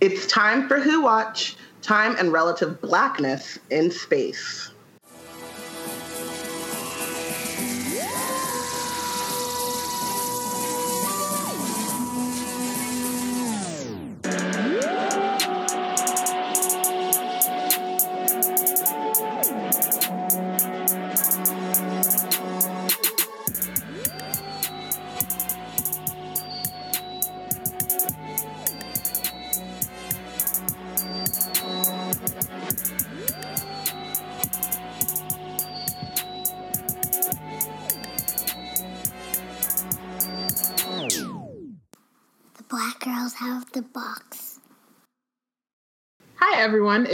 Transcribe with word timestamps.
It's 0.00 0.28
time 0.28 0.68
for 0.68 0.78
Who 0.78 1.02
Watch, 1.02 1.56
time 1.82 2.14
and 2.20 2.32
relative 2.32 2.80
blackness 2.80 3.58
in 3.70 3.90
space. 3.90 4.70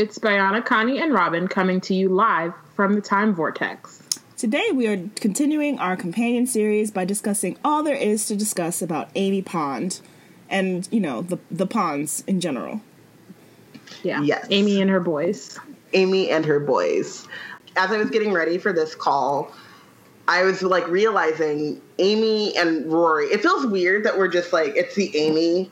It's 0.04 0.18
Biana, 0.18 0.62
Connie, 0.62 1.00
and 1.00 1.14
Robin 1.14 1.48
coming 1.48 1.80
to 1.80 1.94
you 1.94 2.10
live 2.10 2.52
from 2.76 2.94
the 2.94 3.00
Time 3.00 3.34
Vortex. 3.34 4.02
Today, 4.36 4.68
we 4.70 4.86
are 4.86 5.08
continuing 5.16 5.78
our 5.78 5.96
companion 5.96 6.46
series 6.46 6.90
by 6.90 7.06
discussing 7.06 7.56
all 7.64 7.82
there 7.82 7.96
is 7.96 8.26
to 8.26 8.36
discuss 8.36 8.82
about 8.82 9.08
Amy 9.14 9.40
Pond 9.40 10.02
and, 10.50 10.86
you 10.92 11.00
know, 11.00 11.22
the, 11.22 11.38
the 11.50 11.66
ponds 11.66 12.22
in 12.26 12.38
general. 12.38 12.82
Yeah. 14.02 14.20
Yes. 14.20 14.46
Amy 14.50 14.82
and 14.82 14.90
her 14.90 15.00
boys. 15.00 15.58
Amy 15.94 16.28
and 16.28 16.44
her 16.44 16.60
boys. 16.60 17.26
As 17.74 17.90
I 17.90 17.96
was 17.96 18.10
getting 18.10 18.30
ready 18.34 18.58
for 18.58 18.74
this 18.74 18.94
call, 18.94 19.54
I 20.28 20.42
was 20.42 20.60
like 20.62 20.86
realizing 20.86 21.80
Amy 21.98 22.54
and 22.58 22.92
Rory. 22.92 23.28
It 23.28 23.40
feels 23.40 23.64
weird 23.64 24.04
that 24.04 24.18
we're 24.18 24.28
just 24.28 24.52
like 24.52 24.76
it's 24.76 24.96
the 24.96 25.16
Amy 25.16 25.70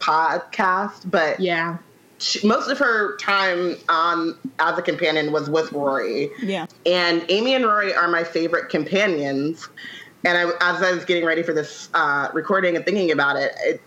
podcast, 0.00 1.08
but 1.08 1.38
Yeah. 1.38 1.78
She, 2.22 2.46
most 2.46 2.68
of 2.70 2.78
her 2.78 3.16
time 3.18 3.76
on 3.88 4.36
as 4.58 4.78
a 4.78 4.82
companion 4.82 5.32
was 5.32 5.50
with 5.50 5.72
Rory. 5.72 6.30
Yeah. 6.42 6.66
And 6.86 7.24
Amy 7.28 7.54
and 7.54 7.64
Rory 7.64 7.94
are 7.94 8.08
my 8.08 8.24
favorite 8.24 8.68
companions. 8.70 9.68
And 10.24 10.38
I, 10.38 10.44
as 10.60 10.82
I 10.82 10.92
was 10.92 11.04
getting 11.04 11.24
ready 11.24 11.42
for 11.42 11.52
this 11.52 11.88
uh, 11.94 12.28
recording 12.32 12.76
and 12.76 12.84
thinking 12.84 13.10
about 13.10 13.36
it, 13.36 13.52
it, 13.64 13.80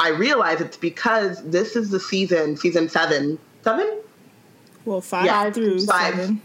I 0.00 0.08
realized 0.10 0.60
it's 0.60 0.76
because 0.76 1.42
this 1.48 1.76
is 1.76 1.90
the 1.90 2.00
season, 2.00 2.56
season 2.56 2.88
seven, 2.88 3.38
seven, 3.62 4.00
Well, 4.84 5.00
five 5.00 5.24
Yeah, 5.24 5.50
through 5.50 5.80
five. 5.86 6.14
seven. 6.14 6.42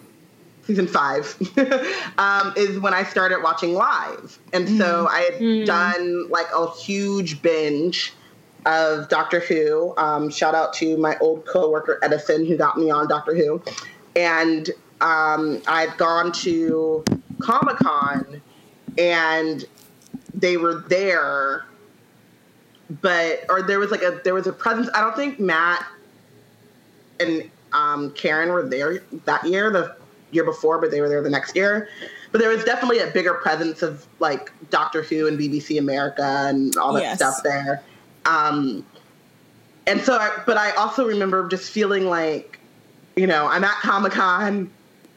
season 0.68 0.88
five, 0.88 1.36
um, 2.20 2.54
is 2.56 2.80
when 2.80 2.94
I 2.94 3.04
started 3.04 3.40
watching 3.44 3.74
live. 3.74 4.38
And 4.54 4.70
so 4.78 5.08
I 5.10 5.22
had 5.22 5.66
done 5.66 6.30
like 6.30 6.48
a 6.56 6.70
huge 6.72 7.42
binge 7.42 8.14
of 8.66 9.10
Doctor 9.10 9.40
Who. 9.40 9.94
Um, 9.98 10.30
shout 10.30 10.56
out 10.56 10.74
to 10.76 10.98
my 10.98 11.18
old 11.20 11.46
coworker 11.46 12.00
Edison 12.04 12.46
who 12.46 12.58
got 12.58 12.78
me 12.78 12.90
on 12.92 13.08
Doctor 13.08 13.36
Who. 13.36 13.62
And 14.16 14.70
um, 15.02 15.62
I'd 15.68 15.96
gone 15.98 16.32
to 16.34 17.04
Comic 17.40 17.78
Con 17.78 18.42
and 18.98 19.66
they 20.34 20.58
were 20.58 20.84
there, 20.88 21.66
but 23.02 23.46
or 23.50 23.62
there 23.62 23.80
was 23.80 23.90
like 23.92 24.02
a 24.04 24.22
there 24.24 24.34
was 24.34 24.48
a 24.48 24.54
presence. 24.54 24.90
I 24.94 25.02
don't 25.02 25.16
think 25.16 25.40
Matt 25.40 25.86
and 27.20 27.50
um, 27.74 28.12
Karen 28.12 28.50
were 28.50 28.68
there 28.68 29.02
that 29.26 29.46
year, 29.46 29.72
the 29.72 29.96
year 30.32 30.44
before, 30.44 30.80
but 30.80 30.92
they 30.92 31.02
were 31.02 31.10
there 31.10 31.22
the 31.22 31.30
next 31.30 31.56
year. 31.56 31.90
But 32.32 32.40
there 32.40 32.50
was 32.50 32.64
definitely 32.64 33.00
a 33.00 33.08
bigger 33.08 33.34
presence 33.36 33.82
of 33.82 34.08
like 34.20 34.52
Doctor 34.70 35.02
Who 35.04 35.28
and 35.28 35.38
BBC 35.38 35.80
America 35.80 36.24
and 36.48 36.76
all 36.78 36.94
that 36.94 37.02
Yes. 37.02 37.18
stuff 37.18 37.36
there. 37.44 37.82
Um, 38.26 38.86
and 39.88 40.02
so, 40.02 40.16
I, 40.16 40.42
but 40.46 40.58
I 40.58 40.72
also 40.72 41.08
remember 41.08 41.48
just 41.48 41.72
feeling 41.72 42.06
like, 42.06 42.60
you 43.16 43.28
know, 43.28 43.48
I'm 43.48 43.64
at 43.64 43.76
Comic 43.82 44.14
Con 44.14 44.70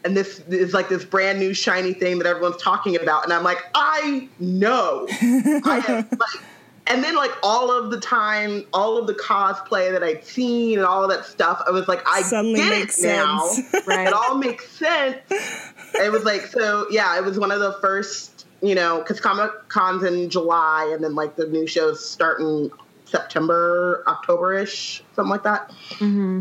and 0.05 0.17
this 0.17 0.41
is 0.49 0.75
like 0.75 0.89
this 0.89 1.05
brand 1.05 1.39
new 1.39 1.55
shiny 1.55 1.95
thing 1.95 2.19
that 2.19 2.27
everyone's 2.27 2.61
talking 2.61 2.97
about. 2.97 3.25
And 3.25 3.33
I'm 3.33 3.43
like, 3.43 3.59
I 3.75 4.29
know. 4.39 5.07
I 5.11 5.83
am 5.89 6.09
like, 6.11 6.45
and 6.87 7.03
then 7.03 7.17
like 7.17 7.33
all 7.43 7.71
of 7.73 7.91
the 7.91 7.99
time, 7.99 8.65
all 8.75 8.99
of 8.99 9.07
the 9.07 9.15
cosplay 9.15 9.91
that 9.91 10.03
I'd 10.03 10.23
seen 10.25 10.79
and 10.79 10.87
all 10.87 11.03
of 11.03 11.11
that 11.11 11.25
stuff, 11.25 11.63
I 11.67 11.71
was 11.71 11.89
like, 11.89 12.07
I 12.07 12.21
Suddenly 12.23 12.61
get 12.61 12.71
makes 12.79 13.03
it 13.03 13.09
now. 13.09 13.47
sense. 13.47 13.87
Right. 13.87 14.07
It 14.07 14.13
all 14.13 14.37
makes 14.37 14.69
sense. 14.69 15.17
it 15.31 16.13
was 16.13 16.25
like 16.25 16.43
so. 16.43 16.87
Yeah, 16.91 17.17
it 17.17 17.25
was 17.25 17.39
one 17.39 17.51
of 17.51 17.61
the 17.61 17.73
first, 17.81 18.47
you 18.61 18.75
know, 18.75 18.99
because 18.99 19.21
Comic 19.21 19.51
Con's 19.69 20.03
in 20.03 20.29
July, 20.29 20.91
and 20.93 21.03
then 21.03 21.15
like 21.15 21.37
the 21.37 21.47
new 21.47 21.67
shows 21.67 22.07
start 22.07 22.41
in 22.41 22.71
September, 23.05 24.03
October 24.07 24.55
ish, 24.55 25.03
something 25.15 25.31
like 25.31 25.43
that. 25.43 25.71
Mm-hmm. 25.91 26.41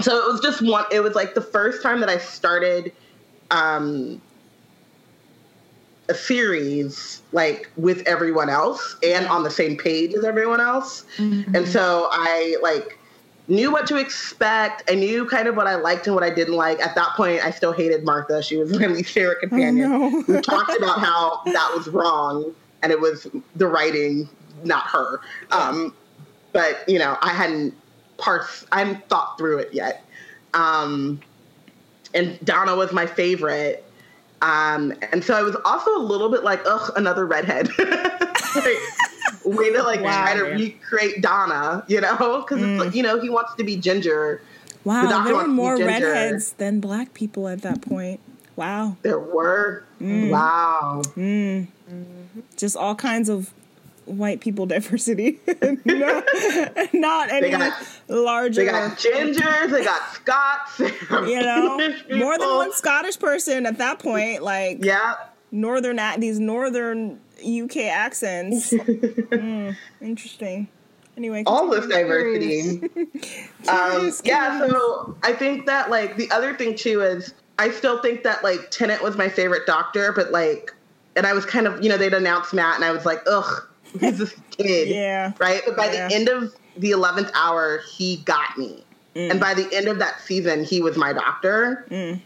So 0.00 0.16
it 0.16 0.32
was 0.32 0.40
just 0.40 0.62
one. 0.62 0.84
It 0.90 1.00
was 1.00 1.14
like 1.14 1.34
the 1.34 1.40
first 1.40 1.82
time 1.82 2.00
that 2.00 2.08
I 2.08 2.18
started 2.18 2.92
um, 3.50 4.20
a 6.08 6.14
series 6.14 7.22
like 7.32 7.70
with 7.76 8.06
everyone 8.06 8.50
else 8.50 8.96
and 9.02 9.26
on 9.26 9.42
the 9.42 9.50
same 9.50 9.76
page 9.76 10.14
as 10.14 10.24
everyone 10.24 10.60
else. 10.60 11.04
And 11.18 11.66
so 11.66 12.08
I 12.10 12.56
like 12.62 12.98
knew 13.48 13.70
what 13.70 13.86
to 13.86 13.96
expect. 13.96 14.90
I 14.90 14.94
knew 14.94 15.26
kind 15.26 15.48
of 15.48 15.56
what 15.56 15.66
I 15.66 15.76
liked 15.76 16.06
and 16.06 16.14
what 16.14 16.24
I 16.24 16.30
didn't 16.30 16.54
like. 16.54 16.80
At 16.80 16.94
that 16.94 17.10
point, 17.16 17.44
I 17.44 17.50
still 17.50 17.72
hated 17.72 18.04
Martha. 18.04 18.42
She 18.42 18.56
was 18.56 18.70
my 18.78 18.86
least 18.86 19.12
favorite 19.12 19.40
companion. 19.40 20.24
we 20.26 20.40
talked 20.40 20.76
about 20.76 21.00
how 21.00 21.42
that 21.46 21.72
was 21.74 21.88
wrong 21.88 22.54
and 22.82 22.92
it 22.92 23.00
was 23.00 23.26
the 23.56 23.66
writing, 23.66 24.28
not 24.62 24.84
her. 24.86 25.20
Um, 25.50 25.94
but 26.54 26.88
you 26.88 26.98
know, 26.98 27.18
I 27.20 27.34
hadn't 27.34 27.74
parsed, 28.16 28.64
I 28.72 28.78
hadn't 28.78 29.06
thought 29.10 29.36
through 29.36 29.58
it 29.58 29.74
yet. 29.74 30.02
Um, 30.54 31.20
and 32.14 32.38
Donna 32.44 32.74
was 32.76 32.92
my 32.92 33.04
favorite. 33.04 33.84
Um, 34.40 34.94
and 35.12 35.22
so 35.22 35.34
I 35.34 35.42
was 35.42 35.56
also 35.64 35.94
a 35.96 36.00
little 36.00 36.30
bit 36.30 36.44
like, 36.44 36.60
ugh, 36.64 36.92
another 36.96 37.26
redhead. 37.26 37.68
like, 38.54 38.78
way 39.44 39.72
to 39.72 39.82
like 39.82 40.00
Wow. 40.00 40.24
try 40.24 40.34
to 40.34 40.42
recreate 40.44 41.20
Donna, 41.22 41.84
you 41.88 42.00
know? 42.00 42.44
Because 42.46 42.62
it's 42.62 42.78
like, 42.78 42.94
you 42.94 43.02
know, 43.02 43.20
he 43.20 43.28
wants 43.28 43.54
to 43.56 43.64
be 43.64 43.76
ginger. 43.76 44.40
The 44.84 44.88
Wow, 44.90 45.08
doctor 45.08 45.24
there 45.24 45.32
were 45.34 45.38
wants 45.40 45.50
to 45.50 45.56
be 45.56 45.56
more 45.56 45.76
redheads 45.78 46.52
than 46.52 46.78
black 46.80 47.14
people 47.14 47.48
at 47.48 47.62
that 47.62 47.82
point. 47.82 48.20
Wow. 48.54 48.96
There 49.02 49.18
were. 49.18 49.82
Wow. 50.00 51.02
Just 52.56 52.76
all 52.76 52.94
kinds 52.94 53.28
of 53.28 53.52
white 54.06 54.40
people 54.40 54.66
diversity. 54.66 55.40
no, 55.84 56.22
not 56.92 57.30
any 57.30 57.50
got- 57.50 57.72
larger. 58.08 58.64
They 58.64 58.70
got 58.70 58.98
gingers, 58.98 59.70
they 59.70 59.84
got 59.84 60.12
Scots. 60.14 60.78
you 60.78 61.40
know, 61.40 61.78
more 62.16 62.38
than 62.38 62.48
one 62.48 62.72
Scottish 62.72 63.18
person 63.18 63.66
at 63.66 63.78
that 63.78 63.98
point. 63.98 64.42
Like 64.42 64.84
Yeah. 64.84 65.14
northern 65.52 65.98
these 66.20 66.38
northern 66.38 67.20
UK 67.44 67.76
accents. 67.90 68.72
Mm, 69.34 69.76
interesting. 70.00 70.68
Anyway, 71.16 71.42
all 71.46 71.68
this 71.68 71.86
diversity. 71.86 72.80
um, 73.68 74.10
yeah, 74.24 74.58
so 74.66 75.16
I 75.22 75.32
think 75.32 75.66
that 75.66 75.90
like 75.90 76.16
the 76.16 76.30
other 76.30 76.54
thing 76.54 76.74
too 76.76 77.02
is 77.02 77.34
I 77.58 77.70
still 77.70 78.00
think 78.02 78.22
that 78.24 78.42
like 78.44 78.70
Tennant 78.70 79.02
was 79.02 79.16
my 79.16 79.28
favorite 79.28 79.64
doctor, 79.66 80.12
but 80.12 80.32
like, 80.32 80.72
and 81.16 81.26
I 81.26 81.32
was 81.32 81.44
kind 81.46 81.66
of 81.66 81.82
you 81.82 81.88
know 81.88 81.96
they'd 81.96 82.14
announced 82.14 82.52
Matt, 82.52 82.76
and 82.76 82.84
I 82.84 82.90
was 82.92 83.04
like, 83.06 83.20
ugh, 83.28 83.68
who's 83.98 84.20
a 84.20 84.26
kid? 84.50 84.88
Yeah. 84.88 85.32
right. 85.38 85.62
But 85.66 85.76
by 85.76 85.86
Yeah. 85.92 86.08
the 86.08 86.14
end 86.14 86.28
of 86.28 86.54
the 86.76 86.90
eleventh 86.90 87.30
hour, 87.34 87.80
he 87.96 88.18
got 88.18 88.56
me, 88.58 88.84
Mm. 89.14 89.30
and 89.32 89.40
by 89.40 89.54
the 89.54 89.68
end 89.72 89.86
of 89.86 89.98
that 90.00 90.20
season, 90.22 90.64
he 90.64 90.80
was 90.80 90.96
my 90.96 91.12
doctor. 91.12 91.86
Mm. 91.90 92.20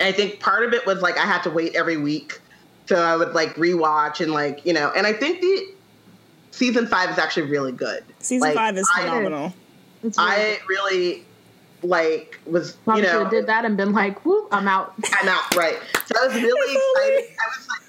And 0.00 0.08
I 0.08 0.12
think 0.12 0.38
part 0.40 0.64
of 0.64 0.74
it 0.74 0.84
was 0.86 1.00
like 1.00 1.16
I 1.16 1.24
had 1.24 1.42
to 1.44 1.50
wait 1.50 1.74
every 1.74 1.96
week, 1.96 2.40
so 2.86 2.96
I 2.96 3.16
would 3.16 3.32
like 3.32 3.54
rewatch 3.56 4.20
and 4.20 4.32
like 4.32 4.66
you 4.66 4.72
know, 4.74 4.92
and 4.94 5.06
I 5.06 5.12
think 5.14 5.40
the 5.40 5.66
season 6.50 6.86
five 6.86 7.08
is 7.10 7.18
actually 7.18 7.48
really 7.48 7.72
good. 7.72 8.04
season 8.18 8.48
Like, 8.48 8.54
five 8.56 8.76
is 8.76 8.88
phenomenal. 8.90 9.54
It's 10.02 10.18
really 10.18 10.30
I 10.30 10.58
really 10.68 11.24
like 11.82 12.38
was 12.46 12.72
Probably 12.72 13.02
you 13.04 13.08
know 13.08 13.28
did 13.30 13.46
that 13.46 13.64
and 13.64 13.76
been 13.76 13.92
like, 13.92 14.24
"Whoop, 14.26 14.48
I'm 14.52 14.68
out." 14.68 14.94
I'm 15.12 15.28
out 15.28 15.54
right. 15.56 15.78
So 16.06 16.14
I 16.22 16.26
was 16.26 16.34
really 16.42 16.74
excited. 16.74 17.36
I 17.40 17.58
was 17.58 17.68
like 17.68 17.80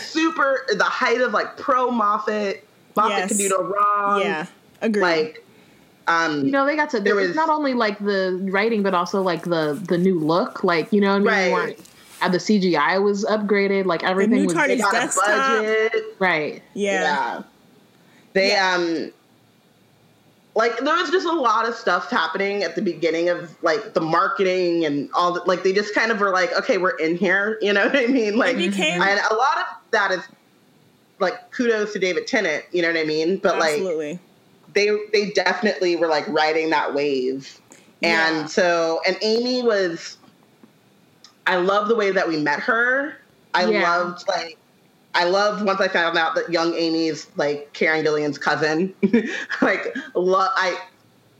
super 0.00 0.66
the 0.76 0.84
height 0.84 1.20
of 1.20 1.32
like 1.32 1.56
pro 1.56 1.90
Moffat. 1.90 2.64
Moffat 2.96 3.10
Yes. 3.18 3.28
can 3.28 3.36
do 3.38 3.48
no 3.48 3.62
wrong. 3.62 4.20
yeah, 4.20 4.46
agreed. 4.80 5.02
Like 5.02 5.46
um 6.08 6.44
You 6.44 6.50
know, 6.50 6.66
they 6.66 6.76
got 6.76 6.90
to. 6.90 7.00
There 7.00 7.14
was- 7.14 7.34
not 7.36 7.48
only 7.48 7.74
like 7.74 7.98
the 7.98 8.38
writing, 8.50 8.82
but 8.82 8.94
also 8.94 9.22
like 9.22 9.44
the 9.44 9.80
the 9.88 9.96
new 9.98 10.18
look. 10.18 10.64
Like 10.64 10.92
you 10.92 11.00
know, 11.00 11.18
what 11.18 11.32
I 11.32 11.44
mean, 11.48 11.54
Right. 11.54 11.78
Like, 12.20 12.32
the 12.32 12.38
CGI 12.38 13.02
was 13.02 13.24
upgraded. 13.24 13.84
Like 13.86 14.04
everything 14.04 14.42
new 14.42 14.44
was 14.46 14.54
they 14.54 14.76
got 14.78 14.92
desktop. 14.92 15.26
a 15.28 15.62
budget. 15.62 16.16
right. 16.20 16.62
yeah. 16.74 17.42
They 18.34 18.48
Yeah. 18.50 18.74
um 18.74 19.12
like 20.54 20.76
there 20.78 20.94
was 20.94 21.10
just 21.10 21.26
a 21.26 21.32
lot 21.32 21.66
of 21.66 21.74
stuff 21.74 22.10
happening 22.10 22.62
at 22.62 22.74
the 22.74 22.82
beginning 22.82 23.28
of 23.30 23.56
like 23.62 23.94
the 23.94 24.00
marketing 24.00 24.84
and 24.84 25.08
all 25.14 25.32
the, 25.32 25.40
like 25.46 25.62
they 25.62 25.72
just 25.72 25.94
kind 25.94 26.12
of 26.12 26.20
were 26.20 26.30
like 26.30 26.52
okay 26.58 26.76
we're 26.76 26.96
in 26.98 27.16
here 27.16 27.58
you 27.62 27.72
know 27.72 27.86
what 27.86 27.96
i 27.96 28.06
mean 28.06 28.36
like 28.36 28.56
became- 28.58 29.00
and 29.00 29.20
a 29.30 29.34
lot 29.34 29.56
of 29.58 29.64
that 29.92 30.10
is 30.10 30.20
like 31.18 31.50
kudos 31.52 31.92
to 31.92 31.98
david 31.98 32.26
tennant 32.26 32.64
you 32.72 32.82
know 32.82 32.88
what 32.88 32.96
i 32.98 33.04
mean? 33.04 33.36
But 33.38 33.58
like 33.58 33.82
they 34.74 34.90
they 35.12 35.30
definitely 35.30 35.96
were 35.96 36.08
like 36.08 36.26
riding 36.28 36.70
that 36.70 36.94
wave. 36.94 37.60
And 38.02 38.38
Yeah. 38.40 38.46
so 38.46 39.00
and 39.06 39.16
amy 39.22 39.62
was 39.62 40.16
i 41.46 41.56
love 41.56 41.88
the 41.88 41.94
way 41.94 42.10
that 42.10 42.26
we 42.26 42.36
met 42.38 42.60
her. 42.60 43.16
I 43.54 43.66
Yeah. 43.66 43.82
loved 43.82 44.26
like 44.28 44.56
i 45.14 45.24
loved 45.24 45.64
once 45.64 45.80
i 45.80 45.88
found 45.88 46.16
out 46.16 46.34
that 46.34 46.50
young 46.50 46.74
Amy's 46.74 47.28
like 47.36 47.72
karen 47.74 48.02
Gillan's 48.02 48.38
cousin. 48.38 48.94
Like 49.60 49.94
lo- 50.14 50.48
i 50.56 50.78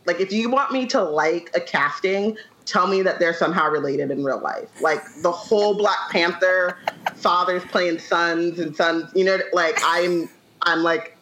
like 0.05 0.21
if 0.21 0.31
you 0.33 0.51
want 0.51 0.73
me 0.73 0.87
to 0.89 1.03
like 1.03 1.51
a 1.55 1.61
casting 1.61 2.37
tell 2.67 2.87
me 2.87 3.03
that 3.03 3.19
they're 3.19 3.35
somehow 3.35 3.69
related 3.69 4.11
in 4.11 4.23
real 4.25 4.41
life 4.41 4.69
like 4.81 5.03
the 5.23 5.33
whole 5.33 5.75
black 5.75 5.99
panther 6.11 6.79
fathers 7.15 7.63
playing 7.67 7.99
sons 7.99 8.59
and 8.59 8.75
sons 8.77 9.11
you 9.15 9.25
know 9.25 9.39
like 9.53 9.77
i'm 9.85 10.29
i'm 10.63 10.83
like 10.83 11.17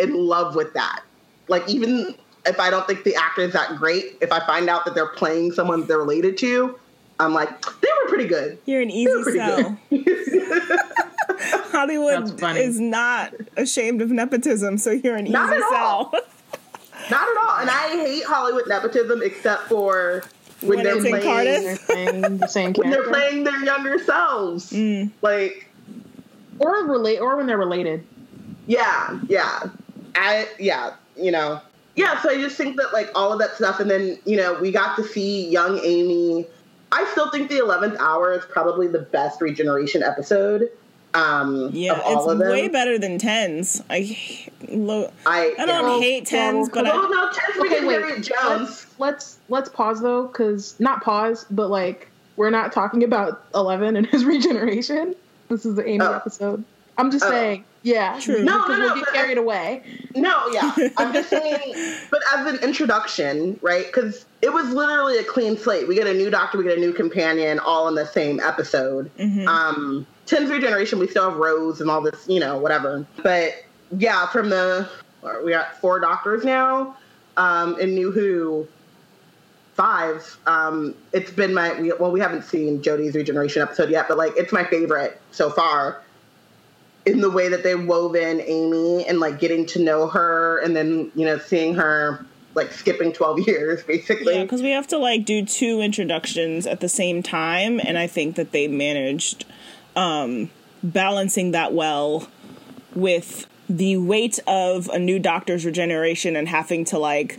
in 0.00 0.14
love 0.14 0.54
with 0.56 0.72
that. 0.74 1.02
Like 1.48 1.68
even 1.68 2.14
if 2.46 2.58
I 2.58 2.70
don't 2.70 2.86
think 2.86 3.04
the 3.04 3.14
actor 3.14 3.42
is 3.42 3.52
that 3.52 3.76
great, 3.76 4.16
if 4.20 4.32
I 4.32 4.44
find 4.46 4.68
out 4.68 4.84
that 4.86 4.94
they're 4.94 5.06
playing 5.06 5.52
someone 5.52 5.86
they're 5.86 5.98
related 5.98 6.38
to, 6.38 6.78
I'm 7.18 7.34
like, 7.34 7.50
they 7.80 7.88
were 8.02 8.08
pretty 8.08 8.26
good. 8.26 8.58
You're 8.64 8.80
an 8.80 8.90
easy 8.90 9.22
sell. 9.32 9.78
good. 9.90 10.04
Hollywood 11.70 12.42
is 12.56 12.80
not 12.80 13.34
ashamed 13.56 14.02
of 14.02 14.10
nepotism, 14.10 14.78
so 14.78 14.90
you're 14.90 15.16
an 15.16 15.30
Not 15.30 15.50
easy 15.52 15.62
at 15.62 15.72
all. 15.74 16.10
sell. 16.10 16.20
Not 17.10 17.22
at 17.28 17.36
all. 17.42 17.56
And 17.58 17.70
I 17.70 17.88
hate 18.06 18.24
Hollywood 18.24 18.68
nepotism 18.68 19.20
except 19.22 19.64
for 19.64 20.22
when, 20.60 20.76
When 20.76 20.84
they're 20.84 21.00
playing 21.00 21.22
Cardiff? 21.22 21.86
They're 21.86 22.10
playing 22.10 22.38
the 22.38 22.46
same 22.46 22.72
when 22.74 22.90
they're 22.90 23.08
playing 23.08 23.44
their 23.44 23.64
younger 23.64 23.98
selves. 23.98 24.72
Mm. 24.72 25.10
Like, 25.22 25.68
or 26.58 26.84
relate, 26.84 27.18
or 27.18 27.36
when 27.36 27.46
they're 27.46 27.58
related. 27.58 28.04
yeah, 28.66 29.18
yeah. 29.28 29.70
I 30.14 30.48
yeah, 30.58 30.94
you 31.16 31.30
know. 31.30 31.60
Yeah, 31.96 32.20
so 32.22 32.30
I 32.30 32.36
just 32.36 32.56
think 32.56 32.76
that 32.76 32.92
like 32.92 33.10
all 33.14 33.32
of 33.32 33.38
that 33.40 33.56
stuff 33.56 33.80
and 33.80 33.90
then, 33.90 34.18
you 34.24 34.36
know, 34.36 34.54
we 34.60 34.70
got 34.70 34.96
to 34.96 35.04
see 35.04 35.48
young 35.48 35.78
Amy. 35.84 36.46
I 36.92 37.04
still 37.12 37.30
think 37.30 37.48
the 37.48 37.58
11th 37.58 37.96
hour 37.98 38.32
is 38.32 38.44
probably 38.46 38.86
the 38.86 39.00
best 39.00 39.40
regeneration 39.40 40.02
episode. 40.02 40.70
Um 41.14 41.70
Yeah, 41.72 41.94
of 41.94 42.00
all 42.02 42.24
it's 42.24 42.32
of 42.32 42.38
them. 42.38 42.50
way 42.50 42.68
better 42.68 42.98
than 42.98 43.18
tens. 43.18 43.82
I 43.90 44.16
lo- 44.68 45.10
I, 45.26 45.54
I 45.58 45.66
don't 45.66 46.00
yeah. 46.00 46.00
hate 46.00 46.26
tens, 46.26 46.68
but 46.68 46.86
Oh 46.86 46.90
I, 46.90 47.08
no, 47.08 47.30
Tess 47.32 47.56
Okay, 47.74 47.84
wait. 47.86 48.00
Harriet 48.00 48.22
Jones. 48.24 48.68
Let's 48.68 48.98
let's 48.98 49.38
let's 49.48 49.68
pause 49.70 50.00
though, 50.00 50.26
because 50.28 50.78
not 50.78 51.02
pause, 51.02 51.46
but 51.50 51.68
like 51.68 52.08
we're 52.36 52.50
not 52.50 52.72
talking 52.72 53.02
about 53.04 53.42
Eleven 53.54 53.96
and 53.96 54.06
his 54.06 54.24
regeneration. 54.34 55.14
This 55.48 55.66
is 55.66 55.74
the 55.74 55.86
Amy 55.86 56.00
Oh. 56.04 56.12
episode. 56.12 56.62
I'm 56.96 57.10
just 57.10 57.24
Oh. 57.24 57.30
saying, 57.30 57.64
yeah. 57.82 58.18
True. 58.20 58.42
No, 58.42 58.66
no, 58.66 58.76
no, 58.76 58.86
We'll 58.86 58.96
get 58.96 59.12
carried 59.12 59.38
away. 59.38 59.82
No, 60.14 60.48
yeah. 60.48 60.74
I'm 60.96 61.12
just 61.12 61.30
saying, 61.30 61.74
but 62.10 62.20
as 62.34 62.46
an 62.46 62.60
introduction, 62.62 63.58
right? 63.62 63.86
Because 63.86 64.26
it 64.42 64.52
was 64.52 64.68
literally 64.70 65.18
a 65.18 65.24
clean 65.24 65.56
slate. 65.56 65.88
We 65.88 65.94
get 65.94 66.06
a 66.06 66.14
new 66.14 66.30
doctor, 66.30 66.58
we 66.58 66.64
get 66.64 66.76
a 66.76 66.80
new 66.80 66.92
companion, 66.92 67.58
all 67.58 67.88
in 67.88 67.94
the 67.94 68.06
same 68.06 68.40
episode. 68.40 69.10
Mm-hmm. 69.16 69.48
Um, 69.48 70.06
Ten's 70.26 70.50
regeneration, 70.50 70.98
we 70.98 71.08
still 71.08 71.30
have 71.30 71.38
Rose 71.38 71.80
and 71.80 71.90
all 71.90 72.02
this, 72.02 72.28
you 72.28 72.40
know, 72.40 72.58
whatever. 72.58 73.06
But 73.22 73.54
yeah, 73.96 74.26
from 74.28 74.50
the 74.50 74.88
we 75.44 75.50
got 75.50 75.76
four 75.80 76.00
doctors 76.00 76.44
now 76.44 76.96
um, 77.36 77.78
in 77.80 77.94
New 77.94 78.10
Who. 78.10 78.68
Five. 79.74 80.36
Um, 80.46 80.94
it's 81.14 81.30
been 81.30 81.54
my 81.54 81.80
we, 81.80 81.90
well, 81.94 82.12
we 82.12 82.20
haven't 82.20 82.42
seen 82.42 82.82
Jodie's 82.82 83.14
regeneration 83.14 83.62
episode 83.62 83.88
yet, 83.88 84.08
but 84.08 84.18
like 84.18 84.32
it's 84.36 84.52
my 84.52 84.62
favorite 84.64 85.18
so 85.30 85.48
far 85.48 86.02
in 87.06 87.20
the 87.20 87.30
way 87.30 87.48
that 87.48 87.62
they 87.62 87.74
wove 87.74 88.14
in 88.14 88.40
Amy 88.40 89.06
and 89.06 89.20
like 89.20 89.38
getting 89.38 89.66
to 89.66 89.82
know 89.82 90.06
her 90.06 90.58
and 90.58 90.76
then, 90.76 91.10
you 91.14 91.24
know, 91.24 91.38
seeing 91.38 91.74
her 91.74 92.24
like 92.54 92.72
skipping 92.72 93.12
12 93.12 93.40
years 93.46 93.82
basically. 93.82 94.34
yeah, 94.34 94.42
because 94.42 94.62
we 94.62 94.70
have 94.70 94.86
to 94.88 94.98
like 94.98 95.24
do 95.24 95.44
two 95.44 95.80
introductions 95.80 96.66
at 96.66 96.80
the 96.80 96.88
same 96.88 97.22
time, 97.22 97.80
and 97.80 97.98
I 97.98 98.06
think 98.06 98.36
that 98.36 98.52
they 98.52 98.68
managed 98.68 99.44
um, 99.96 100.50
balancing 100.82 101.52
that 101.52 101.72
well 101.72 102.28
with 102.94 103.46
the 103.68 103.96
weight 103.96 104.38
of 104.46 104.88
a 104.88 104.98
new 104.98 105.18
doctor's 105.18 105.64
regeneration 105.64 106.34
and 106.34 106.48
having 106.48 106.84
to 106.86 106.98
like 106.98 107.38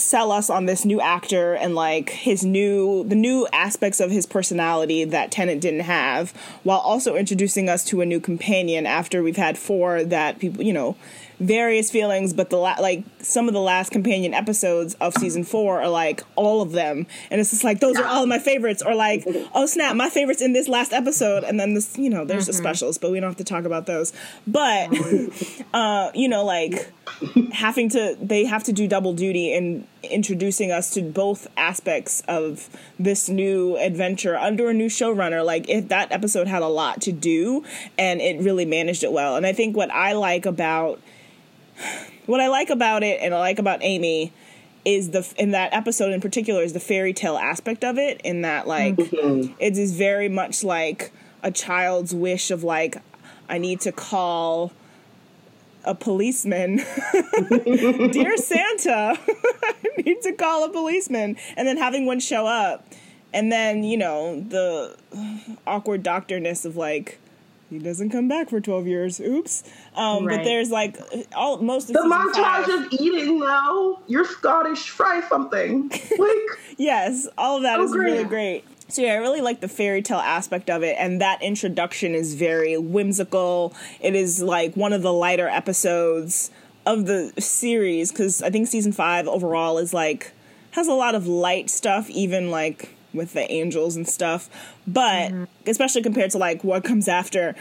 sell 0.00 0.32
us 0.32 0.50
on 0.50 0.66
this 0.66 0.84
new 0.84 1.00
actor 1.00 1.54
and 1.54 1.74
like 1.74 2.10
his 2.10 2.44
new 2.44 3.04
the 3.04 3.14
new 3.14 3.46
aspects 3.52 4.00
of 4.00 4.10
his 4.10 4.26
personality 4.26 5.04
that 5.04 5.30
Tennant 5.30 5.60
didn't 5.60 5.80
have 5.80 6.32
while 6.62 6.78
also 6.78 7.16
introducing 7.16 7.68
us 7.68 7.84
to 7.86 8.00
a 8.00 8.06
new 8.06 8.20
companion 8.20 8.86
after 8.86 9.22
we've 9.22 9.36
had 9.36 9.58
four 9.58 10.02
that 10.04 10.38
people 10.38 10.64
you 10.64 10.72
know 10.72 10.96
various 11.40 11.90
feelings 11.90 12.34
but 12.34 12.50
the 12.50 12.56
la- 12.56 12.76
like 12.80 13.02
some 13.20 13.48
of 13.48 13.54
the 13.54 13.60
last 13.60 13.90
companion 13.90 14.34
episodes 14.34 14.94
of 15.00 15.14
season 15.14 15.42
4 15.42 15.80
are 15.80 15.88
like 15.88 16.22
all 16.36 16.60
of 16.60 16.72
them. 16.72 17.06
And 17.30 17.40
it's 17.40 17.50
just 17.50 17.64
like 17.64 17.80
those 17.80 17.96
are 17.96 18.04
all 18.04 18.22
of 18.24 18.28
my 18.28 18.38
favorites. 18.38 18.82
Or 18.82 18.94
like 18.94 19.24
oh 19.54 19.64
snap 19.66 19.96
my 19.96 20.10
favorites 20.10 20.42
in 20.42 20.52
this 20.52 20.68
last 20.68 20.92
episode. 20.92 21.42
And 21.44 21.58
then 21.58 21.72
this 21.72 21.96
you 21.96 22.10
know 22.10 22.24
there's 22.26 22.46
the 22.46 22.52
specials 22.52 22.98
but 22.98 23.10
we 23.10 23.20
don't 23.20 23.30
have 23.30 23.38
to 23.38 23.44
talk 23.44 23.64
about 23.64 23.86
those. 23.86 24.12
But 24.46 24.90
uh 25.74 26.10
you 26.14 26.28
know 26.28 26.44
like 26.44 26.92
having 27.52 27.88
to 27.90 28.16
they 28.20 28.44
have 28.44 28.64
to 28.64 28.72
do 28.72 28.86
double 28.86 29.14
duty 29.14 29.54
in 29.54 29.86
introducing 30.02 30.70
us 30.70 30.90
to 30.90 31.02
both 31.02 31.46
aspects 31.56 32.22
of 32.28 32.68
this 32.98 33.28
new 33.28 33.76
adventure 33.78 34.36
under 34.36 34.68
a 34.68 34.74
new 34.74 34.88
showrunner. 34.88 35.44
Like 35.44 35.70
if 35.70 35.88
that 35.88 36.12
episode 36.12 36.48
had 36.48 36.60
a 36.62 36.68
lot 36.68 37.00
to 37.02 37.12
do 37.12 37.64
and 37.98 38.20
it 38.20 38.40
really 38.40 38.66
managed 38.66 39.04
it 39.04 39.12
well. 39.12 39.36
And 39.36 39.46
i 39.46 39.54
think 39.54 39.74
what 39.74 39.90
i 39.90 40.12
like 40.12 40.44
about 40.44 41.00
what 42.26 42.40
i 42.40 42.48
like 42.48 42.70
about 42.70 43.02
it 43.02 43.20
and 43.20 43.34
i 43.34 43.38
like 43.38 43.58
about 43.58 43.82
amy 43.82 44.32
is 44.84 45.10
the 45.10 45.34
in 45.36 45.50
that 45.50 45.72
episode 45.74 46.12
in 46.12 46.20
particular 46.20 46.62
is 46.62 46.72
the 46.72 46.80
fairy 46.80 47.12
tale 47.12 47.36
aspect 47.36 47.84
of 47.84 47.98
it 47.98 48.20
in 48.24 48.42
that 48.42 48.66
like 48.66 48.96
mm-hmm. 48.96 49.52
it 49.58 49.76
is 49.76 49.92
very 49.94 50.28
much 50.28 50.64
like 50.64 51.12
a 51.42 51.50
child's 51.50 52.14
wish 52.14 52.50
of 52.50 52.64
like 52.64 52.96
i 53.48 53.58
need 53.58 53.80
to 53.80 53.92
call 53.92 54.72
a 55.84 55.94
policeman. 55.94 56.76
Dear 57.48 58.36
Santa, 58.36 59.18
I 59.62 59.74
need 59.96 60.22
to 60.22 60.32
call 60.32 60.64
a 60.64 60.70
policeman. 60.70 61.36
And 61.56 61.66
then 61.66 61.76
having 61.76 62.06
one 62.06 62.20
show 62.20 62.46
up. 62.46 62.86
And 63.32 63.52
then, 63.52 63.84
you 63.84 63.96
know, 63.96 64.40
the 64.40 64.96
awkward 65.66 66.02
doctorness 66.02 66.64
of 66.64 66.76
like, 66.76 67.19
he 67.70 67.78
doesn't 67.78 68.10
come 68.10 68.28
back 68.28 68.50
for 68.50 68.60
12 68.60 68.86
years. 68.86 69.20
Oops. 69.20 69.62
Um, 69.94 70.26
But 70.26 70.44
there's 70.44 70.70
like, 70.70 70.98
all 71.34 71.58
most 71.62 71.88
of 71.88 71.94
The 71.94 72.00
montage 72.00 72.34
five- 72.42 72.68
of 72.68 72.92
eating 72.92 73.38
though, 73.38 74.00
you're 74.08 74.24
Scottish, 74.24 74.90
fry 74.90 75.20
something. 75.28 75.90
Like 76.18 76.36
Yes, 76.76 77.28
all 77.38 77.58
of 77.58 77.62
that 77.62 77.78
Oh, 77.80 77.84
is 77.84 77.92
really 77.92 78.24
great. 78.24 78.64
great. 78.64 78.64
So 78.88 79.02
yeah, 79.02 79.12
I 79.12 79.16
really 79.16 79.40
like 79.40 79.60
the 79.60 79.68
fairy 79.68 80.02
tale 80.02 80.18
aspect 80.18 80.68
of 80.68 80.82
it, 80.82 80.96
and 80.98 81.20
that 81.20 81.40
introduction 81.42 82.12
is 82.14 82.34
very 82.34 82.76
whimsical. 82.76 83.72
It 84.00 84.16
is 84.16 84.42
like 84.42 84.74
one 84.74 84.92
of 84.92 85.02
the 85.02 85.12
lighter 85.12 85.46
episodes 85.48 86.50
of 86.84 87.06
the 87.06 87.32
series 87.38 88.10
because 88.10 88.42
I 88.42 88.50
think 88.50 88.66
season 88.66 88.90
five 88.90 89.28
overall 89.28 89.78
is 89.78 89.94
like 89.94 90.32
has 90.72 90.88
a 90.88 90.92
lot 90.94 91.14
of 91.14 91.28
light 91.28 91.70
stuff, 91.70 92.10
even 92.10 92.50
like 92.50 92.94
with 93.12 93.32
the 93.32 93.50
angels 93.50 93.96
and 93.96 94.08
stuff. 94.08 94.48
But 94.86 95.32
especially 95.66 96.02
compared 96.02 96.30
to 96.32 96.38
like 96.38 96.62
what 96.64 96.84
comes 96.84 97.08
after. 97.08 97.54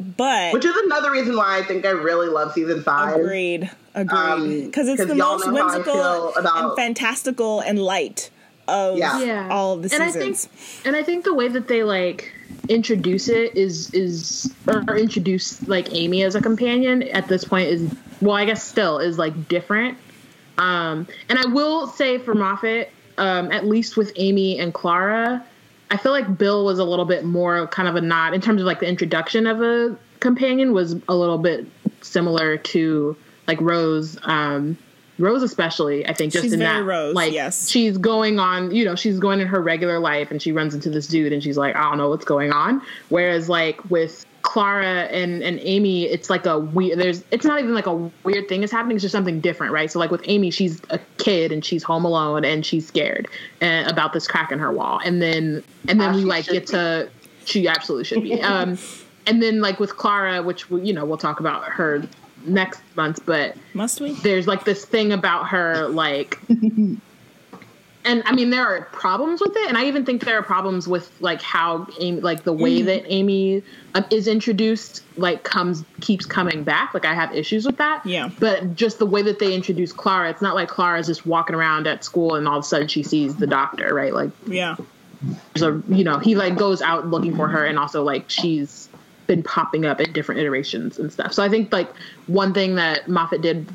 But 0.00 0.52
which 0.52 0.64
is 0.64 0.74
another 0.76 1.10
reason 1.12 1.36
why 1.36 1.58
I 1.58 1.62
think 1.62 1.86
I 1.86 1.90
really 1.90 2.28
love 2.28 2.52
season 2.52 2.82
five. 2.82 3.14
Agreed. 3.16 3.70
Agreed. 3.94 4.16
Um, 4.18 4.60
Because 4.66 4.88
it's 4.88 4.98
'cause 5.00 5.08
the 5.08 5.14
most 5.14 5.46
know 5.46 5.54
how 5.56 5.68
I 5.68 5.76
whimsical 5.76 6.34
about- 6.34 6.64
and 6.70 6.76
fantastical 6.76 7.60
and 7.60 7.78
light 7.78 8.30
of 8.66 8.98
Yeah. 8.98 9.20
Yeah. 9.22 9.48
all 9.50 9.74
of 9.74 9.82
the 9.82 9.94
and 9.94 10.02
I 10.02 10.10
seasons. 10.10 10.46
think 10.46 10.86
and 10.86 10.96
I 10.96 11.02
think 11.04 11.24
the 11.24 11.34
way 11.34 11.46
that 11.48 11.68
they 11.68 11.84
like 11.84 12.32
introduce 12.68 13.28
it 13.28 13.56
is 13.56 13.90
is 13.94 14.50
or 14.66 14.96
introduce 14.96 15.66
like 15.68 15.92
Amy 15.94 16.22
as 16.24 16.34
a 16.34 16.40
companion 16.40 17.02
at 17.04 17.28
this 17.28 17.44
point 17.44 17.68
is 17.68 17.88
well 18.20 18.34
I 18.34 18.46
guess 18.46 18.64
still 18.64 18.98
is 18.98 19.16
like 19.18 19.48
different. 19.48 19.96
Um 20.58 21.06
and 21.28 21.38
I 21.38 21.46
will 21.46 21.86
say 21.86 22.18
for 22.18 22.34
Moffat, 22.34 22.90
um, 23.18 23.50
at 23.52 23.66
least 23.66 23.96
with 23.96 24.12
Amy 24.16 24.58
and 24.58 24.72
Clara, 24.72 25.44
I 25.90 25.96
feel 25.96 26.12
like 26.12 26.38
Bill 26.38 26.64
was 26.64 26.78
a 26.78 26.84
little 26.84 27.04
bit 27.04 27.24
more 27.24 27.66
kind 27.68 27.88
of 27.88 27.96
a 27.96 28.00
nod 28.00 28.34
in 28.34 28.40
terms 28.40 28.60
of 28.60 28.66
like 28.66 28.80
the 28.80 28.88
introduction 28.88 29.46
of 29.46 29.62
a 29.62 29.96
companion 30.20 30.72
was 30.72 30.96
a 31.08 31.14
little 31.14 31.38
bit 31.38 31.66
similar 32.00 32.56
to 32.56 33.16
like 33.46 33.60
Rose. 33.60 34.18
Um 34.22 34.76
Rose 35.18 35.44
especially, 35.44 36.06
I 36.06 36.12
think 36.12 36.32
just 36.32 36.42
She's 36.42 36.52
in 36.52 36.58
very 36.58 36.80
that 36.80 36.84
Rose, 36.84 37.14
like 37.14 37.32
yes. 37.32 37.68
she's 37.68 37.98
going 37.98 38.40
on, 38.40 38.74
you 38.74 38.84
know, 38.84 38.96
she's 38.96 39.20
going 39.20 39.40
in 39.40 39.46
her 39.46 39.62
regular 39.62 40.00
life 40.00 40.32
and 40.32 40.42
she 40.42 40.50
runs 40.50 40.74
into 40.74 40.90
this 40.90 41.06
dude 41.06 41.32
and 41.32 41.40
she's 41.40 41.56
like, 41.56 41.76
I 41.76 41.84
don't 41.84 41.98
know 41.98 42.08
what's 42.08 42.24
going 42.24 42.52
on. 42.52 42.82
Whereas 43.10 43.48
like 43.48 43.78
with 43.90 44.26
Clara 44.44 45.04
and 45.04 45.42
and 45.42 45.58
Amy, 45.62 46.04
it's 46.04 46.30
like 46.30 46.46
a 46.46 46.58
weird. 46.58 46.98
There's 46.98 47.24
it's 47.32 47.44
not 47.44 47.58
even 47.58 47.74
like 47.74 47.86
a 47.86 47.94
weird 48.22 48.48
thing 48.48 48.62
is 48.62 48.70
happening. 48.70 48.96
It's 48.96 49.02
just 49.02 49.12
something 49.12 49.40
different, 49.40 49.72
right? 49.72 49.90
So 49.90 49.98
like 49.98 50.10
with 50.10 50.20
Amy, 50.26 50.50
she's 50.50 50.80
a 50.90 51.00
kid 51.18 51.50
and 51.50 51.64
she's 51.64 51.82
home 51.82 52.04
alone 52.04 52.44
and 52.44 52.64
she's 52.64 52.86
scared 52.86 53.26
and 53.60 53.90
about 53.90 54.12
this 54.12 54.28
crack 54.28 54.52
in 54.52 54.58
her 54.58 54.70
wall, 54.70 55.00
and 55.04 55.20
then 55.20 55.64
and 55.88 56.00
then 56.00 56.10
As 56.10 56.16
we 56.16 56.24
like 56.24 56.44
should 56.44 56.52
get 56.52 56.66
to 56.68 57.08
she 57.46 57.66
absolutely 57.66 58.04
should 58.04 58.22
be. 58.22 58.40
Um, 58.42 58.78
and 59.26 59.42
then 59.42 59.62
like 59.62 59.80
with 59.80 59.96
Clara, 59.96 60.42
which 60.42 60.70
we, 60.70 60.82
you 60.82 60.92
know 60.92 61.04
we'll 61.06 61.16
talk 61.18 61.40
about 61.40 61.64
her 61.64 62.06
next 62.44 62.82
month, 62.94 63.24
but 63.24 63.56
Must 63.72 64.00
we? 64.00 64.12
there's 64.12 64.46
like 64.46 64.64
this 64.64 64.84
thing 64.84 65.10
about 65.12 65.48
her 65.48 65.88
like 65.88 66.38
and 68.04 68.22
i 68.26 68.32
mean 68.32 68.50
there 68.50 68.64
are 68.66 68.82
problems 68.86 69.40
with 69.40 69.56
it 69.56 69.68
and 69.68 69.76
i 69.78 69.84
even 69.86 70.04
think 70.04 70.24
there 70.24 70.38
are 70.38 70.42
problems 70.42 70.86
with 70.86 71.10
like 71.20 71.40
how 71.42 71.86
amy 72.00 72.20
like 72.20 72.44
the 72.44 72.52
way 72.52 72.78
Mm-hmm. 72.78 72.86
that 72.86 73.12
amy 73.12 73.62
um, 73.94 74.04
is 74.10 74.26
introduced 74.28 75.02
like 75.16 75.42
comes 75.44 75.84
keeps 76.00 76.26
coming 76.26 76.64
back 76.64 76.92
like 76.94 77.04
i 77.04 77.14
have 77.14 77.32
issues 77.34 77.64
with 77.66 77.76
that 77.78 78.04
Yeah. 78.04 78.30
but 78.38 78.74
just 78.74 78.98
the 78.98 79.06
way 79.06 79.22
that 79.22 79.38
they 79.38 79.54
introduce 79.54 79.92
clara 79.92 80.28
it's 80.30 80.42
not 80.42 80.54
like 80.54 80.68
Clara 80.68 80.98
is 80.98 81.06
just 81.06 81.24
walking 81.26 81.54
around 81.56 81.86
at 81.86 82.04
school 82.04 82.34
and 82.34 82.46
all 82.48 82.58
of 82.58 82.64
a 82.64 82.66
sudden 82.66 82.88
she 82.88 83.02
sees 83.02 83.36
the 83.36 83.46
doctor 83.46 83.94
right 83.94 84.12
like 84.14 84.30
Yeah. 84.46 84.76
So 85.56 85.82
you 85.88 86.04
know 86.04 86.18
he 86.18 86.34
like 86.34 86.56
goes 86.56 86.82
out 86.82 87.06
looking 87.08 87.34
for 87.36 87.48
her 87.48 87.64
and 87.64 87.78
also 87.78 88.02
like 88.02 88.28
she's 88.28 88.88
been 89.26 89.42
popping 89.42 89.86
up 89.86 90.00
in 90.00 90.12
different 90.12 90.38
iterations 90.40 90.98
and 90.98 91.10
stuff 91.10 91.32
so 91.32 91.42
i 91.42 91.48
think 91.48 91.72
like 91.72 91.88
one 92.26 92.52
thing 92.52 92.74
that 92.74 93.08
moffat 93.08 93.40
did 93.40 93.66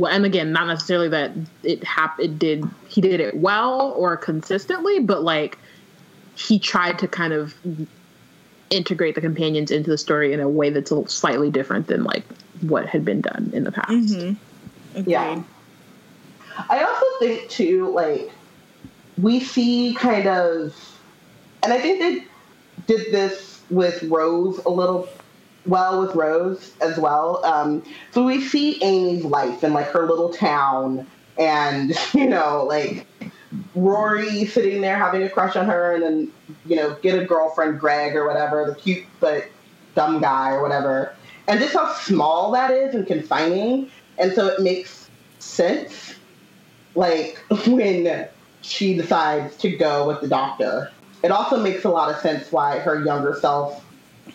well 0.00 0.12
and 0.12 0.24
again 0.24 0.52
not 0.52 0.66
necessarily 0.66 1.08
that 1.08 1.30
it 1.62 1.84
hap- 1.84 2.18
it 2.18 2.38
did 2.38 2.64
he 2.88 3.00
did 3.00 3.20
it 3.20 3.36
well 3.36 3.92
or 3.92 4.16
consistently 4.16 4.98
but 4.98 5.22
like 5.22 5.58
he 6.34 6.58
tried 6.58 6.98
to 6.98 7.06
kind 7.06 7.32
of 7.32 7.54
integrate 8.70 9.14
the 9.14 9.20
companions 9.20 9.70
into 9.70 9.90
the 9.90 9.98
story 9.98 10.32
in 10.32 10.40
a 10.40 10.48
way 10.48 10.70
that's 10.70 10.90
a 10.90 10.94
little 10.94 11.08
slightly 11.08 11.50
different 11.50 11.86
than 11.86 12.04
like 12.04 12.24
what 12.62 12.86
had 12.86 13.04
been 13.04 13.20
done 13.20 13.50
in 13.52 13.64
the 13.64 13.72
past 13.72 13.90
mm-hmm. 13.90 14.34
Agreed. 14.94 15.12
Yeah. 15.12 15.42
I 16.68 16.82
also 16.82 17.06
think 17.20 17.48
too, 17.48 17.90
like 17.90 18.30
we 19.18 19.40
see 19.40 19.94
kind 19.94 20.26
of, 20.26 20.74
and 21.62 21.72
I 21.72 21.80
think 21.80 22.00
they 22.00 22.94
did 22.94 23.12
this 23.12 23.62
with 23.70 24.02
Rose 24.04 24.58
a 24.66 24.68
little 24.70 25.08
well 25.66 26.00
with 26.00 26.14
Rose 26.14 26.72
as 26.80 26.98
well. 26.98 27.44
Um, 27.44 27.82
so 28.12 28.24
we 28.24 28.40
see 28.40 28.82
Amy's 28.82 29.24
life 29.24 29.62
in 29.62 29.72
like 29.72 29.88
her 29.88 30.06
little 30.06 30.32
town, 30.32 31.06
and 31.38 31.94
you 32.14 32.28
know, 32.28 32.64
like 32.64 33.06
Rory 33.74 34.46
sitting 34.46 34.80
there 34.80 34.96
having 34.96 35.22
a 35.22 35.30
crush 35.30 35.56
on 35.56 35.66
her, 35.66 35.94
and 35.94 36.02
then 36.02 36.32
you 36.66 36.76
know, 36.76 36.96
get 37.02 37.20
a 37.20 37.24
girlfriend, 37.24 37.80
Greg 37.80 38.16
or 38.16 38.26
whatever, 38.26 38.64
the 38.66 38.74
cute 38.74 39.04
but 39.20 39.46
dumb 39.94 40.20
guy 40.20 40.50
or 40.50 40.62
whatever, 40.62 41.14
and 41.48 41.60
just 41.60 41.74
how 41.74 41.92
small 41.94 42.52
that 42.52 42.70
is 42.70 42.94
and 42.94 43.06
confining, 43.06 43.90
and 44.18 44.32
so 44.32 44.46
it 44.46 44.60
makes 44.60 45.10
sense, 45.38 46.14
like 46.94 47.38
when 47.66 48.28
she 48.62 48.94
decides 48.94 49.56
to 49.56 49.70
go 49.76 50.06
with 50.06 50.20
the 50.20 50.28
doctor. 50.28 50.90
It 51.22 51.30
also 51.30 51.62
makes 51.62 51.84
a 51.84 51.90
lot 51.90 52.10
of 52.10 52.18
sense 52.20 52.50
why 52.50 52.78
her 52.78 53.04
younger 53.04 53.36
self 53.40 53.84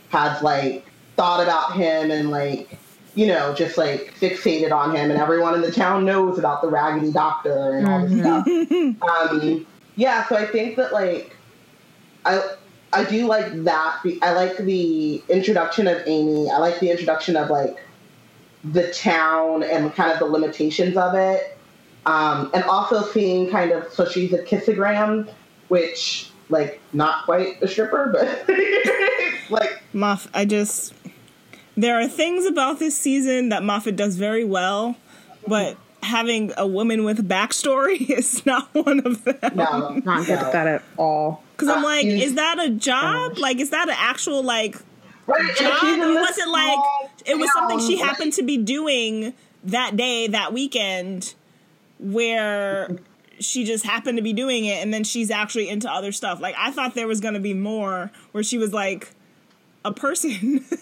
has 0.10 0.42
like 0.44 0.86
thought 1.16 1.42
about 1.42 1.74
him 1.74 2.12
and 2.12 2.30
like 2.30 2.78
you 3.16 3.28
know 3.28 3.54
just 3.54 3.78
like 3.78 4.14
fixated 4.20 4.72
on 4.72 4.96
him 4.96 5.10
and 5.10 5.20
everyone 5.20 5.56
in 5.56 5.62
the 5.62 5.72
town 5.72 6.06
knows 6.06 6.38
about 6.38 6.62
the 6.62 6.68
raggedy 6.68 7.12
doctor 7.12 7.78
and 7.78 7.88
all 7.88 8.08
this 8.08 8.20
stuff. 8.20 8.48
Um, 9.32 9.66
yeah 9.96 10.28
so 10.28 10.36
i 10.36 10.46
think 10.46 10.76
that 10.76 10.92
like 10.92 11.36
i 12.26 12.42
i 12.92 13.04
do 13.06 13.26
like 13.28 13.64
that 13.64 14.00
i 14.22 14.34
like 14.34 14.58
the 14.58 15.24
introduction 15.30 15.88
of 15.88 16.02
amy. 16.06 16.50
I 16.50 16.58
like 16.58 16.80
the 16.80 16.92
introduction 16.92 17.36
of 17.38 17.50
like 17.50 17.78
the 18.72 18.92
town 18.92 19.64
and 19.64 19.94
kind 19.94 20.12
of 20.12 20.20
the 20.20 20.26
limitations 20.26 20.98
of 20.98 21.14
it. 21.14 21.58
Um, 22.08 22.52
and 22.54 22.64
also 22.66 23.04
seeing 23.04 23.50
kind 23.50 23.72
of 23.72 23.92
so 23.92 24.08
she's 24.08 24.32
a 24.32 24.40
kissogram 24.40 25.28
which 25.70 26.30
like 26.50 26.80
not 26.94 27.26
quite 27.26 27.62
a 27.64 27.68
stripper 27.68 28.12
but 28.12 28.48
like 29.50 29.82
Muff. 29.94 30.28
I 30.34 30.46
just 30.46 30.94
there 31.78 32.00
are 32.00 32.08
things 32.08 32.46
about 32.46 32.80
this 32.80 32.98
season 32.98 33.50
that 33.50 33.64
Moffat 33.64 33.96
does 33.96 34.16
very 34.18 34.44
well, 34.44 34.96
but 35.48 35.78
having 36.04 36.52
a 36.58 36.68
woman 36.68 37.04
with 37.04 37.20
a 37.20 37.24
backstory 37.24 38.10
is 38.10 38.46
not 38.46 38.70
one 38.74 39.00
of 39.06 39.24
them. 39.24 39.38
no 39.56 40.02
not 40.06 40.26
good 40.26 40.38
at 40.40 40.52
that 40.52 40.68
at 40.68 40.84
all 40.98 41.44
Because 41.54 41.70
I'm 41.70 41.80
Uh, 41.84 41.88
like, 41.88 42.06
is 42.06 42.36
that 42.36 42.60
a 42.60 42.70
job? 42.70 43.38
Like, 43.40 43.60
is 43.60 43.72
that 43.72 43.90
an 43.90 43.96
actual 43.98 44.44
like 44.44 44.78
Right, 45.28 45.56
job? 45.58 45.80
she's 45.80 45.98
Or 45.98 46.14
was 46.14 46.38
it 46.38 46.48
like 46.48 46.80
it 47.26 47.38
was 47.40 47.52
something 47.54 47.80
she 47.80 47.98
happened 47.98 48.34
to 48.34 48.44
be 48.44 48.58
doing 48.58 49.34
that 49.64 49.98
day, 49.98 50.28
that 50.28 50.54
weekend, 50.54 51.34
where 52.00 52.98
she 53.40 53.64
just 53.64 53.84
happened 53.86 54.18
to 54.18 54.22
be 54.22 54.34
doing 54.34 54.66
it, 54.66 54.82
and 54.84 54.94
then 54.94 55.04
she's 55.04 55.32
actually 55.32 55.68
into 55.68 55.92
other 55.92 56.12
stuff. 56.12 56.40
Like, 56.40 56.56
I 56.58 56.70
thought 56.72 56.94
there 56.94 57.08
was 57.08 57.20
gonna 57.20 57.40
be 57.40 57.54
more 57.56 58.12
where 58.32 58.44
she 58.44 58.58
was 58.60 58.72
like 58.74 59.12
a 59.86 59.94
person. 59.94 60.66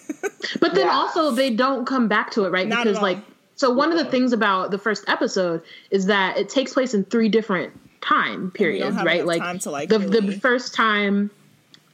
But 0.59 0.73
then 0.75 0.87
Yeah. 0.87 0.93
also 0.93 1.31
they 1.31 1.49
don't 1.51 1.85
come 1.85 2.07
back 2.09 2.31
to 2.31 2.43
it, 2.43 2.49
right? 2.49 2.67
Not 2.67 2.79
at 2.79 2.83
because 2.85 2.97
all. 2.97 3.03
like 3.03 3.19
so 3.55 3.69
one 3.71 3.91
of 3.91 3.97
the 3.97 4.05
things 4.05 4.33
about 4.33 4.71
the 4.71 4.77
first 4.77 5.05
episode 5.07 5.61
is 5.91 6.07
that 6.07 6.37
it 6.37 6.49
takes 6.49 6.73
place 6.73 6.93
in 6.93 7.05
three 7.05 7.29
different 7.29 7.71
time 8.01 8.51
periods, 8.51 8.97
right? 8.97 9.25
Like 9.25 9.41
time 9.41 9.59
to, 9.59 9.71
like, 9.71 9.87
the 9.89 9.99
really- 9.99 10.31
the 10.33 10.39
first 10.39 10.73
time 10.73 11.29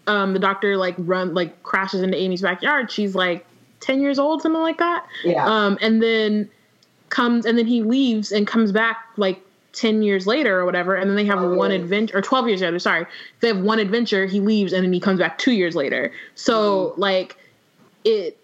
um 0.08 0.34
the 0.34 0.39
doctor 0.39 0.78
like 0.78 0.96
run 0.98 1.34
like 1.36 1.62
crashes 1.63 2.01
into 2.01 2.18
Amy's 2.18 2.42
backyard, 2.42 2.89
she's 2.92 3.13
like 3.13 3.46
10 3.82 4.01
years 4.01 4.18
old, 4.18 4.42
something 4.42 4.62
like 4.62 4.80
that. 4.80 5.06
Yeah. 5.24 5.46
Um 5.46 5.78
and 5.82 6.01
then 6.01 6.50
comes 7.10 7.46
and 7.46 7.56
then 7.58 7.68
he 7.68 7.84
leaves 7.84 8.32
and 8.32 8.48
comes 8.48 8.72
back 8.72 8.98
like 9.18 9.39
10 9.73 10.01
years 10.01 10.25
later 10.25 10.59
or 10.59 10.65
whatever 10.65 10.95
and 10.95 11.09
then 11.09 11.15
they 11.15 11.25
have 11.25 11.39
Oh, 11.39 11.53
one 11.55 11.71
adventure 11.71 12.17
or 12.17 12.21
12 12.21 12.47
years 12.47 12.61
later 12.61 12.79
sorry. 12.79 13.05
They 13.41 13.47
have 13.49 13.59
one 13.59 13.79
adventure 13.79 14.25
he 14.25 14.39
leaves 14.39 14.73
and 14.73 14.83
then 14.83 14.91
he 14.93 14.99
comes 14.99 15.19
back 15.19 15.38
two 15.38 15.51
years 15.51 15.75
later. 15.75 16.11
So 16.35 16.89
Mm-hmm. 16.89 17.01
like 17.01 17.38
it 18.03 18.38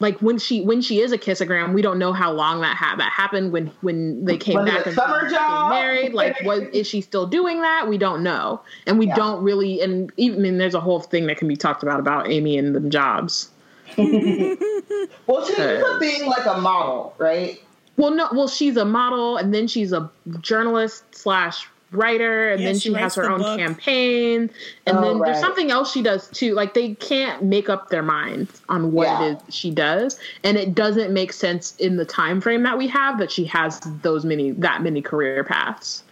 like 0.00 0.20
when 0.20 0.38
she 0.38 0.60
when 0.60 0.82
she 0.82 1.00
is 1.00 1.12
a 1.12 1.18
kissogram 1.18 1.72
we 1.72 1.80
don't 1.80 1.98
know 1.98 2.12
how 2.12 2.30
long 2.32 2.60
that 2.60 2.76
ha- 2.76 2.96
that 2.98 3.12
happened 3.12 3.52
when 3.52 3.68
when 3.80 4.24
they 4.24 4.36
came 4.36 4.56
Was 4.56 4.66
back 4.66 4.86
and 4.86 4.94
summer 4.94 5.28
job? 5.30 5.70
married 5.70 6.12
like 6.12 6.38
was 6.42 6.62
is 6.72 6.86
she 6.86 7.00
still 7.00 7.26
doing 7.26 7.62
that? 7.62 7.88
We 7.88 7.96
don't 7.96 8.22
know. 8.22 8.60
And 8.86 8.98
we 8.98 9.06
Yeah. 9.06 9.14
don't 9.14 9.42
really 9.42 9.80
and 9.80 10.12
even 10.16 10.40
I 10.40 10.42
mean, 10.42 10.58
there's 10.58 10.74
a 10.74 10.80
whole 10.80 11.00
thing 11.00 11.26
that 11.28 11.38
can 11.38 11.48
be 11.48 11.56
talked 11.56 11.82
about 11.82 12.00
about 12.00 12.28
amy 12.30 12.58
and 12.58 12.74
the 12.74 12.80
jobs. 12.90 13.50
Well 15.26 15.46
she 15.46 15.54
ends 15.56 15.82
Uh, 15.88 15.98
being 15.98 16.26
like 16.26 16.44
a 16.44 16.60
model 16.60 17.14
right 17.18 17.63
Well, 17.96 18.10
no. 18.10 18.28
Well, 18.32 18.48
she's 18.48 18.76
a 18.76 18.84
model, 18.84 19.36
and 19.36 19.54
then 19.54 19.66
she's 19.68 19.92
a 19.92 20.10
journalist 20.40 21.04
slash 21.14 21.68
writer, 21.92 22.50
and 22.50 22.60
Yeah, 22.60 22.68
then 22.68 22.74
she 22.80 22.88
she, 22.88 22.94
has 22.94 23.14
her 23.14 23.30
own 23.30 23.40
book. 23.40 23.56
campaign, 23.58 24.50
and 24.86 24.98
Oh, 24.98 25.00
then 25.00 25.18
there's 25.20 25.38
something 25.38 25.70
else 25.70 25.92
she 25.92 26.02
does 26.02 26.26
too. 26.28 26.54
Like 26.54 26.74
they 26.74 26.94
can't 26.96 27.44
make 27.44 27.68
up 27.68 27.90
their 27.90 28.02
minds 28.02 28.62
on 28.68 28.90
what 28.92 29.04
Yeah. 29.06 29.24
it 29.26 29.38
is 29.48 29.54
she 29.54 29.70
does, 29.70 30.18
and 30.42 30.56
it 30.56 30.74
doesn't 30.74 31.12
make 31.12 31.32
sense 31.32 31.76
in 31.76 31.96
the 31.96 32.04
time 32.04 32.40
frame 32.40 32.64
that 32.64 32.76
we 32.78 32.88
have 32.88 33.18
that 33.18 33.30
she 33.30 33.44
has 33.44 33.80
those 34.02 34.24
many 34.24 34.50
that 34.52 34.82
many 34.82 35.00
career 35.02 35.44
paths. 35.44 36.02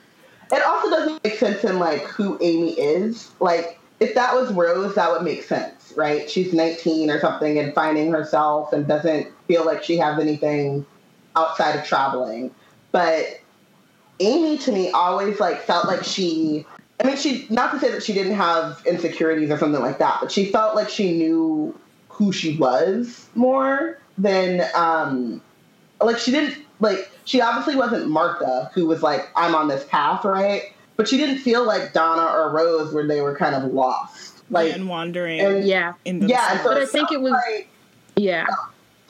it 0.52 0.62
also 0.62 0.88
doesn't 0.90 1.24
make 1.24 1.36
sense 1.38 1.64
in 1.64 1.78
like 1.80 2.02
who 2.02 2.36
amy 2.42 2.72
is 2.78 3.30
like 3.40 3.80
if 4.00 4.14
that 4.14 4.34
was 4.34 4.52
rose 4.52 4.94
that 4.94 5.10
would 5.10 5.22
make 5.22 5.42
sense 5.42 5.94
right 5.96 6.28
she's 6.30 6.52
19 6.52 7.10
or 7.10 7.18
something 7.20 7.58
and 7.58 7.72
finding 7.74 8.12
herself 8.12 8.70
and 8.74 8.86
doesn't 8.86 9.26
feel 9.48 9.64
like 9.64 9.82
she 9.82 9.96
has 9.96 10.18
anything 10.20 10.84
outside 11.36 11.76
of 11.76 11.84
traveling. 11.84 12.50
But 12.90 13.40
amy 14.20 14.58
to 14.58 14.70
me 14.72 14.90
always 14.90 15.40
like 15.40 15.62
felt 15.62 15.86
like 15.86 16.04
she 16.04 16.64
i 17.02 17.06
mean 17.06 17.16
she 17.16 17.46
not 17.50 17.72
to 17.72 17.80
say 17.80 17.90
that 17.90 18.02
she 18.02 18.12
didn't 18.12 18.34
have 18.34 18.80
insecurities 18.86 19.50
or 19.50 19.58
something 19.58 19.80
like 19.80 19.98
that 19.98 20.18
but 20.20 20.30
she 20.30 20.44
felt 20.52 20.76
like 20.76 20.88
she 20.88 21.16
knew 21.16 21.76
who 22.08 22.30
she 22.30 22.56
was 22.58 23.26
more 23.34 23.98
than 24.18 24.62
um 24.76 25.40
like 26.00 26.18
she 26.18 26.30
didn't 26.30 26.56
like 26.78 27.10
she 27.24 27.40
obviously 27.40 27.74
wasn't 27.74 28.06
Martha 28.08 28.70
who 28.74 28.86
was 28.86 29.02
like 29.02 29.28
I'm 29.34 29.54
on 29.54 29.66
this 29.68 29.84
path 29.84 30.24
right? 30.24 30.64
But 30.96 31.08
she 31.08 31.16
didn't 31.16 31.38
feel 31.38 31.64
like 31.64 31.92
Donna 31.94 32.22
or 32.22 32.50
Rose 32.50 32.92
where 32.92 33.06
they 33.06 33.22
were 33.22 33.34
kind 33.34 33.54
of 33.54 33.72
lost. 33.72 34.42
Like 34.50 34.74
and 34.74 34.88
wandering 34.88 35.40
and- 35.40 35.64
Yeah, 35.66 35.94
in 36.04 36.20
the 36.20 36.26
yeah 36.28 36.58
so 36.62 36.68
But 36.68 36.78
I 36.82 36.86
think 36.86 37.10
it 37.10 37.20
was- 37.20 37.32
like, 37.32 37.68
yeah. 38.16 38.46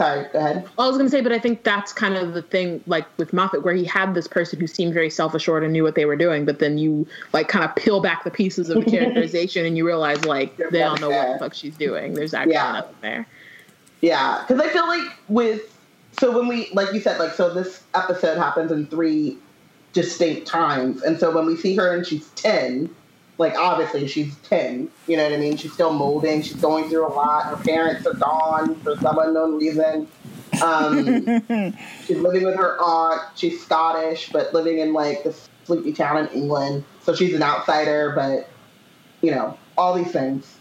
Sorry 0.03 0.27
go 0.33 0.39
ahead 0.39 0.69
I 0.79 0.87
was 0.89 0.97
gonna 0.97 1.11
say, 1.11 1.21
but 1.21 1.33
I 1.33 1.39
think 1.39 1.65
that's 1.65 1.93
kind 1.93 2.17
of 2.17 2.35
the 2.35 2.43
thing, 2.43 2.83
like 2.87 3.07
with 3.19 3.33
Moffat, 3.33 3.63
where 3.63 3.75
he 3.75 3.85
had 3.85 4.15
this 4.15 4.27
person 4.27 4.59
who 4.59 4.67
seemed 4.67 4.95
very 4.95 5.11
self-assured 5.11 5.63
and 5.63 5.73
knew 5.73 5.83
what 5.85 5.95
they 5.95 6.07
were 6.07 6.17
doing, 6.17 6.45
but 6.45 6.59
then 6.59 6.79
you 6.79 7.07
like 7.33 7.49
kind 7.49 7.65
of 7.65 7.75
peel 7.77 8.01
back 8.01 8.25
the 8.25 8.31
pieces 8.31 8.69
of 8.69 8.85
the 8.85 8.91
characterization 8.97 9.65
and 9.67 9.77
you 9.77 9.87
realize 9.87 10.25
like 10.25 10.57
they 10.57 10.79
don't 10.79 11.01
know 11.01 11.11
what 11.11 11.33
the 11.35 11.39
fuck 11.39 11.55
she's 11.55 11.77
doing. 11.77 12.15
There's 12.15 12.35
actually 12.35 12.55
Yeah. 12.55 12.73
nothing 12.73 12.97
there. 13.03 13.29
Yeah, 14.01 14.45
because 14.47 14.61
I 14.61 14.69
feel 14.71 14.87
like 14.89 15.07
with 15.29 15.63
so 16.13 16.37
when 16.37 16.49
we 16.49 16.69
like 16.73 16.93
you 16.93 17.01
said 17.01 17.19
like 17.19 17.33
so 17.35 17.53
this 17.55 17.85
episode 17.95 18.37
happens 18.39 18.73
in 18.73 18.87
three 18.87 19.39
distinct 19.93 20.47
times, 20.47 21.03
and 21.03 21.19
so 21.21 21.31
when 21.35 21.47
we 21.47 21.57
see 21.57 21.77
her 21.77 21.95
and 21.95 22.07
she's 22.07 22.29
ten, 22.31 22.91
like 23.39 23.55
obviously 23.57 24.07
she's 24.07 24.37
10 24.41 24.91
you 25.07 25.17
know 25.17 25.25
what 25.25 25.33
i 25.33 25.37
mean? 25.37 25.57
She's 25.57 25.73
still 25.73 25.93
molding 25.93 26.43
she's 26.43 26.57
going 26.57 26.89
through 26.89 27.07
a 27.07 27.13
lot 27.13 27.47
her 27.47 27.57
parents 27.57 28.07
are 28.07 28.15
gone 28.15 28.75
for 28.77 28.97
some 28.97 29.19
unknown 29.19 29.59
reason. 29.59 30.09
Um, 30.63 31.05
she's 32.07 32.19
living 32.19 32.45
with 32.45 32.57
her 32.57 32.79
aunt 32.81 33.23
she's 33.37 33.63
scottish 33.63 34.31
but 34.31 34.53
living 34.53 34.79
in 34.79 34.93
like 34.93 35.25
this 35.25 35.49
sleepy 35.65 35.93
town 35.93 36.19
in 36.19 36.29
england. 36.29 36.85
So 37.03 37.15
she's 37.15 37.35
an 37.35 37.43
outsider 37.43 38.13
but 38.15 38.49
you 39.23 39.31
know 39.31 39.59
all 39.77 39.95
these 39.95 40.13
things. 40.13 40.59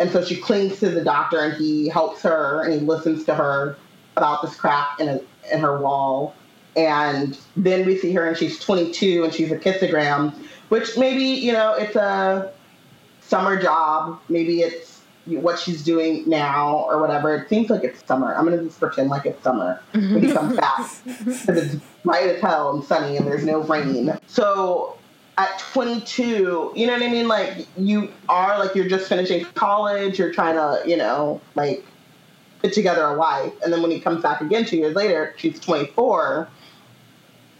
And 0.00 0.10
so 0.10 0.24
she 0.24 0.36
clings 0.36 0.78
to 0.80 0.88
the 0.88 1.02
doctor 1.02 1.40
and 1.40 1.54
he 1.54 1.88
helps 1.88 2.22
her 2.22 2.62
and 2.62 2.72
he 2.72 2.80
listens 2.80 3.24
to 3.24 3.34
her 3.34 3.76
about 4.16 4.42
this 4.42 4.54
crack 4.54 5.00
in, 5.00 5.08
a, 5.08 5.20
in 5.52 5.60
her 5.60 5.78
wall. 5.80 6.34
And 6.76 7.38
then 7.56 7.84
we 7.86 7.98
see 7.98 8.12
her 8.12 8.26
and 8.26 8.36
she's 8.36 8.60
22 8.60 9.24
and 9.24 9.34
she's 9.34 9.50
a 9.50 9.58
kissogram 9.58 10.34
which 10.68 10.96
maybe 10.96 11.24
you 11.24 11.52
know 11.52 11.74
it's 11.74 11.96
a 11.96 12.52
summer 13.20 13.60
job. 13.60 14.20
Maybe 14.28 14.60
it's 14.60 15.02
what 15.26 15.58
she's 15.58 15.82
doing 15.82 16.28
now 16.28 16.86
or 16.88 17.00
whatever. 17.00 17.34
It 17.34 17.48
seems 17.48 17.70
like 17.70 17.84
it's 17.84 18.04
summer. 18.06 18.34
I'm 18.34 18.44
gonna 18.44 18.64
just 18.64 18.80
pretend 18.80 19.10
like 19.10 19.26
it's 19.26 19.42
summer. 19.42 19.80
Mm-hmm. 19.92 20.14
When 20.14 20.22
he 20.24 20.32
comes 20.32 20.56
back 20.56 20.90
because 21.04 21.74
it's 21.74 21.84
bright 22.04 22.28
as 22.28 22.40
hell 22.40 22.74
and 22.74 22.84
sunny 22.84 23.16
and 23.16 23.26
there's 23.26 23.44
no 23.44 23.60
rain. 23.62 24.18
So 24.26 24.96
at 25.36 25.56
22 25.72 26.72
you 26.74 26.86
know 26.86 26.92
what 26.94 27.02
i 27.02 27.08
mean? 27.08 27.28
Like 27.28 27.66
you 27.76 28.12
are 28.28 28.58
like 28.58 28.74
you're 28.74 28.88
just 28.88 29.08
finishing 29.08 29.44
college. 29.54 30.18
You're 30.18 30.32
trying 30.32 30.56
to 30.56 30.88
you 30.88 30.96
know 30.96 31.40
like 31.54 31.84
put 32.60 32.72
together 32.72 33.04
a 33.04 33.14
life 33.14 33.52
and 33.62 33.72
then 33.72 33.82
when 33.82 33.90
he 33.90 34.00
comes 34.00 34.22
back 34.22 34.40
again 34.40 34.64
two 34.64 34.76
years 34.76 34.96
later 34.96 35.32
she's 35.36 35.60
24 35.60 36.48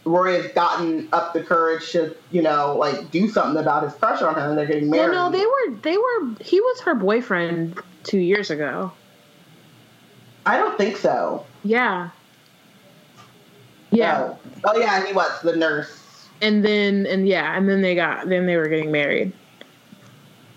Rory 0.09 0.41
has 0.41 0.51
gotten 0.53 1.09
up 1.13 1.33
the 1.33 1.43
courage 1.43 1.93
to, 1.93 2.15
you 2.31 2.43
know, 2.43 2.77
like 2.77 3.11
do 3.11 3.29
something 3.29 3.61
about 3.61 3.83
his 3.85 3.93
crush 3.95 4.23
on 4.23 4.35
her, 4.35 4.49
and 4.49 4.59
they're 4.59 4.67
getting 4.67 4.91
married. 4.91 5.11
Well, 5.11 5.31
no, 5.31 5.39
they 5.39 5.45
were 5.45 5.77
they 5.83 5.97
were 5.97 6.35
he 6.41 6.61
was 6.61 6.81
her 6.81 6.95
boyfriend 6.95 7.79
two 8.05 8.19
years 8.19 8.51
ago. 8.51 8.93
I 10.47 10.57
don't 10.57 10.77
think 10.79 10.97
so. 10.97 11.45
Yeah. 11.65 12.11
Yeah. 13.91 14.21
Oh, 14.21 14.39
oh 14.65 14.79
yeah, 14.79 15.05
he 15.07 15.13
was 15.13 15.41
the 15.43 15.57
nurse. 15.57 16.27
And 16.41 16.65
then 16.65 17.07
and 17.07 17.27
yeah, 17.29 17.57
and 17.57 17.69
then 17.69 17.83
they 17.83 17.95
got 17.95 18.29
then 18.29 18.47
they 18.47 18.57
were 18.57 18.69
getting 18.69 18.91
married 18.91 19.33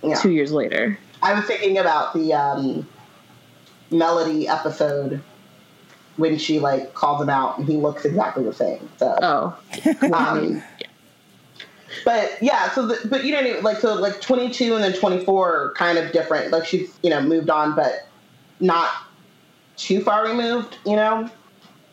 Yeah. 0.03 0.15
two 0.15 0.31
years 0.31 0.51
later. 0.51 0.98
I 1.24 1.34
was 1.34 1.46
thinking 1.46 1.77
about 1.77 2.13
the 2.13 2.34
um, 2.34 2.88
Melody 3.91 4.48
episode 4.48 5.22
when 6.22 6.38
she 6.38 6.60
like 6.60 6.94
calls 6.94 7.22
him 7.22 7.30
out, 7.30 7.58
and 7.58 7.68
he 7.68 7.75
looks 7.75 8.06
exactly 8.06 8.44
the 8.44 8.54
same. 8.54 8.90
So. 8.98 9.18
Oh. 9.22 9.58
Um, 10.13 10.63
but 12.06 12.38
yeah, 12.42 12.72
so 12.72 12.88
the, 12.88 13.08
but 13.08 13.25
you 13.25 13.34
know, 13.34 13.60
like 13.62 13.78
so 13.78 13.96
like 13.96 14.22
22 14.22 14.75
and 14.75 14.84
then 14.84 14.94
24 14.94 15.54
are 15.54 15.74
kind 15.74 15.98
of 15.98 16.12
different. 16.12 16.51
Like 16.51 16.66
she's 16.66 16.98
you 17.04 17.10
know 17.10 17.22
moved 17.22 17.50
on, 17.50 17.75
but 17.75 18.08
not 18.60 18.90
too 19.78 20.01
far 20.01 20.25
removed, 20.25 20.78
you 20.86 20.96
know. 20.96 21.30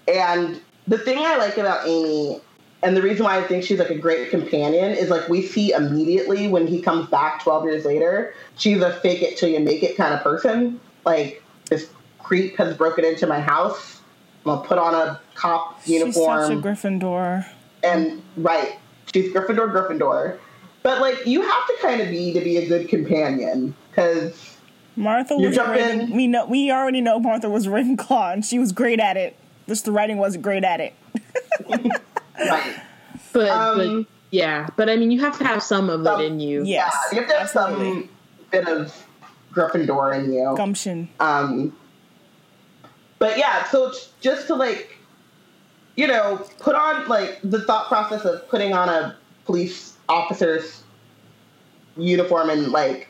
And 0.06 0.60
the 0.86 0.98
thing 0.98 1.18
I 1.18 1.36
like 1.36 1.58
about 1.58 1.86
Amy, 1.86 2.40
and 2.82 2.96
the 2.96 3.02
reason 3.02 3.24
why 3.24 3.38
I 3.38 3.42
think 3.42 3.64
she's 3.64 3.78
like 3.78 3.90
a 3.90 3.98
great 3.98 4.30
companion, 4.30 4.92
is 4.92 5.10
like 5.10 5.28
we 5.28 5.42
see 5.42 5.72
immediately 5.72 6.48
when 6.48 6.66
he 6.66 6.80
comes 6.80 7.08
back 7.08 7.42
12 7.42 7.64
years 7.64 7.84
later, 7.84 8.34
she's 8.56 8.80
a 8.80 8.92
fake 9.00 9.22
it 9.22 9.36
till 9.36 9.48
you 9.48 9.60
make 9.60 9.82
it 9.82 9.96
kind 9.96 10.14
of 10.14 10.22
person. 10.22 10.80
Like 11.04 11.42
this 11.66 11.90
creep 12.18 12.56
has 12.56 12.76
broken 12.76 13.04
into 13.04 13.26
my 13.26 13.40
house. 13.40 13.97
I'm 14.48 14.56
gonna 14.56 14.68
put 14.68 14.78
on 14.78 14.94
a 14.94 15.20
cop 15.34 15.80
uniform 15.86 16.40
She's 16.40 16.46
such 16.48 16.52
a 16.58 16.60
Gryffindor. 16.88 17.46
and 17.82 18.22
right, 18.36 18.78
she's 19.12 19.32
Gryffindor, 19.32 19.70
Gryffindor. 19.72 20.38
But 20.82 21.00
like, 21.00 21.26
you 21.26 21.42
have 21.42 21.66
to 21.66 21.74
kind 21.82 22.00
of 22.00 22.08
be 22.08 22.32
to 22.32 22.40
be 22.40 22.56
a 22.58 22.66
good 22.68 22.88
companion 22.88 23.74
because 23.90 24.56
Martha 24.96 25.36
was 25.36 25.54
jump 25.54 25.70
Raven. 25.70 26.00
in. 26.00 26.10
We 26.16 26.26
know 26.26 26.46
we 26.46 26.70
already 26.72 27.00
know 27.00 27.18
Martha 27.20 27.50
was 27.50 27.66
Ravenclaw, 27.66 28.32
and 28.32 28.44
she 28.44 28.58
was 28.58 28.72
great 28.72 29.00
at 29.00 29.16
it. 29.16 29.36
Just 29.66 29.84
the 29.84 29.92
writing 29.92 30.16
wasn't 30.18 30.44
great 30.44 30.64
at 30.64 30.80
it. 30.80 30.94
right, 31.68 32.80
But, 33.32 33.48
Um, 33.50 34.02
but 34.02 34.06
yeah, 34.30 34.68
but 34.76 34.88
I 34.88 34.96
mean, 34.96 35.10
you 35.10 35.20
have 35.20 35.36
to 35.38 35.44
have 35.44 35.62
some 35.62 35.90
of 35.90 36.04
some- 36.04 36.20
it 36.20 36.24
in 36.24 36.40
you. 36.40 36.64
Yes, 36.64 36.94
yeah, 37.12 37.18
you 37.18 37.20
have 37.22 37.30
to 37.30 37.38
have 37.38 37.42
absolutely. 37.48 38.00
some 38.02 38.08
bit 38.50 38.68
of 38.68 39.06
Gryffindor 39.52 40.18
in 40.18 40.32
you. 40.32 40.54
gumption. 40.56 41.08
Um, 41.20 41.76
but 43.18 43.36
yeah, 43.38 43.64
so 43.64 43.88
it's 43.88 44.10
just 44.20 44.46
to 44.48 44.54
like, 44.54 44.96
you 45.96 46.06
know, 46.06 46.44
put 46.60 46.74
on 46.74 47.06
like 47.08 47.40
the 47.42 47.60
thought 47.62 47.88
process 47.88 48.24
of 48.24 48.48
putting 48.48 48.72
on 48.72 48.88
a 48.88 49.16
police 49.44 49.94
officer's 50.08 50.82
uniform 51.96 52.50
and 52.50 52.68
like 52.68 53.08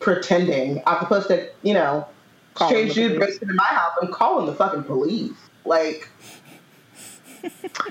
pretending, 0.00 0.82
as 0.86 1.02
opposed 1.02 1.28
to 1.28 1.48
you 1.62 1.74
know, 1.74 2.06
Calling 2.54 2.74
strange 2.90 2.94
dude 2.94 3.18
breaks 3.18 3.38
into 3.38 3.54
my 3.54 3.64
house 3.64 3.92
and 4.00 4.12
calling 4.12 4.46
the 4.46 4.54
fucking 4.54 4.84
police. 4.84 5.32
Like, 5.64 6.08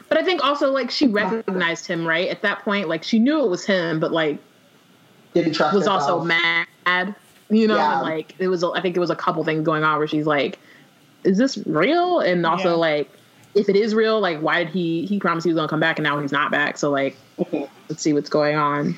But 0.10 0.18
I 0.18 0.24
think 0.24 0.44
also 0.44 0.72
like 0.72 0.90
she 0.92 1.08
recognized 1.08 1.86
him 1.86 2.06
right 2.06 2.28
at 2.30 2.42
that 2.42 2.64
point. 2.64 2.90
Like 2.90 3.04
she 3.04 3.20
knew 3.20 3.44
it 3.44 3.50
was 3.50 3.66
him, 3.66 4.00
but 4.00 4.12
like 4.12 4.38
didn't 5.34 5.54
trust. 5.54 5.74
was 5.76 5.84
herself. 5.86 6.02
also 6.02 6.26
mad. 6.26 7.16
You 7.50 7.68
know, 7.68 7.76
Yeah. 7.76 8.00
and, 8.00 8.02
like 8.02 8.34
it 8.40 8.48
was. 8.48 8.64
I 8.64 8.82
think 8.82 8.98
it 8.98 9.00
was 9.00 9.10
a 9.12 9.16
couple 9.16 9.44
things 9.44 9.64
going 9.64 9.84
on 9.84 9.98
where 10.00 10.08
she's 10.08 10.26
like, 10.26 10.58
"Is 11.26 11.38
this 11.38 11.58
real?" 11.66 12.20
And 12.20 12.46
also 12.46 12.70
Yeah. 12.70 12.76
like, 12.76 13.10
if 13.54 13.70
it 13.70 13.76
is 13.76 13.94
real, 13.96 14.20
like 14.20 14.40
why 14.40 14.64
did 14.64 14.74
he? 14.74 15.06
He 15.06 15.20
promised 15.20 15.46
he 15.46 15.52
was 15.52 15.58
gonna 15.58 15.68
come 15.68 15.80
back, 15.80 16.00
and 16.00 16.04
now 16.04 16.20
he's 16.20 16.32
not 16.32 16.52
back. 16.52 16.78
So 16.78 16.92
like, 16.92 17.18
let's 17.90 18.02
see 18.02 18.14
what's 18.14 18.30
going 18.30 18.56
on. 18.56 18.98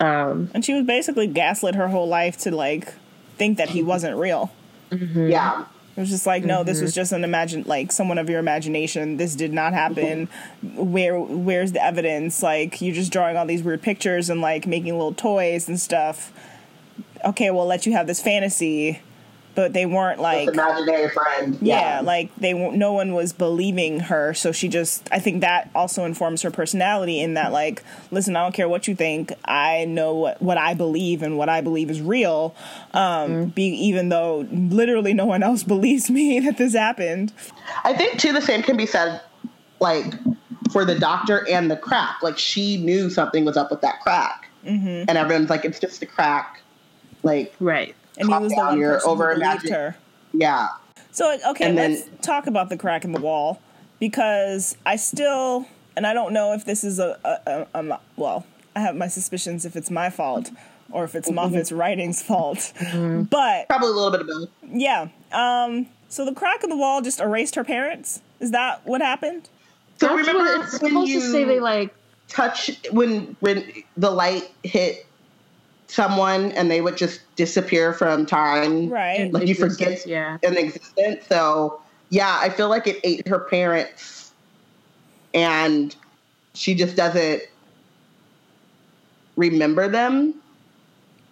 Um, 0.00 0.50
And 0.54 0.64
she 0.64 0.74
was 0.74 0.84
basically 0.86 1.26
gaslit 1.26 1.74
her 1.74 1.88
whole 1.88 2.08
life 2.08 2.38
to 2.38 2.54
like 2.54 2.92
think 3.38 3.58
that 3.58 3.70
he 3.70 3.82
wasn't 3.82 4.16
real. 4.16 4.52
Mm-hmm. 4.90 5.28
Yeah. 5.28 5.64
It 5.96 6.00
was 6.00 6.10
just 6.10 6.26
like, 6.26 6.44
no, 6.44 6.62
this 6.62 6.82
was 6.82 6.90
mm-hmm. 6.90 6.96
just 6.96 7.12
an 7.12 7.24
imagine, 7.24 7.64
like 7.66 7.90
someone 7.90 8.18
of 8.18 8.28
your 8.28 8.38
imagination. 8.38 9.16
This 9.16 9.34
did 9.34 9.54
not 9.54 9.72
happen. 9.72 10.28
Mm-hmm. 10.62 10.92
Where, 10.92 11.18
where's 11.18 11.72
the 11.72 11.82
evidence? 11.82 12.42
Like, 12.42 12.82
you're 12.82 12.94
just 12.94 13.10
drawing 13.10 13.38
all 13.38 13.46
these 13.46 13.62
weird 13.62 13.80
pictures 13.80 14.28
and 14.28 14.42
like 14.42 14.66
making 14.66 14.92
little 14.92 15.14
toys 15.14 15.68
and 15.68 15.80
stuff. 15.80 16.32
Okay, 17.24 17.50
we'll 17.50 17.66
let 17.66 17.86
you 17.86 17.92
have 17.92 18.06
this 18.06 18.20
fantasy, 18.20 19.00
but 19.56 19.72
they 19.72 19.86
weren't 19.86 20.20
like, 20.20 20.46
This 20.46 20.54
imaginary 20.54 21.08
friend. 21.08 21.58
yeah, 21.60 22.00
like 22.04 22.32
they, 22.36 22.52
no 22.52 22.92
one 22.92 23.12
was 23.14 23.32
believing 23.32 23.98
her. 23.98 24.32
So 24.34 24.52
she 24.52 24.68
just, 24.68 25.08
I 25.10 25.18
think 25.18 25.40
that 25.40 25.68
also 25.74 26.04
informs 26.04 26.42
her 26.42 26.52
personality 26.52 27.20
in 27.20 27.34
that, 27.34 27.50
like, 27.50 27.82
listen, 28.12 28.36
I 28.36 28.42
don't 28.44 28.52
care 28.54 28.68
what 28.68 28.86
you 28.86 28.94
think. 28.94 29.32
I 29.44 29.84
know 29.86 30.14
what, 30.14 30.40
what 30.40 30.58
I 30.58 30.74
believe 30.74 31.22
and 31.22 31.36
what 31.36 31.48
I 31.48 31.60
believe 31.62 31.90
is 31.90 32.00
real. 32.00 32.54
Um, 32.94 33.46
be, 33.46 33.64
even 33.64 34.10
though 34.10 34.46
literally 34.52 35.12
no 35.14 35.26
one 35.26 35.42
else 35.42 35.62
believes 35.74 36.08
me 36.10 36.38
that 36.46 36.58
this 36.58 36.74
happened. 36.74 37.32
I 37.82 37.92
think 37.94 38.20
too 38.20 38.32
the 38.32 38.40
same 38.42 38.62
can 38.62 38.76
be 38.76 38.86
said 38.86 39.20
like 39.80 40.14
for 40.70 40.84
the 40.84 40.98
doctor 40.98 41.46
and 41.48 41.70
the 41.70 41.76
crack. 41.76 42.16
Like 42.22 42.38
she 42.38 42.76
knew 42.76 43.08
something 43.10 43.44
was 43.44 43.56
up 43.56 43.70
with 43.70 43.80
that 43.80 44.00
crack, 44.02 44.42
Mm-hmm. 44.64 45.08
and 45.08 45.10
everyone's 45.16 45.48
like, 45.48 45.64
"It's 45.64 45.78
just 45.78 46.02
a 46.02 46.06
crack." 46.06 46.60
Like, 47.22 47.54
right. 47.60 47.94
And 48.18 48.28
he 48.28 48.32
Calm 48.32 48.42
was 48.44 48.52
the 48.52 48.56
one 48.56 48.78
person 48.80 49.00
who 49.04 49.10
over-imagining. 49.12 49.58
believed 49.58 49.74
her. 49.74 49.96
yeah, 50.32 50.68
So 51.12 51.38
okay, 51.50 51.66
And 51.66 51.76
let's 51.76 52.08
talk 52.22 52.46
about 52.46 52.68
the 52.68 52.76
crack 52.76 53.04
in 53.04 53.12
the 53.12 53.20
wall 53.20 53.60
because 54.00 54.76
I 54.86 54.96
still, 54.96 55.66
and 55.96 56.06
I 56.06 56.12
don't 56.14 56.32
know 56.32 56.52
if 56.52 56.64
this 56.64 56.84
is 56.84 56.98
a, 56.98 57.18
a, 57.24 57.66
a, 57.74 57.80
a 57.92 58.00
well, 58.16 58.46
I 58.74 58.80
have 58.80 58.96
my 58.96 59.08
suspicions 59.08 59.64
if 59.64 59.76
it's 59.76 59.90
my 59.90 60.10
fault 60.10 60.50
or 60.90 61.04
if 61.04 61.14
it's 61.14 61.30
Moffat's 61.30 61.72
writing's 61.72 62.22
fault, 62.22 62.72
but 62.92 63.68
probably 63.68 63.88
a 63.88 63.92
little 63.92 64.10
bit 64.10 64.20
of 64.20 64.26
both. 64.28 64.48
yeah. 64.70 65.08
Um, 65.32 65.86
so 66.08 66.24
the 66.24 66.32
crack 66.34 66.62
in 66.62 66.70
the 66.70 66.76
wall 66.76 67.02
just 67.02 67.20
erased 67.20 67.54
her 67.56 67.64
parents. 67.64 68.20
Is 68.40 68.50
that 68.52 68.86
what 68.86 69.00
happened? 69.00 69.48
So 69.98 70.06
That's 70.08 70.28
remember 70.28 70.44
what 70.44 70.60
it's 70.64 70.72
supposed 70.78 71.08
you 71.08 71.20
to 71.20 71.26
say. 71.32 71.44
They 71.44 71.58
like 71.58 71.94
touch 72.28 72.70
when 72.92 73.36
when 73.40 73.64
the 73.96 74.10
light 74.10 74.50
hit 74.62 75.05
someone 75.88 76.52
and 76.52 76.70
they 76.70 76.80
would 76.80 76.96
just 76.96 77.20
disappear 77.36 77.92
from 77.92 78.26
time. 78.26 78.88
Right. 78.88 79.32
Like 79.32 79.48
you 79.48 79.54
forget 79.54 80.06
Yeah. 80.06 80.38
an 80.42 80.56
existence. 80.56 81.26
So 81.28 81.80
yeah, 82.10 82.38
I 82.40 82.48
feel 82.50 82.68
like 82.68 82.86
it 82.86 83.00
ate 83.04 83.26
her 83.28 83.40
parents, 83.40 84.32
and 85.34 85.94
she 86.54 86.74
just 86.74 86.96
doesn't 86.96 87.42
remember 89.36 89.88
them. 89.88 90.34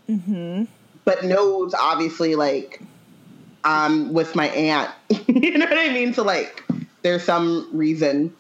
Mm-hmm. 0.08 0.64
But 1.04 1.24
knows 1.24 1.74
obviously 1.74 2.34
like 2.34 2.82
I'm 3.64 4.12
with 4.12 4.34
my 4.34 4.48
aunt. 4.48 4.90
you 5.26 5.56
know 5.58 5.66
what 5.66 5.78
I 5.78 5.90
mean? 5.90 6.12
So 6.12 6.22
like 6.22 6.64
there's 7.02 7.24
some 7.24 7.68
reason. 7.72 8.34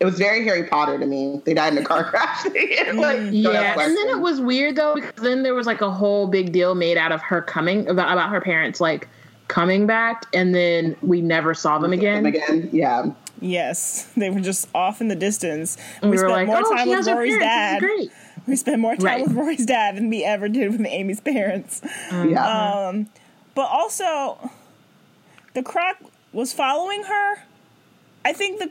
It 0.00 0.04
was 0.04 0.16
very 0.16 0.44
Harry 0.44 0.64
Potter 0.64 0.96
to 0.98 1.06
me. 1.06 1.40
They 1.44 1.54
died 1.54 1.72
in 1.72 1.78
a 1.80 1.84
car 1.84 2.04
crash. 2.04 2.44
like, 2.46 3.18
Yeah, 3.32 3.74
and 3.80 3.96
then 3.96 4.08
it 4.08 4.20
was 4.20 4.40
weird 4.40 4.76
though 4.76 4.94
because 4.94 5.22
then 5.22 5.42
there 5.42 5.54
was 5.54 5.66
like 5.66 5.80
a 5.80 5.90
whole 5.90 6.28
big 6.28 6.52
deal 6.52 6.74
made 6.76 6.96
out 6.96 7.10
of 7.10 7.20
her 7.22 7.42
coming 7.42 7.88
about 7.88 8.12
about 8.12 8.30
her 8.30 8.40
parents 8.40 8.80
like 8.80 9.08
coming 9.48 9.86
back, 9.86 10.26
and 10.32 10.54
then 10.54 10.94
we 11.02 11.20
never 11.20 11.52
saw 11.54 11.78
them 11.78 11.92
again. 11.92 12.22
Them 12.22 12.34
again. 12.34 12.68
Yeah. 12.72 13.06
Yes, 13.40 14.10
they 14.16 14.30
were 14.30 14.40
just 14.40 14.68
off 14.74 15.00
in 15.00 15.08
the 15.08 15.14
distance. 15.16 15.76
And 16.02 16.10
we, 16.10 16.16
we 16.16 16.18
spent 16.18 16.32
like, 16.32 16.46
more 16.48 16.58
"Oh, 16.64 16.74
time 16.76 16.88
with 16.88 16.96
has 16.98 17.08
Rory's 17.08 17.38
dad. 17.38 17.80
This 17.80 17.90
is 17.90 17.96
great." 18.08 18.12
We 18.46 18.56
spent 18.56 18.80
more 18.80 18.96
time 18.96 19.04
Right. 19.04 19.22
with 19.26 19.32
Rory's 19.36 19.66
dad 19.66 19.96
than 19.96 20.08
we 20.10 20.24
ever 20.24 20.48
did 20.48 20.72
with 20.72 20.84
Amy's 20.86 21.20
parents. 21.20 21.80
Yeah. 22.12 22.88
Um, 22.88 23.08
but 23.54 23.66
also, 23.68 24.50
the 25.54 25.62
croc 25.62 25.96
was 26.32 26.52
following 26.52 27.02
her. 27.04 27.36
I 28.24 28.32
think 28.32 28.58
the. 28.60 28.70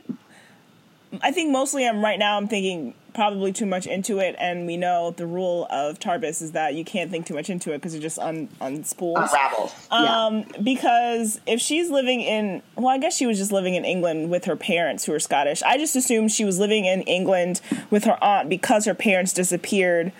I 1.22 1.30
think 1.30 1.50
mostly 1.50 1.86
I'm 1.86 2.02
right 2.02 2.18
now. 2.18 2.36
I'm 2.36 2.48
thinking 2.48 2.94
probably 3.14 3.52
too 3.52 3.66
much 3.66 3.86
into 3.86 4.18
it, 4.18 4.36
and 4.38 4.66
we 4.66 4.76
know 4.76 5.10
the 5.10 5.26
rule 5.26 5.66
of 5.70 5.98
Tardis 5.98 6.40
is 6.42 6.52
that 6.52 6.74
you 6.74 6.84
can't 6.84 7.10
think 7.10 7.26
too 7.26 7.34
much 7.34 7.50
into 7.50 7.72
it 7.72 7.78
because 7.78 7.94
it 7.94 8.00
just 8.00 8.18
un 8.18 8.48
unspools. 8.60 9.16
Unravels. 9.16 9.74
yeah. 9.90 10.26
Um, 10.26 10.44
because 10.62 11.40
if 11.46 11.60
she's 11.60 11.90
living 11.90 12.20
in, 12.20 12.62
well, 12.76 12.88
I 12.88 12.98
guess 12.98 13.16
she 13.16 13.26
was 13.26 13.38
just 13.38 13.52
living 13.52 13.74
in 13.74 13.84
England 13.84 14.30
with 14.30 14.44
her 14.44 14.56
parents 14.56 15.04
who 15.04 15.12
are 15.14 15.18
Scottish. 15.18 15.62
I 15.62 15.78
just 15.78 15.96
assumed 15.96 16.30
she 16.30 16.44
was 16.44 16.58
living 16.58 16.84
in 16.84 17.02
England 17.02 17.60
with 17.90 18.04
her 18.04 18.22
aunt 18.22 18.48
because 18.48 18.84
her 18.84 18.94
parents 18.94 19.32
disappeared, 19.32 20.12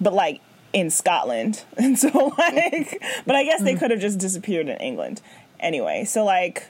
but 0.00 0.12
like 0.12 0.40
in 0.72 0.90
Scotland. 0.90 1.64
And 1.76 1.98
so, 1.98 2.34
like, 2.38 3.02
but 3.26 3.34
I 3.34 3.44
guess 3.44 3.62
they 3.62 3.74
could 3.74 3.90
have 3.90 4.00
just 4.00 4.18
disappeared 4.18 4.68
in 4.68 4.76
England. 4.78 5.20
Anyway, 5.58 6.04
so 6.04 6.24
like, 6.24 6.68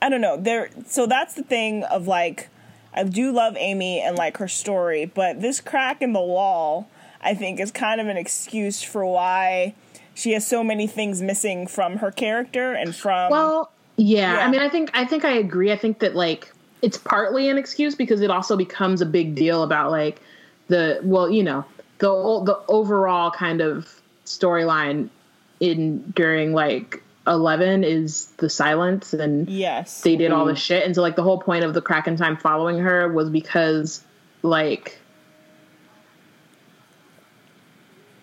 I 0.00 0.08
don't 0.08 0.20
know. 0.20 0.36
There, 0.36 0.70
so 0.86 1.06
that's 1.06 1.34
the 1.34 1.42
thing 1.42 1.84
of 1.84 2.06
like, 2.06 2.48
I 2.98 3.04
do 3.04 3.30
love 3.30 3.56
Amy 3.56 4.00
and 4.00 4.16
like 4.16 4.38
her 4.38 4.48
story, 4.48 5.06
but 5.06 5.40
this 5.40 5.60
crack 5.60 6.02
in 6.02 6.12
the 6.12 6.20
wall, 6.20 6.90
I 7.20 7.32
think, 7.34 7.60
is 7.60 7.70
kind 7.70 8.00
of 8.00 8.08
an 8.08 8.16
excuse 8.16 8.82
for 8.82 9.06
why 9.06 9.74
she 10.14 10.32
has 10.32 10.44
so 10.44 10.64
many 10.64 10.88
things 10.88 11.22
missing 11.22 11.68
from 11.68 11.98
her 11.98 12.10
character 12.10 12.72
and 12.72 12.94
from. 12.94 13.30
Well, 13.30 13.70
yeah, 13.96 14.34
Yeah. 14.34 14.46
I 14.46 14.50
mean, 14.50 14.60
I 14.60 14.68
think 14.68 14.90
I 14.94 15.04
think 15.04 15.24
I 15.24 15.32
agree. 15.32 15.70
I 15.70 15.76
think 15.76 16.00
that 16.00 16.16
like 16.16 16.52
it's 16.82 16.98
partly 16.98 17.48
an 17.48 17.56
excuse 17.56 17.94
because 17.94 18.20
it 18.20 18.30
also 18.30 18.56
becomes 18.56 19.00
a 19.00 19.06
big 19.06 19.36
deal 19.36 19.62
about 19.62 19.92
like 19.92 20.20
the 20.66 20.98
well, 21.04 21.30
you 21.30 21.44
know, 21.44 21.64
the 21.98 22.08
the 22.44 22.58
overall 22.66 23.30
kind 23.30 23.60
of 23.60 24.02
storyline 24.26 25.08
in 25.60 26.00
during 26.16 26.52
like 26.52 27.00
11 27.28 27.84
is 27.84 28.26
the 28.38 28.48
silence 28.48 29.12
and 29.12 29.48
yes. 29.48 30.00
they 30.00 30.16
did 30.16 30.32
all 30.32 30.44
the 30.44 30.56
shit 30.56 30.84
and 30.84 30.94
so 30.94 31.02
like 31.02 31.16
the 31.16 31.22
whole 31.22 31.38
point 31.38 31.64
of 31.64 31.74
the 31.74 31.82
crack 31.82 32.08
in 32.08 32.16
time 32.16 32.36
following 32.36 32.78
her 32.78 33.12
was 33.12 33.30
because 33.30 34.02
like 34.42 34.98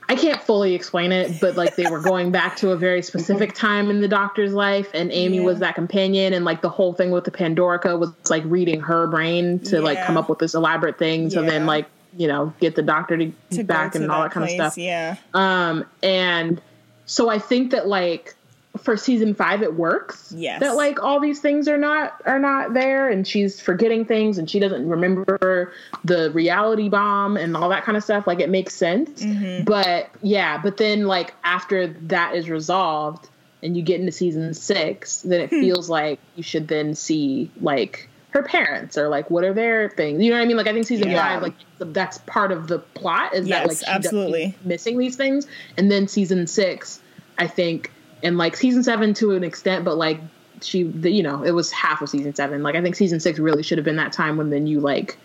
I 0.08 0.16
can't 0.16 0.40
fully 0.42 0.76
explain 0.76 1.12
it, 1.12 1.42
but 1.42 1.56
like 1.56 1.76
they 1.76 1.90
were 1.90 2.00
going 2.00 2.32
back 2.32 2.58
to 2.58 2.72
a 2.72 2.78
very 2.78 3.02
specific 3.02 3.54
time 3.56 3.90
in 3.90 4.02
the 4.02 4.08
doctor's 4.08 4.54
life, 4.54 4.88
and 4.94 5.12
Amy 5.12 5.38
Yeah. 5.38 5.44
was 5.44 5.60
that 5.60 5.74
companion, 5.76 6.34
and 6.34 6.46
like 6.46 6.62
the 6.62 6.70
whole 6.70 6.94
thing 6.94 7.10
with 7.12 7.24
the 7.24 7.32
Pandorica 7.32 7.98
was 7.98 8.12
like 8.30 8.44
reading 8.46 8.82
her 8.82 9.08
brain 9.08 9.60
to 9.62 9.82
like 9.82 10.04
come 10.04 10.16
up 10.16 10.30
with 10.30 10.40
this 10.40 10.54
elaborate 10.54 11.00
thing 11.00 11.30
to 11.30 11.42
then 11.42 11.66
like 11.66 11.88
you 12.16 12.28
know 12.28 12.54
get 12.60 12.76
the 12.76 12.84
doctor 12.84 13.18
to, 13.18 13.32
to 13.52 13.64
back 13.64 13.94
to 13.94 13.98
and 14.02 14.12
all 14.12 14.22
that 14.22 14.32
kind 14.32 14.44
of 14.44 14.52
stuff. 14.52 14.78
Yeah. 14.78 15.16
Um, 15.34 15.86
and 16.04 16.62
so 17.06 17.30
I 17.30 17.40
think 17.40 17.72
that 17.72 17.88
like 17.88 18.36
for 18.78 18.98
season 18.98 19.34
five, 19.34 19.62
it 19.62 19.74
works. 19.76 20.34
Yes. 20.36 20.60
That 20.60 20.76
like 20.76 21.02
all 21.02 21.20
these 21.20 21.40
things 21.40 21.68
are 21.68 21.78
not 21.78 22.22
are 22.26 22.40
not 22.40 22.74
there, 22.74 23.10
and 23.10 23.28
she's 23.28 23.62
forgetting 23.62 24.06
things, 24.06 24.38
and 24.38 24.50
she 24.50 24.60
doesn't 24.60 24.88
remember 24.88 25.74
the 26.04 26.32
reality 26.32 26.90
bomb 26.90 27.38
and 27.38 27.56
all 27.56 27.70
that 27.70 27.84
kind 27.84 27.98
of 27.98 28.04
stuff. 28.04 28.28
Like 28.28 28.40
it 28.40 28.50
makes 28.50 28.76
sense. 28.76 29.24
Mm-hmm. 29.24 29.64
But 29.66 30.10
yeah, 30.22 30.62
but 30.62 30.78
then 30.78 31.08
like 31.08 31.34
after 31.44 31.88
that 31.88 32.36
is 32.36 32.50
resolved, 32.50 33.30
and 33.64 33.76
you 33.76 33.84
get 33.84 34.00
into 34.00 34.12
season 34.12 34.54
six, 34.54 35.22
then 35.22 35.42
it 35.42 35.50
feels 35.50 35.90
like 35.90 36.20
you 36.36 36.44
should 36.44 36.68
then 36.68 36.96
see 36.96 37.50
like 37.62 38.10
her 38.36 38.44
parents 38.44 38.98
or 38.98 39.08
like 39.08 39.32
what 39.32 39.46
are 39.46 39.54
their 39.54 39.90
things. 39.90 40.22
You 40.22 40.30
know 40.30 40.38
what 40.38 40.44
I 40.44 40.46
mean? 40.46 40.58
Like 40.58 40.68
I 40.68 40.74
think 40.74 40.86
season 40.86 41.10
Yeah. 41.10 41.22
five, 41.22 41.42
like 41.42 41.54
that's 41.80 42.18
part 42.20 42.52
of 42.52 42.68
the 42.68 42.80
plot 42.80 43.34
is 43.34 43.48
that 43.48 43.66
like 43.66 43.78
absolutely. 43.88 44.54
missing 44.66 44.98
these 44.98 45.16
things. 45.16 45.48
And 45.78 45.90
then 45.90 46.10
season 46.10 46.46
six, 46.46 47.00
I 47.38 47.48
think, 47.48 47.92
and 48.24 48.38
like 48.38 48.56
season 48.56 48.84
seven 48.84 49.14
to 49.16 49.32
an 49.32 49.44
extent, 49.44 49.86
but 49.86 49.98
like 49.98 50.20
she, 50.62 50.84
the, 50.84 51.12
you 51.12 51.24
know, 51.24 51.44
it 51.44 51.52
was 51.52 51.72
half 51.72 52.02
of 52.02 52.10
season 52.10 52.34
seven. 52.34 52.64
Like 52.64 52.76
I 52.76 52.82
think 52.82 52.96
season 52.96 53.20
six 53.20 53.40
really 53.40 53.64
should 53.64 53.78
have 53.78 53.86
been 53.86 53.98
that 53.98 54.14
time 54.14 54.38
when 54.38 54.50
then 54.50 54.68
you 54.68 54.80
like 54.80 55.18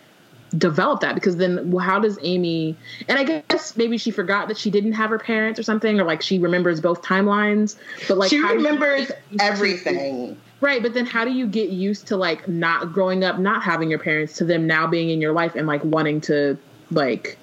develop 0.57 0.99
that 0.99 1.15
because 1.15 1.37
then 1.37 1.71
well, 1.71 1.83
how 1.83 1.99
does 1.99 2.19
Amy? 2.21 2.75
And 3.07 3.17
I 3.17 3.23
guess 3.23 3.77
maybe 3.77 3.97
she 3.97 4.11
forgot 4.11 4.47
that 4.47 4.57
she 4.57 4.69
didn't 4.69 4.93
have 4.93 5.09
her 5.09 5.19
parents 5.19 5.59
or 5.59 5.63
something, 5.63 5.99
or 5.99 6.03
like 6.03 6.21
she 6.21 6.39
remembers 6.39 6.81
both 6.81 7.01
timelines. 7.01 7.77
But 8.07 8.17
like 8.17 8.29
she 8.29 8.41
how 8.41 8.49
do 8.49 8.53
you 8.55 8.65
remembers 8.65 9.07
to- 9.07 9.15
everything. 9.39 10.39
Right, 10.59 10.83
but 10.83 10.93
then 10.93 11.07
how 11.07 11.25
do 11.25 11.31
you 11.31 11.47
get 11.47 11.69
used 11.69 12.07
to 12.07 12.17
like 12.17 12.47
not 12.47 12.93
growing 12.93 13.23
up, 13.23 13.39
not 13.39 13.63
having 13.63 13.89
your 13.89 13.97
parents, 13.97 14.37
to 14.37 14.45
them 14.45 14.67
now 14.67 14.85
being 14.85 15.09
in 15.09 15.19
your 15.19 15.33
life 15.33 15.55
and 15.55 15.65
like 15.65 15.83
wanting 15.83 16.21
to 16.21 16.55
like 16.91 17.39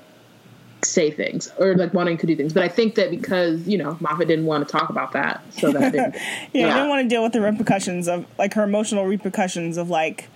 say 0.83 1.11
things 1.11 1.51
or 1.59 1.75
like 1.75 1.93
wanting 1.95 2.17
to 2.19 2.27
do 2.27 2.37
things? 2.37 2.53
But 2.53 2.63
I 2.63 2.69
think 2.69 2.95
that 2.97 3.11
because 3.11 3.67
you 3.67 3.79
know 3.79 3.97
Moffat 4.01 4.29
didn't 4.29 4.47
want 4.47 4.67
to 4.67 4.71
talk 4.73 4.91
about 4.91 5.13
that, 5.13 5.43
so 5.53 5.73
that 5.73 5.93
didn't. 5.93 6.15
Yeah, 6.53 6.67
I 6.67 6.69
Yeah. 6.69 6.75
didn't 6.75 6.89
want 6.89 7.03
to 7.05 7.09
deal 7.09 7.23
with 7.23 7.33
the 7.33 7.41
repercussions 7.41 8.09
of 8.09 8.27
like 8.39 8.55
her 8.55 8.63
emotional 8.63 9.05
repercussions 9.07 9.77
of 9.77 9.91
like 9.91 10.29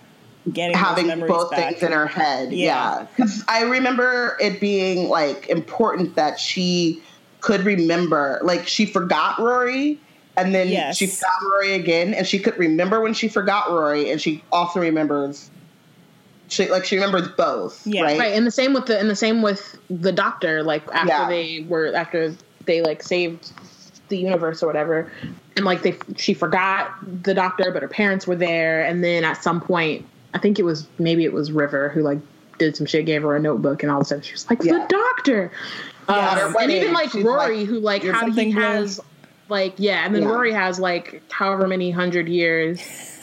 getting 0.52 0.76
having 0.76 1.06
those 1.06 1.16
memories 1.18 1.30
both 1.32 1.50
back. 1.52 1.70
things 1.70 1.82
in 1.84 1.92
her 1.92 2.06
head. 2.06 2.52
Yeah. 2.52 2.66
Yeah. 3.00 3.06
Because 3.16 3.44
I 3.48 3.62
remember 3.62 4.36
it 4.40 4.60
being 4.60 5.08
like 5.08 5.48
important 5.48 6.16
that 6.16 6.40
she 6.40 7.00
could 7.40 7.60
remember, 7.64 8.40
like 8.42 8.66
she 8.66 8.84
forgot 8.86 9.38
Rory 9.38 9.98
and 10.36 10.52
then 10.54 10.68
Yes. 10.68 10.96
she 10.96 11.06
found 11.06 11.30
Rory 11.52 11.74
again 11.74 12.14
and 12.14 12.26
she 12.26 12.38
could 12.40 12.58
remember 12.58 13.00
when 13.00 13.14
she 13.14 13.28
forgot 13.28 13.70
Rory 13.70 14.10
and 14.10 14.20
she 14.20 14.42
also 14.50 14.80
remembers 14.80 15.48
she 16.52 16.68
like 16.70 16.84
she 16.84 16.96
remembers 16.96 17.28
both. 17.28 17.86
Yeah. 17.86 18.02
Right. 18.02 18.18
right, 18.18 18.32
and 18.34 18.46
the 18.46 18.50
same 18.50 18.72
with 18.74 18.86
the 18.86 18.98
and 18.98 19.08
the 19.08 19.16
same 19.16 19.42
with 19.42 19.76
the 19.88 20.12
Doctor. 20.12 20.62
Like 20.62 20.82
after 20.92 21.08
Yeah. 21.08 21.28
they 21.28 21.66
were 21.68 21.94
after 21.94 22.34
they 22.66 22.82
like 22.82 23.02
saved 23.02 23.50
the 24.08 24.18
universe 24.18 24.62
or 24.62 24.66
whatever, 24.66 25.10
and 25.56 25.64
like 25.64 25.82
they 25.82 25.94
she 26.16 26.34
forgot 26.34 26.92
the 27.22 27.34
Doctor, 27.34 27.70
but 27.72 27.82
her 27.82 27.88
parents 27.88 28.26
were 28.26 28.36
there, 28.36 28.84
and 28.84 29.02
then 29.02 29.24
at 29.24 29.42
some 29.42 29.60
point, 29.60 30.04
I 30.34 30.38
think 30.38 30.58
it 30.58 30.64
was 30.64 30.86
maybe 30.98 31.24
it 31.24 31.32
was 31.32 31.50
River 31.50 31.88
who 31.88 32.02
like 32.02 32.18
did 32.58 32.76
some 32.76 32.86
shit, 32.86 33.06
gave 33.06 33.22
her 33.22 33.34
a 33.34 33.40
notebook, 33.40 33.82
and 33.82 33.90
all 33.90 33.98
of 34.00 34.02
a 34.02 34.08
sudden 34.08 34.22
she 34.22 34.32
was 34.32 34.48
like 34.50 34.62
Yeah. 34.62 34.74
the 34.74 34.86
Doctor. 34.88 35.50
Yeah, 36.08 36.44
Um, 36.46 36.56
and 36.60 36.70
even 36.70 36.92
like 36.92 37.10
she's 37.12 37.24
Rory, 37.24 37.58
like, 37.60 37.66
who 37.66 37.78
like 37.80 38.02
"You're 38.02 38.12
how 38.12 38.30
he 38.30 38.50
has 38.50 39.00
like 39.48 39.74
yeah, 39.78 40.04
and 40.04 40.14
then 40.14 40.22
Yeah. 40.24 40.28
Rory 40.28 40.52
has 40.52 40.78
like 40.78 41.22
however 41.30 41.66
many 41.66 41.90
hundred 41.90 42.28
years, 42.28 42.80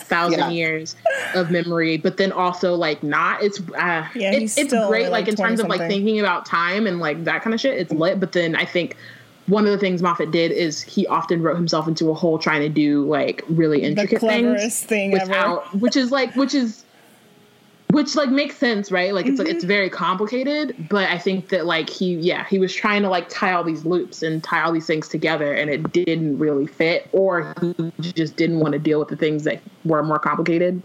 thousand 0.09 0.39
Yeah. 0.39 0.49
years 0.49 0.95
of 1.35 1.51
memory, 1.51 1.97
but 1.97 2.17
then 2.17 2.31
also 2.31 2.75
like 2.75 3.01
not. 3.03 3.41
It's 3.41 3.59
uh, 3.59 4.07
Yeah, 4.15 4.33
it's, 4.33 4.57
it's 4.57 4.73
great 4.73 5.03
like, 5.03 5.11
like, 5.11 5.27
in 5.29 5.35
terms 5.35 5.59
of 5.59 5.67
like 5.67 5.81
thinking 5.87 6.19
about 6.19 6.45
time 6.45 6.87
and 6.87 6.99
like 6.99 7.23
that 7.23 7.41
kind 7.43 7.53
of 7.53 7.59
shit. 7.59 7.77
It's 7.77 7.91
lit, 7.93 8.19
but 8.19 8.33
then 8.33 8.55
I 8.55 8.65
think. 8.65 8.95
One 9.47 9.65
of 9.65 9.71
the 9.71 9.79
things 9.79 10.03
Moffat 10.03 10.29
did 10.29 10.51
is 10.51 10.79
he 10.83 11.07
often 11.07 11.41
wrote 11.41 11.55
himself 11.55 11.87
into 11.87 12.11
a 12.11 12.13
hole 12.13 12.37
trying 12.37 12.61
to 12.61 12.69
do 12.69 13.03
like 13.05 13.43
really 13.49 13.79
the 13.79 13.87
intricate 13.87 14.19
cleverest 14.19 14.85
things 14.85 15.17
thing 15.17 15.31
ever. 15.33 15.55
which 15.73 15.95
is 15.95 16.11
like, 16.11 16.35
which 16.35 16.53
is, 16.53 16.85
which 17.91 18.15
like 18.15 18.30
makes 18.30 18.56
sense, 18.58 18.91
right? 18.91 19.13
Like 19.13 19.25
it's 19.25 19.39
like 19.39 19.47
Mm-hmm. 19.47 19.56
it's 19.56 19.65
very 19.65 19.89
complicated, 19.89 20.75
but 20.89 21.10
I 21.10 21.17
think 21.17 21.49
that 21.49 21.65
like 21.65 21.89
he, 21.89 22.15
yeah, 22.15 22.45
he 22.45 22.60
was 22.60 22.73
trying 22.73 23.02
to 23.02 23.10
like 23.10 23.30
tie 23.30 23.54
all 23.54 23.63
these 23.63 23.84
loops 23.84 24.21
and 24.21 24.43
tie 24.43 24.62
all 24.62 24.71
these 24.71 24.86
things 24.86 25.08
together, 25.08 25.54
and 25.54 25.69
it 25.69 25.91
didn't 25.91 26.38
really 26.38 26.67
fit, 26.67 27.10
or 27.13 27.54
he 28.02 28.12
just 28.13 28.36
didn't 28.36 28.60
want 28.60 28.73
to 28.73 28.80
deal 28.80 28.99
with 28.99 29.08
the 29.08 29.15
things 29.15 29.43
that 29.45 29.62
were 29.86 30.04
more 30.04 30.19
complicated. 30.19 30.82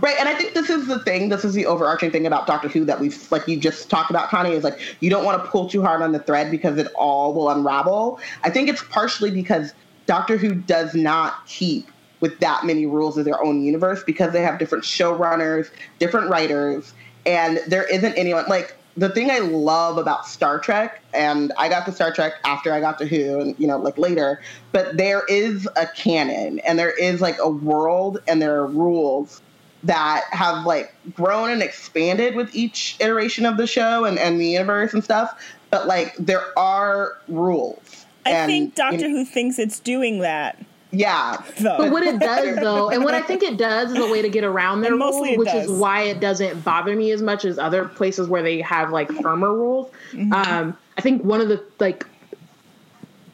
Right, 0.00 0.16
and 0.18 0.28
I 0.28 0.34
think 0.34 0.54
this 0.54 0.70
is 0.70 0.86
the 0.86 0.98
thing. 1.00 1.28
This 1.28 1.44
is 1.44 1.52
the 1.52 1.66
overarching 1.66 2.10
thing 2.10 2.26
about 2.26 2.46
Doctor 2.46 2.68
Who 2.68 2.86
that 2.86 2.98
we've 2.98 3.30
like 3.30 3.46
you 3.46 3.58
just 3.58 3.90
talked 3.90 4.08
about, 4.08 4.30
Connie. 4.30 4.52
Is 4.52 4.64
like 4.64 4.80
you 5.00 5.10
don't 5.10 5.24
want 5.24 5.44
to 5.44 5.50
pull 5.50 5.68
too 5.68 5.82
hard 5.82 6.00
on 6.00 6.12
the 6.12 6.20
thread 6.20 6.50
because 6.50 6.78
it 6.78 6.86
all 6.94 7.34
will 7.34 7.50
unravel. 7.50 8.18
I 8.42 8.50
think 8.50 8.70
it's 8.70 8.82
partially 8.84 9.30
because 9.30 9.74
Doctor 10.06 10.38
Who 10.38 10.54
does 10.54 10.94
not 10.94 11.46
keep 11.46 11.88
with 12.20 12.38
that 12.40 12.64
many 12.64 12.86
rules 12.86 13.18
of 13.18 13.24
their 13.24 13.42
own 13.42 13.62
universe 13.62 14.02
because 14.04 14.32
they 14.32 14.42
have 14.42 14.58
different 14.58 14.84
showrunners, 14.84 15.70
different 15.98 16.30
writers, 16.30 16.94
and 17.24 17.60
there 17.66 17.84
isn't 17.84 18.14
anyone 18.14 18.44
like 18.48 18.74
the 18.96 19.10
thing 19.10 19.30
I 19.30 19.40
love 19.40 19.98
about 19.98 20.26
Star 20.26 20.58
Trek, 20.58 21.02
and 21.12 21.52
I 21.58 21.68
got 21.68 21.84
to 21.84 21.92
Star 21.92 22.12
Trek 22.12 22.32
after 22.44 22.72
I 22.72 22.80
got 22.80 22.98
to 22.98 23.06
Who, 23.06 23.40
and 23.40 23.54
you 23.58 23.66
know, 23.66 23.76
like 23.78 23.98
later, 23.98 24.40
but 24.72 24.96
there 24.96 25.24
is 25.28 25.68
a 25.76 25.86
canon 25.86 26.60
and 26.60 26.78
there 26.78 26.90
is 26.90 27.20
like 27.20 27.36
a 27.38 27.48
world 27.50 28.22
and 28.26 28.40
there 28.40 28.56
are 28.56 28.66
rules 28.66 29.42
that 29.84 30.24
have 30.30 30.64
like 30.64 30.94
grown 31.14 31.50
and 31.50 31.62
expanded 31.62 32.34
with 32.34 32.54
each 32.54 32.96
iteration 32.98 33.44
of 33.44 33.56
the 33.58 33.66
show 33.66 34.04
and, 34.04 34.18
and 34.18 34.40
the 34.40 34.46
universe 34.46 34.94
and 34.94 35.04
stuff. 35.04 35.44
But 35.70 35.86
like 35.86 36.16
there 36.16 36.58
are 36.58 37.18
rules. 37.28 38.06
I 38.24 38.30
And, 38.30 38.50
think 38.50 38.74
Doctor 38.74 38.96
you 38.96 39.08
know, 39.08 39.18
Who 39.18 39.24
thinks 39.24 39.58
it's 39.58 39.78
doing 39.78 40.20
that. 40.20 40.58
Yeah. 40.90 41.42
Though. 41.58 41.78
But 41.78 41.92
what 41.92 42.02
it 42.02 42.18
does 42.20 42.56
though, 42.56 42.90
and 42.90 43.04
what 43.04 43.14
I 43.14 43.22
think 43.22 43.42
it 43.42 43.56
does 43.56 43.92
is 43.92 43.98
a 43.98 44.10
way 44.10 44.22
to 44.22 44.28
get 44.28 44.44
around 44.44 44.82
their 44.82 44.92
rules, 44.92 45.36
which 45.36 45.52
is 45.52 45.70
why 45.70 46.02
it 46.02 46.20
doesn't 46.20 46.64
bother 46.64 46.94
me 46.94 47.10
as 47.10 47.22
much 47.22 47.44
as 47.44 47.58
other 47.58 47.86
places 47.86 48.28
where 48.28 48.42
they 48.42 48.60
have 48.60 48.90
like 48.90 49.10
firmer 49.10 49.52
rules. 49.52 49.90
Mm-hmm. 50.12 50.32
Um, 50.32 50.76
I 50.96 51.00
think 51.00 51.22
one 51.22 51.40
of 51.40 51.48
the 51.48 51.62
like 51.80 52.06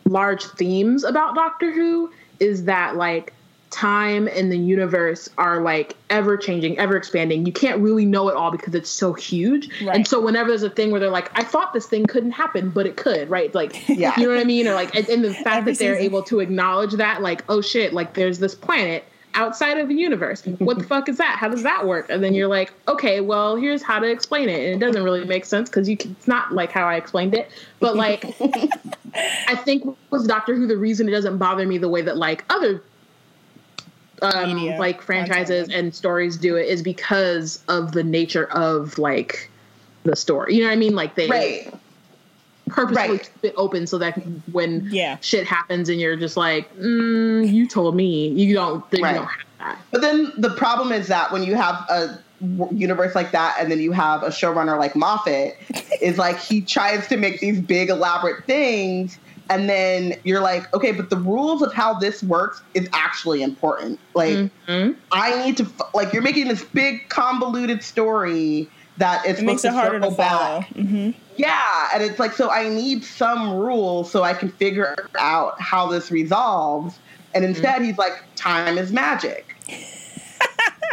large 0.05 0.45
themes 0.45 1.05
about 1.05 1.35
Doctor 1.35 1.73
Who 1.73 2.13
is 2.41 2.65
that 2.65 2.97
like 2.97 3.33
time 3.73 4.29
and 4.29 4.53
the 4.53 4.59
universe 4.59 5.29
are 5.39 5.61
like 5.63 5.97
ever 6.11 6.37
changing, 6.37 6.79
ever 6.79 6.97
expanding. 6.97 7.47
You 7.47 7.53
can't 7.53 7.81
really 7.81 8.05
know 8.05 8.29
it 8.29 8.37
all 8.37 8.51
because 8.51 8.75
it's 8.75 8.91
so 8.91 9.13
huge. 9.13 9.69
Right. 9.83 9.97
And 9.97 10.07
so 10.07 10.21
whenever 10.21 10.51
there's 10.51 10.63
a 10.63 10.71
thing 10.71 10.91
where 10.91 11.01
they're 11.01 11.11
like, 11.11 11.31
I 11.39 11.43
thought 11.43 11.73
this 11.73 11.87
thing 11.87 12.07
couldn't 12.07 12.33
happen, 12.33 12.71
but 12.71 12.87
it 12.87 12.97
could, 12.97 13.29
right? 13.31 13.53
Like, 13.55 13.89
Yeah. 13.89 14.15
you 14.19 14.29
know 14.29 14.35
what 14.35 14.41
I 14.41 14.45
mean? 14.45 14.69
Or 14.69 14.75
like, 14.75 14.95
and, 14.95 15.09
and 15.09 15.25
the 15.25 15.35
fact 15.35 15.47
Every 15.59 15.73
that 15.73 15.79
they're 15.79 15.95
season. 15.95 16.05
able 16.07 16.23
to 16.25 16.41
acknowledge 16.41 16.93
that, 16.93 17.23
like, 17.23 17.43
oh 17.49 17.61
shit, 17.61 17.93
like 17.93 18.15
there's 18.15 18.39
this 18.39 18.55
planet 18.55 19.05
outside 19.35 19.79
of 19.79 19.89
the 19.89 19.95
universe. 19.95 20.43
What 20.59 20.79
the 20.79 20.85
fuck 20.89 21.09
is 21.09 21.17
that? 21.17 21.39
How 21.39 21.49
does 21.49 21.63
that 21.63 21.87
work? 21.87 22.11
And 22.11 22.23
then 22.23 22.35
you're 22.35 22.49
like, 22.49 22.73
okay, 22.87 23.23
well, 23.23 23.57
here's 23.57 23.83
how 23.83 23.99
to 23.99 24.07
explain 24.11 24.51
it. 24.51 24.61
And 24.73 24.83
it 24.83 24.85
doesn't 24.87 25.03
really 25.03 25.25
make 25.25 25.47
sense 25.47 25.71
because 25.71 25.89
you 25.89 25.97
can, 25.97 26.11
it's 26.19 26.29
not 26.29 26.53
like 26.53 26.71
how 26.71 26.87
I 26.87 26.97
explained 26.97 27.35
it. 27.35 27.51
But 27.81 27.97
like, 27.97 28.25
I 29.15 29.57
think 29.57 29.97
with 30.11 30.29
Doctor 30.29 30.55
Who, 30.55 30.67
the 30.67 30.77
reason 30.77 31.09
it 31.09 31.13
doesn't 31.13 31.39
bother 31.39 31.67
me 31.67 31.79
the 31.79 31.89
way 31.89 32.03
that 32.03 32.19
like 32.19 32.45
other 32.51 32.83
um, 34.23 34.55
Media 34.55 34.77
like 34.79 35.03
franchises 35.03 35.67
content. 35.67 35.85
and 35.87 35.95
stories 35.95 36.37
do 36.37 36.57
it 36.57 36.69
is 36.69 36.83
because 36.83 37.63
of 37.69 37.93
the 37.93 38.05
nature 38.05 38.47
of 38.53 38.99
like 38.99 39.51
the 40.05 40.17
story. 40.17 40.55
You 40.55 40.63
know 40.63 40.69
what 40.69 40.75
I 40.75 40.77
mean? 40.77 40.95
Like 40.95 41.15
they 41.17 41.29
Right. 41.29 41.69
purposely 42.69 43.09
Right. 43.11 43.23
keep 43.23 43.45
it 43.53 43.55
open 43.57 43.87
so 43.87 43.99
that 43.99 44.15
when 44.53 44.89
Yeah. 44.91 45.19
shit 45.21 45.47
happens 45.47 45.89
and 45.89 46.01
you're 46.01 46.17
just 46.17 46.37
like, 46.37 46.75
mm, 46.77 47.49
you 47.53 47.69
told 47.69 47.95
me 47.97 48.29
you 48.29 48.55
don't, 48.55 48.85
you 48.93 49.03
Right. 49.03 49.15
don't 49.15 49.25
have 49.27 49.37
that. 49.59 49.79
But 49.91 50.01
then 50.01 50.33
the 50.39 50.51
problem 50.51 50.93
is 50.93 51.09
that 51.09 51.33
when 51.33 51.43
you 51.43 51.55
have 51.55 51.75
a 51.91 52.19
universe 52.73 53.15
like 53.15 53.31
that, 53.33 53.57
and 53.61 53.71
then 53.71 53.81
you 53.81 53.93
have 53.93 54.23
a 54.23 54.29
showrunner 54.29 54.79
like 54.79 54.97
Moffat, 54.97 55.55
is 56.01 56.19
like 56.19 56.39
he 56.39 56.63
tries 56.63 57.07
to 57.09 57.17
make 57.17 57.41
these 57.41 57.61
big 57.61 57.89
elaborate 57.91 58.45
things, 58.47 59.19
and 59.53 59.69
then 59.69 60.15
you're 60.25 60.41
like, 60.41 60.73
okay, 60.75 60.93
but 60.93 61.11
the 61.11 61.17
rules 61.17 61.63
of 61.63 61.73
how 61.73 61.95
this 61.95 62.23
works 62.23 62.63
is 62.75 62.89
actually 62.93 63.43
important. 63.43 63.99
Like, 64.15 64.51
Mhm. 64.69 64.97
I 65.13 65.45
need 65.45 65.57
to 65.59 65.67
like 65.95 66.13
you're 66.13 66.23
making 66.23 66.49
this 66.49 66.65
big 66.65 67.09
convoluted 67.09 67.83
story 67.83 68.69
that 68.99 69.25
is 69.27 69.39
It 69.39 69.45
makes 69.45 69.63
supposed 69.63 69.77
it 69.79 69.81
harder 69.81 69.99
to 70.01 70.05
circle 70.11 70.17
back. 70.17 70.31
follow. 70.31 70.61
hmm 70.75 71.11
Yeah, 71.37 71.89
and 71.95 72.03
it's 72.03 72.19
like 72.19 72.33
so 72.35 72.51
I 72.51 72.69
need 72.69 73.05
some 73.05 73.55
rules 73.55 74.11
so 74.11 74.23
I 74.23 74.35
can 74.35 74.51
figure 74.51 75.09
out 75.19 75.61
how 75.61 75.87
this 75.87 76.11
resolves. 76.11 76.99
And 77.35 77.45
instead, 77.47 77.81
he's 77.83 77.97
like, 77.97 78.13
time 78.37 78.77
is 78.79 78.93
magic. 78.93 79.57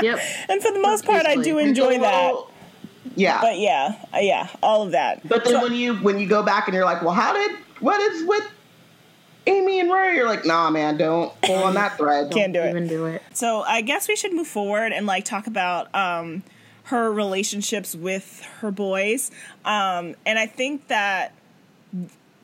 Yep. 0.01 0.19
And 0.47 0.61
for 0.61 0.71
the 0.71 0.79
most 0.79 1.03
part, 1.05 1.25
I 1.25 1.35
do 1.35 1.57
enjoy 1.57 1.89
It's 1.89 1.97
a 1.97 2.01
that. 2.03 2.33
Yeah, 3.15 3.41
But 3.41 3.59
yeah, 3.59 3.95
uh, 4.13 4.19
yeah, 4.19 4.47
all 4.63 4.81
of 4.83 4.91
that. 4.91 5.27
But 5.27 5.43
then 5.43 5.55
So- 5.55 5.61
when 5.63 5.73
you 5.73 5.95
when 5.95 6.19
you 6.19 6.25
go 6.27 6.41
back 6.41 6.67
and 6.69 6.75
you're 6.75 6.85
like, 6.85 7.01
well, 7.01 7.13
how 7.13 7.33
did 7.33 7.51
what 7.79 7.99
is 7.99 8.27
with 8.27 8.49
Amy 9.47 9.79
and 9.79 9.89
Rory? 9.89 10.15
You're 10.15 10.27
like, 10.27 10.45
nah, 10.45 10.69
man, 10.69 10.97
don't 10.97 11.39
pull 11.41 11.63
on 11.63 11.73
that 11.75 11.97
thread. 11.97 12.31
Can't 12.33 12.53
do 12.53 12.61
it. 12.61 12.69
Even 12.69 12.87
do 12.87 13.05
it. 13.05 13.21
So 13.33 13.61
I 13.61 13.81
guess 13.81 14.07
we 14.07 14.15
should 14.15 14.33
move 14.33 14.47
forward 14.47 14.91
and 14.91 15.05
like 15.05 15.25
talk 15.25 15.47
about 15.47 15.93
um, 15.95 16.43
her 16.85 17.11
relationships 17.11 17.95
with 17.95 18.41
her 18.59 18.71
boys. 18.71 19.31
Um, 19.65 20.15
and 20.25 20.37
I 20.37 20.45
think 20.45 20.87
that, 20.87 21.33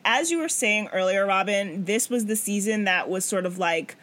as 0.03 0.31
you 0.31 0.39
were 0.39 0.49
saying 0.49 0.89
earlier, 0.93 1.25
Robin, 1.25 1.85
this 1.85 2.09
was 2.09 2.25
the 2.25 2.35
season 2.35 2.83
that 2.85 3.09
was 3.09 3.25
sort 3.25 3.45
of 3.45 3.57
like 3.57 3.95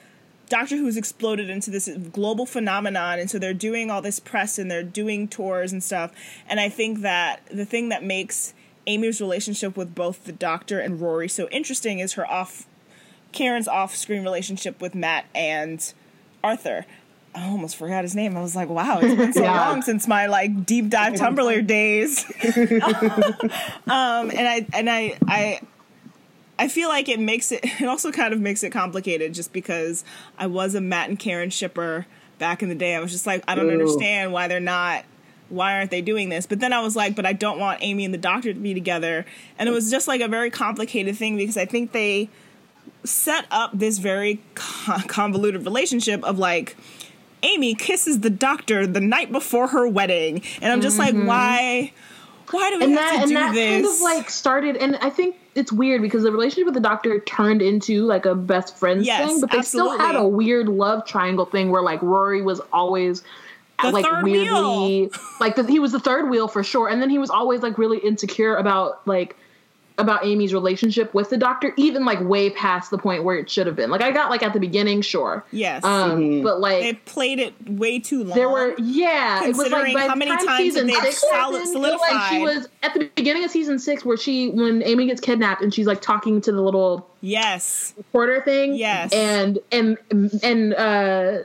Doctor 0.48 0.76
Who's 0.76 0.96
exploded 0.96 1.48
into 1.48 1.70
this 1.70 1.88
global 2.12 2.44
phenomenon, 2.44 3.18
and 3.18 3.30
so 3.30 3.38
they're 3.38 3.54
doing 3.54 3.90
all 3.90 4.02
this 4.02 4.20
press 4.20 4.58
and 4.58 4.70
they're 4.70 4.82
doing 4.82 5.26
tours 5.26 5.72
and 5.72 5.82
stuff. 5.82 6.12
And 6.46 6.60
I 6.60 6.68
think 6.68 7.00
that 7.00 7.40
the 7.50 7.64
thing 7.64 7.88
that 7.88 8.04
makes 8.04 8.52
Amy's 8.86 9.20
relationship 9.20 9.76
with 9.76 9.94
both 9.94 10.24
the 10.24 10.32
Doctor 10.32 10.80
and 10.80 11.00
Rory 11.00 11.28
so 11.28 11.48
interesting 11.48 11.98
is 12.00 12.14
her 12.14 12.26
off 12.30 12.66
Karen's 13.32 13.68
off-screen 13.68 14.22
relationship 14.22 14.80
with 14.80 14.94
Matt 14.94 15.24
and 15.34 15.92
Arthur. 16.44 16.84
I 17.34 17.44
almost 17.48 17.76
forgot 17.76 18.02
his 18.04 18.14
name. 18.14 18.36
I 18.36 18.42
was 18.42 18.54
like, 18.54 18.68
wow, 18.68 18.98
it's 19.00 19.14
been 19.14 19.32
so 19.32 19.42
Yeah. 19.44 19.68
long 19.70 19.80
since 19.82 20.06
my 20.06 20.26
like 20.26 20.66
deep 20.66 20.90
dive 20.90 21.14
Tumblr 21.14 21.66
days. 21.66 22.24
um, 23.86 24.30
and 24.30 24.46
I 24.48 24.66
and 24.74 24.90
I 24.90 25.16
I 25.26 25.60
I 26.58 26.68
feel 26.68 26.88
like 26.90 27.08
it 27.08 27.18
makes 27.20 27.50
it 27.50 27.60
it 27.80 27.88
also 27.88 28.12
kind 28.12 28.34
of 28.34 28.40
makes 28.40 28.62
it 28.62 28.70
complicated 28.70 29.32
just 29.32 29.52
because 29.52 30.04
I 30.38 30.46
was 30.46 30.74
a 30.74 30.80
Matt 30.80 31.08
and 31.08 31.18
Karen 31.18 31.48
shipper 31.50 32.06
back 32.38 32.62
in 32.62 32.68
the 32.68 32.74
day. 32.74 32.94
I 32.96 33.00
was 33.00 33.12
just 33.12 33.26
like, 33.26 33.42
I 33.48 33.54
don't 33.54 33.68
Ooh. 33.68 33.72
understand 33.72 34.32
why 34.32 34.48
they're 34.48 34.60
not 34.60 35.04
why 35.52 35.76
aren't 35.76 35.90
they 35.90 36.00
doing 36.00 36.28
this? 36.28 36.46
But 36.46 36.60
then 36.60 36.72
I 36.72 36.80
was 36.80 36.96
like, 36.96 37.14
but 37.14 37.26
I 37.26 37.32
don't 37.32 37.58
want 37.58 37.78
Amy 37.82 38.04
and 38.04 38.12
the 38.12 38.18
doctor 38.18 38.52
to 38.52 38.58
be 38.58 38.74
together. 38.74 39.24
And 39.58 39.68
it 39.68 39.72
was 39.72 39.90
just 39.90 40.08
like 40.08 40.20
a 40.20 40.28
very 40.28 40.50
complicated 40.50 41.16
thing 41.16 41.36
because 41.36 41.56
I 41.56 41.66
think 41.66 41.92
they 41.92 42.30
set 43.04 43.46
up 43.50 43.70
this 43.74 43.98
very 43.98 44.40
convoluted 44.54 45.64
relationship 45.64 46.24
of 46.24 46.38
like 46.38 46.76
Amy 47.42 47.74
kisses 47.74 48.20
the 48.20 48.30
doctor 48.30 48.86
the 48.86 49.00
night 49.00 49.30
before 49.30 49.68
her 49.68 49.86
wedding. 49.86 50.42
And 50.60 50.72
I'm 50.72 50.80
just 50.80 50.98
like, 50.98 51.14
mm-hmm. 51.14 51.26
why 51.26 51.92
why 52.52 52.70
do 52.70 52.78
we 52.78 52.84
and 52.84 52.92
have 52.92 53.00
that 53.00 53.12
to 53.12 53.18
and 53.20 53.28
do 53.28 53.34
that 53.34 53.54
this? 53.54 53.70
kind 53.70 53.86
of 53.86 54.00
like 54.02 54.30
started 54.30 54.76
and 54.76 54.96
i 54.96 55.08
think 55.08 55.36
it's 55.54 55.72
weird 55.72 56.02
because 56.02 56.22
the 56.22 56.30
relationship 56.30 56.66
with 56.66 56.74
the 56.74 56.80
doctor 56.80 57.20
turned 57.20 57.62
into 57.62 58.04
like 58.04 58.26
a 58.26 58.34
best 58.34 58.76
friends 58.78 59.06
Yes, 59.06 59.26
thing 59.26 59.40
but 59.40 59.50
they 59.50 59.62
still 59.62 59.96
had 59.96 60.16
a 60.16 60.26
weird 60.26 60.68
love 60.68 61.06
triangle 61.06 61.46
thing 61.46 61.70
where 61.70 61.82
like 61.82 62.02
rory 62.02 62.42
was 62.42 62.60
always 62.72 63.22
The 63.82 63.90
like 63.90 64.04
third 64.04 64.24
weirdly 64.24 64.50
wheel. 64.50 65.10
like 65.40 65.56
the, 65.56 65.66
he 65.66 65.78
was 65.78 65.92
the 65.92 66.00
third 66.00 66.30
wheel 66.30 66.48
for 66.48 66.62
sure 66.62 66.88
and 66.88 67.00
then 67.02 67.10
he 67.10 67.18
was 67.18 67.30
always 67.30 67.62
like 67.62 67.78
really 67.78 67.98
insecure 67.98 68.56
about 68.56 69.06
like 69.06 69.36
about 69.98 70.24
Amy's 70.24 70.54
relationship 70.54 71.12
with 71.14 71.30
the 71.30 71.36
doctor, 71.36 71.72
even 71.76 72.04
like 72.04 72.20
way 72.20 72.50
past 72.50 72.90
the 72.90 72.98
point 72.98 73.24
where 73.24 73.36
it 73.36 73.50
should 73.50 73.66
have 73.66 73.76
been. 73.76 73.90
Like 73.90 74.02
I 74.02 74.10
got 74.10 74.30
like 74.30 74.42
at 74.42 74.52
the 74.52 74.60
beginning, 74.60 75.02
sure. 75.02 75.44
Yes. 75.50 75.84
Um, 75.84 76.42
but 76.42 76.60
like 76.60 76.80
they 76.82 76.94
played 76.94 77.38
it 77.38 77.54
way 77.68 77.98
too 77.98 78.24
long. 78.24 78.36
there 78.36 78.48
were 78.48 78.74
yeah, 78.78 79.44
it 79.44 79.48
was 79.48 79.58
like 79.58 79.70
Considering 79.70 79.94
by 79.94 80.08
how 80.08 80.14
many 80.14 80.30
time 80.30 80.46
times 80.46 80.58
season 80.58 80.86
they've 80.86 80.96
six 80.96 81.20
solid- 81.20 81.58
happened, 81.60 81.84
it 81.84 82.00
like 82.00 82.30
she 82.30 82.38
was 82.40 82.68
at 82.82 82.94
the 82.94 83.10
beginning 83.14 83.44
of 83.44 83.50
season 83.50 83.78
six 83.78 84.04
where 84.04 84.16
she 84.16 84.50
when 84.50 84.82
Amy 84.82 85.06
gets 85.06 85.20
kidnapped 85.20 85.62
and 85.62 85.72
she's 85.72 85.86
like 85.86 86.00
talking 86.00 86.40
to 86.42 86.52
the 86.52 86.60
little 86.60 87.08
yes. 87.20 87.94
reporter 87.96 88.42
thing. 88.42 88.74
Yes. 88.74 89.12
And 89.12 89.58
and 89.70 89.98
and 90.42 90.74
uh 90.74 91.38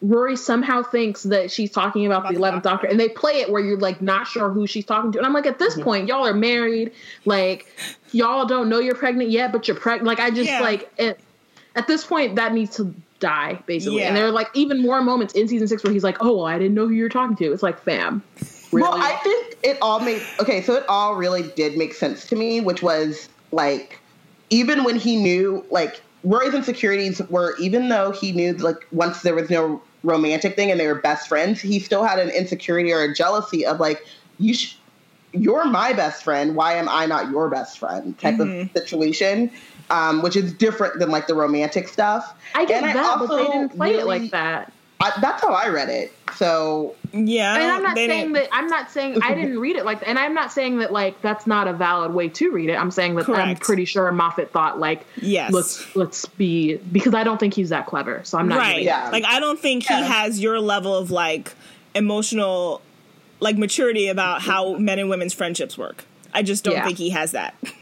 Rory 0.00 0.36
somehow 0.36 0.82
thinks 0.82 1.24
that 1.24 1.50
she's 1.50 1.70
talking 1.70 2.06
about, 2.06 2.20
About 2.20 2.28
the 2.28 2.34
the 2.34 2.38
eleventh 2.40 2.62
doctor. 2.64 2.86
doctor. 2.86 2.86
and 2.88 3.00
they 3.00 3.08
play 3.08 3.40
it 3.40 3.50
where 3.50 3.62
you're 3.62 3.78
like 3.78 4.00
not 4.00 4.26
sure 4.26 4.50
who 4.50 4.66
she's 4.66 4.84
talking 4.84 5.12
to, 5.12 5.18
and 5.18 5.26
I'm 5.26 5.32
like, 5.32 5.46
at 5.46 5.58
this 5.58 5.74
Mm-hmm. 5.74 5.82
point, 5.82 6.08
y'all 6.08 6.26
are 6.26 6.34
married, 6.34 6.92
like 7.24 7.66
y'all 8.12 8.46
don't 8.46 8.68
know 8.68 8.78
you're 8.78 8.94
pregnant 8.94 9.30
yet, 9.30 9.52
but 9.52 9.66
you're 9.68 9.76
pregnant. 9.76 10.06
Like 10.06 10.20
I 10.20 10.30
just 10.30 10.50
Yeah. 10.50 10.60
like 10.60 10.90
it, 10.98 11.20
at 11.74 11.86
this 11.86 12.04
point 12.04 12.36
that 12.36 12.52
needs 12.54 12.76
to 12.76 12.94
die 13.20 13.62
basically. 13.66 14.00
Yeah. 14.00 14.08
And 14.08 14.16
there 14.16 14.26
are 14.26 14.30
like 14.32 14.48
even 14.54 14.80
more 14.80 15.02
moments 15.02 15.34
in 15.34 15.48
season 15.48 15.66
six 15.68 15.82
where 15.84 15.92
he's 15.92 16.04
like, 16.04 16.16
oh, 16.20 16.36
well, 16.36 16.46
I 16.46 16.58
didn't 16.58 16.74
know 16.74 16.86
who 16.86 16.94
you 16.94 17.02
were 17.02 17.08
talking 17.08 17.36
to. 17.36 17.52
It's 17.52 17.62
like, 17.62 17.82
fam, 17.84 18.22
really? 18.72 18.88
Well, 18.88 18.96
I 19.02 19.16
think 19.22 19.54
it 19.64 19.78
all 19.82 20.00
made 20.00 20.28
okay. 20.40 20.62
So 20.62 20.74
it 20.74 20.84
all 20.88 21.16
really 21.16 21.50
did 21.56 21.76
make 21.76 21.92
sense 21.94 22.26
to 22.26 22.36
me, 22.36 22.60
which 22.60 22.82
was 22.82 23.28
like 23.50 24.00
even 24.50 24.84
when 24.84 24.96
he 24.96 25.16
knew 25.16 25.66
like 25.70 26.02
Rory's 26.22 26.54
insecurities 26.54 27.20
were 27.28 27.54
even 27.58 27.88
though 27.88 28.10
he 28.12 28.32
knew 28.32 28.54
like 28.54 28.76
once 28.90 29.22
there 29.22 29.34
was 29.34 29.50
no 29.50 29.82
romantic 30.02 30.56
thing 30.56 30.70
and 30.70 30.78
they 30.78 30.86
were 30.86 30.96
best 30.96 31.28
friends, 31.28 31.60
he 31.60 31.80
still 31.80 32.04
had 32.04 32.18
an 32.18 32.30
insecurity 32.30 32.92
or 32.92 33.02
a 33.02 33.14
jealousy 33.14 33.66
of 33.66 33.80
like 33.80 34.04
you. 34.38 34.54
Sh- 34.54 34.76
you're 35.34 35.66
my 35.66 35.92
best 35.92 36.24
friend. 36.24 36.56
Why 36.56 36.72
am 36.74 36.88
I 36.88 37.04
not 37.04 37.30
your 37.30 37.50
best 37.50 37.78
friend? 37.78 38.18
Type 38.18 38.40
of 38.40 38.48
situation, 38.74 39.50
um, 39.90 40.22
which 40.22 40.36
is 40.36 40.54
different 40.54 40.98
than 40.98 41.10
like 41.10 41.26
the 41.26 41.34
romantic 41.34 41.86
stuff. 41.86 42.34
I 42.54 42.64
get 42.64 42.82
And 42.82 42.94
that, 42.94 43.18
but 43.18 43.36
they 43.36 43.46
didn't 43.46 43.68
play 43.70 43.90
it 43.90 44.06
like 44.06 44.30
that. 44.30 44.72
I, 45.00 45.12
that's 45.20 45.40
how 45.42 45.52
I 45.52 45.68
read 45.68 45.88
it. 45.88 46.12
So 46.34 46.94
Yeah. 47.12 47.54
And 47.54 47.62
I'm 47.64 47.82
not 47.82 47.94
they 47.94 48.08
saying 48.08 48.32
didn't- 48.32 48.34
that 48.34 48.48
I'm 48.52 48.66
not 48.66 48.90
saying 48.90 49.22
I 49.22 49.32
didn't 49.34 49.58
read 49.60 49.76
it 49.76 49.84
like. 49.84 50.06
And 50.06 50.18
I'm 50.18 50.34
not 50.34 50.50
saying 50.52 50.78
that 50.78 50.92
like 50.92 51.20
that's 51.22 51.46
not 51.46 51.68
a 51.68 51.72
valid 51.72 52.12
way 52.14 52.28
to 52.30 52.50
read 52.50 52.68
it. 52.68 52.74
I'm 52.74 52.90
saying 52.90 53.14
that 53.14 53.28
I'm 53.28 53.56
pretty 53.56 53.84
sure 53.84 54.10
Moffat 54.10 54.50
thought 54.50 54.78
like 54.80 55.06
Yes. 55.22 55.52
let's 55.52 55.94
let's 55.96 56.26
be 56.26 56.76
because 56.78 57.14
I 57.14 57.22
don't 57.24 57.38
think 57.38 57.54
he's 57.54 57.68
that 57.70 57.86
clever. 57.86 58.20
So 58.24 58.38
I'm 58.38 58.48
not 58.48 58.58
right. 58.58 58.82
Yeah. 58.82 59.08
Like 59.10 59.24
I 59.24 59.38
don't 59.40 59.58
think 59.60 59.88
Yeah. 59.88 60.02
he 60.02 60.08
has 60.08 60.40
your 60.40 60.58
level 60.60 60.94
of 60.96 61.10
like 61.12 61.54
emotional 61.94 62.80
like 63.40 63.56
maturity 63.56 64.08
about 64.08 64.42
how 64.42 64.74
men 64.78 64.98
and 64.98 65.08
women's 65.08 65.32
friendships 65.32 65.78
work. 65.78 66.04
I 66.34 66.42
just 66.42 66.64
don't 66.64 66.74
Yeah. 66.74 66.84
think 66.86 66.98
he 66.98 67.10
has 67.10 67.32
that. 67.32 67.54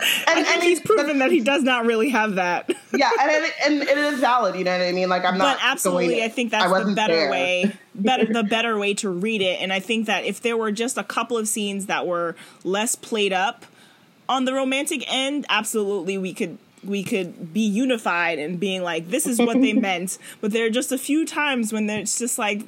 and, 0.00 0.40
I 0.40 0.42
think 0.44 0.62
he's 0.62 0.80
proven 0.80 1.18
that 1.18 1.30
he 1.30 1.40
does 1.40 1.62
not 1.62 1.86
really 1.86 2.10
have 2.10 2.36
that. 2.36 2.70
yeah, 2.94 3.10
and 3.20 3.30
it, 3.30 3.52
and 3.64 3.82
it 3.82 3.98
is 3.98 4.20
valid. 4.20 4.54
You 4.54 4.64
know 4.64 4.76
what 4.78 4.86
I 4.86 4.92
mean? 4.92 5.08
Like 5.08 5.24
I'm 5.24 5.38
not. 5.38 5.56
but 5.58 5.64
absolutely 5.64 6.16
going- 6.16 6.22
i 6.22 6.28
think 6.28 6.50
that's 6.50 6.72
the 6.72 6.94
better 6.94 7.14
there. 7.14 7.30
way 7.30 7.72
better 7.94 8.26
the 8.32 8.42
better 8.44 8.78
way 8.78 8.94
to 8.94 9.10
read 9.10 9.40
it 9.42 9.60
and 9.60 9.72
i 9.72 9.80
think 9.80 10.06
that 10.06 10.24
if 10.24 10.40
there 10.40 10.56
were 10.56 10.70
just 10.70 10.96
a 10.96 11.02
couple 11.02 11.36
of 11.36 11.48
scenes 11.48 11.86
that 11.86 12.06
were 12.06 12.36
less 12.64 12.94
played 12.94 13.32
up 13.32 13.64
on 14.28 14.44
the 14.44 14.52
romantic 14.52 15.02
end 15.12 15.44
absolutely 15.48 16.16
we 16.16 16.32
could 16.32 16.58
we 16.84 17.02
could 17.02 17.52
be 17.52 17.60
unified 17.66 18.38
and 18.38 18.60
being 18.60 18.82
like 18.82 19.08
this 19.08 19.26
is 19.26 19.38
what 19.38 19.60
they 19.60 19.72
meant 19.88 20.16
but 20.40 20.52
there 20.52 20.66
are 20.66 20.70
just 20.70 20.92
a 20.92 20.98
few 20.98 21.26
times 21.26 21.72
when 21.72 21.86
there's 21.86 22.18
just 22.18 22.38
like 22.38 22.62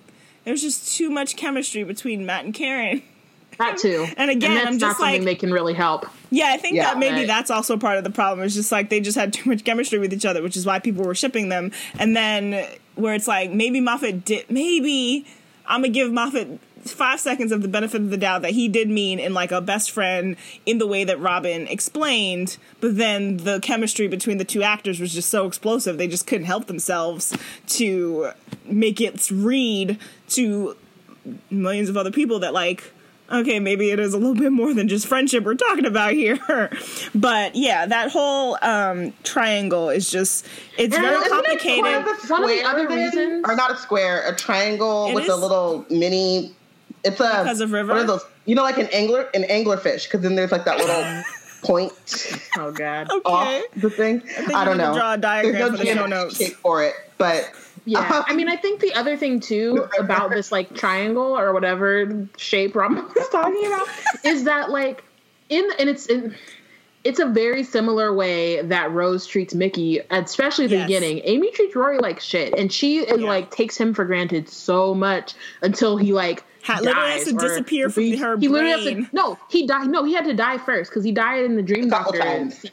there's 0.44 0.62
just 0.62 0.96
too 0.96 1.10
much 1.10 1.36
chemistry 1.36 1.84
between 1.84 2.26
matt 2.26 2.44
and 2.44 2.54
karen 2.54 3.02
that 3.60 3.78
too. 3.78 4.06
And 4.16 4.30
again, 4.30 4.54
that's 4.54 4.66
I'm 4.66 4.78
just 4.78 4.98
something 4.98 5.20
like- 5.20 5.24
they 5.24 5.34
can 5.36 5.52
really 5.52 5.74
help. 5.74 6.06
yeah 6.32 6.50
i 6.52 6.56
think 6.56 6.76
Yeah. 6.76 6.84
that 6.84 6.98
maybe 6.98 7.16
Right. 7.20 7.26
that's 7.26 7.50
also 7.50 7.76
part 7.76 7.98
of 7.98 8.04
the 8.04 8.10
problem 8.10 8.44
it's 8.46 8.54
just 8.54 8.70
like 8.72 8.88
they 8.90 9.00
just 9.00 9.16
had 9.18 9.32
too 9.32 9.48
much 9.50 9.64
chemistry 9.64 9.98
with 9.98 10.12
each 10.12 10.24
other 10.24 10.42
which 10.42 10.56
is 10.56 10.64
why 10.66 10.78
people 10.78 11.04
were 11.04 11.14
shipping 11.14 11.48
them 11.48 11.72
and 11.98 12.16
then 12.16 12.66
where 12.94 13.14
it's 13.14 13.26
like 13.28 13.50
maybe 13.50 13.80
Moffat 13.80 14.24
did 14.24 14.50
maybe 14.50 15.24
I'm 15.66 15.82
gonna 15.82 15.88
give 15.92 16.12
Moffat 16.12 16.58
five 16.84 17.20
seconds 17.20 17.52
of 17.52 17.60
the 17.62 17.68
benefit 17.68 18.00
of 18.00 18.10
the 18.10 18.16
doubt 18.16 18.40
that 18.42 18.52
he 18.52 18.66
did 18.68 18.88
mean 18.88 19.18
in 19.18 19.34
like 19.34 19.52
a 19.52 19.60
best 19.60 19.90
friend 19.90 20.36
in 20.66 20.78
the 20.78 20.86
way 20.86 21.04
that 21.04 21.20
Robin 21.20 21.66
explained, 21.68 22.56
but 22.80 22.96
then 22.96 23.36
the 23.36 23.60
chemistry 23.60 24.08
between 24.08 24.38
the 24.38 24.44
two 24.46 24.62
actors 24.62 24.98
was 24.98 25.12
just 25.12 25.28
so 25.28 25.46
explosive 25.46 25.98
they 25.98 26.08
just 26.08 26.26
couldn't 26.26 26.46
help 26.46 26.66
themselves 26.68 27.36
to 27.66 28.30
make 28.64 28.98
it 29.00 29.30
read 29.30 29.98
to 30.30 30.74
millions 31.50 31.88
of 31.90 31.96
other 31.98 32.10
people 32.10 32.38
that 32.38 32.52
like 32.54 32.92
okay, 33.30 33.60
maybe 33.60 33.90
it 33.90 33.98
is 34.00 34.14
a 34.14 34.18
little 34.18 34.34
bit 34.34 34.52
more 34.52 34.74
than 34.74 34.88
just 34.88 35.06
friendship 35.06 35.44
we're 35.44 35.54
talking 35.54 35.86
about 35.86 36.12
here. 36.12 36.38
but 37.14 37.54
yeah, 37.54 37.86
that 37.86 38.10
whole 38.10 38.58
um, 38.62 39.12
triangle 39.24 39.88
is 39.90 40.10
just 40.10 40.46
it's 40.78 40.94
And 40.94 41.04
very 41.04 41.16
isn't 41.16 41.26
it 41.26 41.30
complicated. 41.30 41.82
One 41.84 41.94
of 41.94 42.04
the 42.04 42.32
One 42.32 42.42
of 42.44 42.48
the 42.48 42.56
square 42.58 42.66
other 42.66 42.88
then? 42.88 42.98
reasons- 42.98 43.44
or 43.48 43.56
not 43.56 43.70
a 43.70 43.76
square, 43.76 44.28
a 44.28 44.34
triangle 44.36 45.08
It 45.08 45.14
with 45.14 45.24
is? 45.24 45.30
a 45.30 45.36
little 45.36 45.84
mini. 45.90 46.54
It's 47.04 47.18
a 47.20 47.24
Because 47.42 47.60
of 47.60 47.72
river? 47.72 47.92
What 47.94 48.02
are 48.02 48.06
those? 48.06 48.24
You 48.46 48.54
know, 48.54 48.62
like 48.62 48.78
an 48.78 48.88
angler, 48.92 49.28
an 49.34 49.44
anglerfish, 49.44 50.04
because 50.04 50.20
then 50.20 50.34
there's 50.34 50.52
like 50.52 50.64
that 50.66 50.78
little 50.78 51.22
point 51.62 51.92
Oh 52.58 52.72
God. 52.72 53.10
okay. 53.10 53.20
off 53.24 53.62
the 53.76 53.90
thing. 53.90 54.20
think 54.20 54.54
I, 54.54 54.64
don't 54.64 54.76
know. 54.78 54.92
draw 54.94 55.14
a 55.14 55.18
diagram 55.18 55.52
There's 55.54 55.70
for 55.72 55.76
the 55.86 55.94
show 55.94 56.06
notes. 56.06 56.36
shape 56.38 56.54
for 56.56 56.82
it, 56.84 56.94
but 57.18 57.50
Yeah, 57.84 58.00
um, 58.00 58.24
I 58.26 58.34
mean, 58.34 58.48
I 58.48 58.56
think 58.56 58.80
the 58.80 58.92
other 58.94 59.16
thing 59.16 59.40
too 59.40 59.86
about 59.98 60.30
this 60.30 60.52
like 60.52 60.74
triangle 60.74 61.36
or 61.38 61.52
whatever 61.52 62.28
shape 62.36 62.74
Rom 62.76 62.94
was 63.16 63.28
talking 63.30 63.66
about 63.66 63.88
is 64.24 64.44
that 64.44 64.70
like 64.70 65.04
in 65.48 65.68
and 65.78 65.88
it's 65.88 66.06
in, 66.06 66.34
it's 67.02 67.18
a 67.18 67.26
very 67.26 67.62
similar 67.62 68.14
way 68.14 68.60
that 68.62 68.92
Rose 68.92 69.26
treats 69.26 69.54
Mickey, 69.54 70.00
especially 70.10 70.66
at 70.66 70.70
the 70.70 70.76
Yes. 70.76 70.86
beginning. 70.86 71.22
Amy 71.24 71.50
treats 71.52 71.74
Rory 71.74 71.98
like 71.98 72.20
shit, 72.20 72.52
and 72.58 72.70
she 72.70 72.98
is 72.98 73.20
Yeah. 73.20 73.26
like 73.26 73.50
takes 73.50 73.76
him 73.76 73.94
for 73.94 74.04
granted 74.04 74.48
so 74.48 74.94
much 74.94 75.32
until 75.62 75.96
he 75.96 76.12
like 76.12 76.44
Ha- 76.62 76.78
literally 76.82 77.10
has 77.12 77.24
to 77.24 77.32
disappear 77.32 77.88
from 77.88 78.02
he, 78.02 78.16
her 78.16 78.36
he 78.38 78.46
literally 78.48 78.72
has 78.72 78.82
brain. 78.84 79.06
to 79.06 79.16
no 79.16 79.38
he 79.48 79.66
died 79.66 79.88
no 79.88 80.04
he 80.04 80.12
had 80.12 80.24
to 80.26 80.34
die 80.34 80.58
first 80.58 80.90
because 80.90 81.02
he 81.02 81.10
died 81.10 81.42
in 81.44 81.56
the 81.56 81.62
dream 81.62 81.86
A 81.86 81.90
couple 81.90 82.12
doctor 82.12 82.26
times. 82.28 82.64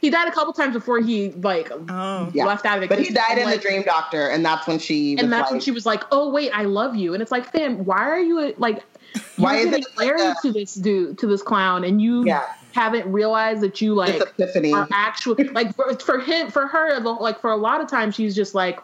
he 0.00 0.10
died 0.10 0.28
a 0.28 0.32
couple 0.32 0.52
times 0.52 0.74
before 0.74 1.00
he 1.00 1.30
like 1.30 1.70
Oh. 1.88 2.30
yeah. 2.34 2.44
left 2.44 2.66
out 2.66 2.82
of 2.82 2.88
But 2.88 2.98
he 2.98 3.10
died 3.12 3.38
in 3.38 3.44
like, 3.46 3.56
the 3.62 3.68
Dream 3.68 3.82
Doctor, 3.82 4.28
and 4.28 4.44
that's 4.44 4.66
when 4.66 4.78
she. 4.78 5.14
Was 5.14 5.22
and 5.24 5.32
that's 5.32 5.42
like, 5.44 5.50
when 5.52 5.60
she 5.60 5.70
was 5.70 5.86
like, 5.86 6.04
"Oh 6.12 6.30
wait, 6.30 6.50
I 6.52 6.62
love 6.64 6.94
you," 6.94 7.14
and 7.14 7.22
it's 7.22 7.32
like, 7.32 7.50
"Fam, 7.52 7.84
why 7.84 7.98
are 7.98 8.20
you 8.20 8.54
like, 8.58 8.82
Why 9.36 9.52
you're 9.52 9.60
is 9.60 9.70
getting 9.70 9.82
it 9.84 9.96
like 9.98 10.06
married 10.16 10.34
to 10.42 10.52
this 10.52 10.74
dude, 10.74 11.18
to 11.18 11.26
this 11.26 11.42
clown, 11.42 11.84
and 11.84 12.02
you 12.02 12.24
Yeah. 12.26 12.42
haven't 12.72 13.10
realized 13.10 13.62
that 13.62 13.80
you 13.80 13.94
like 13.94 14.18
This 14.36 14.50
epiphany. 14.50 14.72
are 14.74 14.86
actually 14.92 15.44
like 15.54 15.74
for, 15.74 15.94
for 15.98 16.20
him, 16.20 16.50
for 16.50 16.66
her, 16.66 17.00
the- 17.00 17.08
like 17.10 17.40
for 17.40 17.50
a 17.50 17.56
lot 17.56 17.80
of 17.80 17.88
times, 17.88 18.14
she's 18.14 18.34
just 18.36 18.54
like." 18.54 18.78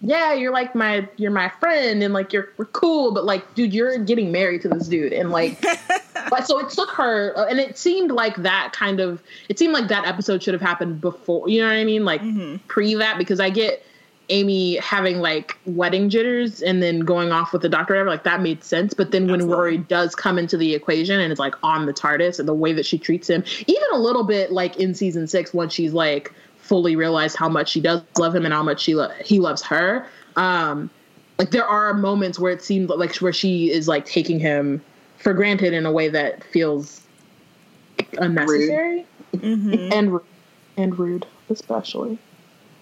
Yeah, 0.00 0.34
you're 0.34 0.52
like 0.52 0.74
my 0.74 1.08
you're 1.16 1.30
my 1.30 1.48
friend 1.48 2.02
and 2.02 2.12
like 2.12 2.32
you're 2.32 2.50
we're 2.58 2.66
cool, 2.66 3.12
but 3.12 3.24
like, 3.24 3.54
dude, 3.54 3.72
you're 3.72 3.98
getting 3.98 4.30
married 4.30 4.62
to 4.62 4.68
this 4.68 4.88
dude, 4.88 5.12
and 5.12 5.30
like, 5.30 5.60
but 6.30 6.46
so 6.46 6.58
it 6.58 6.68
took 6.68 6.90
her, 6.90 7.32
uh, 7.36 7.46
and 7.46 7.58
it 7.58 7.78
seemed 7.78 8.10
like 8.10 8.36
that 8.36 8.72
kind 8.72 9.00
of, 9.00 9.22
it 9.48 9.58
seemed 9.58 9.72
like 9.72 9.88
that 9.88 10.06
episode 10.06 10.42
should 10.42 10.52
have 10.54 10.60
happened 10.60 11.00
before, 11.00 11.48
you 11.48 11.60
know 11.60 11.68
what 11.68 11.76
I 11.76 11.84
mean, 11.84 12.04
like 12.04 12.20
pre 12.68 12.94
that, 12.94 13.16
because 13.16 13.40
I 13.40 13.48
get 13.48 13.82
Amy 14.28 14.76
having 14.76 15.18
like 15.18 15.56
wedding 15.66 16.10
jitters 16.10 16.62
and 16.62 16.82
then 16.82 17.00
going 17.00 17.32
off 17.32 17.52
with 17.52 17.62
the 17.62 17.68
doctor, 17.68 17.94
whatever, 17.94 18.10
like 18.10 18.24
that 18.24 18.40
made 18.40 18.62
sense. 18.64 18.94
But 18.94 19.12
then 19.12 19.26
when 19.26 19.36
Absolutely. 19.36 19.56
Rory 19.56 19.78
does 19.78 20.14
come 20.14 20.38
into 20.38 20.56
the 20.56 20.74
equation 20.74 21.20
and 21.20 21.30
it's 21.30 21.38
like 21.38 21.54
on 21.62 21.86
the 21.86 21.92
TARDIS 21.92 22.38
and 22.38 22.48
the 22.48 22.54
way 22.54 22.72
that 22.72 22.86
she 22.86 22.98
treats 22.98 23.28
him, 23.28 23.44
even 23.66 23.84
a 23.92 23.98
little 23.98 24.24
bit 24.24 24.52
like 24.52 24.76
in 24.76 24.94
season 24.94 25.26
six 25.26 25.54
when 25.54 25.68
she's 25.68 25.92
like 25.92 26.32
fully 26.66 26.96
realized 26.96 27.36
how 27.36 27.48
much 27.48 27.70
she 27.70 27.80
does 27.80 28.02
love 28.18 28.34
him 28.34 28.44
and 28.44 28.52
how 28.52 28.62
much 28.62 28.80
she 28.80 28.94
lo- 28.94 29.10
he 29.24 29.38
loves 29.38 29.62
her. 29.62 30.06
Um, 30.36 30.90
like 31.38 31.50
there 31.50 31.64
are 31.64 31.94
moments 31.94 32.38
where 32.38 32.52
it 32.52 32.62
seems 32.62 32.90
like 32.90 33.14
where 33.16 33.32
she 33.32 33.70
is 33.70 33.88
like 33.88 34.04
taking 34.04 34.38
him 34.40 34.82
for 35.18 35.32
granted 35.32 35.72
in 35.72 35.86
a 35.86 35.92
way 35.92 36.08
that 36.08 36.42
feels 36.44 37.00
unnecessary 38.18 39.04
and 39.92 40.12
ru- 40.12 40.24
and 40.76 40.98
rude, 40.98 41.26
especially. 41.50 42.18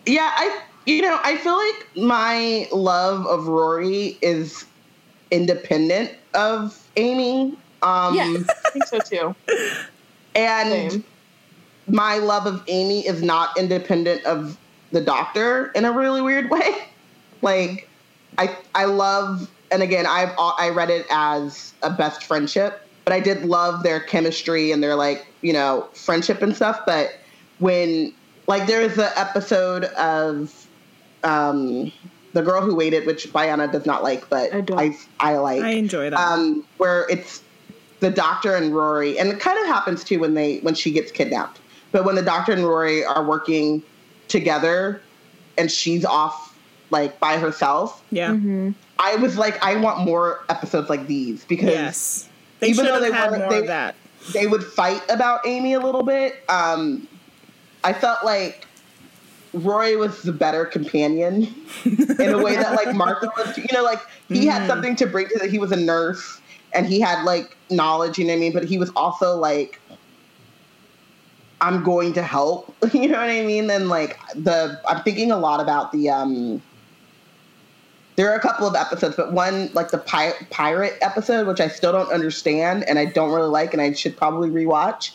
Yeah, 0.06 0.30
I 0.34 0.60
you 0.86 1.02
know, 1.02 1.18
I 1.22 1.36
feel 1.38 1.56
like 1.56 2.06
my 2.06 2.68
love 2.72 3.26
of 3.26 3.48
Rory 3.48 4.18
is 4.22 4.64
independent 5.30 6.12
of 6.34 6.78
Amy. 6.96 7.56
Um 7.82 8.14
Yeah, 8.14 8.34
I 8.48 8.70
think 8.70 8.86
so 8.86 8.98
too. 8.98 9.34
and 10.34 10.92
Same. 10.92 11.04
My 11.86 12.18
love 12.18 12.46
of 12.46 12.62
Amy 12.66 13.06
is 13.06 13.22
not 13.22 13.56
independent 13.58 14.24
of 14.24 14.56
the 14.92 15.00
doctor 15.00 15.66
in 15.74 15.84
a 15.84 15.92
really 15.92 16.20
weird 16.22 16.50
way. 16.50 16.74
Like 17.42 17.90
I 18.38 18.56
I 18.74 18.86
love 18.86 19.50
and 19.70 19.82
again 19.82 20.06
I've 20.06 20.30
I 20.38 20.70
read 20.70 20.88
it 20.88 21.04
as 21.10 21.74
a 21.82 21.90
best 21.90 22.24
friendship, 22.24 22.80
but 23.04 23.12
I 23.12 23.20
did 23.20 23.44
love 23.44 23.82
their 23.82 24.00
chemistry 24.00 24.72
and 24.72 24.82
their 24.82 24.94
like, 24.94 25.26
you 25.42 25.52
know, 25.52 25.86
friendship 25.92 26.40
and 26.40 26.56
stuff, 26.56 26.80
but 26.86 27.18
when 27.58 28.14
like 28.46 28.66
there's 28.66 28.96
an 28.96 29.10
episode 29.14 29.84
of 29.84 30.66
um 31.22 31.92
the 32.32 32.40
girl 32.42 32.62
who 32.62 32.74
waited, 32.74 33.04
which 33.06 33.30
Bayana 33.30 33.70
does 33.70 33.84
not 33.84 34.02
like, 34.02 34.28
but 34.30 34.52
I. 34.72 34.96
I 35.20 35.32
I 35.32 35.36
like 35.36 35.62
I 35.62 35.70
enjoy 35.72 36.08
that. 36.08 36.18
um, 36.18 36.64
where 36.78 37.06
it's 37.10 37.42
the 38.00 38.10
doctor 38.10 38.56
and 38.56 38.74
Rory, 38.74 39.18
and 39.18 39.28
it 39.28 39.38
kind 39.38 39.58
of 39.58 39.66
happens 39.66 40.02
too 40.02 40.18
when 40.18 40.32
they 40.32 40.58
when 40.60 40.74
she 40.74 40.90
gets 40.92 41.12
kidnapped. 41.12 41.60
But 41.94 42.04
when 42.04 42.16
the 42.16 42.22
doctor 42.22 42.50
and 42.50 42.64
Rory 42.64 43.04
are 43.04 43.22
working 43.24 43.80
together, 44.26 45.00
and 45.56 45.70
she's 45.70 46.04
off 46.04 46.58
like 46.90 47.20
by 47.20 47.38
herself, 47.38 48.02
yeah. 48.10 48.30
Mm-hmm. 48.32 48.72
I 48.98 49.14
was 49.14 49.38
like, 49.38 49.62
I 49.64 49.76
want 49.76 50.00
more 50.04 50.44
episodes 50.48 50.90
like 50.90 51.06
these 51.06 51.44
because 51.44 51.68
Yes. 51.70 52.28
They 52.58 52.70
Even 52.70 52.86
though 52.86 52.98
they 52.98 53.12
had 53.12 53.30
weren't- 53.30 53.42
more 53.44 53.50
they- 53.52 53.58
of 53.60 53.66
that. 53.68 53.94
they 54.32 54.48
would 54.48 54.64
fight 54.64 55.02
about 55.08 55.46
Amy 55.46 55.74
a 55.74 55.78
little 55.80 56.02
bit. 56.02 56.42
Um, 56.48 57.06
I 57.84 57.92
felt 57.92 58.24
like 58.24 58.66
Rory 59.52 59.94
was 59.94 60.22
the 60.22 60.32
better 60.32 60.64
companion 60.64 61.54
in 61.84 62.30
a 62.32 62.38
way 62.42 62.56
that 62.56 62.74
like 62.74 62.92
Martha 63.02 63.30
was. 63.38 63.56
You 63.56 63.66
know, 63.72 63.84
like 63.84 64.00
he 64.28 64.46
had 64.46 64.66
something 64.66 64.96
to 64.96 65.06
bring 65.06 65.28
to 65.28 65.38
that. 65.38 65.50
He 65.50 65.60
was 65.60 65.70
a 65.70 65.76
nurse 65.76 66.40
and 66.72 66.86
he 66.86 66.98
had 67.00 67.22
like 67.22 67.56
knowledge. 67.70 68.18
You 68.18 68.24
know 68.24 68.32
what 68.32 68.38
I 68.38 68.40
mean? 68.40 68.52
But 68.52 68.64
he 68.64 68.78
was 68.78 68.90
also 68.96 69.36
like, 69.36 69.78
I'm 71.64 71.82
going 71.82 72.12
to 72.14 72.22
help. 72.22 72.74
You 72.92 73.08
know 73.08 73.18
what 73.18 73.30
I 73.30 73.42
mean? 73.42 73.70
And 73.70 73.88
like 73.88 74.18
the, 74.34 74.80
I'm 74.86 75.02
thinking 75.02 75.32
a 75.32 75.38
lot 75.38 75.60
about 75.60 75.92
the. 75.92 76.10
um 76.10 76.62
there 78.16 78.30
are 78.30 78.36
a 78.36 78.40
couple 78.40 78.68
of 78.68 78.76
episodes, 78.76 79.16
but 79.16 79.32
one 79.32 79.70
like 79.72 79.90
the 79.90 79.98
pi- 79.98 80.34
pirate 80.50 80.96
episode, 81.00 81.48
which 81.48 81.60
I 81.60 81.66
still 81.66 81.90
don't 81.90 82.12
understand 82.12 82.84
and 82.84 82.96
I 82.96 83.06
don't 83.06 83.32
really 83.32 83.48
like, 83.48 83.72
and 83.72 83.82
I 83.82 83.92
should 83.92 84.16
probably 84.16 84.50
rewatch. 84.50 85.10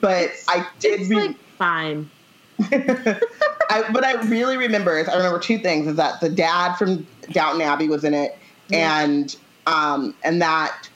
But 0.00 0.32
I 0.48 0.66
did. 0.80 1.00
It's 1.00 1.10
re- 1.10 1.28
like 1.28 1.36
fine. 1.58 2.10
I, 2.72 3.84
what 3.92 4.04
I 4.04 4.20
really 4.22 4.56
remember 4.56 4.98
is 4.98 5.08
I 5.08 5.16
remember 5.16 5.38
two 5.38 5.58
things: 5.58 5.86
is 5.86 5.94
that 5.96 6.20
the 6.20 6.28
dad 6.28 6.74
from 6.74 7.06
Downton 7.30 7.62
Abbey 7.62 7.88
was 7.88 8.02
in 8.02 8.14
it, 8.14 8.36
and 8.72 9.36
um, 9.68 10.12
and 10.24 10.42
that 10.42 10.88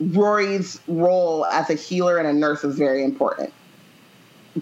Rory's 0.00 0.80
role 0.88 1.46
as 1.46 1.70
a 1.70 1.74
healer 1.74 2.18
and 2.18 2.26
a 2.26 2.32
nurse 2.32 2.64
is 2.64 2.76
very 2.76 3.04
important 3.04 3.52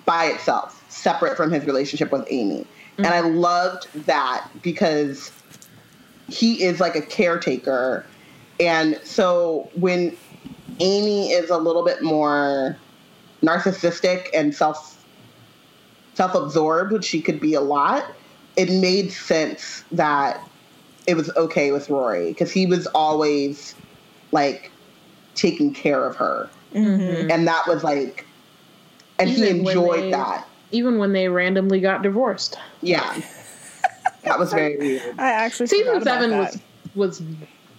by 0.05 0.27
itself, 0.27 0.85
separate 0.89 1.37
from 1.37 1.51
his 1.51 1.65
relationship 1.65 2.13
with 2.13 2.27
Amy. 2.31 2.67
And 2.99 3.07
I 3.07 3.21
loved 3.21 3.89
that 4.07 4.47
because 4.63 5.33
he 6.29 6.63
is 6.63 6.81
like 6.81 6.95
a 6.95 7.03
caretaker, 7.03 8.07
and 8.61 8.99
so 9.03 9.71
when 9.75 10.17
Amy 10.79 11.33
is 11.33 11.51
a 11.51 11.57
little 11.57 11.85
bit 11.85 12.03
more 12.03 12.77
narcissistic 13.43 14.29
and 14.35 14.55
self 14.55 15.05
self-absorbed, 16.15 16.93
which 16.93 17.05
she 17.05 17.23
could 17.23 17.41
be 17.41 17.55
a 17.55 17.61
lot, 17.61 18.05
it 18.57 18.71
made 18.71 19.11
sense 19.11 19.83
that 19.93 20.47
it 21.07 21.17
was 21.17 21.31
okay 21.37 21.73
with 21.73 21.89
Rory 21.89 22.29
because 22.29 22.53
he 22.53 22.67
was 22.67 22.87
always 22.89 23.75
like 24.31 24.71
taking 25.35 25.73
care 25.73 26.05
of 26.05 26.15
her, 26.17 26.49
mm-hmm. 26.75 27.31
and 27.31 27.49
that 27.49 27.67
was 27.67 27.83
like, 27.83 28.27
and 29.23 29.31
he 29.31 29.45
Even 29.49 29.65
when 29.65 29.77
enjoyed 29.79 30.03
they- 30.05 30.11
that. 30.13 30.49
Even 30.71 30.99
when 30.99 31.13
they 31.13 31.29
randomly 31.29 31.81
got 31.81 32.03
divorced. 32.03 32.59
Yeah, 32.81 33.21
that 34.25 34.39
was 34.39 34.53
very 34.53 34.77
weird. 34.79 35.03
I 35.19 35.31
actually 35.33 35.67
Season 35.67 35.87
forgot 35.99 36.03
about 36.03 36.15
seven 36.15 36.31
that. 36.31 36.39
was 36.41 36.61
was 36.95 37.23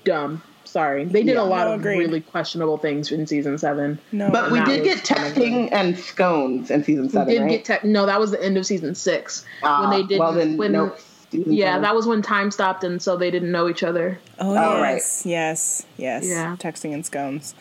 dumb. 0.04 0.42
Sorry, 0.66 1.06
they 1.06 1.24
did 1.24 1.36
Yeah. 1.36 1.42
a 1.42 1.44
lot 1.44 1.68
No, 1.68 1.74
of 1.74 1.80
agreed. 1.82 1.98
really 2.00 2.22
questionable 2.22 2.78
things 2.78 3.12
in 3.12 3.28
season 3.28 3.58
seven. 3.58 4.00
no, 4.12 4.30
But 4.32 4.52
we 4.52 4.60
did 4.64 4.80
was 4.82 5.02
get 5.02 5.10
one 5.10 5.26
of 5.28 5.34
texting 5.34 5.70
and 5.72 5.98
scones 6.00 6.72
in 6.72 6.84
season 6.84 7.10
seven. 7.10 7.28
We 7.28 7.34
seven, 7.34 7.48
did 7.48 7.54
right? 7.54 7.58
get 7.58 7.66
tech. 7.66 7.84
No, 7.84 8.06
that 8.06 8.20
was 8.20 8.32
the 8.32 8.44
end 8.44 8.58
of 8.58 8.66
season 8.66 8.96
six 8.96 9.46
Ah, 9.64 9.82
when 9.82 9.90
they 10.02 10.08
did. 10.08 10.20
Well, 10.20 10.34
then, 10.34 10.58
when 10.58 10.72
nope. 10.72 11.00
Season 11.32 11.52
yeah, 11.54 11.70
seven. 11.72 11.82
that 11.84 11.96
was 11.96 12.06
when 12.08 12.22
time 12.22 12.50
stopped, 12.52 12.84
and 12.84 13.02
so 13.02 13.18
they 13.18 13.32
didn't 13.32 13.52
know 13.52 13.68
each 13.70 13.82
other. 13.84 14.20
Oh, 14.40 14.52
Oh, 14.52 14.80
right. 14.82 14.94
yes, 14.96 15.24
yes, 15.26 15.86
yes. 15.98 16.26
Yeah. 16.28 16.56
Texting 16.60 16.94
and 16.94 17.04
scones. 17.06 17.54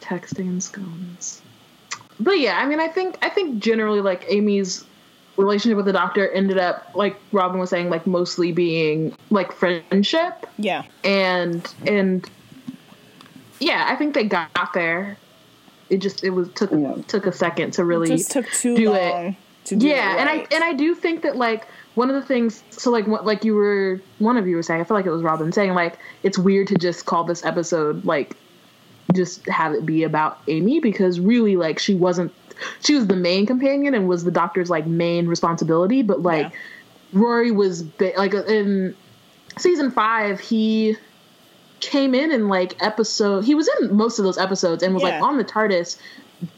texting 0.00 0.48
and 0.48 0.62
scones. 0.62 1.42
But 2.20 2.38
yeah, 2.38 2.58
I 2.58 2.66
mean, 2.66 2.78
I 2.80 2.88
think 2.88 3.16
I 3.22 3.30
think 3.30 3.60
generally 3.62 4.00
like 4.00 4.24
Amy's 4.28 4.84
relationship 5.36 5.76
with 5.76 5.86
the 5.86 5.92
doctor 5.92 6.28
ended 6.32 6.58
up 6.58 6.90
like 6.94 7.16
Robin 7.32 7.58
was 7.58 7.70
saying 7.70 7.88
like 7.88 8.06
mostly 8.06 8.52
being 8.52 9.16
like 9.30 9.52
friendship 9.52 10.46
Yeah. 10.58 10.82
and 11.02 11.66
and 11.86 12.28
yeah, 13.58 13.86
I 13.88 13.96
think 13.96 14.14
they 14.14 14.24
got 14.24 14.50
there. 14.74 15.16
It 15.88 15.98
just 15.98 16.22
it 16.24 16.30
was 16.30 16.48
took 16.52 16.70
Yeah. 16.70 16.96
took 17.08 17.26
a 17.26 17.32
second 17.32 17.72
to 17.74 17.84
really 17.84 18.08
just 18.08 18.30
took 18.30 18.46
too 18.50 18.76
do 18.76 18.94
it. 18.94 19.10
long 19.10 19.36
to 19.64 19.76
do 19.76 19.86
yeah, 19.88 20.14
it 20.16 20.20
and 20.20 20.28
I 20.28 20.46
and 20.54 20.62
I 20.62 20.72
do 20.74 20.94
think 20.94 21.22
that 21.22 21.36
like 21.36 21.66
one 21.94 22.08
of 22.10 22.14
the 22.16 22.22
things 22.22 22.62
so 22.70 22.90
like 22.90 23.06
what 23.06 23.24
like 23.26 23.44
you 23.44 23.54
were 23.54 24.00
one 24.18 24.36
of 24.36 24.46
you 24.46 24.56
were 24.56 24.62
saying 24.62 24.80
I 24.80 24.84
feel 24.84 24.96
like 24.96 25.06
it 25.06 25.10
was 25.10 25.22
Robin 25.22 25.52
saying 25.52 25.72
like 25.74 25.98
it's 26.22 26.38
weird 26.38 26.68
to 26.68 26.74
just 26.76 27.06
call 27.06 27.24
this 27.24 27.44
episode 27.44 28.04
like 28.04 28.36
just 29.12 29.46
have 29.46 29.72
it 29.74 29.84
be 29.86 30.02
about 30.04 30.38
Amy 30.48 30.80
because 30.80 31.20
really 31.20 31.56
like 31.56 31.78
she 31.78 31.94
wasn't 31.94 32.32
she 32.82 32.94
was 32.94 33.06
the 33.06 33.16
main 33.16 33.46
companion 33.46 33.94
and 33.94 34.08
was 34.08 34.24
the 34.24 34.30
doctor's 34.30 34.70
like 34.70 34.86
main 34.86 35.26
responsibility 35.26 36.02
but 36.02 36.22
like 36.22 36.52
Yeah. 36.52 36.58
Rory 37.12 37.50
was 37.50 37.82
ba- 37.82 38.12
like 38.16 38.34
in 38.34 38.94
season 39.58 39.90
5 39.90 40.38
he 40.40 40.96
came 41.80 42.14
in 42.14 42.30
in 42.30 42.48
like 42.48 42.80
episode 42.82 43.44
he 43.44 43.54
was 43.54 43.68
in 43.80 43.96
most 43.96 44.18
of 44.18 44.24
those 44.24 44.38
episodes 44.38 44.82
and 44.82 44.94
was 44.94 45.02
Yeah. 45.02 45.10
like 45.18 45.22
on 45.22 45.38
the 45.38 45.44
TARDIS 45.44 45.98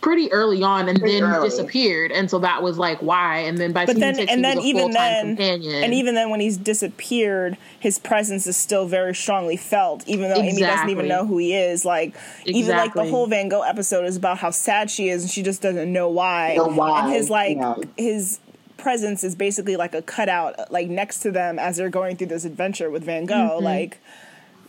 pretty 0.00 0.30
early 0.32 0.62
on 0.62 0.88
and 0.88 0.98
Pretty 0.98 1.20
then 1.20 1.30
early. 1.30 1.48
disappeared. 1.48 2.12
And 2.12 2.30
so 2.30 2.38
that 2.40 2.62
was 2.62 2.78
like 2.78 3.00
why? 3.00 3.38
And 3.38 3.58
then 3.58 3.72
by 3.72 3.86
but 3.86 3.98
then 3.98 4.14
six 4.14 4.30
and 4.30 4.38
he 4.38 4.42
then 4.42 4.56
was 4.56 4.64
a 4.64 4.68
even 4.68 4.90
then 4.92 5.26
companion. 5.36 5.84
and 5.84 5.94
even 5.94 6.14
then 6.14 6.30
when 6.30 6.40
he's 6.40 6.56
disappeared 6.56 7.56
his 7.80 7.98
presence 7.98 8.46
is 8.46 8.56
still 8.56 8.86
very 8.86 9.14
strongly 9.14 9.56
felt 9.56 10.06
even 10.06 10.28
though 10.30 10.40
amy 10.40 10.60
doesn't 10.60 10.90
even 10.90 11.08
know 11.08 11.26
who 11.26 11.38
he 11.38 11.54
is. 11.54 11.84
Like 11.84 12.14
even 12.44 12.76
like 12.76 12.94
the 12.94 13.04
whole 13.04 13.26
van 13.26 13.48
gogh 13.48 13.62
episode 13.62 14.04
is 14.04 14.16
about 14.16 14.38
how 14.38 14.50
sad 14.50 14.90
she 14.90 15.08
is 15.08 15.22
and 15.22 15.30
she 15.30 15.42
just 15.42 15.62
doesn't 15.62 15.92
know 15.92 16.08
why. 16.08 16.54
Know 16.56 16.66
why, 16.66 17.04
and 17.04 17.12
his 17.12 17.30
like 17.30 17.56
yeah. 17.56 17.74
his 17.96 18.38
presence 18.76 19.22
is 19.22 19.34
basically 19.34 19.76
like 19.76 19.94
a 19.94 20.02
cutout 20.02 20.70
like 20.72 20.88
next 20.88 21.20
to 21.20 21.30
them 21.30 21.58
as 21.58 21.76
they're 21.76 21.88
going 21.88 22.16
through 22.16 22.26
this 22.26 22.44
adventure 22.44 22.90
with 22.90 23.04
van 23.04 23.26
gogh. 23.26 23.34
Mm-hmm. 23.56 23.64
Like 23.64 23.98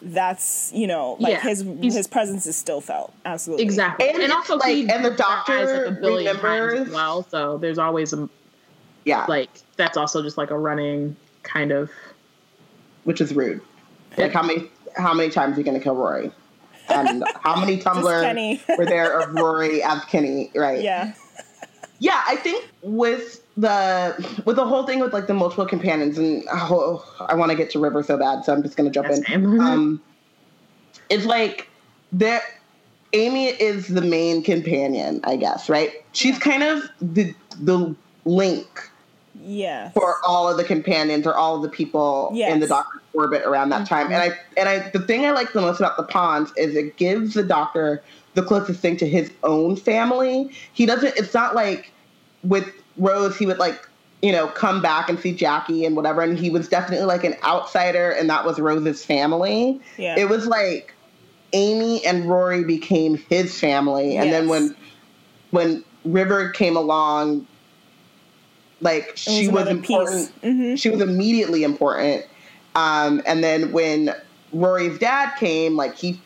that's 0.06 0.72
you 0.74 0.86
know 0.88 1.16
like. 1.20 1.32
Yeah, 1.34 1.42
his 1.42 1.62
he's- 1.62 1.96
his 1.96 2.08
presence 2.08 2.46
is 2.46 2.56
still 2.56 2.82
felt 2.82 3.14
absolutely 3.26 3.64
exactly 3.64 4.10
And 4.10 4.22
it's 4.22 4.50
like- 4.50 4.66
he 4.76 4.90
and 4.90 5.04
the 5.06 5.10
dies, 5.12 5.18
doctor 5.18 5.66
like, 5.66 5.98
a 5.98 6.02
billion 6.02 6.36
times 6.36 6.44
remembers- 6.44 6.88
as 6.90 6.94
well 6.94 7.24
so 7.30 7.58
there's 7.58 7.78
always 7.78 8.12
a 8.14 8.28
Yeah, 9.06 9.26
like 9.28 9.50
that's 9.78 9.98
also 9.98 10.22
just 10.22 10.38
like 10.38 10.52
a 10.52 10.58
running 10.58 11.16
kind 11.44 11.72
of 11.72 11.90
which 13.06 13.20
is 13.22 13.34
rude. 13.34 13.62
Like 14.18 14.32
how 14.32 14.44
many 14.44 14.70
how 14.96 15.14
many 15.14 15.30
times 15.30 15.56
are 15.58 15.60
you 15.60 15.66
going 15.66 15.78
to 15.78 15.84
kill 15.84 15.96
Rory? 15.96 16.32
And 16.90 17.24
how 17.42 17.60
many 17.60 17.78
Kenny. 17.78 18.02
Tumblr 18.02 18.78
were 18.78 18.86
there 18.86 19.20
of 19.20 19.34
Rory 19.34 19.82
as 19.84 20.04
Kenny? 20.06 20.52
Right. 20.56 20.82
yeah 20.82 21.14
Yeah, 22.00 22.22
I 22.28 22.36
think 22.38 22.66
with 22.82 23.43
the 23.56 24.42
with 24.46 24.56
the 24.56 24.66
whole 24.66 24.84
thing 24.86 25.00
with 25.00 25.14
like 25.14 25.28
the 25.28 25.34
multiple 25.34 25.66
companions 25.66 26.18
and 26.18 26.44
oh, 26.52 27.06
I 27.20 27.36
want 27.36 27.52
to 27.52 27.58
get 27.58 27.70
to 27.72 27.80
River 27.80 28.02
so 28.04 28.18
bad, 28.18 28.44
so 28.44 28.54
I'm 28.54 28.64
just 28.64 28.76
gonna 28.76 28.90
jump 28.90 29.10
Yes, 29.10 29.20
in. 29.30 29.60
Um, 29.62 30.02
it's 31.10 31.26
like 31.26 31.68
there. 32.12 32.42
Amy 33.16 33.50
is 33.50 33.90
the 33.90 34.02
main 34.02 34.42
companion, 34.44 35.20
I 35.24 35.36
guess, 35.36 35.70
right? 35.70 35.92
She's 36.14 36.40
kind 36.40 36.64
of 36.64 36.84
the 37.00 37.34
the 37.60 37.96
link 38.26 38.90
yeah 39.42 39.90
for 39.90 40.16
all 40.26 40.48
of 40.50 40.58
the 40.58 40.64
companions 40.64 41.26
or 41.28 41.34
all 41.36 41.56
of 41.56 41.62
the 41.64 41.70
people 41.70 42.32
in 42.36 42.60
the 42.60 42.68
doctor's 42.68 43.02
orbit 43.14 43.44
around 43.44 43.70
that 43.70 43.88
time. 43.88 44.08
And 44.08 44.16
I 44.16 44.32
and 44.58 44.68
I 44.68 44.90
the 44.90 45.00
thing 45.00 45.26
I 45.26 45.32
like 45.32 45.54
the 45.54 45.62
most 45.62 45.80
about 45.80 45.98
the 45.98 46.04
ponds 46.04 46.52
is 46.58 46.76
it 46.76 46.98
gives 46.98 47.36
the 47.36 47.44
doctor 47.44 48.02
the 48.34 48.42
closest 48.42 48.80
thing 48.80 48.98
to 48.98 49.08
his 49.08 49.32
own 49.44 49.76
family. 49.76 50.50
He 50.74 50.88
doesn't 50.88 51.16
it's 51.16 51.36
not 51.36 51.54
like 51.54 51.92
with 52.44 52.68
Rose 52.98 53.38
he 53.38 53.46
would 53.46 53.58
like, 53.58 53.88
you 54.22 54.32
know, 54.32 54.48
come 54.48 54.82
back 54.82 55.10
and 55.10 55.20
see 55.20 55.34
Jackie 55.34 55.86
and 55.86 55.96
whatever 55.96 56.22
and 56.22 56.38
he 56.38 56.50
was 56.50 56.68
definitely 56.68 57.06
like 57.06 57.24
an 57.24 57.36
outsider 57.44 58.12
and 58.12 58.30
that 58.30 58.46
was 58.46 58.60
Rose's 58.60 59.04
family. 59.04 59.80
Yeah. 59.98 60.18
It 60.18 60.30
was 60.30 60.46
like 60.46 60.94
Amy 61.54 62.06
and 62.06 62.30
Rory 62.30 62.64
became 62.64 63.18
his 63.18 63.60
family 63.60 64.18
and 64.18 64.32
then 64.32 64.48
when 64.48 64.76
when 65.52 65.84
River 66.06 66.50
came 66.50 66.76
along 66.76 67.48
like 68.82 69.14
she 69.16 69.48
was, 69.48 69.64
piece. 69.64 69.72
important 69.72 70.42
Mhm. 70.42 70.78
she 70.78 70.90
was 70.90 71.02
immediately 71.02 71.64
important. 71.64 72.26
Um, 72.76 73.22
and 73.26 73.44
then 73.44 73.72
when 73.72 74.14
Rory's 74.52 75.00
dad 75.00 75.36
came, 75.38 75.76
like 75.76 75.96
he 75.96 76.20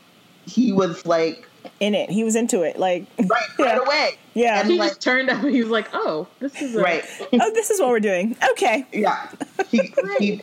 he 0.45 0.71
was 0.71 1.05
like 1.05 1.46
in 1.79 1.93
it 1.95 2.09
he 2.09 2.23
was 2.23 2.35
into 2.35 2.61
it 2.63 2.77
like 2.79 3.05
right 3.19 3.49
right 3.59 3.77
away. 3.79 4.17
Yeah. 4.33 4.59
and 4.61 4.69
he 4.69 4.77
like 4.77 4.89
just 4.91 5.01
turned 5.01 5.29
up 5.29 5.41
he 5.43 5.61
was 5.61 5.69
like 5.69 5.87
oh 5.93 6.27
this 6.39 6.61
is 6.61 6.75
a, 6.75 6.81
right, 6.81 7.03
oh, 7.33 7.51
this 7.53 7.69
is 7.69 7.79
what 7.79 7.89
we're 7.89 7.99
doing. 7.99 8.35
Okay. 8.51 8.85
yeah. 8.91 9.29
He 9.69 9.91
he 10.19 10.41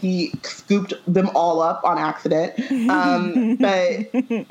he 0.00 0.32
scooped 0.42 0.94
them 1.06 1.30
all 1.34 1.60
up 1.60 1.82
on 1.84 1.96
accident. 1.98 2.52
Um, 2.90 3.56
but 3.56 4.46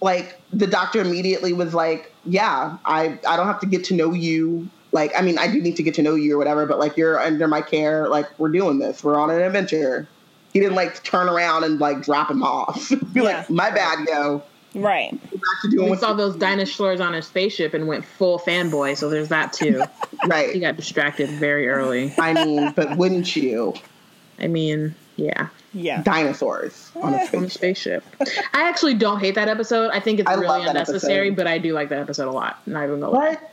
like 0.00 0.40
the 0.52 0.66
doctor 0.66 1.00
immediately 1.00 1.52
was 1.52 1.74
like, 1.74 2.12
yeah, 2.24 2.78
I 2.84 3.18
I 3.28 3.36
don't 3.36 3.46
have 3.46 3.60
to 3.60 3.66
get 3.66 3.84
to 3.84 3.94
know 3.94 4.12
you. 4.12 4.68
Like, 4.92 5.12
I 5.16 5.20
mean, 5.22 5.38
I 5.38 5.46
do 5.46 5.60
need 5.60 5.76
to 5.76 5.82
get 5.82 5.94
to 5.94 6.02
know 6.02 6.14
you 6.16 6.34
or 6.34 6.38
whatever, 6.38 6.66
but 6.66 6.78
like 6.78 6.96
you're 6.96 7.20
under 7.20 7.46
my 7.46 7.60
care. 7.60 8.08
Like, 8.08 8.26
we're 8.40 8.48
doing 8.48 8.78
this. 8.80 9.04
We're 9.04 9.18
on 9.18 9.30
an 9.30 9.40
adventure. 9.40 10.08
He 10.52 10.58
didn't 10.58 10.74
like 10.74 11.02
turn 11.04 11.28
around 11.28 11.62
and 11.64 11.78
like 11.78 12.02
drop 12.02 12.28
him 12.30 12.42
off. 12.42 12.88
Be 13.12 13.20
Yeah. 13.20 13.22
like, 13.22 13.50
my 13.50 13.70
bad, 13.70 14.08
yo. 14.08 14.42
Right. 14.74 15.10
Back 15.12 15.40
to 15.62 15.70
doing 15.70 15.90
we 15.90 15.96
saw 15.96 16.10
you- 16.12 16.16
those 16.16 16.36
dinosaurs 16.36 17.00
on 17.00 17.12
his 17.12 17.26
spaceship 17.26 17.74
and 17.74 17.88
went 17.88 18.04
full 18.04 18.38
fanboy 18.38 18.96
so 18.96 19.08
there's 19.10 19.28
that 19.28 19.52
too 19.52 19.82
Right. 20.26 20.52
he 20.54 20.60
got 20.60 20.76
distracted 20.76 21.28
very 21.30 21.68
early 21.68 22.14
I 22.18 22.32
mean, 22.34 22.72
but 22.76 22.96
wouldn't 22.96 23.34
you? 23.36 23.74
i 24.38 24.46
mean 24.46 24.94
yeah 25.16 25.48
Yeah. 25.74 26.02
Dinosaurs 26.02 26.90
on 26.96 27.12
a 27.14 27.16
on 27.36 27.42
the 27.42 27.50
spaceship. 27.50 28.04
spaceship 28.14 28.44
i 28.54 28.62
actually 28.68 28.94
don't 28.94 29.20
hate 29.20 29.34
that 29.34 29.48
episode 29.48 29.90
i 29.92 30.00
think 30.00 30.20
it's 30.20 30.28
I 30.30 30.34
really 30.34 30.64
unnecessary 30.66 31.28
episode. 31.28 31.36
but 31.36 31.46
i 31.46 31.58
do 31.58 31.72
like 31.72 31.88
that 31.90 31.98
episode 31.98 32.28
a 32.28 32.32
lot 32.32 32.66
not 32.66 32.84
even 32.84 33.00
gonna 33.00 33.12
lie. 33.12 33.28
What? 33.30 33.52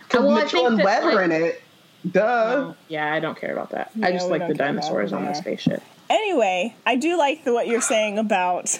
Because 0.00 0.24
Well, 0.26 0.34
Mitchell 0.36 0.66
and 0.66 0.78
that, 0.78 0.84
Webb 0.84 1.04
are 1.04 1.14
like- 1.14 1.24
in 1.24 1.32
it. 1.32 1.60
Duh. 2.08 2.20
Oh, 2.22 2.76
yeah, 2.88 3.12
I 3.14 3.18
don't 3.18 3.40
care 3.40 3.50
about 3.52 3.70
that. 3.70 3.90
I 4.02 4.12
just 4.12 4.28
like 4.28 4.42
the 4.42 4.48
don't 4.48 4.58
care 4.58 4.66
about 4.68 4.82
dinosaurs 4.82 5.12
on 5.14 5.24
the 5.24 5.32
spaceship. 5.32 5.82
Anyway, 6.10 6.76
I 6.84 6.96
do 6.96 7.16
like 7.16 7.44
the, 7.44 7.54
what 7.54 7.66
you're 7.66 7.80
saying 7.80 8.18
about 8.18 8.78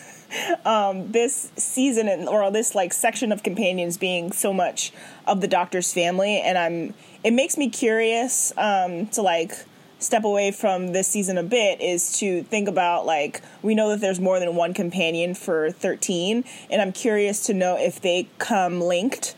um, 0.65 1.13
this 1.13 1.51
season 1.57 2.09
and, 2.09 2.29
or 2.29 2.51
this 2.51 2.75
like 2.75 2.93
section 2.93 3.33
of 3.33 3.43
companions 3.43 3.97
being 3.97 4.33
so 4.33 4.53
much 4.53 4.93
of 5.27 5.41
the 5.41 5.49
Doctor's 5.49 5.93
family, 5.93 6.41
and 6.41 6.59
I'm. 6.59 6.95
It 7.23 7.33
makes 7.33 7.57
me 7.57 7.71
curious 7.71 8.53
um, 8.59 9.07
to 9.09 9.23
like 9.23 9.53
step 9.99 10.25
away 10.25 10.51
from 10.51 10.93
this 10.93 11.09
season 11.09 11.39
a 11.39 11.43
bit 11.43 11.81
is 11.81 12.19
to 12.19 12.43
think 12.45 12.69
about 12.69 13.07
like 13.07 13.41
we 13.63 13.75
know 13.75 13.89
that 13.89 14.01
there's 14.03 14.21
more 14.21 14.39
than 14.39 14.55
one 14.55 14.75
companion 14.75 15.35
for 15.35 15.71
13 15.71 16.45
and 16.69 16.83
i'm 16.83 16.93
curious 16.93 17.47
to 17.47 17.55
know 17.55 17.79
if 17.79 18.03
they 18.03 18.29
come 18.39 18.83
linked 18.83 19.35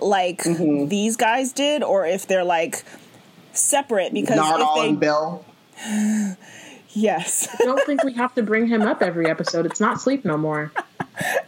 like 0.00 0.38
Mm-hmm. 0.38 0.88
these 0.88 1.16
guys 1.16 1.52
did 1.52 1.84
or 1.84 2.04
if 2.04 2.26
they're 2.26 2.42
like 2.42 2.82
separate 3.52 4.12
because 4.12 4.38
Nardole 4.38 4.76
if 4.76 4.82
they 4.82 4.88
and 4.88 5.00
Bill. 5.00 5.44
yes 6.90 7.48
I 7.60 7.64
don't 7.64 7.84
think 7.86 8.02
we 8.04 8.12
have 8.14 8.34
to 8.34 8.42
bring 8.42 8.66
him 8.66 8.82
up 8.82 9.02
every 9.02 9.26
episode. 9.26 9.66
It's 9.66 9.80
not 9.80 10.00
sleep 10.00 10.24
no 10.24 10.36
more. 10.36 10.72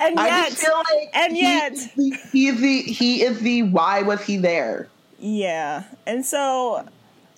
and 0.01 0.19
I 0.19 0.27
yet 0.27 0.51
just 0.51 0.63
feel 0.65 0.75
like 0.77 1.11
and 1.15 1.37
he 1.37 1.43
yet- 1.43 1.73
is 1.73 1.93
he 2.33 2.49
is 2.49 2.61
the 2.61 2.83
he 2.83 3.23
is 3.23 3.41
the 3.41 3.63
why 3.65 4.03
was 4.03 4.23
he 4.23 4.37
there? 4.37 4.89
Yeah, 5.19 5.85
and 6.07 6.25
so, 6.25 6.89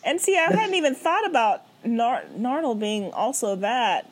and 0.05 0.20
see, 0.20 0.38
I 0.38 0.53
hadn't 0.53 0.74
even 0.76 0.94
thought 0.94 1.26
about 1.26 1.62
Nar- 1.84 2.22
Narnel 2.38 2.78
being 2.78 3.11
also 3.12 3.57
that. 3.57 4.09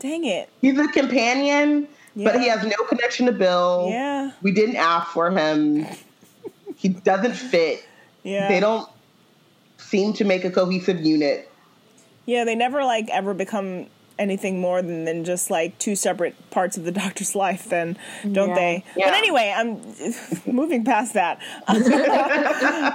Dang 0.00 0.24
it! 0.24 0.48
He's 0.60 0.76
a 0.76 0.88
companion, 0.88 1.86
but 2.16 2.40
he 2.40 2.48
has 2.48 2.64
no 2.64 2.76
connection 2.88 3.26
to 3.26 3.32
Bill. 3.32 3.86
Yeah. 3.88 4.32
We 4.42 4.50
didn't 4.50 4.74
ask 4.74 5.12
for 5.12 5.30
him. 5.30 5.86
He 6.74 6.88
doesn't 6.88 7.34
fit. 7.34 7.86
Yeah, 8.24 8.48
They 8.48 8.58
don't 8.58 8.88
seem 9.78 10.12
to 10.14 10.24
make 10.24 10.44
a 10.44 10.50
cohesive 10.50 11.00
unit. 11.00 11.48
Yeah, 12.26 12.44
they 12.44 12.54
never 12.54 12.84
like 12.84 13.08
ever 13.10 13.34
become 13.34 13.86
anything 14.18 14.60
more 14.60 14.82
than, 14.82 15.04
than 15.04 15.24
just 15.24 15.50
like 15.50 15.76
two 15.78 15.96
separate 15.96 16.34
parts 16.50 16.76
of 16.76 16.84
the 16.84 16.92
Doctor's 17.02 17.34
life. 17.34 17.64
Then, 17.68 17.96
don't 18.30 18.50
Yeah. 18.50 18.54
they? 18.54 18.84
Yeah. 18.96 19.06
But 19.10 19.14
anyway, 19.14 19.52
I'm 19.56 19.80
moving 20.46 20.84
past 20.84 21.14
that. 21.14 21.40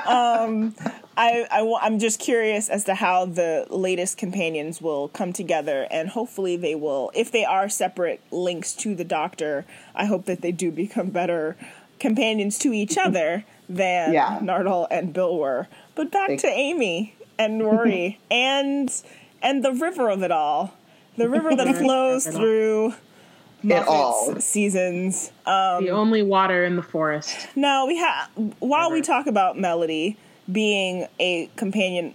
um, 0.08 0.76
I, 1.18 1.48
I 1.52 1.62
am 1.86 2.00
just 2.00 2.20
curious 2.20 2.70
as 2.70 2.84
to 2.86 2.96
how 2.96 3.26
the 3.26 3.66
latest 3.70 4.18
companions 4.18 4.82
will 4.82 5.08
come 5.10 5.34
together, 5.34 5.88
and 5.92 6.10
hopefully 6.10 6.56
they 6.58 6.76
will. 6.76 7.12
If 7.16 7.32
they 7.32 7.44
are 7.46 7.68
separate 7.70 8.22
links 8.32 8.74
to 8.76 8.96
the 8.96 9.04
Doctor, 9.04 9.66
I 9.96 10.06
hope 10.06 10.26
that 10.26 10.42
they 10.42 10.52
do 10.52 10.72
become 10.72 11.10
better 11.10 11.58
companions 12.00 12.60
to 12.60 12.72
each 12.74 12.98
other 12.98 13.44
than 13.68 14.14
Yeah. 14.14 14.40
Nardole 14.42 14.88
and 14.92 15.12
Bill 15.12 15.36
were. 15.38 15.68
But 15.96 16.12
back 16.12 16.28
Thank- 16.28 16.42
to 16.42 16.48
Amy 16.48 17.16
and 17.40 17.64
Rory 17.64 18.20
and 18.32 18.90
and 19.42 19.64
the 19.64 19.72
river 19.74 20.10
of 20.10 20.24
it 20.24 20.32
all, 20.32 20.74
the 21.18 21.30
river 21.30 21.56
that 21.56 21.76
flows 21.78 22.26
Of 22.26 22.34
it 22.34 22.38
all. 22.38 22.42
through 22.42 22.94
all. 23.88 24.40
Seasons. 24.40 25.32
Um, 25.46 25.84
the 25.84 25.92
only 25.92 26.24
water 26.24 26.64
in 26.66 26.76
the 26.76 26.84
forest. 26.84 27.48
now 27.56 27.86
we 27.88 27.98
have 27.98 28.30
while 28.60 28.92
we 28.92 29.02
talk 29.02 29.28
about 29.28 29.58
Melody, 29.58 30.18
being 30.52 31.08
a 31.20 31.50
companion 31.56 32.14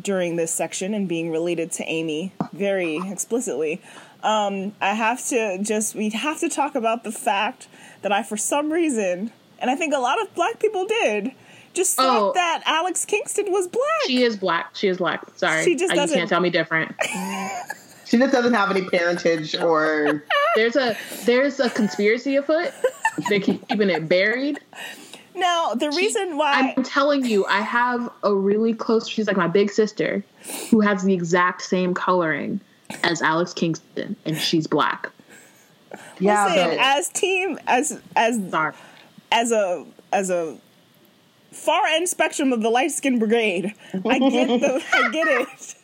during 0.00 0.36
this 0.36 0.52
section 0.52 0.94
and 0.94 1.08
being 1.08 1.30
related 1.30 1.70
to 1.72 1.84
Amy 1.84 2.32
very 2.52 2.98
explicitly, 3.10 3.80
um, 4.22 4.72
I 4.80 4.94
have 4.94 5.24
to 5.28 5.58
just, 5.62 5.94
we 5.94 6.08
have 6.10 6.40
to 6.40 6.48
talk 6.48 6.74
about 6.74 7.04
the 7.04 7.12
fact 7.12 7.68
that 8.02 8.10
I, 8.10 8.22
for 8.22 8.36
some 8.38 8.72
reason, 8.72 9.30
and 9.58 9.70
I 9.70 9.76
think 9.76 9.92
a 9.94 9.98
lot 9.98 10.20
of 10.20 10.34
black 10.34 10.58
people 10.58 10.86
did, 10.86 11.32
just 11.74 11.96
thought 11.96 12.30
Oh. 12.30 12.32
that 12.34 12.62
Alex 12.66 13.04
Kingston 13.04 13.50
was 13.52 13.68
black. 13.68 13.84
She 14.06 14.22
is 14.22 14.36
black. 14.36 14.70
She 14.74 14.88
is 14.88 14.96
black. 14.98 15.22
Sorry. 15.36 15.64
She 15.64 15.74
just 15.76 15.94
doesn't- 15.94 16.16
can't 16.16 16.28
tell 16.28 16.40
me 16.40 16.50
different. 16.50 16.94
She 18.06 18.18
just 18.18 18.32
doesn't 18.32 18.52
have 18.52 18.70
any 18.70 18.82
parentage 18.90 19.56
or 19.56 20.22
There's 20.56 20.76
a 20.76 20.94
there's 21.24 21.58
a 21.58 21.70
conspiracy 21.70 22.36
afoot. 22.36 22.70
They're 23.30 23.40
keeping 23.40 23.88
it 23.90 24.08
buried. 24.08 24.60
now, 25.34 25.72
the 25.74 25.90
reason 25.90 26.36
why. 26.36 26.74
I'm 26.76 26.82
telling 26.84 27.24
you, 27.24 27.46
I 27.46 27.62
have 27.62 28.08
a 28.22 28.32
really 28.32 28.74
close. 28.74 29.08
She's 29.08 29.26
like 29.26 29.38
my 29.38 29.48
big 29.48 29.70
sister, 29.72 30.22
who 30.70 30.80
has 30.80 31.02
the 31.02 31.14
exact 31.14 31.62
same 31.62 31.94
coloring 31.94 32.60
as 33.02 33.22
Alex 33.22 33.54
Kingston, 33.54 34.14
and 34.26 34.36
she's 34.36 34.66
black. 34.66 35.10
yeah. 36.20 36.44
Listen, 36.44 36.68
but- 36.68 36.78
as 36.78 37.08
team 37.08 37.58
as 37.66 38.00
as 38.16 38.38
Sorry. 38.50 38.74
as 39.32 39.50
a 39.50 39.84
as 40.12 40.30
a 40.30 40.56
far 41.54 41.86
end 41.86 42.08
spectrum 42.08 42.52
of 42.52 42.62
the 42.62 42.70
light 42.70 42.90
skin 42.90 43.18
brigade, 43.18 43.74
I 44.04 44.18
get 44.18 44.48
the 44.60 44.84
I 44.92 45.10
get 45.10 45.26
it. 45.26 45.74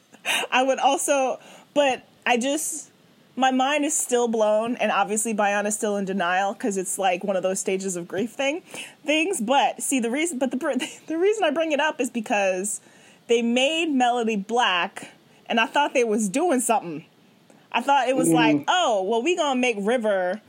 I 0.50 0.62
would 0.62 0.78
also, 0.78 1.38
but 1.74 2.06
I 2.26 2.36
just 2.36 2.90
my 3.36 3.50
mind 3.50 3.84
is 3.84 3.96
still 3.96 4.28
blown, 4.28 4.76
and 4.76 4.92
obviously 4.92 5.34
Bayana's 5.34 5.74
still 5.74 5.96
in 5.96 6.04
denial 6.04 6.52
because 6.52 6.76
it's 6.76 6.98
like 6.98 7.24
one 7.24 7.36
of 7.36 7.42
those 7.42 7.58
stages 7.58 7.96
of 7.96 8.06
grief 8.06 8.30
thing 8.30 8.62
things. 9.04 9.40
But 9.40 9.82
see 9.82 10.00
the 10.00 10.10
reason, 10.10 10.38
but 10.38 10.50
the 10.50 10.58
the 11.06 11.18
reason 11.18 11.44
I 11.44 11.50
bring 11.50 11.72
it 11.72 11.80
up 11.80 12.00
is 12.00 12.10
because 12.10 12.80
they 13.28 13.42
made 13.42 13.86
Melody 13.86 14.36
black, 14.36 15.12
and 15.46 15.58
I 15.60 15.66
thought 15.66 15.94
they 15.94 16.04
was 16.04 16.28
doing 16.28 16.60
something. 16.60 17.04
I 17.72 17.80
thought 17.80 18.08
it 18.08 18.16
was 18.16 18.28
mm-hmm. 18.28 18.36
like, 18.36 18.64
oh, 18.68 19.02
well, 19.04 19.22
we 19.22 19.36
gonna 19.36 19.58
make 19.58 19.76
River 19.78 20.40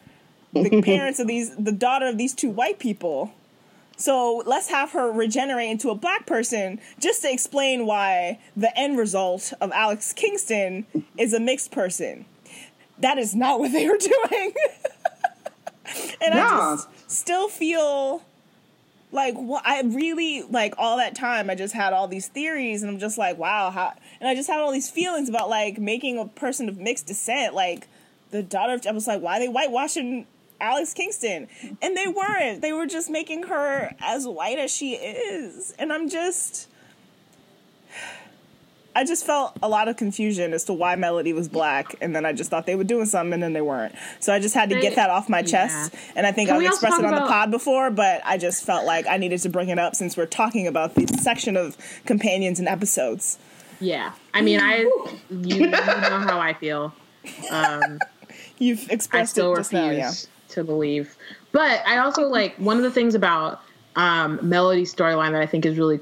the 0.54 0.82
parents 0.86 1.20
of 1.20 1.28
these, 1.28 1.56
the 1.56 1.72
daughter 1.72 2.08
of 2.08 2.18
these 2.18 2.34
two 2.34 2.50
white 2.50 2.80
people. 2.80 3.32
So 3.98 4.42
let's 4.46 4.70
have 4.70 4.92
her 4.92 5.12
regenerate 5.12 5.70
into 5.70 5.90
a 5.90 5.96
black 5.96 6.26
person 6.26 6.80
just 7.00 7.22
to 7.22 7.32
explain 7.32 7.86
why 7.86 8.40
the 8.56 8.76
end 8.78 8.98
result 8.98 9.54
of 9.62 9.72
Alex 9.72 10.14
Kingston 10.14 10.86
is 11.18 11.34
a 11.34 11.40
mixed 11.40 11.72
person. 11.72 12.26
That 13.00 13.18
is 13.18 13.36
not 13.36 13.60
what 13.60 13.72
they 13.72 13.88
were 13.88 13.98
doing. 13.98 14.54
and 16.22 16.34
I 16.34 16.76
just 16.76 16.88
still 17.08 17.48
feel 17.48 18.24
like 19.12 19.36
what 19.36 19.66
I 19.66 19.82
really 19.82 20.44
like 20.44 20.74
all 20.78 20.98
that 20.98 21.16
time 21.16 21.50
I 21.50 21.56
just 21.56 21.74
had 21.74 21.94
all 21.94 22.08
these 22.08 22.28
theories 22.28 22.82
and 22.82 22.90
I'm 22.90 23.00
just 23.00 23.18
like 23.18 23.38
wow 23.38 23.70
how 23.70 23.94
and 24.20 24.30
I 24.30 24.36
just 24.36 24.50
had 24.50 24.60
all 24.60 24.72
these 24.72 24.90
feelings 24.90 25.28
about 25.28 25.50
like 25.50 25.78
making 25.78 26.18
a 26.18 26.26
person 26.28 26.70
of 26.70 26.78
mixed 26.78 27.08
descent 27.08 27.54
like 27.54 27.88
the 28.30 28.42
daughter 28.42 28.74
of 28.74 28.88
I 28.88 28.92
was 28.92 29.08
like 29.08 29.22
why 29.22 29.38
are 29.38 29.40
they 29.40 29.48
whitewashing 29.48 30.28
Alex 30.62 30.94
Kingston 30.94 31.48
and 31.82 31.98
they 31.98 32.08
weren't 32.08 32.62
they 32.62 32.72
were 32.72 32.86
just 32.86 33.10
making 33.10 33.44
her 33.44 33.94
as 34.00 34.28
white 34.28 34.60
as 34.60 34.72
she 34.72 34.94
is 34.94 35.74
and 35.78 35.92
I'm 35.92 36.10
just 36.10 36.68
I 38.96 39.06
just 39.06 39.26
felt 39.26 39.58
a 39.64 39.70
lot 39.70 39.88
of 39.88 39.98
confusion 39.98 40.54
as 40.54 40.66
to 40.66 40.74
why 40.74 40.96
Melody 40.96 41.32
was 41.32 41.48
black, 41.48 41.96
and 42.02 42.16
then 42.16 42.26
I 42.26 42.34
just 42.34 42.50
thought 42.50 42.66
they 42.66 42.76
were 42.76 42.84
doing 42.84 43.06
something, 43.06 43.34
and 43.34 43.44
then 43.44 43.54
they 43.54 43.62
weren't. 43.62 43.96
So 44.20 44.34
I 44.34 44.40
just 44.40 44.54
had 44.54 44.70
to 44.70 44.80
get 44.82 44.96
that 44.96 45.10
off 45.10 45.30
my 45.30 45.42
chest, 45.42 45.96
and 46.16 46.28
I 46.28 46.32
think 46.32 46.50
Can 46.50 46.58
I've 46.58 46.66
expressed 46.66 47.00
it 47.00 47.06
on 47.06 47.16
the 47.16 47.22
pod 47.22 47.52
before, 47.52 47.90
but 47.90 48.22
I 48.26 48.38
just 48.38 48.66
felt 48.66 48.86
like 48.86 49.08
I 49.08 49.18
needed 49.18 49.40
to 49.42 49.50
bring 49.50 49.70
it 49.70 49.80
up 49.80 49.96
since 49.96 50.18
we're 50.18 50.26
talking 50.26 50.68
about 50.68 50.96
this 50.96 51.10
section 51.24 51.56
of 51.56 51.78
companions 52.06 52.60
and 52.60 52.68
episodes. 52.68 53.40
Yeah. 53.80 54.12
I 54.34 54.42
mean, 54.42 54.60
I 54.60 54.80
you, 54.80 55.18
you 55.30 55.68
know 55.68 55.78
how 55.80 56.40
I 56.40 56.54
feel. 56.54 56.94
Um, 57.50 58.00
You've 58.58 58.90
expressed 58.92 59.32
I 59.32 59.32
still 59.32 59.54
it 59.54 59.58
refuse 59.58 59.72
now, 59.72 59.90
yeah. 59.90 60.12
To 60.52 60.64
believe. 60.64 61.18
But 61.52 61.82
I 61.86 61.98
also 61.98 62.28
like 62.28 62.56
one 62.56 62.78
of 62.78 62.84
the 62.84 62.92
things 62.92 63.16
about 63.16 63.62
um, 63.96 64.40
Melody's 64.42 64.94
storyline 64.94 65.32
that 65.32 65.42
I 65.42 65.46
think 65.46 65.66
is 65.66 65.78
really 65.78 66.00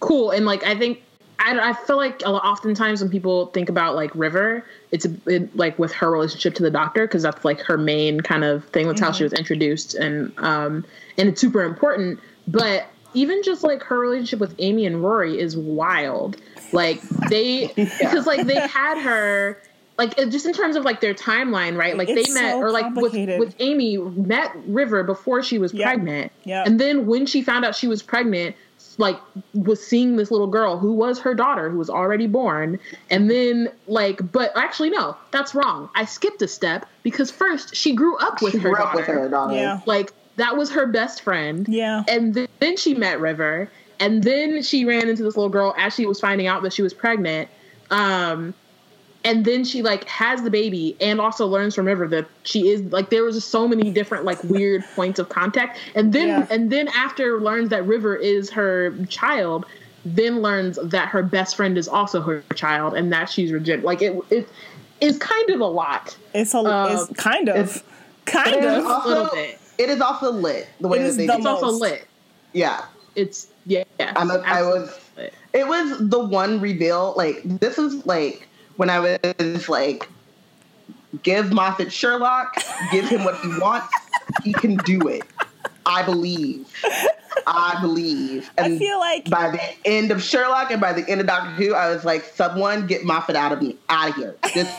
cool, 0.00 0.30
and 0.30 0.46
like 0.46 0.64
I 0.64 0.76
think 0.76 1.02
I, 1.38 1.70
I 1.70 1.72
feel 1.74 1.96
like 1.96 2.22
a 2.24 2.30
lot- 2.30 2.44
oftentimes 2.44 3.00
when 3.00 3.10
people 3.10 3.46
think 3.46 3.68
about 3.68 3.94
like 3.94 4.14
River, 4.14 4.64
it's 4.90 5.04
a, 5.04 5.14
it, 5.26 5.56
like 5.56 5.78
with 5.78 5.92
her 5.92 6.10
relationship 6.10 6.54
to 6.54 6.62
the 6.62 6.70
Doctor 6.70 7.06
because 7.06 7.22
that's 7.22 7.44
like 7.44 7.60
her 7.60 7.76
main 7.76 8.20
kind 8.20 8.44
of 8.44 8.64
thing. 8.66 8.86
That's 8.86 9.00
how 9.00 9.12
she 9.12 9.24
was 9.24 9.32
introduced, 9.32 9.94
and 9.94 10.32
um, 10.38 10.84
and 11.18 11.28
it's 11.28 11.40
super 11.40 11.62
important. 11.62 12.20
But 12.48 12.86
even 13.14 13.42
just 13.42 13.64
like 13.64 13.82
her 13.82 13.98
relationship 13.98 14.40
with 14.40 14.54
Amy 14.58 14.86
and 14.86 15.02
Rory 15.02 15.38
is 15.38 15.56
wild. 15.56 16.40
Like 16.72 17.00
they 17.30 17.68
because 17.76 18.26
like 18.26 18.46
they 18.46 18.60
had 18.60 18.98
her 18.98 19.60
like 19.98 20.16
just 20.30 20.44
in 20.46 20.52
terms 20.52 20.76
of 20.76 20.84
like 20.84 21.00
their 21.00 21.14
timeline, 21.14 21.76
right? 21.76 21.96
Like 21.96 22.08
It's 22.08 22.28
they 22.28 22.34
met 22.40 22.52
so 22.52 22.58
or 22.60 22.70
like 22.70 22.94
with 22.94 23.12
with 23.38 23.54
Amy 23.60 23.96
met 23.96 24.52
River 24.66 25.02
before 25.02 25.42
she 25.42 25.58
was 25.58 25.72
Yep. 25.72 25.84
pregnant. 25.84 26.32
Yep. 26.44 26.66
And 26.66 26.78
then 26.80 27.06
when 27.06 27.26
she 27.26 27.42
found 27.42 27.64
out 27.64 27.74
she 27.74 27.88
was 27.88 28.02
pregnant, 28.02 28.54
like 28.98 29.16
was 29.54 29.84
seeing 29.86 30.16
this 30.16 30.30
little 30.30 30.46
girl 30.46 30.78
who 30.78 30.92
was 30.92 31.18
her 31.20 31.34
daughter 31.34 31.68
who 31.70 31.76
was 31.78 31.90
already 31.90 32.26
born 32.26 32.78
and 33.10 33.30
then 33.30 33.70
like 33.86 34.32
but 34.32 34.52
actually 34.56 34.88
no 34.88 35.14
that's 35.30 35.54
wrong 35.54 35.88
i 35.94 36.04
skipped 36.04 36.40
a 36.40 36.48
step 36.48 36.86
because 37.02 37.30
first 37.30 37.74
she 37.76 37.94
grew 37.94 38.16
up 38.18 38.40
with 38.40 38.52
she 38.52 38.58
her 38.58 38.70
grew 38.70 38.78
daughter 38.78 38.88
up 38.88 38.94
with 38.96 39.06
her 39.06 39.28
daughter. 39.28 39.54
Yeah. 39.54 39.80
like 39.84 40.12
that 40.36 40.56
was 40.56 40.70
her 40.70 40.86
best 40.86 41.20
friend 41.22 41.66
Yeah. 41.68 42.04
and 42.08 42.32
th- 42.34 42.48
then 42.60 42.76
she 42.78 42.94
met 42.94 43.20
river 43.20 43.70
and 44.00 44.22
then 44.22 44.62
she 44.62 44.84
ran 44.86 45.08
into 45.10 45.22
this 45.22 45.36
little 45.36 45.50
girl 45.50 45.74
as 45.76 45.94
she 45.94 46.06
was 46.06 46.18
finding 46.18 46.46
out 46.46 46.62
that 46.62 46.72
she 46.72 46.82
was 46.82 46.94
pregnant 46.94 47.48
um 47.90 48.54
and 49.26 49.44
then 49.44 49.64
she 49.64 49.82
like 49.82 50.04
has 50.04 50.40
the 50.42 50.50
baby 50.50 50.96
and 51.00 51.20
also 51.20 51.46
learns 51.46 51.74
from 51.74 51.84
river 51.86 52.06
that 52.08 52.26
she 52.44 52.68
is 52.68 52.80
like 52.92 53.10
there 53.10 53.24
was 53.24 53.34
just 53.34 53.48
so 53.50 53.66
many 53.68 53.90
different 53.90 54.24
like 54.24 54.42
weird 54.44 54.82
points 54.94 55.18
of 55.18 55.28
contact 55.28 55.78
and 55.94 56.12
then 56.14 56.28
Yeah. 56.28 56.46
and 56.50 56.70
then 56.72 56.88
after 56.88 57.40
learns 57.40 57.68
that 57.70 57.84
river 57.86 58.16
is 58.16 58.48
her 58.50 58.94
child 59.08 59.66
then 60.04 60.40
learns 60.40 60.78
that 60.82 61.08
her 61.08 61.22
best 61.22 61.56
friend 61.56 61.76
is 61.76 61.88
also 61.88 62.20
her 62.22 62.42
child 62.54 62.94
and 62.94 63.12
that 63.12 63.28
she's 63.28 63.50
regen 63.52 63.82
like 63.82 64.00
it 64.00 64.16
it 64.30 64.48
is 65.00 65.18
kind 65.18 65.50
of 65.50 65.60
a 65.60 65.66
lot 65.66 66.16
It's 66.32 66.54
a, 66.54 66.58
Um, 66.58 66.92
it's 66.92 67.06
kind 67.20 67.48
of, 67.50 67.56
it's- 67.56 67.82
kind 68.24 68.54
It 68.54 68.64
is 68.64 68.78
of. 68.84 68.86
also, 68.90 69.08
little 69.08 69.28
bit. 69.34 69.58
It 69.78 69.90
is 69.90 70.00
also 70.00 70.30
lit 70.32 70.68
the 70.80 70.88
way 70.88 70.98
It 70.98 71.02
that 71.02 71.08
is 71.08 71.16
they 71.18 71.26
the 71.26 71.32
do. 71.34 71.38
it's 71.38 71.46
also 71.46 71.66
most. 71.66 71.80
lit 71.82 72.06
Yeah, 72.54 72.84
it's 73.14 73.48
yeah, 73.66 73.84
yeah 74.00 74.12
I'm 74.16 74.30
a, 74.30 74.38
I 74.38 74.62
was. 74.62 74.96
lit. 75.16 75.34
It 75.52 75.66
was 75.66 75.98
the 76.08 76.18
one 76.18 76.60
reveal. 76.60 77.12
Like 77.16 77.40
this 77.44 77.76
is 77.78 78.04
like 78.06 78.48
when 78.76 78.90
I 78.90 79.00
was 79.00 79.68
like, 79.68 80.08
give 81.22 81.52
Moffat 81.52 81.92
Sherlock, 81.92 82.56
give 82.92 83.06
him 83.08 83.24
what 83.24 83.36
he 83.40 83.48
wants, 83.60 83.88
he 84.44 84.52
can 84.52 84.76
do 84.78 85.08
it. 85.08 85.22
I 85.84 86.02
believe. 86.02 86.66
I 87.46 87.78
believe. 87.80 88.50
And 88.58 88.74
I 88.74 88.78
feel 88.78 88.98
like 88.98 89.30
by 89.30 89.50
the 89.50 89.60
end 89.88 90.10
of 90.10 90.20
Sherlock 90.22 90.70
and 90.72 90.80
by 90.80 90.92
the 90.92 91.08
end 91.08 91.20
of 91.20 91.26
Doctor 91.28 91.50
Who, 91.52 91.74
I 91.74 91.90
was 91.94 92.04
like, 92.04 92.24
someone 92.24 92.86
get 92.88 93.04
Moffat 93.04 93.36
out 93.36 93.52
of 93.52 93.62
me, 93.62 93.76
out 93.88 94.10
of 94.10 94.14
here. 94.16 94.34
Just 94.52 94.76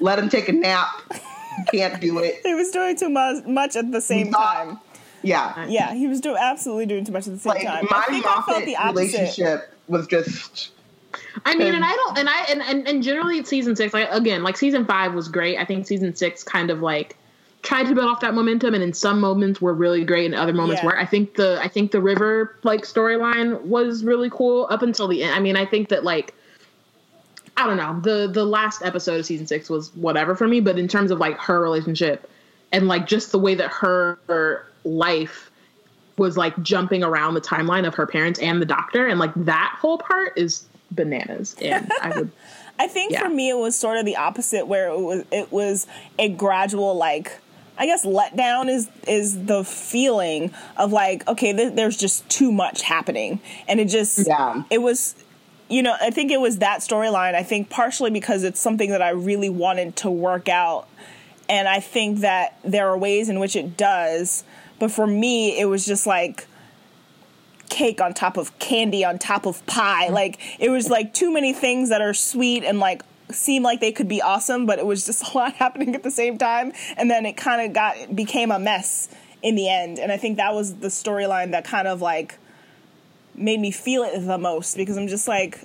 let 0.00 0.18
him 0.18 0.28
take 0.30 0.48
a 0.48 0.52
nap. 0.52 0.88
He 1.70 1.78
can't 1.78 2.00
do 2.00 2.18
it. 2.20 2.40
he 2.42 2.54
was 2.54 2.70
doing 2.70 2.96
too 2.96 3.10
much, 3.10 3.44
much 3.44 3.76
at 3.76 3.92
the 3.92 4.00
same 4.00 4.30
Not- 4.30 4.38
time. 4.54 4.78
Yeah. 5.22 5.66
Yeah, 5.68 5.92
he 5.92 6.06
was 6.06 6.22
doing 6.22 6.38
absolutely 6.40 6.86
doing 6.86 7.04
too 7.04 7.12
much 7.12 7.26
at 7.26 7.34
the 7.34 7.38
same 7.40 7.50
Like 7.52 7.62
time. 7.66 7.86
my 7.90 8.04
I 8.08 8.10
think 8.10 8.24
I 8.26 8.40
felt 8.40 8.64
the 8.64 8.76
opposite. 8.76 9.12
relationship 9.18 9.74
was 9.88 10.06
just 10.06 10.70
I 11.44 11.54
mean, 11.54 11.74
and 11.74 11.84
I 11.84 11.92
don't, 11.92 12.18
and 12.18 12.28
I, 12.28 12.44
and, 12.50 12.62
and, 12.62 12.88
and 12.88 13.02
generally 13.02 13.38
it's 13.38 13.48
season 13.48 13.76
six, 13.76 13.94
like 13.94 14.08
again, 14.10 14.42
like 14.42 14.56
season 14.56 14.84
five 14.84 15.14
was 15.14 15.28
great. 15.28 15.58
I 15.58 15.64
think 15.64 15.86
season 15.86 16.14
six 16.14 16.42
kind 16.42 16.70
of 16.70 16.80
like 16.80 17.16
tried 17.62 17.86
to 17.88 17.94
build 17.94 18.08
off 18.08 18.20
that 18.20 18.34
momentum, 18.34 18.74
and 18.74 18.82
in 18.82 18.92
some 18.92 19.20
moments 19.20 19.60
were 19.60 19.74
really 19.74 20.04
great, 20.04 20.26
and 20.26 20.34
other 20.34 20.52
moments 20.52 20.82
Yeah. 20.82 20.86
were. 20.86 20.98
I 20.98 21.06
think 21.06 21.34
the, 21.34 21.60
I 21.62 21.68
think 21.68 21.92
the 21.92 22.00
river 22.00 22.56
like 22.62 22.82
storyline 22.82 23.60
was 23.62 24.04
really 24.04 24.30
cool 24.30 24.66
up 24.70 24.82
until 24.82 25.08
the 25.08 25.22
end. 25.22 25.34
I 25.34 25.40
mean, 25.40 25.56
I 25.56 25.66
think 25.66 25.88
that 25.88 26.04
like. 26.04 26.34
I 27.56 27.66
don't 27.66 27.76
know. 27.76 28.00
The 28.00 28.32
the 28.32 28.44
last 28.44 28.80
episode 28.82 29.20
of 29.20 29.26
season 29.26 29.46
six 29.46 29.68
was 29.68 29.94
whatever 29.94 30.34
for 30.34 30.48
me, 30.48 30.60
but 30.60 30.78
in 30.78 30.88
terms 30.88 31.10
of 31.10 31.18
like 31.18 31.36
her 31.38 31.60
relationship 31.60 32.30
and 32.72 32.88
like 32.88 33.06
just 33.06 33.32
the 33.32 33.38
way 33.38 33.54
that 33.54 33.70
her, 33.70 34.18
her 34.28 34.66
life 34.84 35.50
was 36.16 36.38
like 36.38 36.60
jumping 36.62 37.02
around 37.02 37.34
the 37.34 37.40
timeline 37.40 37.86
of 37.86 37.94
her 37.94 38.06
parents 38.06 38.38
and 38.40 38.62
the 38.62 38.66
doctor 38.66 39.06
and 39.06 39.18
like 39.18 39.32
that 39.34 39.76
whole 39.78 39.98
part 39.98 40.32
is 40.38 40.64
bananas. 40.90 41.54
And 41.60 41.90
i 42.02 42.12
would 42.16 42.30
I 42.78 42.88
think 42.88 43.12
Yeah. 43.12 43.24
for 43.24 43.28
me 43.28 43.50
it 43.50 43.58
was 43.58 43.76
sort 43.76 43.98
of 43.98 44.06
the 44.06 44.16
opposite 44.16 44.66
where 44.66 44.88
it 44.88 44.98
was 45.00 45.24
it 45.30 45.52
was 45.52 45.86
a 46.18 46.28
gradual 46.30 46.94
like 46.94 47.38
I 47.76 47.86
guess 47.86 48.04
letdown 48.06 48.68
is 48.68 48.88
is 49.06 49.44
the 49.46 49.64
feeling 49.64 50.52
of 50.78 50.90
like 50.92 51.26
okay 51.28 51.52
th- 51.52 51.74
there's 51.74 51.96
just 51.96 52.28
too 52.28 52.50
much 52.52 52.82
happening. 52.82 53.40
And 53.68 53.80
it 53.80 53.86
just 53.88 54.26
Yeah. 54.26 54.62
it 54.70 54.78
was 54.82 55.14
you 55.68 55.82
know 55.82 55.94
I 56.00 56.10
think 56.10 56.30
it 56.32 56.40
was 56.40 56.58
that 56.58 56.80
storyline. 56.80 57.34
I 57.34 57.42
think 57.42 57.68
partially 57.70 58.10
because 58.10 58.44
it's 58.44 58.60
something 58.60 58.90
that 58.90 59.02
I 59.02 59.10
really 59.10 59.50
wanted 59.50 59.96
to 59.96 60.10
work 60.10 60.48
out. 60.48 60.88
And 61.50 61.68
I 61.68 61.80
think 61.80 62.20
that 62.20 62.56
there 62.64 62.88
are 62.88 62.96
ways 62.96 63.28
in 63.28 63.40
which 63.40 63.56
it 63.56 63.76
does. 63.76 64.42
But 64.78 64.90
for 64.90 65.06
me 65.06 65.58
it 65.60 65.66
was 65.66 65.84
just 65.84 66.06
like 66.06 66.46
cake 67.70 68.00
on 68.00 68.12
top 68.12 68.36
of 68.36 68.56
candy 68.58 69.04
on 69.04 69.18
top 69.18 69.46
of 69.46 69.64
pie. 69.66 70.08
Like 70.08 70.38
it 70.58 70.68
was 70.68 70.90
like 70.90 71.14
too 71.14 71.32
many 71.32 71.52
things 71.52 71.88
that 71.88 72.02
are 72.02 72.12
sweet 72.12 72.64
and 72.64 72.78
like 72.78 73.02
seem 73.30 73.62
like 73.62 73.80
they 73.80 73.92
could 73.92 74.08
be 74.08 74.20
awesome, 74.20 74.66
but 74.66 74.78
it 74.78 74.84
was 74.84 75.06
just 75.06 75.26
a 75.34 75.38
lot 75.38 75.54
happening 75.54 75.94
at 75.94 76.02
the 76.02 76.10
same 76.10 76.36
time. 76.36 76.72
And 76.96 77.10
then 77.10 77.24
it 77.24 77.36
kind 77.36 77.66
of 77.66 77.72
got 77.72 78.14
became 78.14 78.50
a 78.50 78.58
mess 78.58 79.08
in 79.42 79.54
the 79.54 79.70
end. 79.70 79.98
And 79.98 80.12
I 80.12 80.18
think 80.18 80.36
that 80.36 80.52
was 80.52 80.76
the 80.76 80.88
storyline 80.88 81.52
that 81.52 81.64
kind 81.64 81.88
of 81.88 82.02
like 82.02 82.36
made 83.34 83.60
me 83.60 83.70
feel 83.70 84.02
it 84.02 84.18
the 84.20 84.36
most 84.36 84.76
because 84.76 84.98
I'm 84.98 85.08
just 85.08 85.26
like, 85.26 85.64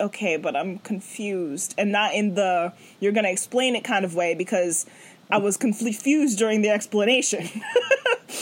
okay, 0.00 0.36
but 0.36 0.56
I'm 0.56 0.78
confused, 0.78 1.74
and 1.76 1.92
not 1.92 2.14
in 2.14 2.34
the 2.34 2.72
you're 3.00 3.12
gonna 3.12 3.28
explain 3.28 3.76
it 3.76 3.84
kind 3.84 4.04
of 4.04 4.14
way 4.14 4.34
because 4.34 4.86
I 5.32 5.38
was 5.38 5.56
confused 5.56 6.38
during 6.38 6.62
the 6.62 6.70
explanation. 6.70 7.48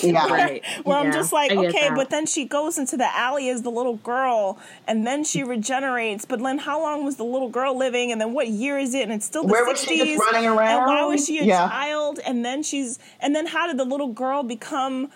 Yeah. 0.02 0.28
Right. 0.30 0.62
Where 0.84 0.98
I'm 0.98 1.12
just 1.12 1.32
like, 1.32 1.50
I 1.50 1.56
okay, 1.66 1.88
that. 1.88 1.96
but 1.96 2.10
then 2.10 2.26
she 2.26 2.44
goes 2.44 2.78
into 2.78 2.96
the 2.96 3.06
alley 3.16 3.48
as 3.48 3.62
the 3.62 3.70
little 3.70 3.96
girl, 3.96 4.58
and 4.86 5.06
then 5.06 5.24
she 5.24 5.42
regenerates. 5.42 6.24
But 6.24 6.40
then, 6.40 6.58
how 6.58 6.80
long 6.80 7.04
was 7.04 7.16
the 7.16 7.24
little 7.24 7.48
girl 7.48 7.76
living? 7.76 8.12
And 8.12 8.20
then, 8.20 8.32
what 8.34 8.48
year 8.48 8.78
is 8.78 8.94
it? 8.94 9.04
And 9.04 9.12
it's 9.12 9.24
still 9.24 9.42
the 9.44 9.48
Where 9.52 9.64
was 9.64 9.80
60s. 9.80 9.88
she 9.88 9.98
just 9.98 10.18
running 10.30 10.46
around? 10.46 10.82
And 10.82 10.86
why 10.86 11.04
was 11.06 11.24
she 11.26 11.38
a 11.40 11.44
Yeah. 11.44 11.68
child? 11.68 12.20
And 12.24 12.44
then 12.44 12.62
she's, 12.62 12.98
and 13.18 13.34
then 13.34 13.46
how 13.46 13.66
did 13.66 13.78
the 13.78 13.84
little 13.84 14.12
girl 14.12 14.42
become 14.42 15.10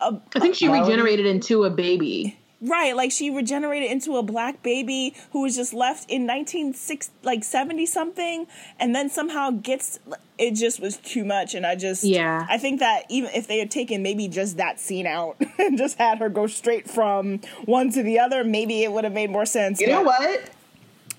I 0.00 0.18
think 0.40 0.54
she 0.54 0.66
Melody? 0.68 0.84
regenerated 0.90 1.26
into 1.26 1.64
a 1.64 1.70
baby. 1.70 2.36
Right? 2.62 2.96
Like 2.96 3.10
she 3.12 3.28
regenerated 3.28 3.90
into 3.90 4.16
a 4.16 4.22
black 4.22 4.62
baby 4.62 5.14
who 5.32 5.42
was 5.42 5.56
just 5.56 5.74
left 5.74 6.08
in 6.08 6.22
1960, 6.26 7.12
like 7.22 7.44
70 7.44 7.84
something, 7.86 8.46
and 8.78 8.94
then 8.94 9.10
somehow 9.10 9.50
gets. 9.50 9.98
It 10.38 10.52
just 10.52 10.80
was 10.80 10.96
too 10.96 11.24
much, 11.24 11.54
and 11.54 11.66
I 11.66 11.74
just 11.76 12.02
Yeah. 12.04 12.46
I 12.48 12.58
think 12.58 12.80
that 12.80 13.04
even 13.08 13.30
if 13.34 13.46
they 13.46 13.58
had 13.58 13.70
taken 13.70 14.02
maybe 14.02 14.26
just 14.28 14.56
that 14.56 14.80
scene 14.80 15.06
out 15.06 15.36
and 15.58 15.76
just 15.78 15.98
had 15.98 16.18
her 16.18 16.28
go 16.28 16.46
straight 16.46 16.88
from 16.90 17.40
one 17.64 17.90
to 17.92 18.02
the 18.02 18.18
other, 18.18 18.42
maybe 18.42 18.82
it 18.82 18.92
would 18.92 19.04
have 19.04 19.12
made 19.12 19.30
more 19.30 19.46
sense. 19.46 19.80
You 19.80 19.88
know 19.88 20.02
what? 20.02 20.20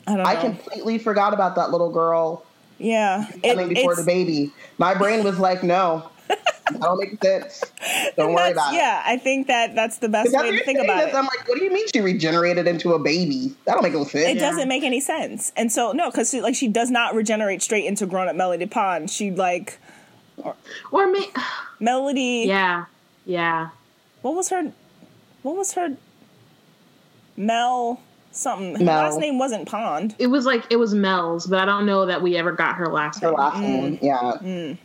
I 0.06 0.16
don't 0.16 0.18
know. 0.18 0.24
I 0.26 0.36
completely 0.36 0.98
forgot 0.98 1.34
about 1.34 1.56
that 1.56 1.72
little 1.72 1.90
girl 1.92 2.46
yeah, 2.80 3.28
coming 3.44 3.68
It- 3.72 3.76
before 3.76 3.94
it's- 3.94 4.06
the 4.06 4.12
baby. 4.12 4.52
My 4.78 4.94
brain 4.94 5.24
was 5.24 5.40
like, 5.40 5.64
no, 5.64 6.10
that 6.70 6.80
don't 6.82 7.00
make 7.00 7.24
sense. 7.24 7.64
Don't 8.16 8.34
worry 8.34 8.36
that's- 8.36 8.54
about 8.54 8.74
it. 8.74 8.78
Yeah, 8.78 9.02
I 9.06 9.18
think 9.18 9.48
that 9.48 9.76
that's 9.76 9.98
the 9.98 10.10
best 10.10 10.32
way 10.34 10.52
to 10.58 10.64
think 10.64 10.80
about 10.80 11.06
this, 11.06 11.14
it. 11.14 11.18
I'm 11.18 11.26
like, 11.26 11.48
what 11.48 11.58
do 11.58 11.64
you 11.64 11.72
mean 11.74 11.86
she 11.94 12.02
regenerated 12.02 12.68
into 12.68 12.94
a 12.94 13.00
baby? 13.00 13.56
That 13.66 13.74
don't 13.74 13.84
make 13.84 13.94
no 13.94 14.04
sense. 14.06 14.38
it 14.38 14.40
doesn't 14.40 14.68
make 14.68 14.84
any 14.84 15.00
sense. 15.00 15.52
And 15.56 15.72
so 15.72 15.92
no, 15.92 16.10
because 16.10 16.34
like 16.34 16.56
she 16.56 16.68
does 16.68 16.90
not 16.92 17.16
regenerate 17.16 17.62
straight 17.62 17.86
into 17.86 18.06
grown 18.06 18.28
up 18.28 18.36
Melody 18.36 18.66
Pond. 18.66 19.10
She 19.10 19.32
like 19.32 19.78
Or 20.92 21.08
me. 21.12 21.28
Melody. 21.80 22.46
Yeah. 22.48 22.86
Yeah. 23.26 23.70
What 24.22 24.36
was 24.36 24.50
her? 24.50 24.72
What 25.42 25.56
was 25.56 25.74
her? 25.74 25.98
Mel 27.36 28.00
something. 28.32 28.76
Her 28.76 28.84
Mel. 28.84 29.04
last 29.04 29.20
name 29.20 29.38
wasn't 29.38 29.68
Pond. 29.68 30.16
It 30.20 30.28
was 30.28 30.46
like 30.46 30.66
it 30.70 30.78
was 30.78 30.94
Mel's, 30.94 31.48
but 31.48 31.60
I 31.60 31.66
don't 31.66 31.86
know 31.86 32.06
that 32.06 32.22
we 32.22 32.36
ever 32.38 32.52
got 32.52 32.76
her 32.76 32.88
last 32.88 33.22
her 33.22 33.28
name. 33.30 33.38
last 33.38 33.60
name. 33.60 33.98
Mm. 33.98 34.02
Yeah. 34.02 34.34
Mm. 34.42 34.78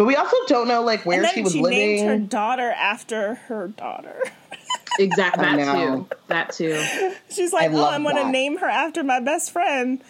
But 0.00 0.06
we 0.06 0.16
also 0.16 0.34
don't 0.46 0.66
know 0.66 0.80
like 0.80 1.04
where 1.04 1.18
and 1.18 1.26
then 1.26 1.34
she 1.34 1.42
was 1.42 1.52
she 1.52 1.60
living. 1.60 1.78
named 1.78 2.08
her 2.08 2.16
daughter 2.16 2.70
after 2.70 3.34
her 3.34 3.68
daughter. 3.68 4.16
Exactly. 4.98 5.44
That 5.44 5.76
too. 5.76 6.06
That 6.26 6.52
too. 6.52 7.12
She's 7.30 7.52
like, 7.52 7.70
I 7.70 7.74
oh, 7.74 7.86
I'm 7.86 8.02
gonna 8.02 8.30
name 8.30 8.58
her 8.58 8.66
after 8.66 9.04
my 9.04 9.20
best 9.20 9.50
friend, 9.50 10.02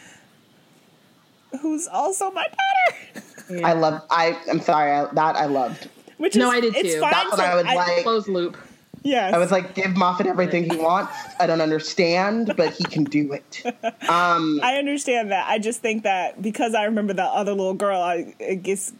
who's 1.60 1.86
also 1.86 2.30
my 2.30 2.46
daughter. 2.46 3.24
I 3.64 3.72
love. 3.74 4.02
I. 4.10 4.38
I'm 4.48 4.60
sorry. 4.60 4.90
I, 4.92 5.04
that 5.12 5.36
I 5.36 5.46
loved. 5.46 5.88
Which 6.16 6.34
No, 6.34 6.50
is, 6.50 6.56
I 6.56 6.60
did 6.60 6.76
it's 6.76 6.94
too. 6.94 7.00
That's 7.00 7.30
what 7.30 7.36
to- 7.36 7.42
I 7.42 7.54
was 7.56 7.64
like- 7.66 8.02
Closed 8.04 8.28
loop. 8.28 8.56
Yes. 9.02 9.34
I 9.34 9.38
was 9.38 9.50
like, 9.50 9.74
give 9.74 9.96
Moffat 9.96 10.26
everything 10.26 10.68
he 10.68 10.76
wants. 10.76 11.12
I 11.38 11.46
don't 11.46 11.60
understand, 11.60 12.54
but 12.56 12.72
he 12.72 12.84
can 12.84 13.04
do 13.04 13.32
it. 13.32 13.62
Um, 14.08 14.60
I 14.62 14.76
understand 14.76 15.30
that. 15.30 15.48
I 15.48 15.58
just 15.58 15.82
think 15.82 16.02
that 16.02 16.40
because 16.40 16.74
I 16.74 16.84
remember 16.84 17.12
that 17.12 17.30
other 17.30 17.52
little 17.52 17.74
girl, 17.74 18.00
I 18.00 18.34
it 18.40 18.62
gets 18.62 18.92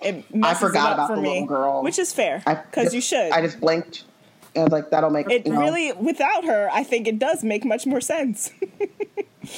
it 0.00 0.34
messes 0.34 0.60
forgot 0.60 0.86
it 0.86 0.92
up 0.92 0.94
about 0.94 1.08
for 1.08 1.16
the 1.16 1.22
me, 1.22 1.28
little 1.30 1.46
girl. 1.46 1.82
which 1.82 1.98
is 1.98 2.12
fair 2.12 2.42
because 2.46 2.94
you 2.94 3.00
should. 3.00 3.30
I 3.32 3.40
just 3.42 3.60
blinked. 3.60 4.04
And 4.54 4.62
I 4.62 4.64
was 4.64 4.72
like, 4.72 4.90
that'll 4.90 5.10
make 5.10 5.30
it 5.30 5.46
you 5.46 5.52
know, 5.52 5.60
really 5.60 5.92
without 5.92 6.44
her, 6.44 6.68
I 6.72 6.82
think 6.82 7.06
it 7.06 7.18
does 7.18 7.44
make 7.44 7.64
much 7.64 7.86
more 7.86 8.00
sense. 8.00 8.50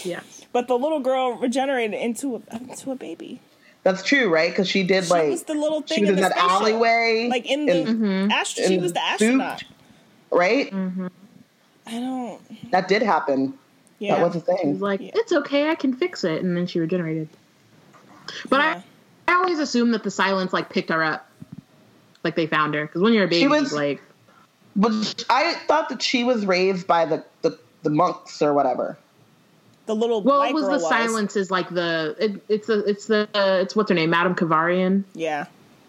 Yes. 0.05 0.47
but 0.53 0.69
the 0.69 0.79
little 0.79 1.01
girl 1.01 1.33
regenerated 1.33 1.99
into 1.99 2.37
a 2.37 2.57
into 2.57 2.93
a 2.93 2.95
baby. 2.97 3.41
That's 3.83 4.03
true, 4.05 4.29
right? 4.29 4.51
Because 4.51 4.69
she 4.69 4.83
did 4.85 5.05
She 5.05 5.11
like 5.11 5.31
was 5.31 5.43
the 5.45 5.55
little 5.55 5.81
thing 5.81 5.97
she 5.99 6.01
was 6.03 6.11
in 6.11 6.17
in 6.17 6.23
the 6.23 6.29
that 6.29 6.33
spaceship. 6.39 6.51
alleyway, 6.51 7.29
like 7.31 7.47
in 7.51 7.67
the 7.67 7.81
in- 7.81 7.87
mm-hmm. 7.99 8.31
ast- 8.31 8.57
she 8.57 8.75
in 8.75 8.83
was 8.83 8.93
the 8.93 9.01
suit, 9.19 9.41
astronaut. 9.41 9.65
right? 10.31 10.71
Mm-hmm. 10.71 11.07
I 11.87 11.91
don't. 11.93 12.71
That 12.71 12.87
did 12.89 13.03
happen. 13.03 13.55
Yeah. 13.99 14.17
That 14.17 14.27
was 14.27 14.37
a 14.37 14.41
She 14.45 14.51
was 14.53 14.61
thing. 14.61 14.79
like, 14.81 15.01
Yeah. 15.01 15.11
it's 15.15 15.33
okay, 15.33 15.71
I 15.71 15.75
can 15.75 15.93
fix 15.95 16.23
it, 16.25 16.43
and 16.43 16.57
then 16.57 16.67
she 16.67 16.79
regenerated. 16.79 17.29
But 18.49 18.59
Yeah. 18.61 18.83
I, 19.31 19.35
I 19.35 19.37
always 19.37 19.59
assume 19.59 19.93
that 19.93 20.03
the 20.03 20.11
silence 20.11 20.53
like 20.53 20.69
picked 20.71 20.91
her 20.91 21.03
up, 21.03 21.29
like 22.25 22.37
they 22.37 22.47
found 22.47 22.75
her. 22.75 22.87
Because 22.87 23.03
when 23.03 23.13
you're 23.13 23.25
a 23.25 23.29
baby, 23.29 23.41
she 23.41 23.49
was- 23.49 23.73
like 23.73 24.03
But 24.77 25.25
I 25.31 25.55
thought 25.67 25.89
that 25.89 26.03
she 26.03 26.25
was 26.25 26.47
raised 26.47 26.87
by 26.87 27.05
the 27.07 27.25
the, 27.43 27.59
the 27.83 27.91
monks 27.91 28.43
or 28.43 28.53
whatever. 28.55 28.99
the 29.87 29.95
little 29.95 30.23
well, 30.23 30.41
white 30.41 30.51
it 30.51 30.55
was 30.55 30.65
girl 30.65 30.79
the 30.79 30.81
silence 30.81 31.37
is 31.37 31.51
like 31.51 31.69
the 31.71 32.15
it, 32.19 32.43
it's 32.49 32.67
the 32.67 32.85
it's 32.85 33.07
the 33.07 33.29
uh, 33.35 33.59
it's 33.63 33.75
what's 33.75 33.89
her 33.91 33.95
name, 33.95 34.11
Madame 34.11 34.35
Kovarian 34.35 35.05
Yeah. 35.15 35.47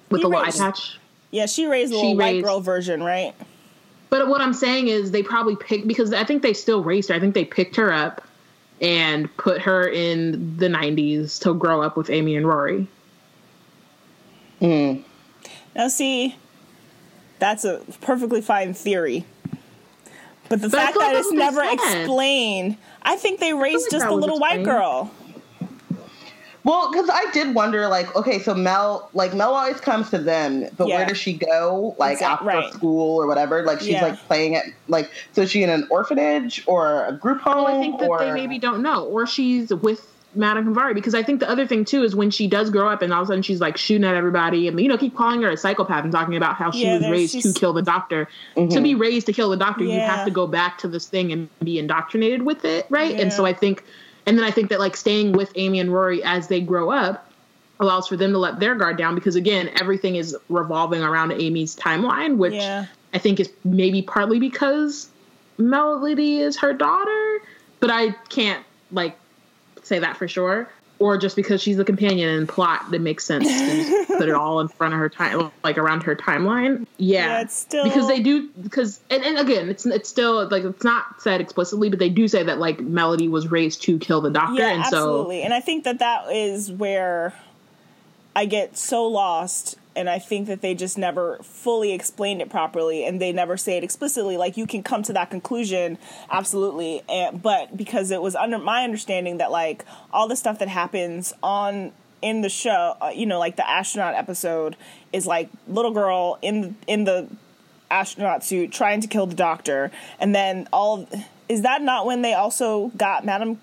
with 0.10 0.20
He 0.20 0.24
the 0.24 0.30
little 0.30 0.44
eye 0.46 0.52
patch. 0.52 0.98
Yeah, 1.32 1.46
she 1.46 1.66
raised 1.66 1.94
the 1.94 1.98
She 1.98 2.02
little 2.08 2.18
white 2.18 2.44
girl 2.44 2.60
version, 2.62 3.02
right? 3.04 3.34
But 4.10 4.28
what 4.28 4.42
I'm 4.42 4.54
saying 4.54 4.90
is 4.90 5.12
they 5.12 5.24
probably 5.24 5.56
picked 5.56 5.88
because 5.88 6.12
I 6.14 6.26
think 6.26 6.42
they 6.42 6.54
still 6.54 6.84
raised 6.84 7.08
her. 7.10 7.16
I 7.16 7.20
think 7.22 7.34
they 7.34 7.46
picked 7.46 7.78
her 7.78 7.94
up 7.94 8.22
and 8.82 9.34
put 9.38 9.62
her 9.62 9.88
in 9.88 10.58
the 10.58 10.68
90s 10.68 11.40
to 11.44 11.54
grow 11.54 11.82
up 11.82 11.96
with 11.96 12.10
Amy 12.10 12.36
and 12.36 12.46
Rory. 12.46 12.88
Mm. 14.62 15.04
Now, 15.76 15.88
see, 15.88 16.36
that's 17.40 17.66
a 17.66 17.82
perfectly 18.02 18.42
fine 18.42 18.74
theory. 18.74 19.26
But 20.50 20.62
the 20.62 20.70
But 20.70 20.78
fact 20.78 20.94
thought 20.96 21.00
that 21.14 21.16
it's 21.16 21.32
never 21.32 21.62
said. 21.64 21.74
explained, 21.74 22.78
I 23.04 23.16
think 23.16 23.40
they 23.40 23.54
raised 23.54 23.90
just 23.90 24.04
that 24.04 24.10
the 24.10 24.16
was 24.16 24.22
little 24.22 24.40
white 24.40 24.64
girl. 24.64 25.12
Well, 26.64 26.92
because 26.92 27.10
I 27.10 27.26
did 27.32 27.56
wonder, 27.56 27.88
like, 27.88 28.16
okay, 28.16 28.38
so 28.38 28.54
Mel, 28.54 29.10
like 29.14 29.34
Mel 29.34 29.56
always 29.56 29.80
comes 29.82 30.12
to 30.12 30.20
them, 30.20 30.68
but 30.78 30.88
Yeah. 30.88 30.98
where 30.98 31.06
does 31.08 31.18
she 31.18 31.34
go? 31.34 31.96
Like 31.98 32.14
Exact- 32.18 32.34
after 32.44 32.46
right. 32.46 32.74
school 32.74 33.18
or 33.20 33.26
whatever? 33.26 33.64
Like 33.64 33.80
she's 33.80 33.90
Yeah. 33.90 34.04
like 34.04 34.20
playing 34.28 34.56
at 34.56 34.66
like, 34.88 35.10
so 35.32 35.42
is 35.42 35.50
she 35.50 35.64
in 35.64 35.72
an 35.72 35.88
orphanage 35.90 36.64
or 36.68 37.06
a 37.08 37.14
group 37.14 37.42
home? 37.42 37.64
Well, 37.64 37.76
I 37.78 37.80
think 37.80 38.00
that 38.00 38.10
or... 38.10 38.20
they 38.20 38.32
maybe 38.32 38.60
don't 38.60 38.84
know, 38.84 39.06
or 39.06 39.26
she's 39.26 39.74
with 39.74 40.06
Madame 40.34 40.74
Kavari 40.74 40.94
because 40.94 41.14
I 41.14 41.24
think 41.24 41.40
the 41.42 41.50
other 41.50 41.68
thing 41.68 41.84
too 41.84 42.04
is 42.04 42.16
when 42.16 42.32
she 42.32 42.48
does 42.48 42.70
grow 42.70 42.88
up 42.90 43.02
and 43.02 43.12
all 43.14 43.22
of 43.22 43.28
a 43.28 43.32
sudden 43.32 43.44
she's 43.44 43.60
like 43.60 43.76
shooting 43.76 44.06
at 44.06 44.16
everybody 44.16 44.68
and 44.68 44.80
you 44.80 44.88
know 44.88 44.98
keep 44.98 45.16
calling 45.16 45.42
her 45.42 45.50
a 45.50 45.58
psychopath 45.58 46.04
and 46.04 46.12
talking 46.14 46.38
about 46.38 46.56
how 46.56 46.72
she 46.72 46.84
Yeah, 46.86 46.94
was 46.94 47.02
there's- 47.02 47.12
raised 47.36 47.42
to 47.54 47.60
kill 47.60 47.74
the 47.74 47.82
doctor. 47.82 48.28
To 48.56 48.62
Mhm. 48.62 48.84
be 48.84 48.96
raised 48.96 49.26
to 49.28 49.34
kill 49.34 49.50
the 49.50 49.58
doctor, 49.58 49.84
you 49.84 50.00
have 50.00 50.26
to 50.26 50.32
go 50.32 50.48
back 50.48 50.78
to 50.80 50.88
this 50.88 51.06
thing 51.06 51.32
and 51.34 51.50
be 51.64 51.78
indoctrinated 51.80 52.44
with 52.44 52.64
it, 52.66 52.86
right? 52.90 53.20
And 53.20 53.34
so 53.34 53.46
I 53.46 53.54
think, 53.54 53.84
and 54.26 54.38
then 54.38 54.46
I 54.46 54.52
think 54.52 54.70
that 54.70 54.80
like 54.80 54.96
staying 54.96 55.34
with 55.34 55.52
Amy 55.56 55.80
and 55.80 55.94
Rory 55.94 56.24
as 56.24 56.48
they 56.48 56.62
grow 56.62 56.92
up 56.92 57.28
allows 57.82 58.08
for 58.08 58.16
them 58.16 58.32
to 58.32 58.38
let 58.38 58.60
their 58.60 58.76
guard 58.76 58.98
down 58.98 59.16
because 59.16 59.36
again 59.36 59.70
everything 59.82 60.16
is 60.16 60.38
revolving 60.50 61.02
around 61.04 61.32
Amy's 61.34 61.76
timeline, 61.76 62.38
which 62.38 62.54
Yeah. 62.54 62.86
I 63.14 63.18
think 63.18 63.40
is 63.42 63.50
maybe 63.66 64.02
partly 64.02 64.40
because 64.40 65.10
Melody 65.58 66.40
is 66.40 66.58
her 66.58 66.74
daughter, 66.74 67.42
but 67.82 67.90
I 67.92 68.12
can't 68.30 68.64
like 68.92 69.18
say 69.92 70.00
that 70.00 70.18
for 70.18 70.28
sure. 70.28 70.70
Or 71.00 71.18
just 71.18 71.36
because 71.36 71.62
she's 71.64 71.78
the 71.78 71.84
companion 71.84 72.30
and 72.30 72.48
plot 72.48 72.92
that 72.92 73.02
makes 73.02 73.26
sense 73.26 73.48
to 73.48 74.06
put 74.08 74.30
it 74.30 74.36
all 74.36 74.60
in 74.60 74.68
front 74.68 74.94
of 74.94 75.00
her 75.00 75.10
time, 75.10 75.52
like 75.64 75.80
around 75.80 76.04
her 76.04 76.16
timeline. 76.16 76.86
Yeah, 76.98 77.26
Yeah, 77.26 77.42
it's 77.42 77.56
still- 77.56 77.84
because 77.84 78.08
they 78.08 78.20
do 78.22 78.50
because 78.62 79.00
and, 79.10 79.24
and 79.24 79.40
again, 79.40 79.68
it's 79.70 79.84
it's 79.88 80.08
still 80.08 80.48
like 80.50 80.64
it's 80.64 80.84
not 80.84 81.20
said 81.20 81.42
explicitly, 81.42 81.90
but 81.90 81.98
they 81.98 82.10
do 82.10 82.28
say 82.28 82.44
that 82.44 82.60
like 82.60 82.80
Melody 82.80 83.28
was 83.28 83.50
raised 83.50 83.82
to 83.84 83.98
kill 83.98 84.22
the 84.22 84.30
doctor, 84.30 84.62
Yeah, 84.62 84.76
and 84.76 84.86
so 84.86 84.98
absolutely. 84.98 85.42
And 85.42 85.54
I 85.56 85.60
think 85.60 85.86
that 85.86 85.98
that 86.00 86.32
is 86.32 86.72
where 86.72 87.34
I 88.36 88.46
get 88.46 88.78
so 88.78 89.08
lost, 89.08 89.78
and 89.96 90.10
I 90.10 90.20
think 90.20 90.48
that 90.48 90.62
they 90.62 90.74
just 90.74 90.98
never 90.98 91.38
fully 91.44 91.92
explained 91.92 92.42
it 92.42 92.50
properly, 92.50 93.06
and 93.06 93.22
they 93.22 93.32
never 93.32 93.58
say 93.58 93.78
it 93.78 93.84
explicitly. 93.84 94.38
Like 94.38 94.58
you 94.58 94.68
can 94.68 94.84
come 94.84 95.04
to 95.04 95.14
that 95.14 95.30
conclusion, 95.30 95.98
absolutely, 96.30 97.02
and, 97.10 97.42
but 97.42 97.76
because 97.76 98.12
it 98.12 98.22
was 98.22 98.36
under 98.36 98.58
my 98.58 98.84
understanding 98.84 99.38
that 99.38 99.52
like 99.52 99.86
all 100.12 100.28
the 100.28 100.36
stuff 100.36 100.60
that 100.60 100.68
happens 100.68 101.34
on 101.44 101.92
in 102.22 102.42
the 102.42 102.50
show, 102.50 102.96
uh, 103.02 103.12
you 103.14 103.26
know, 103.26 103.40
like 103.40 103.56
the 103.56 103.70
astronaut 103.70 104.14
episode 104.14 104.76
is 105.12 105.26
like 105.26 105.50
little 105.68 105.92
girl 105.92 106.38
in 106.42 106.76
in 106.88 107.04
the 107.04 107.28
astronaut 107.90 108.44
suit 108.44 108.72
trying 108.72 109.02
to 109.02 109.08
kill 109.08 109.26
the 109.26 109.36
doctor, 109.36 109.92
and 110.20 110.34
then 110.34 110.68
all 110.72 111.08
is 111.50 111.64
that 111.64 111.82
not 111.82 112.06
when 112.06 112.22
they 112.22 112.34
also 112.34 112.88
got 112.96 113.26
Madame 113.26 113.60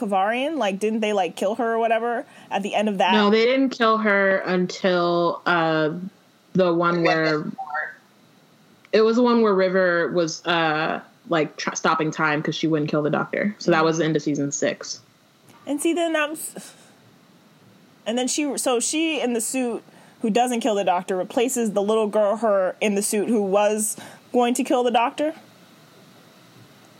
Kovarian? 0.00 0.56
Like, 0.56 0.78
didn't 0.78 1.00
they 1.00 1.12
like 1.12 1.36
kill 1.36 1.54
her 1.56 1.74
or 1.74 1.78
whatever 1.78 2.24
at 2.50 2.62
the 2.62 2.74
end 2.74 2.88
of 2.88 2.98
that? 2.98 3.12
no, 3.12 3.30
they 3.30 3.44
didn't 3.44 3.70
kill 3.70 3.98
her 3.98 4.38
until 4.38 5.42
uh 5.46 5.90
the 6.54 6.72
one 6.74 7.02
where 7.02 7.44
It 8.92 9.02
was 9.02 9.16
the 9.16 9.22
one 9.22 9.42
where 9.42 9.54
River 9.54 10.10
was 10.12 10.44
uh 10.46 11.00
like 11.28 11.56
tr- 11.56 11.74
stopping 11.74 12.10
time 12.10 12.40
because 12.40 12.56
she 12.56 12.66
wouldn't 12.66 12.90
kill 12.90 13.02
the 13.02 13.10
doctor. 13.10 13.54
So 13.58 13.70
that 13.70 13.84
was 13.84 13.98
the 13.98 14.04
end 14.04 14.16
of 14.16 14.22
season 14.22 14.50
six. 14.50 15.00
And 15.66 15.80
see, 15.80 15.92
then 15.92 16.16
I'm. 16.16 16.36
And 18.06 18.16
then 18.18 18.26
she, 18.28 18.56
so 18.56 18.80
she 18.80 19.20
in 19.20 19.34
the 19.34 19.42
suit 19.42 19.84
who 20.22 20.30
doesn't 20.30 20.60
kill 20.60 20.74
the 20.74 20.82
doctor 20.84 21.16
replaces 21.16 21.72
the 21.72 21.82
little 21.82 22.08
girl, 22.08 22.36
her 22.36 22.74
in 22.80 22.94
the 22.94 23.02
suit 23.02 23.28
who 23.28 23.42
was 23.42 23.96
going 24.32 24.54
to 24.54 24.64
kill 24.64 24.82
the 24.82 24.90
doctor. 24.90 25.34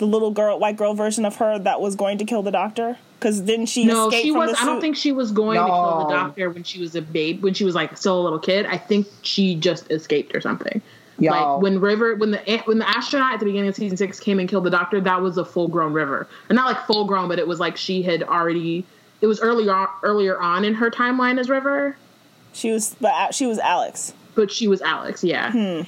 The 0.00 0.06
little 0.06 0.30
girl, 0.32 0.58
white 0.58 0.76
girl 0.76 0.94
version 0.94 1.24
of 1.24 1.36
her 1.36 1.58
that 1.60 1.80
was 1.80 1.94
going 1.94 2.18
to 2.18 2.24
kill 2.24 2.42
the 2.42 2.50
doctor. 2.50 2.96
Because 3.18 3.40
didn't 3.40 3.66
she 3.66 3.84
No, 3.84 4.08
escape 4.08 4.22
she 4.24 4.30
from 4.30 4.38
was. 4.40 4.52
the 4.52 4.62
I 4.62 4.64
don't 4.64 4.80
think 4.80 4.96
she 4.96 5.12
was 5.12 5.30
going 5.30 5.58
to 5.60 5.66
kill 5.66 5.98
the 6.08 6.12
doctor 6.14 6.48
when 6.50 6.64
she 6.64 6.80
was 6.80 6.96
a 6.96 7.02
babe. 7.02 7.42
When 7.44 7.52
she 7.54 7.64
was 7.64 7.74
like 7.74 7.96
still 7.98 8.18
a 8.18 8.22
little 8.22 8.38
kid. 8.38 8.64
I 8.66 8.78
think 8.78 9.06
she 9.22 9.54
just 9.54 9.90
escaped 9.90 10.34
or 10.34 10.40
something. 10.40 10.80
Y'all. 11.18 11.56
Like 11.56 11.62
when 11.62 11.80
River, 11.80 12.14
when 12.16 12.30
the 12.30 12.62
when 12.64 12.78
the 12.78 12.88
astronaut 12.88 13.34
at 13.34 13.40
the 13.40 13.44
beginning 13.44 13.68
of 13.68 13.74
season 13.76 13.98
six 13.98 14.18
came 14.18 14.38
and 14.40 14.48
killed 14.48 14.64
the 14.64 14.70
doctor, 14.70 15.02
that 15.02 15.20
was 15.20 15.36
a 15.36 15.44
full 15.44 15.68
grown 15.68 15.92
River, 15.92 16.26
or 16.48 16.54
not 16.54 16.64
like 16.64 16.86
full 16.86 17.04
grown, 17.04 17.28
but 17.28 17.38
it 17.38 17.46
was 17.46 17.60
like 17.60 17.76
she 17.76 18.00
had 18.02 18.22
already. 18.22 18.86
It 19.20 19.26
was 19.26 19.38
earlier 19.40 19.86
earlier 20.02 20.40
on 20.40 20.64
in 20.64 20.72
her 20.72 20.90
timeline 20.90 21.38
as 21.38 21.50
River, 21.50 21.94
she 22.54 22.70
was, 22.72 22.96
but 23.02 23.12
uh, 23.12 23.30
she 23.32 23.44
was 23.44 23.58
Alex. 23.58 24.14
but 24.34 24.50
she 24.50 24.66
was 24.66 24.80
Alex. 24.80 25.22
Yeah, 25.22 25.52
Hmm. 25.52 25.82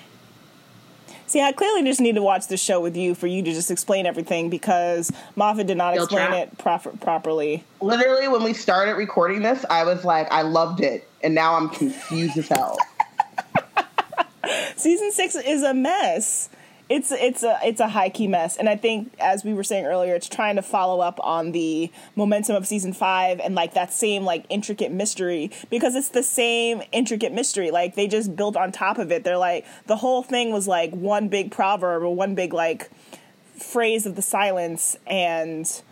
See, 1.33 1.41
I 1.41 1.53
clearly 1.53 1.83
just 1.85 1.99
need 1.99 2.17
to 2.17 2.21
watch 2.23 2.49
the 2.49 2.59
show 2.59 2.79
with 2.79 2.95
you 2.95 3.15
for 3.15 3.27
you 3.27 3.43
to 3.43 3.55
just 3.55 3.71
explain 3.71 4.05
everything 4.05 4.51
because 4.51 5.11
Moffat 5.35 5.67
did 5.67 5.79
not 5.79 5.95
They'll 5.95 6.05
explain 6.05 6.27
try. 6.27 6.39
it 6.41 6.59
proper, 6.59 6.91
properly. 6.91 7.65
Literally, 7.81 8.29
when 8.29 8.43
we 8.43 8.53
started 8.53 8.97
recording 8.97 9.41
this, 9.41 9.65
I 9.71 9.85
was 9.85 10.05
like, 10.05 10.31
I 10.31 10.43
loved 10.43 10.83
it, 10.83 11.09
and 11.23 11.35
now 11.35 11.55
I'm 11.55 11.71
confused 11.71 12.37
as 12.37 12.49
hell. 12.49 12.77
season 14.77 15.11
six 15.11 15.35
is 15.35 15.63
a 15.63 15.73
mess. 15.73 16.51
It's 16.89 17.11
it's 17.11 17.43
a 17.43 17.59
it's 17.65 17.81
a 17.81 17.89
high 17.89 18.11
key 18.11 18.27
mess, 18.27 18.57
and 18.57 18.69
I 18.69 18.77
think 18.77 19.15
as 19.19 19.45
we 19.45 19.55
were 19.55 19.65
saying 19.65 19.87
earlier, 19.87 20.15
it's 20.15 20.29
trying 20.29 20.57
to 20.57 20.63
follow 20.63 21.01
up 21.01 21.19
on 21.23 21.53
the 21.53 21.91
momentum 22.17 22.55
of 22.57 22.67
season 22.67 22.93
five 22.93 23.41
and 23.41 23.55
like 23.55 23.75
that 23.75 23.93
same 23.93 24.25
like 24.25 24.45
intricate 24.51 24.93
mystery 24.93 25.51
because 25.71 25.95
it's 25.95 26.11
the 26.11 26.23
same 26.23 26.83
intricate 26.93 27.33
mystery. 27.33 27.71
Like 27.71 27.95
they 27.95 28.07
just 28.07 28.37
built 28.37 28.57
on 28.57 28.73
top 28.73 28.99
of 28.99 29.11
it. 29.11 29.25
They're 29.25 29.39
like 29.39 29.65
the 29.87 29.97
whole 29.97 30.23
thing 30.23 30.53
was 30.53 30.69
like 30.69 30.91
one 30.91 31.29
big 31.29 31.51
proverb 31.51 32.03
or 32.03 32.15
one 32.15 32.35
big 32.35 32.53
like 32.53 32.91
phrase 33.57 34.05
of 34.05 34.17
the 34.17 34.23
silence 34.23 34.97
and 35.07 35.83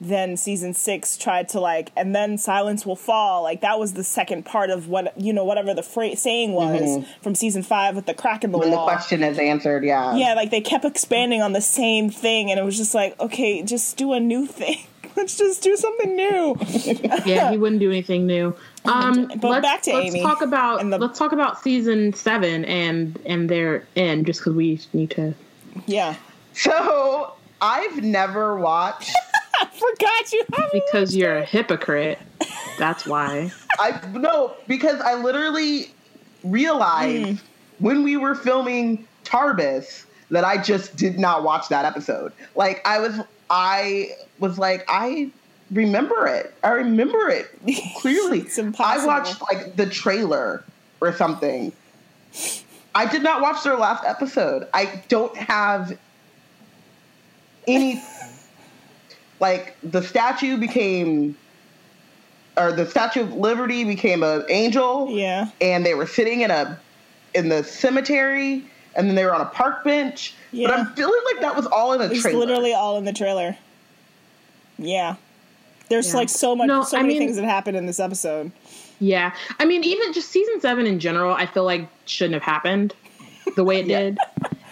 then 0.00 0.36
season 0.36 0.72
six 0.72 1.16
tried 1.16 1.48
to 1.48 1.60
like 1.60 1.92
and 1.96 2.14
then 2.14 2.38
silence 2.38 2.86
will 2.86 2.96
fall 2.96 3.42
like 3.42 3.60
that 3.60 3.78
was 3.78 3.92
the 3.92 4.04
second 4.04 4.44
part 4.44 4.70
of 4.70 4.88
what 4.88 5.12
you 5.20 5.32
know 5.32 5.44
whatever 5.44 5.74
the 5.74 5.82
phrase 5.82 6.20
saying 6.22 6.52
was 6.52 7.04
from 7.22 7.34
season 7.34 7.62
five 7.62 7.94
with 7.94 8.06
the 8.06 8.14
crack 8.14 8.42
in 8.42 8.50
the 8.52 8.58
wall. 8.58 8.66
When 8.66 8.70
the 8.76 8.82
question 8.84 9.22
is 9.22 9.38
answered, 9.38 9.84
yeah. 9.84 10.16
yeah 10.16 10.34
like 10.34 10.50
they 10.50 10.60
kept 10.62 10.84
expanding 10.84 11.42
on 11.42 11.52
the 11.52 11.60
same 11.60 12.08
thing 12.10 12.50
and 12.50 12.58
it 12.58 12.62
was 12.62 12.76
just 12.76 12.94
like 12.94 13.18
okay 13.20 13.62
just 13.62 13.96
do 13.96 14.12
a 14.14 14.20
new 14.20 14.46
thing 14.46 14.78
let's 15.16 15.36
just 15.36 15.62
do 15.62 15.76
something 15.76 16.16
new 16.16 16.56
yeah, 17.26 17.50
he 17.50 17.58
wouldn't 17.58 17.80
do 17.80 17.90
anything 17.90 18.26
new. 18.26 18.54
Um, 18.86 19.30
But 19.36 19.50
let's, 19.50 19.62
back 19.62 19.82
to 19.82 19.92
let's 19.92 20.14
Amy 20.14 20.22
talk 20.22 20.40
about 20.40 20.80
the- 20.88 20.98
let's 20.98 21.18
talk 21.18 21.32
about 21.32 21.60
season 21.62 22.14
seven 22.14 22.64
and 22.64 23.18
and 23.26 23.50
their 23.50 23.86
end, 23.96 24.24
just 24.24 24.40
because 24.40 24.54
we 24.54 24.80
need 24.94 25.10
to. 25.10 25.34
yeah 25.86 26.14
So 26.54 27.34
I've 27.60 28.02
never 28.02 28.56
watched. 28.58 29.14
I 29.60 29.66
forgot 29.72 30.32
you 30.32 30.44
haven't 30.52 30.82
Because 30.86 31.14
you're 31.14 31.36
a 31.36 31.44
hypocrite. 31.44 32.18
That's 32.78 33.06
why. 33.06 33.52
I 33.78 34.00
no 34.12 34.54
because 34.66 35.00
I 35.00 35.14
literally 35.14 35.92
realized 36.44 37.26
mm. 37.26 37.40
when 37.78 38.02
we 38.02 38.16
were 38.16 38.34
filming 38.34 39.06
Tarbis 39.24 40.06
that 40.30 40.44
I 40.44 40.62
just 40.62 40.96
did 40.96 41.18
not 41.18 41.42
watch 41.42 41.68
that 41.68 41.84
episode. 41.84 42.32
Like 42.54 42.80
I 42.86 42.98
was, 43.00 43.20
I 43.50 44.10
was 44.38 44.58
like, 44.58 44.84
I 44.88 45.30
remember 45.70 46.26
it. 46.26 46.54
I 46.62 46.70
remember 46.70 47.28
it 47.28 47.50
clearly. 47.96 48.40
It's 48.40 48.58
impossible. 48.58 49.10
I 49.10 49.18
watched 49.18 49.42
like 49.42 49.76
the 49.76 49.86
trailer 49.86 50.64
or 51.00 51.12
something. 51.12 51.72
I 52.94 53.06
did 53.06 53.22
not 53.22 53.40
watch 53.40 53.62
their 53.62 53.76
last 53.76 54.04
episode. 54.04 54.68
I 54.74 55.02
don't 55.08 55.36
have 55.36 55.96
any 57.66 58.02
like 59.40 59.76
the 59.82 60.02
statue 60.02 60.56
became 60.56 61.36
or 62.56 62.72
the 62.72 62.86
statue 62.86 63.22
of 63.22 63.32
liberty 63.32 63.84
became 63.84 64.22
an 64.22 64.44
angel 64.48 65.08
yeah 65.10 65.48
and 65.60 65.84
they 65.84 65.94
were 65.94 66.06
sitting 66.06 66.42
in 66.42 66.50
a 66.50 66.78
in 67.34 67.48
the 67.48 67.62
cemetery 67.64 68.64
and 68.96 69.08
then 69.08 69.14
they 69.14 69.24
were 69.24 69.34
on 69.34 69.40
a 69.40 69.46
park 69.46 69.82
bench 69.84 70.34
Yeah. 70.52 70.68
but 70.68 70.78
i'm 70.78 70.86
feeling 70.94 71.20
like 71.32 71.40
that 71.42 71.56
was 71.56 71.66
all 71.66 71.92
in 71.92 72.00
a 72.00 72.04
trailer. 72.04 72.12
it's 72.14 72.22
trailer 72.22 72.38
literally 72.40 72.72
all 72.74 72.98
in 72.98 73.04
the 73.04 73.12
trailer 73.12 73.56
yeah 74.78 75.16
there's 75.88 76.08
Yeah. 76.12 76.16
like 76.18 76.28
so 76.28 76.54
much 76.54 76.68
No, 76.68 76.82
so 76.84 76.96
I 76.98 77.02
many 77.02 77.14
mean- 77.14 77.28
things 77.28 77.36
that 77.36 77.44
happened 77.44 77.76
in 77.76 77.86
this 77.86 78.00
episode 78.00 78.52
Yeah. 79.02 79.32
I 79.58 79.64
mean, 79.64 79.82
even 79.82 80.12
just 80.12 80.28
season 80.28 80.60
seven 80.60 80.86
in 80.86 80.98
general, 81.00 81.32
I 81.34 81.46
feel 81.46 81.64
like 81.64 81.88
shouldn't 82.04 82.34
have 82.34 82.42
happened 82.42 82.92
the 83.56 83.64
way 83.64 83.80
it 83.80 83.86
Yeah. 83.92 84.00
did. 84.00 84.18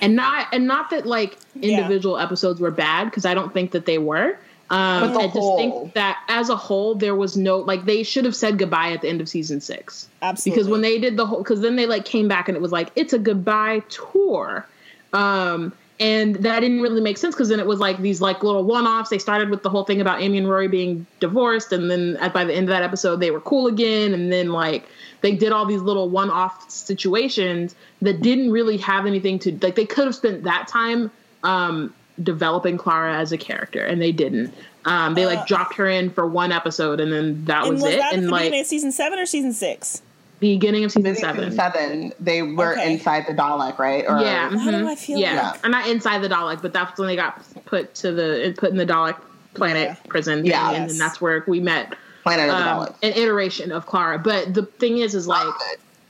And 0.03 0.15
not 0.15 0.49
and 0.53 0.67
not 0.67 0.91
that 0.91 1.07
like 1.07 1.39
Yeah. 1.55 1.79
individual 1.79 2.19
episodes 2.19 2.61
were 2.61 2.71
bad, 2.71 3.07
because 3.07 3.25
I 3.25 3.33
don't 3.35 3.53
think 3.55 3.71
that 3.73 3.87
they 3.87 3.97
were. 3.99 4.39
Um, 4.71 5.01
But 5.01 5.13
the 5.15 5.19
I 5.21 5.27
just 5.29 5.57
think 5.57 5.95
that 5.95 6.19
as 6.29 6.51
a 6.51 6.57
whole, 6.57 6.95
there 6.95 7.15
was 7.15 7.37
no 7.37 7.59
like 7.59 7.85
they 7.85 8.03
should 8.03 8.25
have 8.25 8.37
said 8.37 8.59
goodbye 8.59 8.93
at 8.93 9.01
the 9.01 9.09
end 9.09 9.21
of 9.21 9.29
season 9.29 9.61
six. 9.61 10.09
absolutely. 10.21 10.59
because 10.59 10.71
when 10.71 10.81
they 10.83 10.99
did 10.99 11.17
the 11.17 11.27
whole 11.27 11.39
because 11.39 11.61
then 11.61 11.77
they 11.77 11.87
like 11.87 12.05
came 12.05 12.29
back 12.29 12.49
and 12.49 12.57
it 12.57 12.61
was 12.61 12.73
like 12.73 12.91
it's 12.95 13.13
a 13.13 13.19
goodbye 13.19 13.83
tour. 13.89 14.67
Um 15.13 15.73
and 16.01 16.37
that 16.37 16.61
didn't 16.61 16.81
really 16.81 17.01
make 17.01 17.19
sense 17.19 17.35
because 17.35 17.49
then 17.49 17.59
it 17.59 17.67
was 17.67 17.81
like 17.81 17.99
these 17.99 18.21
like 18.21 18.45
little 18.45 18.63
one-offs. 18.63 19.11
They 19.11 19.19
started 19.19 19.51
with 19.51 19.65
the 19.65 19.71
whole 19.71 19.83
thing 19.85 20.01
about 20.01 20.21
amy 20.23 20.39
and 20.39 20.49
rory 20.49 20.69
being 20.69 21.07
divorced 21.19 21.73
and 21.73 21.91
then 21.91 22.17
at, 22.21 22.33
by 22.33 22.45
the 22.45 22.55
end 22.55 22.69
of 22.69 22.69
that 22.69 22.85
episode 22.85 23.17
they 23.17 23.31
were 23.33 23.41
cool 23.41 23.67
again. 23.67 24.15
And 24.15 24.31
then 24.31 24.53
like 24.53 24.85
they 25.23 25.35
did 25.35 25.51
all 25.51 25.65
these 25.67 25.81
little 25.81 26.09
one-off 26.09 26.71
situations 26.71 27.75
that 28.03 28.21
didn't 28.23 28.53
really 28.53 28.77
have 28.77 29.07
anything 29.07 29.39
to 29.41 29.59
like 29.63 29.75
they 29.77 29.87
could 29.87 30.05
have 30.05 30.15
spent 30.15 30.45
that 30.45 30.69
time 30.69 31.11
um 31.43 31.95
developing 32.23 32.77
clara 32.77 33.17
as 33.17 33.33
a 33.33 33.39
character 33.39 33.85
and 33.85 34.01
they 34.03 34.13
didn't 34.13 34.53
um 34.85 35.15
they 35.15 35.27
like 35.27 35.39
Uh, 35.41 35.45
dropped 35.47 35.75
her 35.77 35.89
in 35.89 36.11
for 36.11 36.27
one 36.27 36.51
episode 36.53 37.01
and 37.01 37.13
then 37.13 37.45
that 37.45 37.65
and 37.65 37.75
was, 37.75 37.83
was 37.83 37.93
it 37.95 37.99
that 37.99 38.13
and 38.15 38.25
the 38.25 38.31
like 38.31 38.43
beginning 38.43 38.61
of 38.61 38.67
season 38.67 38.93
seven 38.93 39.19
or 39.19 39.27
season 39.27 39.53
six 39.53 40.03
beginning 40.41 40.85
of 40.85 40.93
season 40.93 41.15
seven. 41.17 41.51
seven 41.53 42.13
they 42.21 42.43
were 42.43 42.73
Okay. 42.73 42.93
inside 42.95 43.27
the 43.27 43.35
dalek 43.35 43.79
right 43.79 44.05
or 44.09 44.21
Yeah, 44.21 44.55
Why 44.55 44.71
do. 44.71 44.87
I 44.89 44.95
feel 44.95 45.19
yeah. 45.19 45.51
like- 45.53 45.67
Or 45.67 45.69
not 45.69 45.89
inside 45.89 46.21
the 46.23 46.29
Dalek, 46.29 46.63
but 46.63 46.73
that's 46.73 46.97
when 46.99 47.09
they 47.09 47.17
got 47.17 47.43
put 47.65 47.95
to 47.97 48.13
the 48.13 48.55
put 48.57 48.71
in 48.71 48.77
the 48.77 48.87
Dalek 48.87 49.17
planet 49.55 49.89
Yeah. 49.89 49.97
prison. 50.09 50.45
Yeah. 50.47 50.69
and 50.71 50.77
Yes. 50.83 50.91
then 50.91 50.99
that's 50.99 51.21
where 51.21 51.43
we 51.49 51.59
met 51.61 51.95
planet 52.23 52.49
of 52.51 52.57
the 52.57 52.69
um, 52.71 52.79
daleks 52.87 52.95
an 53.03 53.13
iteration 53.21 53.73
of 53.73 53.87
Clara. 53.87 54.19
But 54.19 54.55
the 54.55 54.63
thing 54.63 54.99
is, 54.99 55.15
is 55.17 55.27
like 55.27 55.47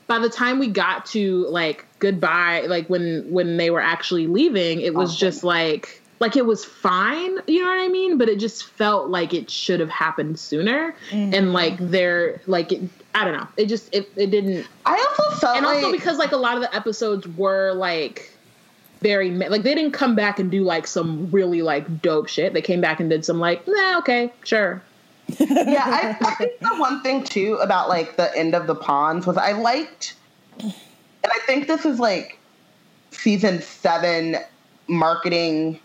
by 0.09 0.19
the 0.19 0.29
time 0.29 0.59
we 0.59 0.69
got 0.69 1.07
to 1.07 1.47
like 1.49 1.87
goodbye, 1.99 2.63
like 2.69 2.89
when 2.89 3.27
when 3.31 3.57
they 3.57 3.71
were 3.71 3.81
actually 3.81 4.27
leaving, 4.27 4.81
it 4.81 4.95
was 4.95 5.11
Awesome. 5.11 5.19
just 5.21 5.45
like 5.45 6.03
like 6.21 6.37
it 6.37 6.47
was 6.47 6.65
fine, 6.65 7.39
you 7.47 7.63
know 7.63 7.69
what 7.71 7.81
I 7.81 7.89
mean? 7.89 8.19
But 8.19 8.29
it 8.29 8.41
just 8.41 8.65
felt 8.65 9.09
like 9.09 9.33
it 9.33 9.49
should 9.51 9.79
have 9.81 9.91
happened 9.91 10.39
sooner, 10.39 10.95
Mm-hmm. 11.11 11.35
and 11.35 11.53
like 11.53 11.77
they're 11.79 12.41
like 12.47 12.73
it, 12.73 12.83
I 13.15 13.25
don't 13.25 13.35
know, 13.35 13.47
it 13.57 13.67
just 13.67 13.93
it, 13.95 14.11
it 14.17 14.31
didn't 14.31 14.67
i 14.87 14.97
also 14.97 15.37
felt 15.41 15.57
and 15.57 15.67
like 15.67 15.77
also 15.85 15.93
because 15.93 16.19
like 16.19 16.33
a 16.33 16.37
lot 16.37 16.57
of 16.57 16.63
the 16.63 16.75
episodes 16.75 17.27
were 17.29 17.73
like 17.75 18.33
very 19.01 19.31
like 19.31 19.63
they 19.63 19.75
didn't 19.77 19.93
come 19.93 20.17
back 20.17 20.41
and 20.41 20.51
do 20.51 20.65
like 20.65 20.87
some 20.89 21.31
really 21.31 21.63
like 21.63 22.03
dope 22.03 22.29
shit. 22.29 22.53
They 22.53 22.63
came 22.63 22.81
back 22.81 22.99
and 22.99 23.09
did 23.09 23.25
some 23.25 23.39
like, 23.39 23.63
nah, 23.69 23.99
okay, 23.99 24.33
sure. 24.45 24.83
yeah, 25.39 25.85
I, 25.87 26.17
I 26.21 26.35
think 26.35 26.59
the 26.59 26.75
one 26.79 27.01
thing 27.03 27.23
too 27.23 27.55
about 27.63 27.89
like 27.89 28.17
the 28.17 28.37
end 28.37 28.55
of 28.57 28.67
the 28.67 28.75
ponds 28.75 29.25
was 29.27 29.37
I 29.37 29.53
liked, 29.53 30.15
and 31.23 31.33
I 31.33 31.39
think 31.47 31.67
this 31.67 31.85
is 31.85 31.99
like 31.99 32.39
season 33.11 33.61
seven 33.63 34.37
marketing. 34.87 35.79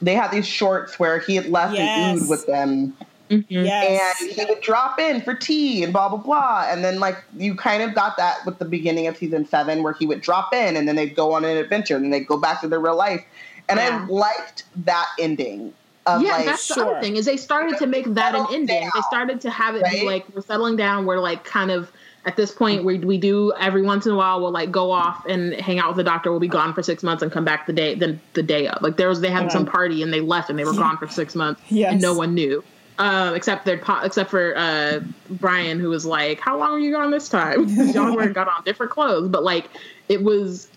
They 0.00 0.14
had 0.14 0.30
these 0.30 0.46
shorts 0.46 0.98
where 0.98 1.18
he 1.18 1.36
had 1.36 1.46
left 1.46 1.74
Yes. 1.74 2.16
an 2.18 2.22
ood 2.24 2.28
with 2.28 2.46
them, 2.46 2.96
mm-hmm. 3.30 3.44
yes 3.50 4.20
and 4.20 4.30
he 4.32 4.44
would 4.46 4.60
drop 4.60 4.98
in 4.98 5.20
for 5.22 5.34
tea 5.34 5.84
and 5.84 5.92
blah 5.92 6.08
blah 6.08 6.18
blah, 6.18 6.66
and 6.68 6.84
then 6.84 6.98
like 6.98 7.22
you 7.36 7.54
kind 7.54 7.82
of 7.82 7.94
got 7.94 8.16
that 8.16 8.44
with 8.44 8.58
the 8.58 8.64
beginning 8.64 9.06
of 9.06 9.16
season 9.16 9.46
seven 9.46 9.82
where 9.82 9.92
he 9.92 10.06
would 10.06 10.20
drop 10.20 10.52
in 10.52 10.76
and 10.76 10.88
then 10.88 10.96
they'd 10.96 11.14
go 11.14 11.32
on 11.32 11.44
an 11.44 11.56
adventure 11.56 11.94
and 11.96 12.04
then 12.04 12.10
they'd 12.10 12.26
go 12.26 12.36
back 12.36 12.60
to 12.62 12.68
their 12.68 12.80
real 12.80 12.96
life, 12.96 13.24
and 13.68 13.78
Yeah. 13.78 14.04
I 14.04 14.12
liked 14.12 14.64
that 14.84 15.06
ending. 15.18 15.72
Of 16.04 16.20
yeah, 16.22 16.32
like, 16.32 16.46
that's 16.46 16.66
the 16.66 16.74
sure. 16.74 16.90
other 16.96 17.00
thing 17.00 17.14
is 17.14 17.26
they 17.26 17.36
started 17.36 17.78
to 17.78 17.86
make 17.86 18.12
that 18.14 18.34
an 18.34 18.44
ending. 18.50 18.80
down, 18.80 18.90
They 18.92 19.02
started 19.02 19.40
to 19.42 19.50
have 19.50 19.76
it 19.76 19.84
be 19.88 20.04
like 20.04 20.26
we're 20.34 20.42
settling 20.42 20.74
down. 20.74 21.06
We're 21.06 21.20
like 21.20 21.44
kind 21.44 21.70
of 21.70 21.92
at 22.24 22.36
this 22.36 22.52
point 22.52 22.84
we 22.84 22.98
we 22.98 23.18
do 23.18 23.52
every 23.58 23.82
once 23.82 24.06
in 24.06 24.12
a 24.12 24.16
while 24.16 24.40
we'll 24.40 24.52
like 24.52 24.70
go 24.70 24.92
off 24.92 25.26
and 25.26 25.54
hang 25.54 25.78
out 25.80 25.88
with 25.88 25.96
the 25.96 26.04
doctor. 26.04 26.30
We'll 26.30 26.38
be 26.40 26.46
gone 26.48 26.72
for 26.72 26.82
six 26.82 27.02
months 27.02 27.22
and 27.22 27.32
come 27.32 27.44
back 27.44 27.66
the 27.66 27.72
day 27.72 27.94
then 27.96 28.20
the 28.34 28.42
day 28.44 28.68
of. 28.68 28.80
Like 28.82 28.96
there 28.96 29.08
was 29.08 29.20
they 29.20 29.30
had 29.30 29.50
some 29.50 29.66
party 29.66 30.02
and 30.02 30.12
they 30.12 30.20
left 30.20 30.48
and 30.48 30.58
they 30.58 30.64
were 30.64 30.72
gone 30.84 30.96
for 30.98 31.08
six 31.08 31.34
months 31.34 31.60
Yes. 31.68 31.92
and 31.92 32.00
no 32.02 32.14
one 32.14 32.34
knew. 32.34 32.62
Um, 32.98 33.34
except 33.34 33.64
their 33.64 33.78
po- 33.78 34.00
except 34.04 34.30
for 34.30 34.54
uh, 34.56 35.00
Brian, 35.30 35.80
who 35.80 35.88
was 35.88 36.04
like, 36.06 36.38
"How 36.38 36.58
long 36.58 36.72
are 36.72 36.78
you 36.78 36.92
gone 36.92 37.10
this 37.10 37.28
time?" 37.28 37.66
Y'all 37.68 38.14
were 38.14 38.28
got 38.28 38.46
on 38.48 38.62
different 38.64 38.92
clothes, 38.92 39.28
but 39.28 39.42
like 39.42 39.68
it 40.08 40.22
was 40.22 40.68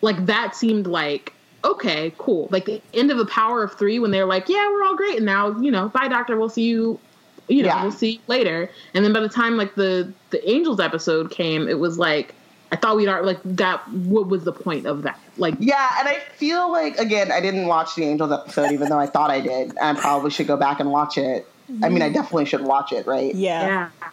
like 0.00 0.26
that 0.26 0.56
seemed 0.56 0.86
like 0.86 1.32
okay, 1.64 2.12
cool. 2.18 2.48
Like 2.50 2.64
the 2.64 2.80
end 2.94 3.10
of 3.10 3.18
the 3.18 3.26
Power 3.26 3.62
of 3.62 3.74
Three 3.78 3.98
when 3.98 4.10
they're 4.10 4.24
like, 4.26 4.48
yeah, 4.48 4.68
we're 4.72 4.82
all 4.84 4.96
great, 4.96 5.16
and 5.18 5.26
now 5.26 5.56
you 5.60 5.70
know, 5.70 5.88
bye, 5.90 6.08
Doctor, 6.08 6.36
we'll 6.36 6.48
see 6.48 6.64
you. 6.64 6.98
You 7.46 7.62
know, 7.62 7.68
Yeah. 7.68 7.82
we'll 7.82 7.92
see 7.92 8.12
you 8.12 8.20
later. 8.26 8.70
And 8.94 9.04
then 9.04 9.12
by 9.12 9.20
the 9.20 9.28
time 9.28 9.56
like 9.56 9.74
the 9.74 10.12
the 10.30 10.48
Angels 10.50 10.80
episode 10.80 11.30
came, 11.30 11.68
it 11.68 11.78
was 11.78 11.98
like 11.98 12.34
I 12.70 12.76
thought 12.76 12.96
we'd 12.96 13.08
already 13.08 13.26
like 13.26 13.40
that. 13.44 13.88
What 13.90 14.28
was 14.28 14.44
the 14.44 14.52
point 14.52 14.86
of 14.86 15.02
that? 15.02 15.18
Like, 15.38 15.54
Yeah, 15.58 15.88
and 15.98 16.08
I 16.08 16.18
feel 16.36 16.70
like 16.70 16.98
again, 16.98 17.32
I 17.32 17.40
didn't 17.40 17.66
watch 17.66 17.94
the 17.94 18.04
Angels 18.04 18.30
episode, 18.30 18.72
even 18.72 18.88
though 18.88 18.98
I 18.98 19.06
thought 19.06 19.30
I 19.30 19.40
did. 19.40 19.76
I 19.78 19.94
probably 19.94 20.30
should 20.30 20.46
go 20.46 20.56
back 20.56 20.80
and 20.80 20.90
watch 20.90 21.16
it. 21.16 21.46
I 21.82 21.88
mean, 21.88 22.02
I 22.02 22.08
definitely 22.08 22.46
should 22.46 22.62
watch 22.62 22.92
it, 22.92 23.06
right? 23.06 23.34
Yeah. 23.34 23.90
yeah, 24.00 24.10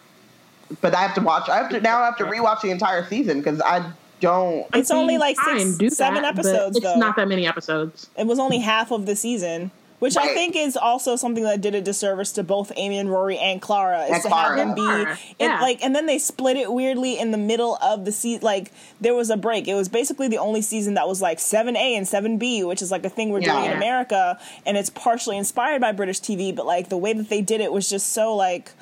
But 0.80 0.94
I 0.94 1.02
have 1.02 1.14
to 1.14 1.20
watch. 1.22 1.48
I 1.48 1.56
have 1.56 1.70
to 1.70 1.80
now. 1.80 2.00
I 2.02 2.06
have 2.06 2.18
to 2.18 2.24
rewatch 2.24 2.62
the 2.62 2.70
entire 2.70 3.04
season 3.06 3.38
because 3.38 3.60
I 3.62 3.90
don't. 4.20 4.66
It's 4.74 4.90
only 4.90 5.18
like 5.18 5.36
six, 5.40 5.96
seven 5.96 6.22
that, 6.22 6.36
episodes 6.36 6.76
It's 6.76 6.84
though. 6.84 6.96
not 6.96 7.16
that 7.16 7.28
many 7.28 7.46
episodes. 7.46 8.08
it 8.16 8.26
was 8.26 8.38
only 8.38 8.58
half 8.58 8.90
of 8.90 9.06
the 9.06 9.16
season, 9.16 9.70
which 9.98 10.16
I 10.16 10.34
think 10.34 10.56
is 10.56 10.76
also 10.76 11.16
something 11.16 11.44
that 11.44 11.60
did 11.60 11.74
a 11.74 11.80
disservice 11.80 12.32
to 12.32 12.42
both 12.42 12.70
Amy 12.76 12.98
and 12.98 13.10
Rory 13.10 13.38
and 13.38 13.60
Clara. 13.62 14.04
Is 14.04 14.10
And 14.12 14.22
to 14.22 14.28
Clara. 14.28 14.48
have 14.48 14.56
them 14.56 14.74
be 14.74 14.80
Clara, 14.82 15.18
in- 15.38 15.50
yeah. 15.50 15.60
like, 15.60 15.82
and 15.82 15.94
then 15.96 16.06
they 16.06 16.18
split 16.18 16.56
it 16.56 16.72
weirdly 16.72 17.18
in 17.18 17.30
the 17.30 17.38
middle 17.38 17.76
of 17.82 18.04
the 18.04 18.12
season. 18.12 18.42
Like 18.42 18.72
there 19.00 19.14
was 19.14 19.30
a 19.30 19.36
break. 19.36 19.68
It 19.68 19.74
was 19.74 19.88
basically 19.88 20.28
the 20.28 20.38
only 20.38 20.62
season 20.62 20.94
that 20.94 21.08
was 21.08 21.22
like 21.22 21.38
seven 21.40 21.76
A 21.76 21.96
and 21.96 22.06
seven 22.06 22.38
B, 22.38 22.62
which 22.64 22.82
is 22.82 22.90
like 22.90 23.04
a 23.04 23.10
thing 23.10 23.30
we're 23.30 23.40
doing 23.40 23.64
in 23.64 23.72
America, 23.72 24.38
and 24.66 24.76
it's 24.76 24.90
partially 24.90 25.36
inspired 25.38 25.80
by 25.80 25.92
British 25.92 26.20
TV. 26.20 26.54
But 26.54 26.66
like 26.66 26.88
the 26.88 26.96
way 26.98 27.12
that 27.12 27.28
they 27.28 27.40
did 27.42 27.60
it 27.60 27.72
was 27.72 27.88
just 27.88 28.12
so 28.12 28.34
like. 28.34 28.72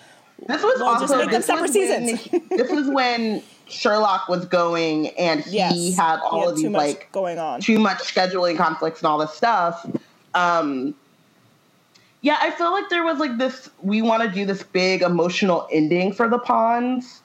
This 0.49 0.63
was 0.63 0.81
Well, 0.81 1.01
just 1.01 1.17
make 1.17 1.31
them 1.31 1.43
separate 1.43 1.63
was 1.63 1.75
when- 1.77 2.17
seasons. 2.19 2.49
this 2.51 2.71
was 2.71 2.89
when 2.89 3.43
Sherlock 3.69 4.29
was 4.29 4.45
going, 4.47 5.09
and 5.11 5.41
he 5.43 5.57
Yes, 5.57 5.97
had 5.97 6.19
all 6.19 6.33
he 6.33 6.41
had 6.41 6.49
of 6.49 6.57
too 6.57 6.63
these 6.65 6.71
much 6.71 6.81
like 6.81 7.13
going 7.13 7.39
on. 7.39 7.61
too 7.61 7.79
much 7.79 7.99
scheduling 7.99 8.57
conflicts 8.59 9.01
and 9.01 9.07
all 9.07 9.17
this 9.19 9.33
stuff. 9.33 9.87
Um, 10.35 10.95
yeah, 12.25 12.39
I 12.41 12.51
feel 12.51 12.73
like 12.73 12.89
there 12.89 13.05
was 13.05 13.19
like 13.19 13.37
this. 13.37 13.69
We 13.83 14.01
want 14.01 14.23
to 14.23 14.29
do 14.31 14.47
this 14.47 14.63
big 14.63 15.03
emotional 15.03 15.69
ending 15.71 16.11
for 16.13 16.27
the 16.27 16.39
Ponds, 16.39 17.21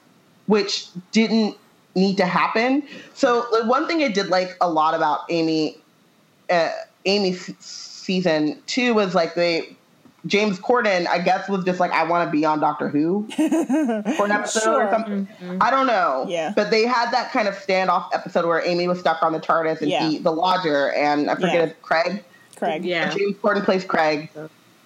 which 0.48 0.88
didn't 1.14 1.56
need 1.96 2.18
to 2.18 2.26
happen. 2.26 2.84
So 3.14 3.46
the 3.54 3.66
one 3.66 3.88
thing 3.88 4.04
I 4.04 4.10
did 4.10 4.28
like 4.28 4.58
a 4.60 4.70
lot 4.70 4.94
about 4.94 5.22
Amy, 5.30 5.78
uh, 6.50 6.70
Amy's 7.06 7.50
season 7.60 8.62
two 8.68 8.94
was 8.94 9.16
like 9.16 9.36
they. 9.36 9.76
James 10.26 10.60
Corden, 10.60 11.08
I 11.08 11.20
guess, 11.20 11.48
was 11.48 11.64
just 11.64 11.80
like, 11.80 11.92
I 11.92 12.04
want 12.04 12.28
to 12.28 12.30
be 12.30 12.44
on 12.44 12.60
Doctor 12.60 12.90
Who 12.90 13.26
for 13.38 14.26
an 14.26 14.32
episode 14.34 14.64
Sure. 14.64 14.84
or 14.86 14.92
something. 14.92 15.30
I 15.62 15.72
don't 15.72 15.88
know. 15.88 16.26
Yeah. 16.28 16.52
But 16.54 16.72
they 16.72 16.86
had 16.86 17.10
that 17.12 17.32
kind 17.32 17.48
of 17.48 17.54
standoff 17.56 18.10
episode 18.14 18.46
where 18.46 18.62
Amy 18.66 18.90
was 18.90 19.00
stuck 19.00 19.24
on 19.24 19.32
the 19.32 19.40
TARDIS 19.40 19.80
and 19.80 19.90
Yeah. 19.90 20.10
he, 20.10 20.18
the 20.20 20.34
lodger, 20.34 20.92
and 20.92 21.32
I 21.32 21.36
forget 21.36 21.54
Yeah. 21.54 21.64
if 21.68 21.82
Craig. 21.82 22.24
Craig. 22.58 22.84
Yeah. 22.84 23.10
James 23.16 23.38
Corden 23.38 23.64
plays 23.64 23.86
Craig. 23.86 24.30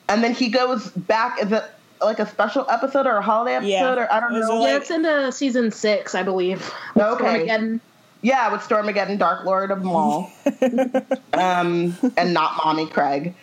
And 0.10 0.24
then 0.24 0.34
he 0.34 0.50
goes 0.50 0.90
back. 0.90 1.42
Is 1.42 1.52
it 1.52 1.64
like 2.02 2.20
a 2.20 2.28
special 2.28 2.66
episode 2.70 3.06
or 3.08 3.18
a 3.18 3.22
holiday 3.22 3.56
episode? 3.56 3.70
Yeah. 3.70 3.94
Or 3.96 4.12
I 4.12 4.20
don't 4.20 4.36
It 4.36 4.40
know. 4.42 4.60
like- 4.60 4.70
yeah, 4.70 4.78
it's 4.78 4.92
in 4.92 5.02
the 5.04 5.32
season 5.32 5.72
six, 5.72 6.14
I 6.16 6.24
believe. 6.24 6.72
with 6.96 7.04
Okay. 7.06 7.48
Stormageddon. 7.48 7.80
Yeah, 8.22 8.52
with 8.52 8.62
Stormageddon, 8.62 9.18
Dark 9.20 9.44
Lord 9.46 9.70
of 9.72 9.84
Maul, 9.84 10.32
um, 11.34 11.96
and 12.18 12.34
not 12.34 12.56
Mommy 12.64 12.86
Craig. 12.88 13.34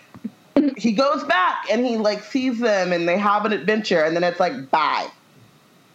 He 0.77 0.93
goes 0.93 1.23
back 1.25 1.67
and 1.71 1.85
he 1.87 1.97
like 1.97 2.23
sees 2.25 2.59
them 2.59 2.93
and 2.93 3.07
they 3.09 3.19
have 3.19 3.45
an 3.45 3.53
adventure, 3.53 4.03
and 4.03 4.17
then 4.17 4.25
it's 4.25 4.41
like 4.41 4.71
bye. 4.71 5.07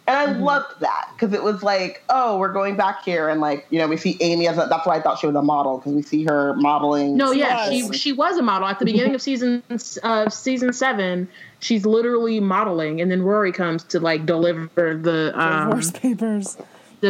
And 0.08 0.16
I 0.16 0.38
loved 0.38 0.80
that 0.80 1.08
because 1.14 1.34
it 1.34 1.42
was 1.42 1.64
like, 1.64 2.04
oh, 2.08 2.38
we're 2.38 2.52
going 2.52 2.76
back 2.76 3.04
here, 3.04 3.28
and 3.28 3.40
like 3.40 3.66
you 3.70 3.78
know, 3.80 3.88
we 3.88 3.96
see 3.96 4.16
Amy 4.20 4.46
as 4.46 4.56
a, 4.56 4.66
that's 4.70 4.86
why 4.86 4.96
I 4.96 5.00
thought 5.00 5.18
she 5.18 5.26
was 5.26 5.34
a 5.34 5.42
model 5.42 5.78
because 5.78 5.94
we 5.94 6.02
see 6.02 6.24
her 6.24 6.54
modeling. 6.54 7.16
No, 7.16 7.32
yeah, 7.32 7.68
was. 7.68 7.92
she 7.92 7.98
she 7.98 8.12
was 8.12 8.38
a 8.38 8.42
model 8.42 8.68
at 8.68 8.78
the 8.78 8.84
beginning 8.84 9.16
of 9.16 9.22
season 9.22 9.64
uh, 10.04 10.30
season 10.30 10.72
seven. 10.72 11.28
She's 11.58 11.84
literally 11.84 12.38
modeling, 12.38 13.00
and 13.00 13.10
then 13.10 13.22
Rory 13.22 13.50
comes 13.50 13.82
to 13.84 13.98
like 13.98 14.26
deliver 14.26 14.96
the 14.96 15.32
um, 15.34 15.70
Divorce 15.70 15.90
papers. 15.90 16.56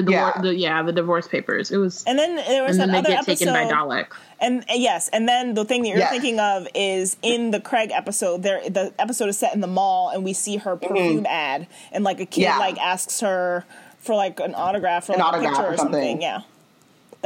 The, 0.00 0.02
divor- 0.12 0.36
Yeah. 0.36 0.40
the 0.42 0.54
yeah 0.54 0.82
the 0.82 0.92
divorce 0.92 1.26
papers. 1.28 1.70
It 1.70 1.76
was, 1.78 2.04
And 2.06 2.18
then 2.18 2.36
there 2.36 2.62
was 2.64 2.72
and 2.78 2.80
then 2.80 2.88
they 2.92 2.98
another 2.98 3.08
get 3.14 3.28
episode. 3.28 3.44
taken 3.46 3.68
by 3.68 3.72
Dalek. 3.74 4.06
And 4.40 4.64
yes, 4.68 5.08
and 5.08 5.28
then 5.28 5.54
the 5.54 5.64
thing 5.64 5.82
that 5.82 5.88
you're 5.88 5.98
Yes. 5.98 6.10
thinking 6.10 6.38
of 6.38 6.68
is 6.74 7.16
in 7.22 7.50
the 7.52 7.60
Craig 7.60 7.90
episode. 7.92 8.42
There, 8.42 8.60
the 8.68 8.92
episode 8.98 9.28
is 9.30 9.38
set 9.38 9.54
in 9.54 9.60
the 9.60 9.66
mall, 9.66 10.10
and 10.10 10.24
we 10.24 10.32
see 10.32 10.56
her 10.58 10.76
perfume 10.76 11.26
ad, 11.26 11.66
and 11.92 12.04
like 12.04 12.20
a 12.20 12.26
kid 12.26 12.42
Mm-hmm. 12.46 12.58
Yeah. 12.60 12.66
like 12.66 12.78
asks 12.78 13.20
her 13.20 13.64
for 13.98 14.14
like 14.14 14.38
an 14.40 14.54
autograph 14.54 15.08
or 15.08 15.14
An 15.14 15.18
like 15.20 15.24
a 15.26 15.28
autograph 15.36 15.52
picture 15.54 15.66
or 15.68 15.72
or 15.72 15.76
something. 15.78 15.92
something. 16.00 16.22
Yeah, 16.22 16.40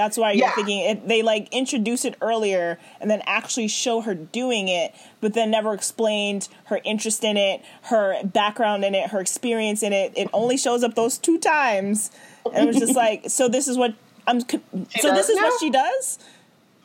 that's 0.01 0.17
why 0.17 0.33
you're 0.33 0.47
Yeah. 0.49 0.55
thinking 0.55 0.79
it, 0.81 1.09
they 1.09 1.23
like 1.23 1.49
introduce 1.53 2.05
it 2.05 2.15
earlier 2.21 2.79
and 3.01 3.11
then 3.11 3.23
actually 3.27 3.69
show 3.69 4.01
her 4.01 4.15
doing 4.15 4.69
it, 4.69 4.95
but 5.21 5.35
then 5.35 5.51
never 5.51 5.75
explained 5.75 6.49
her 6.67 6.81
interest 6.85 7.23
in 7.25 7.37
it, 7.37 7.63
her 7.85 8.23
background 8.25 8.85
in 8.85 8.95
it, 8.95 9.11
her 9.11 9.21
experience 9.21 9.83
in 9.83 9.93
it. 9.93 10.13
It 10.17 10.29
only 10.33 10.57
shows 10.57 10.83
up 10.83 10.95
those 10.95 11.19
two 11.19 11.39
times, 11.39 12.11
and 12.53 12.65
it 12.65 12.67
was 12.67 12.79
just 12.79 12.97
like, 13.07 13.29
so 13.29 13.49
this 13.49 13.69
is 13.69 13.77
what 13.77 13.95
I'm. 14.27 14.43
co- 14.43 14.61
So 15.01 15.15
this 15.15 15.29
is 15.29 15.37
now? 15.37 15.43
what 15.45 15.61
she 15.61 15.71
does. 15.71 16.19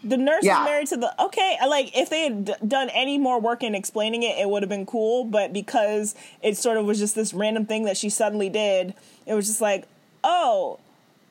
The 0.04 0.18
nurse 0.18 0.44
Yeah. 0.44 0.62
is 0.62 0.66
married 0.70 0.88
to 0.90 0.98
the 0.98 1.24
okay. 1.28 1.58
Like 1.68 1.98
if 1.98 2.10
they 2.12 2.24
had 2.26 2.46
d- 2.46 2.54
done 2.68 2.90
any 2.90 3.18
more 3.18 3.40
work 3.40 3.64
in 3.64 3.74
explaining 3.74 4.22
it, 4.22 4.38
it 4.38 4.48
would 4.50 4.62
have 4.62 4.70
been 4.70 4.86
cool. 4.86 5.24
But 5.24 5.52
because 5.52 6.14
it 6.44 6.58
sort 6.58 6.78
of 6.78 6.86
was 6.86 7.00
just 7.00 7.16
this 7.16 7.34
random 7.34 7.66
thing 7.66 7.86
that 7.86 7.98
she 7.98 8.10
suddenly 8.10 8.50
did, 8.50 8.94
it 9.26 9.34
was 9.34 9.48
just 9.48 9.62
like, 9.62 9.88
oh, 10.24 10.78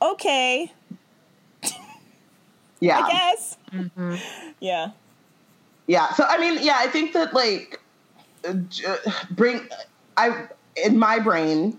okay, 0.02 0.72
yeah, 2.84 2.98
I 3.00 3.10
guess. 3.10 3.56
Yeah, 4.60 4.90
Yeah. 5.86 6.12
So 6.14 6.24
I 6.28 6.38
mean, 6.38 6.58
yeah, 6.62 6.76
I 6.78 6.86
think 6.88 7.12
that 7.14 7.34
like 7.34 7.80
uh, 8.46 8.54
bring 9.30 9.60
I 10.16 10.46
in 10.76 10.98
my 10.98 11.18
brain 11.18 11.78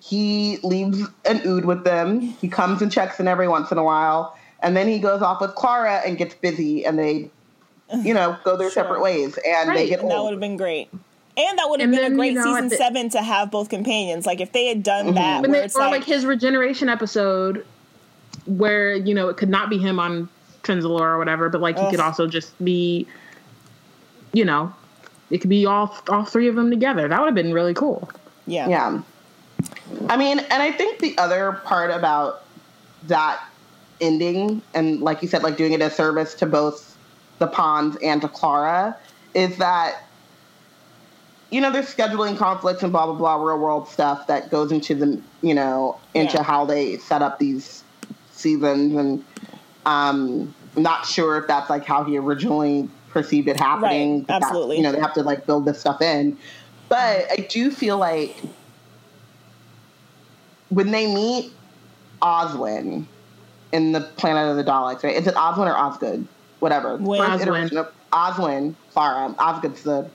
he 0.00 0.58
leaves 0.62 1.02
an 1.24 1.42
ood 1.46 1.64
with 1.64 1.82
them. 1.84 2.20
He 2.20 2.48
comes 2.48 2.80
and 2.80 2.92
checks 2.92 3.18
in 3.18 3.26
every 3.26 3.48
once 3.48 3.72
in 3.72 3.78
a 3.78 3.82
while, 3.84 4.36
and 4.62 4.76
then 4.76 4.86
he 4.86 4.98
goes 5.00 5.20
off 5.22 5.40
with 5.40 5.54
Clara 5.56 6.00
and 6.06 6.16
gets 6.16 6.34
busy, 6.34 6.86
and 6.86 6.96
they, 6.96 7.28
you 8.02 8.14
know, 8.14 8.36
go 8.44 8.56
their 8.56 8.70
Sure. 8.70 8.84
separate 8.84 9.00
ways, 9.02 9.36
and 9.44 9.74
they 9.74 9.88
get 9.88 10.00
and 10.00 10.10
that 10.10 10.22
would 10.22 10.30
have 10.32 10.40
been 10.40 10.56
great. 10.56 10.88
And 11.38 11.58
that 11.58 11.68
would 11.68 11.80
have 11.80 11.88
And 11.88 11.96
been 11.96 12.02
then, 12.02 12.12
a 12.12 12.14
you 12.14 12.16
great 12.16 12.34
know, 12.34 12.44
season 12.44 12.68
the- 12.68 12.76
seven 12.76 13.10
to 13.10 13.20
have 13.22 13.50
both 13.50 13.68
companions. 13.68 14.24
Like 14.26 14.40
if 14.40 14.52
they 14.52 14.66
had 14.68 14.82
done 14.84 15.14
that, 15.14 15.42
When 15.42 15.50
where 15.50 15.60
they, 15.60 15.66
it's 15.66 15.74
or 15.76 15.80
like, 15.80 15.90
like 15.90 16.04
his 16.04 16.24
regeneration 16.24 16.88
episode, 16.88 17.66
where 18.46 18.94
you 18.94 19.14
know 19.14 19.28
it 19.28 19.36
could 19.36 19.48
not 19.48 19.70
be 19.70 19.78
him 19.78 19.98
on 19.98 20.28
Trenzalore 20.62 21.00
or 21.00 21.18
whatever, 21.18 21.48
but 21.48 21.60
like 21.60 21.78
he 21.78 21.88
could 21.90 22.00
also 22.00 22.26
just 22.26 22.52
be, 22.64 23.06
you 24.32 24.44
know, 24.44 24.72
it 25.30 25.38
could 25.38 25.50
be 25.50 25.66
all 25.66 25.96
all 26.08 26.24
three 26.24 26.48
of 26.48 26.54
them 26.56 26.70
together. 26.70 27.08
That 27.08 27.20
would 27.20 27.26
have 27.26 27.34
been 27.34 27.52
really 27.52 27.74
cool. 27.74 28.10
yeah, 28.46 28.68
Yeah. 28.68 29.02
I 30.08 30.16
mean, 30.16 30.38
and 30.40 30.62
I 30.62 30.72
think 30.72 30.98
the 30.98 31.16
other 31.18 31.60
part 31.64 31.90
about 31.90 32.42
that 33.04 33.40
ending, 34.00 34.60
and 34.74 35.00
like 35.00 35.22
you 35.22 35.28
said, 35.28 35.42
like 35.42 35.56
doing 35.56 35.72
it 35.72 35.80
a 35.80 35.88
service 35.90 36.34
to 36.34 36.46
both 36.46 36.96
the 37.38 37.46
Ponds 37.46 37.96
and 38.02 38.20
to 38.22 38.28
Clara, 38.28 38.96
is 39.34 39.56
that, 39.58 40.02
you 41.50 41.60
know, 41.60 41.70
there's 41.70 41.92
scheduling 41.94 42.36
conflicts 42.36 42.82
and 42.82 42.92
blah, 42.92 43.06
blah, 43.06 43.14
blah, 43.14 43.36
real 43.36 43.58
world 43.58 43.88
stuff 43.88 44.26
that 44.26 44.50
goes 44.50 44.72
into 44.72 44.94
the, 44.94 45.20
you 45.42 45.54
know, 45.54 45.98
into 46.14 46.36
Yeah. 46.36 46.42
how 46.42 46.64
they 46.64 46.98
set 46.98 47.22
up 47.22 47.38
these 47.38 47.82
seasons. 48.36 48.94
And 48.94 49.24
um, 49.84 50.54
not 50.76 51.06
sure 51.06 51.38
if 51.38 51.46
that's 51.46 51.70
like 51.70 51.84
how 51.84 52.04
he 52.04 52.18
originally 52.18 52.88
perceived 53.10 53.48
it 53.48 53.58
happening. 53.58 54.18
Right, 54.18 54.26
but 54.26 54.32
that's- 54.34 54.50
absolutely. 54.50 54.76
You 54.78 54.82
know, 54.82 54.92
they 54.92 55.00
have 55.00 55.14
to 55.14 55.22
like 55.22 55.46
build 55.46 55.64
this 55.64 55.80
stuff 55.80 56.00
in. 56.02 56.36
But 56.88 57.26
I 57.32 57.46
do 57.48 57.70
feel 57.70 57.98
like 57.98 58.36
when 60.68 60.90
they 60.90 61.12
meet 61.12 61.52
Oswin 62.22 63.06
in 63.72 63.92
the 63.92 64.00
Planet 64.00 64.50
of 64.50 64.56
the 64.56 64.64
Daleks, 64.70 65.02
right? 65.02 65.16
Is 65.16 65.26
it 65.26 65.34
Oswin 65.34 65.66
or 65.66 65.76
Osgood? 65.76 66.26
Whatever. 66.60 66.96
Win. 66.96 67.20
First 67.20 67.32
Oswin. 67.32 67.42
iteration 67.42 67.78
of 67.78 67.92
Oswin, 68.12 68.74
Clara. 68.92 69.34
Osgood's 69.38 69.82
the 69.82 70.08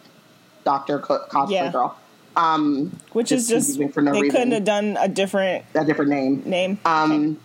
doctor 0.63 0.99
co- 0.99 1.25
cosplay 1.29 1.51
Yeah. 1.51 1.71
girl. 1.71 1.97
Um, 2.35 2.97
which 3.11 3.31
is 3.33 3.49
just 3.49 3.77
for 3.93 4.01
no 4.01 4.13
they 4.13 4.21
reason. 4.21 4.31
couldn't 4.37 4.51
have 4.53 4.63
done 4.63 4.97
a 4.99 5.09
different 5.09 5.65
a 5.75 5.83
different 5.83 6.11
name. 6.11 6.41
name. 6.45 6.79
Um, 6.85 7.37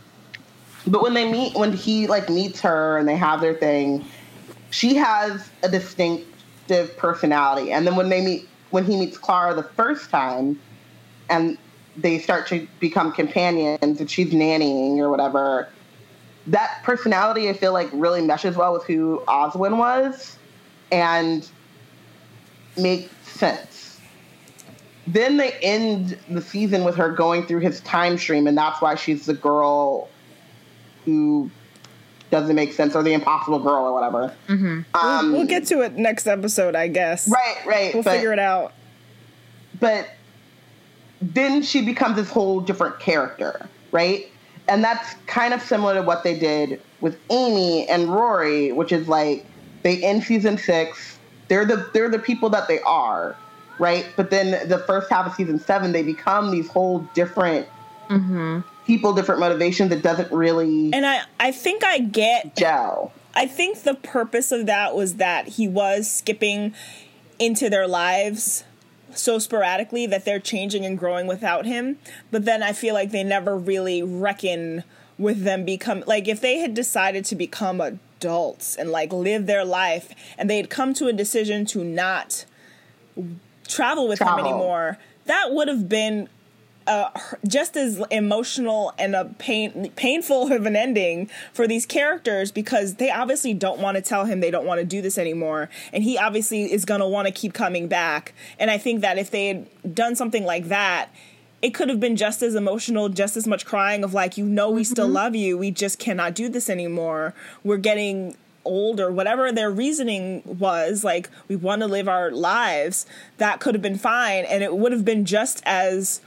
but 0.86 1.02
when 1.02 1.14
they 1.14 1.30
meet, 1.30 1.54
when 1.54 1.72
he 1.72 2.06
like 2.06 2.28
meets 2.28 2.60
her 2.60 2.98
and 2.98 3.08
they 3.08 3.16
have 3.16 3.40
their 3.40 3.54
thing, 3.54 4.04
she 4.70 4.94
has 4.96 5.48
a 5.62 5.68
distinctive 5.68 6.96
personality. 6.96 7.72
And 7.72 7.86
then 7.86 7.96
when 7.96 8.08
they 8.08 8.24
meet, 8.24 8.48
when 8.70 8.84
he 8.84 8.96
meets 8.96 9.18
Clara 9.18 9.54
the 9.54 9.62
first 9.62 10.10
time, 10.10 10.60
and 11.28 11.58
they 11.96 12.18
start 12.18 12.46
to 12.48 12.66
become 12.78 13.12
companions, 13.12 14.00
and 14.00 14.10
she's 14.10 14.32
nannying 14.32 14.98
or 14.98 15.10
whatever, 15.10 15.68
that 16.46 16.80
personality 16.84 17.48
I 17.48 17.52
feel 17.52 17.72
like 17.72 17.88
really 17.92 18.22
meshes 18.22 18.56
well 18.56 18.72
with 18.72 18.84
who 18.84 19.22
Oswin 19.26 19.78
was, 19.78 20.36
and 20.92 21.48
makes 22.76 23.10
sense 23.26 23.86
then 25.06 25.36
they 25.36 25.52
end 25.62 26.18
the 26.28 26.42
season 26.42 26.82
with 26.82 26.96
her 26.96 27.10
going 27.10 27.46
through 27.46 27.60
his 27.60 27.80
time 27.82 28.18
stream, 28.18 28.46
and 28.46 28.58
that's 28.58 28.82
why 28.82 28.96
she's 28.96 29.26
the 29.26 29.34
girl 29.34 30.08
doesn't 32.30 32.54
make 32.54 32.72
sense, 32.72 32.94
or 32.94 33.02
the 33.02 33.12
Impossible 33.12 33.58
Girl, 33.58 33.84
or 33.84 33.92
whatever. 33.92 34.34
Mm-hmm. 34.48 34.80
Um, 34.94 35.26
we'll, 35.26 35.40
we'll 35.40 35.46
get 35.46 35.66
to 35.66 35.82
it 35.82 35.94
next 35.94 36.26
episode, 36.26 36.74
I 36.74 36.88
guess. 36.88 37.28
right, 37.28 37.56
right. 37.66 37.94
We'll 37.94 38.02
but, 38.02 38.14
figure 38.14 38.32
it 38.32 38.38
out. 38.38 38.72
But 39.78 40.08
then 41.20 41.62
she 41.62 41.84
becomes 41.84 42.16
this 42.16 42.30
whole 42.30 42.60
different 42.60 42.98
character, 42.98 43.68
right? 43.92 44.26
And 44.68 44.82
that's 44.82 45.14
kind 45.26 45.54
of 45.54 45.62
similar 45.62 45.94
to 45.94 46.02
what 46.02 46.24
they 46.24 46.38
did 46.38 46.80
with 47.00 47.18
Amy 47.30 47.88
and 47.88 48.08
Rory, 48.08 48.72
which 48.72 48.92
is 48.92 49.06
like 49.08 49.46
they 49.82 50.02
end 50.02 50.24
season 50.24 50.58
six. 50.58 51.18
They're 51.48 51.64
the 51.64 51.88
they're 51.94 52.10
the 52.10 52.18
people 52.18 52.50
that 52.50 52.66
they 52.66 52.80
are, 52.80 53.36
right? 53.78 54.06
But 54.16 54.30
then 54.30 54.68
the 54.68 54.78
first 54.78 55.08
half 55.08 55.26
of 55.26 55.34
season 55.34 55.60
seven, 55.60 55.92
they 55.92 56.02
become 56.02 56.50
these 56.50 56.68
whole 56.68 57.00
different 57.14 57.68
Mm-hmm. 58.08 58.60
people, 58.86 59.12
different 59.12 59.40
motivation 59.40 59.88
that 59.88 60.02
doesn't 60.02 60.30
really 60.32 60.92
And 60.92 61.06
I, 61.06 61.22
I 61.40 61.52
think 61.52 61.84
I 61.84 61.98
get 61.98 62.56
gel. 62.56 63.12
I 63.34 63.46
think 63.46 63.82
the 63.82 63.94
purpose 63.94 64.50
of 64.52 64.66
that 64.66 64.94
was 64.94 65.16
that 65.16 65.48
he 65.48 65.68
was 65.68 66.10
skipping 66.10 66.74
into 67.38 67.68
their 67.68 67.86
lives 67.86 68.64
so 69.18 69.38
sporadically 69.38 70.06
that 70.06 70.24
they're 70.24 70.40
changing 70.40 70.84
and 70.84 70.98
growing 70.98 71.26
without 71.26 71.66
him. 71.66 71.98
But 72.30 72.44
then 72.44 72.62
I 72.62 72.72
feel 72.72 72.94
like 72.94 73.10
they 73.10 73.24
never 73.24 73.56
really 73.56 74.02
reckon 74.02 74.84
with 75.18 75.44
them 75.44 75.64
become 75.64 76.04
like 76.06 76.28
if 76.28 76.40
they 76.40 76.58
had 76.58 76.74
decided 76.74 77.24
to 77.26 77.34
become 77.34 77.80
adults 77.80 78.76
and 78.76 78.90
like 78.90 79.12
live 79.12 79.46
their 79.46 79.64
life 79.64 80.12
and 80.36 80.50
they 80.50 80.58
had 80.58 80.68
come 80.68 80.92
to 80.94 81.06
a 81.06 81.12
decision 81.12 81.64
to 81.66 81.82
not 81.82 82.44
travel 83.66 84.08
with 84.08 84.20
him 84.20 84.38
anymore, 84.38 84.98
that 85.24 85.52
would 85.52 85.68
have 85.68 85.88
been 85.88 86.28
uh, 86.86 87.10
just 87.46 87.76
as 87.76 88.02
emotional 88.10 88.92
and 88.98 89.14
a 89.14 89.24
pain 89.38 89.90
painful 89.96 90.52
of 90.52 90.66
an 90.66 90.76
ending 90.76 91.28
for 91.52 91.66
these 91.66 91.86
characters 91.86 92.52
because 92.52 92.94
they 92.94 93.10
obviously 93.10 93.54
don't 93.54 93.80
want 93.80 93.96
to 93.96 94.02
tell 94.02 94.24
him 94.24 94.40
they 94.40 94.50
don't 94.50 94.66
want 94.66 94.80
to 94.80 94.86
do 94.86 95.02
this 95.02 95.18
anymore. 95.18 95.68
And 95.92 96.04
he 96.04 96.16
obviously 96.18 96.72
is 96.72 96.84
going 96.84 97.00
to 97.00 97.08
want 97.08 97.26
to 97.26 97.32
keep 97.32 97.52
coming 97.52 97.88
back. 97.88 98.34
And 98.58 98.70
i 98.70 98.78
think 98.78 99.00
that 99.00 99.18
if 99.18 99.30
they 99.30 99.48
had 99.48 99.94
done 99.94 100.16
something 100.16 100.44
like 100.44 100.68
that 100.68 101.10
it 101.62 101.70
could 101.70 101.88
have 101.88 101.98
been 101.98 102.16
just 102.16 102.42
as 102.42 102.54
emotional 102.54 103.08
just 103.08 103.36
as 103.36 103.46
much 103.46 103.64
crying 103.64 104.04
of 104.04 104.12
like 104.12 104.36
you 104.36 104.44
know 104.44 104.70
we 104.70 104.84
still 104.84 105.08
love 105.08 105.34
you 105.34 105.56
we 105.56 105.70
just 105.70 105.98
cannot 105.98 106.34
do 106.34 106.48
this 106.48 106.68
anymore. 106.68 107.34
We're 107.64 107.78
getting 107.78 108.36
old 108.64 109.00
or 109.00 109.10
whatever 109.12 109.52
their 109.52 109.70
reasoning 109.70 110.42
was 110.44 111.04
like 111.04 111.30
we 111.48 111.54
want 111.56 111.80
to 111.80 111.86
live 111.86 112.08
our 112.08 112.30
lives 112.32 113.06
that 113.38 113.60
could 113.60 113.74
have 113.74 113.82
been 113.82 113.98
fine. 113.98 114.44
And 114.44 114.62
it 114.62 114.76
would 114.76 114.92
have 114.92 115.04
been 115.04 115.24
just 115.24 115.62
as 115.64 116.20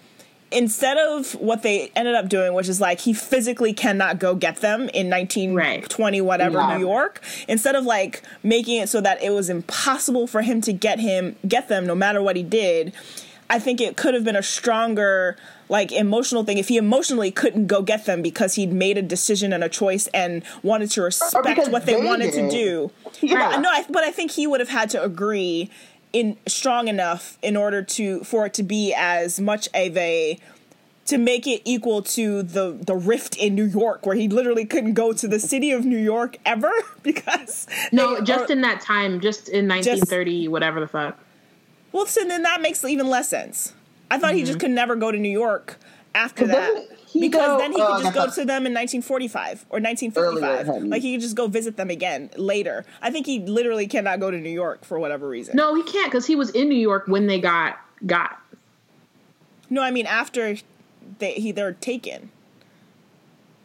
instead 0.51 0.97
of 0.97 1.33
what 1.33 1.61
they 1.63 1.91
ended 1.95 2.15
up 2.15 2.27
doing, 2.29 2.53
which 2.53 2.67
is 2.67 2.81
like 2.81 3.01
he 3.01 3.13
physically 3.13 3.73
cannot 3.73 4.19
go 4.19 4.35
get 4.35 4.57
them 4.57 4.81
in 4.93 5.09
1920 5.09 6.21
whatever 6.21 6.57
Yeah. 6.57 6.77
New 6.77 6.85
York, 6.85 7.21
instead 7.47 7.75
of 7.75 7.85
like 7.85 8.23
making 8.43 8.81
it 8.81 8.89
so 8.89 9.01
that 9.01 9.21
it 9.21 9.31
was 9.31 9.49
impossible 9.49 10.27
for 10.27 10.41
him 10.41 10.61
to 10.61 10.73
get 10.73 10.99
him 10.99 11.35
get 11.47 11.67
them 11.67 11.85
no 11.85 11.95
matter 11.95 12.21
what 12.21 12.35
he 12.35 12.43
did, 12.43 12.93
I 13.49 13.59
think 13.59 13.81
it 13.81 13.97
could 13.97 14.13
have 14.13 14.23
been 14.23 14.35
a 14.35 14.43
stronger 14.43 15.35
like 15.69 15.91
emotional 15.91 16.43
thing 16.43 16.57
if 16.57 16.67
he 16.67 16.77
emotionally 16.77 17.29
couldn't 17.29 17.67
go 17.67 17.83
get 17.83 18.05
them 18.05 18.23
because 18.23 18.55
he'd 18.55 18.73
made 18.73 18.97
a 18.97 19.03
decision 19.03 19.53
and 19.53 19.63
a 19.63 19.69
choice 19.69 20.07
and 20.15 20.41
wanted 20.63 20.89
to 20.91 21.01
respect 21.03 21.67
what 21.69 21.85
they, 21.85 21.93
they 21.93 22.03
wanted 22.05 22.33
to 22.33 22.49
do. 22.49 22.91
Yeah. 23.21 23.59
No, 23.59 23.69
I, 23.69 23.85
but 23.87 24.03
I 24.03 24.09
think 24.09 24.31
he 24.31 24.47
would 24.47 24.61
have 24.61 24.69
had 24.69 24.89
to 24.91 25.03
agree 25.03 25.69
in 26.14 26.38
strong 26.47 26.88
enough 26.88 27.38
in 27.41 27.55
order 27.55 27.82
to 27.84 28.24
for 28.24 28.45
it 28.45 28.53
to 28.55 28.64
be 28.64 28.93
as 28.95 29.39
much 29.39 29.68
of 29.74 29.95
a 29.97 30.39
to 31.05 31.18
make 31.18 31.47
it 31.47 31.62
equal 31.66 32.01
to 32.03 32.43
the 32.43 32.72
the 32.82 32.95
rift 32.95 33.36
in 33.38 33.55
New 33.55 33.66
York 33.66 34.05
where 34.05 34.16
he 34.16 34.28
literally 34.28 34.66
couldn't 34.66 34.93
go 34.93 35.12
to 35.14 35.28
the 35.28 35.39
city 35.39 35.72
of 35.72 35.86
New 35.86 35.97
York 35.97 36.38
ever 36.45 36.72
because 37.03 37.68
No, 37.91 38.22
just 38.22 38.49
or- 38.49 38.53
in 38.53 38.62
that 38.62 38.82
time, 38.82 39.20
just 39.22 39.49
in 39.49 39.68
1930, 39.68 40.47
whatever 40.47 40.80
the 40.80 40.88
fuck. 40.88 41.18
well 41.91 42.05
so 42.05 42.24
then 42.26 42.43
that 42.43 42.62
makes 42.62 42.84
even 42.84 43.07
less 43.07 43.30
sense. 43.30 43.74
I 44.12 44.18
thought 44.18 44.34
he 44.34 44.39
Mm-hmm. 44.41 44.47
just 44.47 44.60
could 44.60 44.72
never 44.72 44.95
go 44.95 45.12
to 45.12 45.18
New 45.18 45.30
York 45.30 45.78
after 46.16 46.47
that 46.47 46.74
doesn't 46.74 46.98
he 47.12 47.22
because 47.22 47.47
go- 47.47 47.57
then 47.57 47.72
he 47.72 47.82
oh, 47.82 47.95
could 47.95 48.03
just 48.03 48.18
I 48.18 48.26
go 48.26 48.32
to 48.32 48.45
them 48.45 48.66
in 48.68 48.74
1945 48.74 49.66
or 49.70 49.80
1955 49.80 50.70
Earlier, 50.70 50.86
like 50.88 51.01
he 51.01 51.14
could 51.14 51.22
just 51.22 51.36
go 51.36 51.47
visit 51.47 51.76
them 51.76 51.89
again 51.89 52.30
later. 52.38 52.86
I 53.01 53.10
think 53.10 53.26
he 53.26 53.39
literally 53.39 53.88
cannot 53.88 54.20
go 54.20 54.30
to 54.30 54.38
New 54.38 54.49
York 54.51 54.86
for 54.86 54.99
whatever 54.99 55.28
reason. 55.28 55.55
No, 55.55 55.74
he 55.76 55.84
can't 55.84 56.12
because 56.12 56.28
he 56.28 56.36
was 56.36 56.51
in 56.51 56.70
New 56.70 56.78
York 56.78 57.07
when 57.07 57.26
they 57.28 57.39
got 57.39 57.80
got. 58.05 58.39
No, 59.70 59.82
I 59.82 59.91
mean 59.91 60.05
after 60.05 60.57
they 61.18 61.34
he 61.34 61.51
they're 61.51 61.74
taken. 61.74 62.30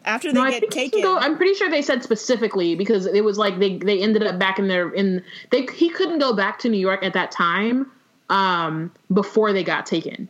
After 0.07 0.33
they 0.33 0.39
No, 0.39 0.45
I 0.45 0.51
get 0.51 0.61
think 0.61 0.75
he 0.75 0.81
taken. 0.81 1.01
can 1.01 1.15
go. 1.15 1.19
I'm 1.19 1.37
pretty 1.37 1.55
sure 1.55 1.71
they 1.71 1.83
said 1.83 2.03
specifically 2.03 2.75
because 2.75 3.07
it 3.07 3.25
was 3.25 3.37
like 3.39 3.59
they 3.59 3.77
they 3.79 4.01
ended 4.03 4.23
up 4.23 4.39
back 4.39 4.59
in 4.59 4.69
their 4.69 4.91
in 4.91 5.23
they 5.51 5.67
he 5.67 5.91
couldn't 5.91 6.19
go 6.19 6.35
back 6.35 6.59
to 6.61 6.69
New 6.69 6.79
York 6.79 7.03
at 7.05 7.13
that 7.13 7.31
time 7.31 7.91
um 8.31 8.91
before 9.13 9.53
they 9.53 9.65
got 9.65 9.85
taken. 9.87 10.29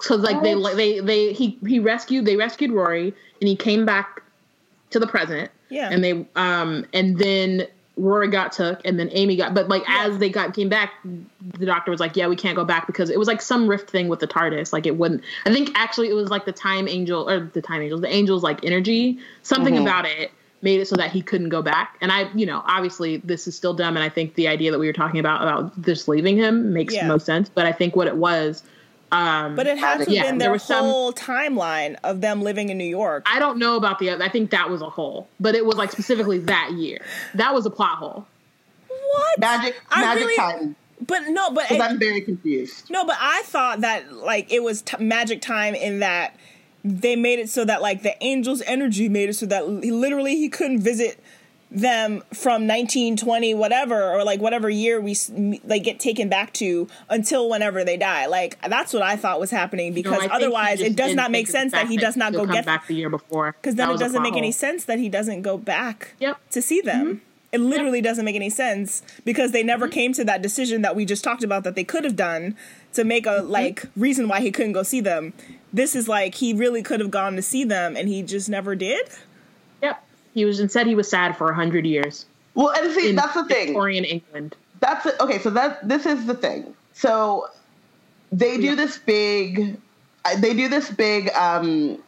So 0.00 0.16
like 0.16 0.42
they 0.42 0.54
like 0.54 0.76
they 0.76 1.00
they 1.00 1.32
he 1.32 1.58
he 1.66 1.78
rescued 1.78 2.26
they 2.26 2.36
rescued 2.36 2.70
Rory 2.70 3.14
and 3.40 3.48
he 3.48 3.56
came 3.56 3.86
back 3.86 4.22
to 4.90 4.98
the 4.98 5.06
present. 5.06 5.50
Yeah. 5.68 5.90
And 5.90 6.04
they 6.04 6.26
um 6.36 6.86
and 6.92 7.18
then 7.18 7.66
Rory 7.96 8.28
got 8.28 8.52
took 8.52 8.80
and 8.84 9.00
then 9.00 9.08
Amy 9.12 9.36
got 9.36 9.54
but 9.54 9.68
like 9.68 9.82
as 9.88 10.18
they 10.18 10.28
got 10.28 10.54
came 10.54 10.68
back 10.68 10.92
the 11.58 11.64
doctor 11.64 11.90
was 11.90 11.98
like 11.98 12.14
yeah 12.14 12.28
we 12.28 12.36
can't 12.36 12.54
go 12.54 12.64
back 12.64 12.86
because 12.86 13.08
it 13.08 13.18
was 13.18 13.26
like 13.26 13.40
some 13.40 13.66
rift 13.66 13.88
thing 13.90 14.08
with 14.08 14.20
the 14.20 14.26
TARDIS 14.26 14.70
like 14.72 14.84
it 14.86 14.96
wouldn't 14.96 15.22
I 15.46 15.52
think 15.52 15.70
actually 15.74 16.10
it 16.10 16.12
was 16.12 16.28
like 16.28 16.44
the 16.44 16.52
time 16.52 16.88
angel 16.88 17.28
or 17.28 17.40
the 17.40 17.62
time 17.62 17.80
angels 17.80 18.02
the 18.02 18.12
angels 18.12 18.42
like 18.42 18.62
energy 18.64 19.18
something 19.42 19.78
about 19.78 20.04
it 20.04 20.30
made 20.60 20.80
it 20.80 20.88
so 20.88 20.96
that 20.96 21.10
he 21.10 21.22
couldn't 21.22 21.48
go 21.48 21.62
back 21.62 21.96
and 22.02 22.12
I 22.12 22.30
you 22.34 22.44
know 22.44 22.62
obviously 22.66 23.16
this 23.18 23.48
is 23.48 23.56
still 23.56 23.72
dumb 23.72 23.96
and 23.96 24.04
I 24.04 24.10
think 24.10 24.34
the 24.34 24.48
idea 24.48 24.72
that 24.72 24.78
we 24.78 24.86
were 24.86 24.92
talking 24.92 25.18
about 25.18 25.40
about 25.40 25.80
just 25.80 26.06
leaving 26.06 26.36
him 26.36 26.74
makes 26.74 26.92
Yeah. 26.94 27.06
most 27.06 27.24
sense 27.24 27.48
but 27.48 27.64
I 27.64 27.72
think 27.72 27.96
what 27.96 28.08
it 28.08 28.16
was 28.16 28.62
um 29.12 29.54
but 29.54 29.66
it 29.66 29.78
had 29.78 29.98
to 29.98 30.04
have 30.04 30.08
Yeah, 30.08 30.22
been 30.24 30.38
there 30.38 30.46
their 30.46 30.52
was 30.52 30.62
some- 30.64 30.84
whole 30.84 31.12
timeline 31.12 31.96
of 32.02 32.20
them 32.20 32.42
living 32.42 32.70
in 32.70 32.78
New 32.78 32.84
York. 32.84 33.24
I 33.26 33.38
don't 33.38 33.58
know 33.58 33.76
about 33.76 33.98
the 33.98 34.10
other. 34.10 34.24
I 34.24 34.28
think 34.28 34.50
that 34.50 34.68
was 34.68 34.82
a 34.82 34.90
hole, 34.90 35.28
but 35.38 35.54
it 35.54 35.64
was 35.64 35.76
like 35.76 35.92
specifically 35.92 36.38
that 36.40 36.72
year. 36.72 36.98
That 37.34 37.54
was 37.54 37.66
a 37.66 37.70
plot 37.70 37.98
hole. 37.98 38.26
what? 38.88 39.38
Magic, 39.38 39.76
I 39.90 40.00
magic 40.02 40.24
really- 40.24 40.36
time. 40.36 40.76
But 41.06 41.28
no, 41.28 41.50
but 41.50 41.68
Because 41.68 41.90
I'm 41.90 41.98
very 41.98 42.22
confused. 42.22 42.88
no, 42.90 43.04
but 43.04 43.16
I 43.20 43.42
thought 43.44 43.82
that 43.82 44.12
like 44.14 44.50
it 44.50 44.62
was 44.62 44.80
t- 44.82 44.96
magic 44.98 45.42
time 45.42 45.74
in 45.74 45.98
that 46.00 46.34
they 46.82 47.16
made 47.16 47.38
it 47.38 47.50
so 47.50 47.64
that 47.66 47.82
like 47.82 48.02
the 48.02 48.20
angel's 48.22 48.62
energy 48.62 49.08
made 49.08 49.28
it 49.28 49.34
so 49.34 49.44
that 49.46 49.64
he, 49.84 49.90
literally 49.90 50.36
he 50.36 50.48
couldn't 50.48 50.80
visit 50.80 51.20
them 51.70 52.20
from 52.32 52.66
1920 52.68 53.52
whatever 53.54 54.10
or 54.12 54.22
like 54.24 54.40
whatever 54.40 54.70
year 54.70 55.00
we 55.00 55.16
like 55.64 55.82
get 55.82 55.98
taken 55.98 56.28
back 56.28 56.52
to 56.52 56.86
until 57.10 57.48
whenever 57.50 57.82
they 57.82 57.96
die 57.96 58.26
like 58.26 58.56
that's 58.68 58.92
what 58.92 59.02
i 59.02 59.16
thought 59.16 59.40
was 59.40 59.50
happening 59.50 59.92
because 59.92 60.26
otherwise 60.30 60.80
it 60.80 60.94
does 60.94 61.08
didn't 61.10 61.32
make 61.32 61.46
think 61.46 61.48
of 61.48 61.52
the 61.52 61.58
sense 61.58 61.72
that 61.72 61.88
he 61.88 61.96
does 61.96 62.16
not 62.16 62.32
go 62.32 62.46
get 62.46 62.64
back 62.64 62.86
the 62.86 62.94
year 62.94 63.10
before. 63.10 63.52
because 63.60 63.74
then 63.74 63.90
it 63.90 63.98
doesn't 63.98 64.22
make 64.22 64.36
any 64.36 64.52
sense 64.52 64.84
that 64.84 64.98
he 65.00 65.08
doesn't 65.08 65.42
go 65.42 65.58
back 65.58 66.14
Yep. 66.20 66.38
to 66.50 66.62
see 66.62 66.80
them. 66.80 67.20
It 67.52 67.60
literally 67.60 68.00
doesn't 68.02 68.24
make 68.24 68.36
any 68.36 68.50
sense 68.50 69.02
because 69.24 69.52
they 69.52 69.62
never 69.62 69.88
came 69.88 70.12
to 70.14 70.24
that 70.24 70.42
decision 70.42 70.82
that 70.82 70.94
we 70.94 71.04
just 71.04 71.24
talked 71.24 71.42
about 71.42 71.64
that 71.64 71.74
they 71.74 71.84
could 71.84 72.04
have 72.04 72.16
done 72.16 72.56
to 72.92 73.02
make 73.04 73.24
a 73.26 73.42
like 73.42 73.84
reason 73.96 74.28
why 74.28 74.40
he 74.40 74.50
couldn't 74.50 74.72
go 74.72 74.82
see 74.82 75.00
them. 75.00 75.32
This 75.72 75.96
is 75.96 76.06
like 76.06 76.34
he 76.36 76.52
really 76.52 76.82
could 76.82 77.00
have 77.00 77.10
gone 77.10 77.34
to 77.36 77.42
see 77.42 77.64
them 77.64 77.96
and 77.96 78.08
he 78.08 78.22
just 78.22 78.48
never 78.48 78.74
did. 78.74 79.08
Yep. 80.36 80.40
He 80.40 80.44
was 80.44 80.60
and 80.60 80.70
said 80.70 80.86
he 80.86 80.94
was 80.94 81.08
sad 81.08 81.36
for 81.36 81.50
a 81.50 81.54
hundred 81.54 81.86
years 81.86 82.26
Well, 82.54 82.70
and 82.70 82.92
see, 82.92 83.10
in 83.10 83.16
that's 83.16 83.34
the 83.34 83.44
thing. 83.46 83.68
Victorian 83.68 84.04
England. 84.04 84.54
That's 84.80 85.06
it. 85.06 85.14
Okay, 85.20 85.38
so 85.38 85.48
that 85.50 85.86
this 85.88 86.04
is 86.06 86.26
the 86.26 86.34
thing. 86.34 86.74
So 86.92 87.48
they 88.30 88.58
do 88.58 88.76
this 88.76 88.98
big, 88.98 89.78
uh, 90.26 90.36
they 90.38 90.52
do 90.54 90.68
this 90.68 90.90
big 90.90 91.30
um, 91.30 91.98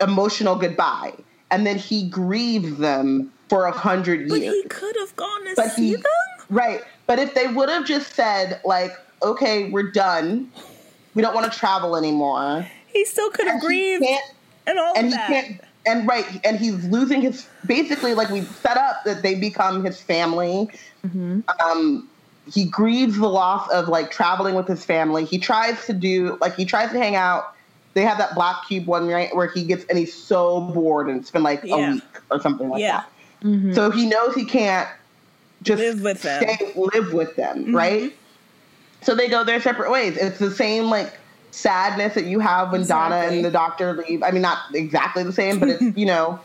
emotional 0.00 0.56
goodbye, 0.56 1.12
and 1.50 1.66
then 1.66 1.76
he 1.78 2.08
grieves 2.08 2.76
them 2.78 3.30
for 3.50 3.66
a 3.66 3.72
hundred 3.72 4.20
years. 4.20 4.30
But 4.30 4.40
years. 4.40 4.54
he 4.54 4.62
could 4.68 4.96
have 4.98 5.14
gone 5.16 5.44
to 5.44 5.52
But 5.56 5.72
see 5.72 5.88
he- 5.88 5.96
them. 5.96 6.04
Right. 6.48 6.80
But 7.06 7.18
if 7.18 7.34
they 7.34 7.46
would 7.48 7.68
have 7.68 7.84
just 7.86 8.14
said, 8.14 8.60
like, 8.64 8.92
okay, 9.22 9.68
we're 9.70 9.90
done, 9.92 10.50
we 11.14 11.20
don't 11.22 11.34
want 11.34 11.52
to 11.52 11.58
travel 11.58 11.96
anymore. 11.96 12.66
He 12.86 13.04
still 13.04 13.30
could 13.30 13.46
have 13.46 13.60
grieved 13.60 14.04
and 14.66 14.78
all 14.78 14.94
and 14.96 15.06
of 15.08 15.12
he 15.12 15.16
that. 15.18 15.28
can't 15.28 15.60
and 15.86 16.06
right 16.06 16.26
and 16.44 16.58
he's 16.58 16.84
losing 16.86 17.20
his 17.22 17.46
basically 17.66 18.14
like 18.14 18.28
we 18.30 18.42
set 18.42 18.76
up 18.76 19.02
that 19.04 19.22
they 19.22 19.34
become 19.34 19.84
his 19.84 20.00
family. 20.00 20.68
Mm-hmm. 21.06 21.40
Um 21.64 22.08
he 22.52 22.64
grieves 22.64 23.16
the 23.18 23.28
loss 23.28 23.68
of 23.70 23.88
like 23.88 24.10
traveling 24.10 24.54
with 24.54 24.66
his 24.66 24.84
family. 24.84 25.24
He 25.24 25.38
tries 25.38 25.86
to 25.86 25.92
do 25.92 26.36
like 26.40 26.54
he 26.56 26.64
tries 26.64 26.90
to 26.92 26.98
hang 26.98 27.14
out. 27.16 27.54
They 27.94 28.02
have 28.02 28.18
that 28.18 28.34
black 28.34 28.56
cube 28.68 28.86
one 28.86 29.08
right 29.08 29.34
where 29.34 29.48
he 29.48 29.64
gets 29.64 29.84
and 29.86 29.98
he's 29.98 30.14
so 30.14 30.60
bored 30.60 31.08
and 31.08 31.20
it's 31.20 31.30
been 31.30 31.42
like 31.42 31.62
Yeah. 31.64 31.90
a 31.90 31.92
week 31.94 32.02
or 32.30 32.40
something 32.40 32.68
like 32.68 32.80
Yeah. 32.80 33.02
that. 33.42 33.46
Mm-hmm. 33.46 33.72
So 33.74 33.90
he 33.90 34.06
knows 34.06 34.34
he 34.34 34.44
can't 34.44 34.88
just 35.62 35.80
Live 35.80 36.00
with 36.02 36.22
them. 36.22 36.42
stay, 36.42 36.72
live 36.74 37.12
with 37.12 37.36
them 37.36 37.64
mm-hmm. 37.64 37.76
right? 37.76 38.16
So 39.02 39.14
they 39.14 39.28
go 39.28 39.44
their 39.44 39.60
separate 39.60 39.90
ways. 39.90 40.16
It's 40.16 40.38
the 40.38 40.50
same 40.50 40.84
like 40.90 41.12
sadness 41.50 42.14
that 42.14 42.24
you 42.26 42.38
have 42.40 42.72
when 42.72 42.86
Donna 42.86 43.16
and 43.16 43.44
the 43.44 43.50
doctor 43.50 43.92
leave. 43.94 44.22
I 44.22 44.30
mean, 44.30 44.42
not 44.42 44.58
exactly 44.74 45.22
the 45.22 45.32
same, 45.32 45.58
but 45.58 45.68
it's 45.68 45.82
you 45.96 46.06
know, 46.06 46.38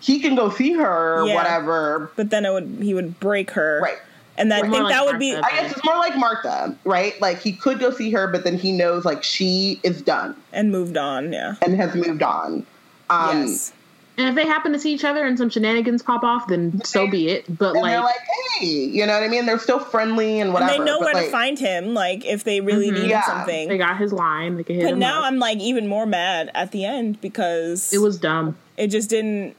he 0.00 0.20
can 0.20 0.34
go 0.34 0.50
see 0.50 0.72
her 0.74 1.20
or 1.22 1.26
Yeah. 1.26 1.34
whatever. 1.34 2.10
but 2.16 2.30
then 2.30 2.44
it 2.44 2.52
would 2.52 2.78
he 2.80 2.94
would 2.94 3.18
break 3.20 3.50
her. 3.52 3.80
Right. 3.82 3.98
And 4.36 4.54
I 4.54 4.60
think 4.60 4.70
More 4.70 4.88
that 4.88 5.00
like 5.00 5.10
would 5.10 5.18
be 5.18 5.34
I 5.34 5.50
guess 5.50 5.72
it's 5.72 5.84
more 5.84 5.96
like 5.96 6.16
Martha, 6.16 6.76
right? 6.84 7.20
Like 7.20 7.40
he 7.40 7.52
could 7.52 7.80
go 7.80 7.90
see 7.90 8.10
her, 8.12 8.28
but 8.28 8.44
then 8.44 8.56
he 8.56 8.70
knows 8.70 9.04
like 9.04 9.24
she 9.24 9.80
is 9.82 10.00
done 10.00 10.36
and 10.52 10.70
moved 10.70 10.96
on. 10.96 11.32
Yeah. 11.32 11.56
and 11.62 11.74
has 11.74 11.94
moved 11.96 12.22
on. 12.22 12.64
Um, 13.10 13.46
yes. 13.48 13.72
And 14.18 14.28
if 14.28 14.34
they 14.34 14.44
happen 14.46 14.72
to 14.72 14.80
see 14.80 14.92
each 14.92 15.04
other 15.04 15.24
and 15.24 15.38
some 15.38 15.48
shenanigans 15.48 16.02
pop 16.02 16.24
off, 16.24 16.48
then 16.48 16.84
so 16.84 17.08
be 17.08 17.28
it. 17.28 17.44
But 17.56 17.76
And 17.76 17.84
they're 17.84 18.00
like, 18.00 18.16
like, 18.16 18.16
hey, 18.60 18.66
you 18.66 19.06
know 19.06 19.14
what 19.14 19.22
I 19.22 19.28
mean? 19.28 19.46
They're 19.46 19.60
still 19.60 19.78
friendly 19.78 20.40
and 20.40 20.48
And 20.48 20.54
whatever. 20.54 20.72
they 20.72 20.78
know 20.80 20.98
but, 20.98 21.14
where 21.14 21.24
to 21.24 21.30
find 21.30 21.56
him, 21.56 21.94
like 21.94 22.24
if 22.26 22.42
they 22.42 22.60
really 22.60 22.90
needed 22.90 23.10
Yeah. 23.10 23.22
something. 23.24 23.68
they 23.68 23.78
got 23.78 23.96
his 23.96 24.12
line. 24.12 24.56
They 24.56 24.64
could 24.64 24.74
hit 24.76 24.82
but 24.86 24.92
him 24.94 24.98
now 24.98 25.20
up. 25.20 25.26
I'm 25.26 25.38
like 25.38 25.58
even 25.58 25.86
more 25.86 26.04
mad 26.04 26.50
at 26.54 26.72
the 26.72 26.84
end 26.84 27.20
because 27.20 27.92
it 27.92 27.98
was 27.98 28.18
dumb. 28.18 28.56
it 28.76 28.88
just 28.88 29.08
didn't. 29.08 29.54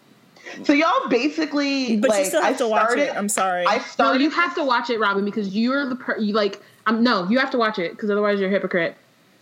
So 0.63 0.73
y'all 0.73 1.07
basically, 1.09 1.95
But 1.97 2.09
like, 2.09 2.19
you 2.19 2.25
still 2.25 2.41
have 2.41 2.55
I 2.55 2.57
to 2.57 2.67
watch 2.67 2.81
started, 2.87 3.09
it. 3.09 3.15
I'm 3.15 3.29
sorry. 3.29 3.65
I 3.65 3.81
No, 3.97 4.13
you 4.13 4.29
have 4.31 4.55
to 4.55 4.63
watch 4.65 4.89
it, 4.89 4.99
Robin, 4.99 5.23
because 5.23 5.55
you're 5.55 5.87
the 5.87 5.95
per- 5.95 6.17
you 6.17 6.33
like. 6.33 6.61
Um, 6.85 7.03
no, 7.03 7.29
you 7.29 7.37
have 7.39 7.51
to 7.51 7.57
watch 7.57 7.77
it 7.79 7.91
because 7.91 8.09
otherwise 8.09 8.39
you're 8.39 8.49
a 8.49 8.51
hypocrite. 8.51 8.95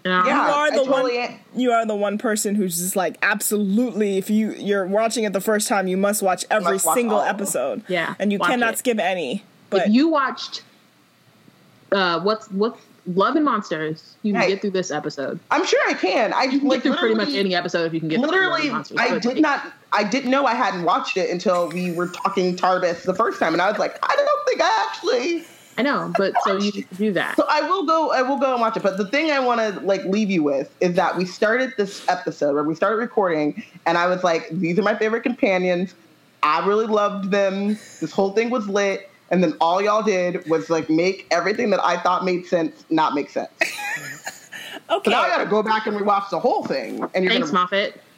And 0.09 0.13
I 0.13 0.17
don't- 0.19 0.27
Yeah, 0.27 0.47
you 0.47 0.53
are 0.53 0.65
I 0.65 0.69
the 0.69 0.75
totally 0.85 1.17
one. 1.17 1.27
am. 1.31 1.39
You 1.55 1.71
are 1.71 1.85
the 1.85 1.95
one 1.95 2.17
person 2.17 2.55
who's 2.55 2.77
just 2.77 2.95
like 2.95 3.17
absolutely. 3.21 4.17
If 4.17 4.29
you 4.29 4.51
you're 4.53 4.85
watching 4.87 5.23
it 5.25 5.33
the 5.33 5.41
first 5.41 5.67
time, 5.67 5.87
you 5.87 5.97
must 5.97 6.21
watch 6.23 6.45
every 6.49 6.73
Must 6.73 6.85
watch 6.85 6.95
single 6.95 7.17
all 7.19 7.25
episode. 7.25 7.83
Yeah, 7.87 8.15
and 8.19 8.31
you 8.31 8.37
watch 8.39 8.49
cannot 8.51 8.73
it. 8.75 8.77
skip 8.79 8.99
any. 8.99 9.43
But 9.69 9.87
if 9.87 9.93
you 9.93 10.07
watched, 10.07 10.63
uh, 11.91 12.19
what's 12.21 12.49
what's 12.51 12.79
Love 13.15 13.35
and 13.37 13.45
Monsters, 13.45 14.15
you 14.21 14.33
can 14.33 14.41
Right. 14.41 14.49
get 14.49 14.61
through 14.61 14.71
this 14.71 14.91
episode. 14.91 15.39
I'm 15.49 15.65
sure 15.65 15.79
I 15.87 15.93
can. 15.93 16.33
I 16.33 16.43
You 16.43 16.59
can 16.59 16.67
like 16.67 16.83
get 16.83 16.89
through 16.91 16.99
pretty 16.99 17.15
much 17.15 17.29
any 17.33 17.55
episode 17.55 17.85
if 17.85 17.93
you 17.93 18.01
can 18.01 18.09
get 18.09 18.15
through 18.19 18.27
Love 18.27 18.35
Literally, 18.35 18.61
and 18.63 18.71
Monsters. 18.73 18.97
I 18.99 19.17
did 19.19 19.41
not. 19.41 19.61
I 19.93 20.03
didn't 20.03 20.29
know 20.31 20.45
I 20.45 20.53
hadn't 20.53 20.83
watched 20.83 21.15
it 21.15 21.29
until 21.29 21.69
we 21.69 21.91
were 21.93 22.07
talking 22.07 22.55
TARDIS 22.57 23.03
the 23.03 23.13
first 23.13 23.39
time, 23.39 23.53
and 23.53 23.61
I 23.61 23.69
was 23.69 23.79
like, 23.79 23.97
I 24.03 24.13
don't 24.15 24.45
think 24.47 24.61
I 24.61 24.87
actually. 24.89 25.45
I 25.77 25.83
know, 25.83 26.11
but 26.17 26.33
so 26.43 26.57
you 26.57 26.71
need 26.71 26.89
to 26.89 26.95
do 26.95 27.11
that. 27.13 27.35
So 27.35 27.45
I 27.47 27.61
will 27.61 27.85
go. 27.85 28.11
I 28.11 28.23
will 28.23 28.39
go 28.39 28.51
and 28.53 28.61
watch 28.61 28.75
it. 28.77 28.83
But 28.83 28.97
the 28.97 29.07
thing 29.07 29.29
I 29.31 29.39
want 29.39 29.61
to 29.61 29.79
like 29.81 30.03
leave 30.05 30.31
you 30.31 30.41
with 30.41 30.73
is 30.81 30.95
that 30.95 31.15
we 31.15 31.25
started 31.25 31.73
this 31.77 32.07
episode 32.09 32.53
where 32.55 32.63
we 32.63 32.73
started 32.73 32.97
recording, 32.97 33.63
and 33.85 33.97
I 33.97 34.07
was 34.07 34.23
like, 34.23 34.49
"These 34.49 34.79
are 34.79 34.83
my 34.83 34.95
favorite 34.95 35.21
companions. 35.21 35.93
I 36.41 36.65
really 36.65 36.87
loved 36.87 37.29
them. 37.29 37.77
This 38.01 38.11
whole 38.11 38.31
thing 38.31 38.49
was 38.49 38.67
lit." 38.67 39.09
And 39.29 39.43
then 39.43 39.55
all 39.59 39.81
y'all 39.81 40.03
did 40.03 40.49
was 40.49 40.69
like 40.69 40.89
make 40.89 41.27
everything 41.31 41.69
that 41.71 41.83
I 41.83 41.97
thought 41.97 42.23
made 42.25 42.45
sense 42.45 42.85
not 42.89 43.13
make 43.13 43.29
sense. 43.29 43.49
okay, 44.89 45.09
So 45.09 45.11
now 45.11 45.21
I 45.23 45.29
got 45.29 45.43
to 45.43 45.49
go 45.49 45.61
back 45.63 45.87
and 45.87 45.97
rewatch 45.97 46.29
the 46.29 46.39
whole 46.39 46.63
thing. 46.65 47.03
And 47.13 47.23
you're 47.23 47.33
Thanks, 47.33 47.51
gonna, 47.51 47.61
Moffat. 47.71 48.01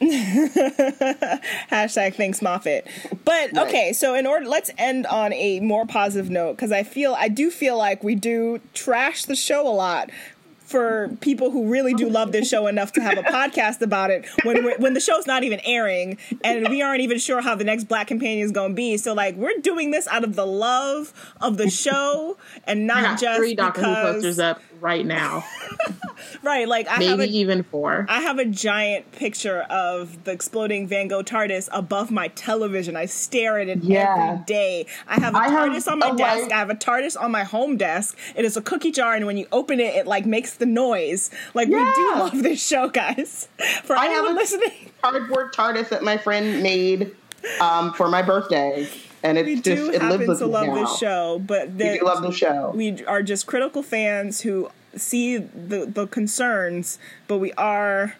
Hashtag 1.70 2.14
thanks 2.14 2.40
Moffat. 2.42 2.86
But 3.24 3.52
Right. 3.52 3.68
okay, 3.68 3.92
so 3.92 4.14
in 4.14 4.26
order, 4.26 4.46
let's 4.46 4.70
end 4.78 5.06
on 5.06 5.32
a 5.32 5.60
more 5.60 5.86
positive 5.86 6.30
note 6.30 6.56
because 6.56 6.72
I 6.72 6.82
feel 6.82 7.14
I 7.14 7.28
do 7.28 7.50
feel 7.50 7.76
like 7.76 8.02
we 8.04 8.14
do 8.14 8.60
trash 8.74 9.24
the 9.24 9.36
show 9.36 9.66
a 9.66 9.70
lot 9.72 10.10
for 10.58 11.08
people 11.20 11.50
who 11.50 11.66
really 11.68 11.92
do 11.94 12.08
love 12.08 12.30
this 12.30 12.48
show 12.48 12.68
enough 12.68 12.92
to 12.92 13.00
have 13.00 13.18
a 13.18 13.22
podcast 13.24 13.80
about 13.82 14.08
it 14.12 14.24
when 14.44 14.62
we're, 14.62 14.78
when 14.78 14.94
the 14.94 15.00
show's 15.00 15.26
not 15.26 15.42
even 15.42 15.58
airing 15.64 16.16
and 16.44 16.68
we 16.68 16.80
aren't 16.80 17.00
even 17.00 17.18
sure 17.18 17.40
how 17.40 17.56
the 17.56 17.64
next 17.64 17.84
Black 17.84 18.06
Companion 18.06 18.44
is 18.46 18.52
going 18.52 18.70
to 18.70 18.74
be. 18.76 18.96
So 18.96 19.12
like 19.12 19.34
we're 19.34 19.58
doing 19.62 19.90
this 19.90 20.06
out 20.06 20.22
of 20.22 20.36
the 20.36 20.46
love 20.46 21.12
of 21.40 21.56
the 21.56 21.68
show 21.68 22.36
and 22.64 22.86
not 22.86 23.02
got 23.02 23.20
just 23.20 23.38
three 23.38 23.56
Doctor 23.56 23.80
Who 23.80 23.88
because 23.88 24.14
posters 24.14 24.38
up 24.38 24.60
right 24.80 25.04
now, 25.04 25.42
right. 26.42 26.66
Like 26.68 26.88
I 26.88 27.02
have 27.02 27.18
maybe 27.18 27.24
a, 27.36 27.40
even 27.40 27.62
four. 27.62 28.06
I 28.08 28.20
have 28.20 28.38
a 28.38 28.44
giant 28.44 29.12
picture 29.12 29.60
of 29.70 30.24
the 30.24 30.32
exploding 30.32 30.86
Van 30.86 31.08
Gogh 31.08 31.22
TARDIS 31.22 31.68
above 31.72 32.10
my 32.10 32.28
television. 32.28 32.96
I 32.96 33.06
stare 33.06 33.58
at 33.58 33.68
it 33.68 33.82
Yeah. 33.82 34.32
every 34.32 34.44
day. 34.44 34.86
I 35.08 35.20
have 35.20 35.34
a 35.34 35.38
I 35.38 35.48
have 35.48 35.68
TARDIS 35.70 35.90
on 35.90 35.98
my 35.98 36.10
desk. 36.12 36.42
white- 36.44 36.52
I 36.52 36.58
have 36.58 36.70
a 36.70 36.74
TARDIS 36.74 37.20
on 37.20 37.30
my 37.30 37.44
home 37.44 37.76
desk. 37.76 38.16
It 38.34 38.44
is 38.44 38.56
a 38.56 38.62
cookie 38.62 38.90
jar, 38.90 39.14
and 39.14 39.26
when 39.26 39.36
you 39.36 39.46
open 39.52 39.80
it, 39.80 39.94
it 39.94 40.06
like 40.06 40.26
makes 40.26 40.54
the 40.54 40.66
noise. 40.66 41.30
Like 41.54 41.68
we 41.68 41.74
do 41.74 42.12
love 42.16 42.42
this 42.42 42.64
show, 42.64 42.88
guys. 42.88 43.48
For 43.84 43.96
I 43.96 44.06
have 44.06 44.12
anyone 44.18 44.32
a- 44.36 44.40
listening, 44.40 44.90
cardboard 45.02 45.52
TARDIS 45.52 45.88
that 45.90 46.02
my 46.02 46.16
friend 46.16 46.62
made 46.62 47.14
um, 47.60 47.92
for 47.94 48.08
my 48.08 48.20
birthday, 48.22 48.86
and 49.22 49.38
it's 49.38 49.46
we 49.46 49.54
just 49.56 49.64
do 49.64 49.90
it 49.90 50.02
lives 50.02 50.16
happen 50.20 50.38
to 50.38 50.46
love 50.46 50.66
now. 50.66 50.74
this 50.74 50.98
show, 50.98 51.38
but 51.46 51.70
We 51.70 52.00
love 52.00 52.22
the 52.22 52.32
show. 52.32 52.72
we 52.74 53.02
are 53.06 53.22
just 53.22 53.46
critical 53.46 53.82
fans 53.82 54.42
who 54.42 54.70
see 54.96 55.36
the 55.38 55.86
the 55.86 56.06
concerns, 56.06 56.98
but 57.28 57.38
we 57.38 57.52
are, 57.54 58.16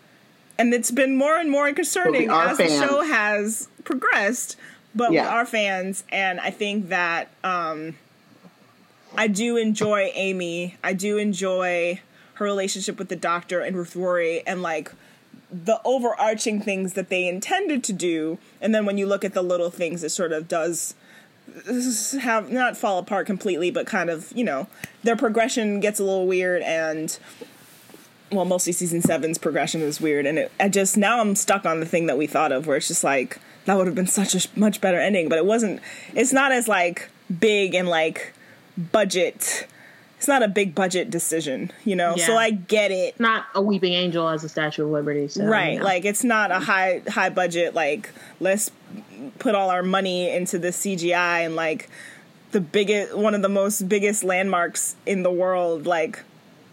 and 0.58 0.72
it's 0.74 0.90
been 0.90 1.16
more 1.16 1.36
and 1.36 1.50
more 1.50 1.72
concerning 1.72 2.30
as 2.30 2.58
the 2.58 2.64
show 2.86 3.02
has 3.02 3.68
progressed. 3.84 4.56
But 4.94 5.10
we 5.10 5.16
Yeah. 5.16 5.28
are 5.28 5.46
fans, 5.46 6.02
and 6.10 6.40
I 6.40 6.50
think 6.50 6.88
that 6.88 7.28
um, 7.44 7.96
I 9.16 9.26
do 9.28 9.56
enjoy 9.56 10.10
Amy. 10.14 10.76
I 10.82 10.92
do 10.92 11.16
enjoy 11.18 12.00
her 12.34 12.44
relationship 12.44 12.98
with 12.98 13.08
the 13.08 13.16
Doctor 13.16 13.60
and 13.60 13.76
with 13.76 13.94
Rory, 13.94 14.42
and 14.46 14.62
like 14.62 14.92
the 15.52 15.80
overarching 15.84 16.60
things 16.60 16.92
that 16.94 17.08
they 17.08 17.26
intended 17.26 17.82
to 17.84 17.92
do. 17.92 18.38
And 18.60 18.72
then 18.74 18.86
when 18.86 18.98
you 18.98 19.06
look 19.06 19.24
at 19.24 19.34
the 19.34 19.42
little 19.42 19.70
things, 19.70 20.02
it 20.04 20.10
sort 20.10 20.32
of 20.32 20.46
does 20.46 20.94
have 22.20 22.50
not 22.50 22.76
fall 22.76 22.98
apart 22.98 23.26
completely, 23.26 23.70
but 23.70 23.86
kind 23.86 24.10
of 24.10 24.32
you 24.34 24.44
know 24.44 24.66
their 25.02 25.16
progression 25.16 25.80
gets 25.80 26.00
a 26.00 26.04
little 26.04 26.26
weird 26.26 26.62
and. 26.62 27.18
Well, 28.32 28.44
mostly 28.44 28.72
season 28.72 29.02
seven's 29.02 29.38
progression 29.38 29.80
is 29.80 30.00
weird, 30.00 30.24
and 30.24 30.38
it, 30.38 30.52
I 30.60 30.68
just 30.68 30.96
now 30.96 31.20
I'm 31.20 31.34
stuck 31.34 31.66
on 31.66 31.80
the 31.80 31.86
thing 31.86 32.06
that 32.06 32.16
we 32.16 32.28
thought 32.28 32.52
of, 32.52 32.64
where 32.68 32.76
it's 32.76 32.86
just 32.86 33.02
like 33.02 33.40
that 33.64 33.76
would 33.76 33.88
have 33.88 33.96
been 33.96 34.06
such 34.06 34.36
a 34.36 34.48
much 34.58 34.80
better 34.80 35.00
ending, 35.00 35.28
but 35.28 35.36
it 35.36 35.44
wasn't. 35.44 35.80
It's 36.14 36.32
not 36.32 36.52
as 36.52 36.68
like 36.68 37.10
big 37.40 37.74
and 37.74 37.88
like 37.88 38.32
budget. 38.92 39.66
It's 40.20 40.28
not 40.28 40.42
a 40.42 40.48
big 40.48 40.74
budget 40.74 41.08
decision, 41.08 41.72
you 41.82 41.96
know. 41.96 42.14
So 42.14 42.36
I 42.36 42.50
get 42.50 42.90
it, 42.90 43.18
Not 43.18 43.46
a 43.54 43.62
weeping 43.62 43.94
angel 43.94 44.28
as 44.28 44.44
a 44.44 44.50
Statue 44.50 44.84
of 44.84 44.90
Liberty. 44.90 45.28
So, 45.28 45.46
right? 45.46 45.72
you 45.72 45.78
know. 45.78 45.84
Like 45.86 46.04
it's 46.04 46.22
not 46.22 46.50
a 46.50 46.58
high 46.58 47.00
high 47.08 47.30
budget. 47.30 47.72
Like 47.72 48.10
let's 48.38 48.70
put 49.38 49.54
all 49.54 49.70
our 49.70 49.82
money 49.82 50.28
into 50.28 50.58
the 50.58 50.68
CGI 50.68 51.46
and 51.46 51.56
like 51.56 51.88
the 52.50 52.60
biggest 52.60 53.16
one 53.16 53.34
of 53.34 53.40
the 53.40 53.48
most 53.48 53.88
biggest 53.88 54.22
landmarks 54.22 54.94
in 55.06 55.22
the 55.22 55.30
world. 55.30 55.86
Like 55.86 56.22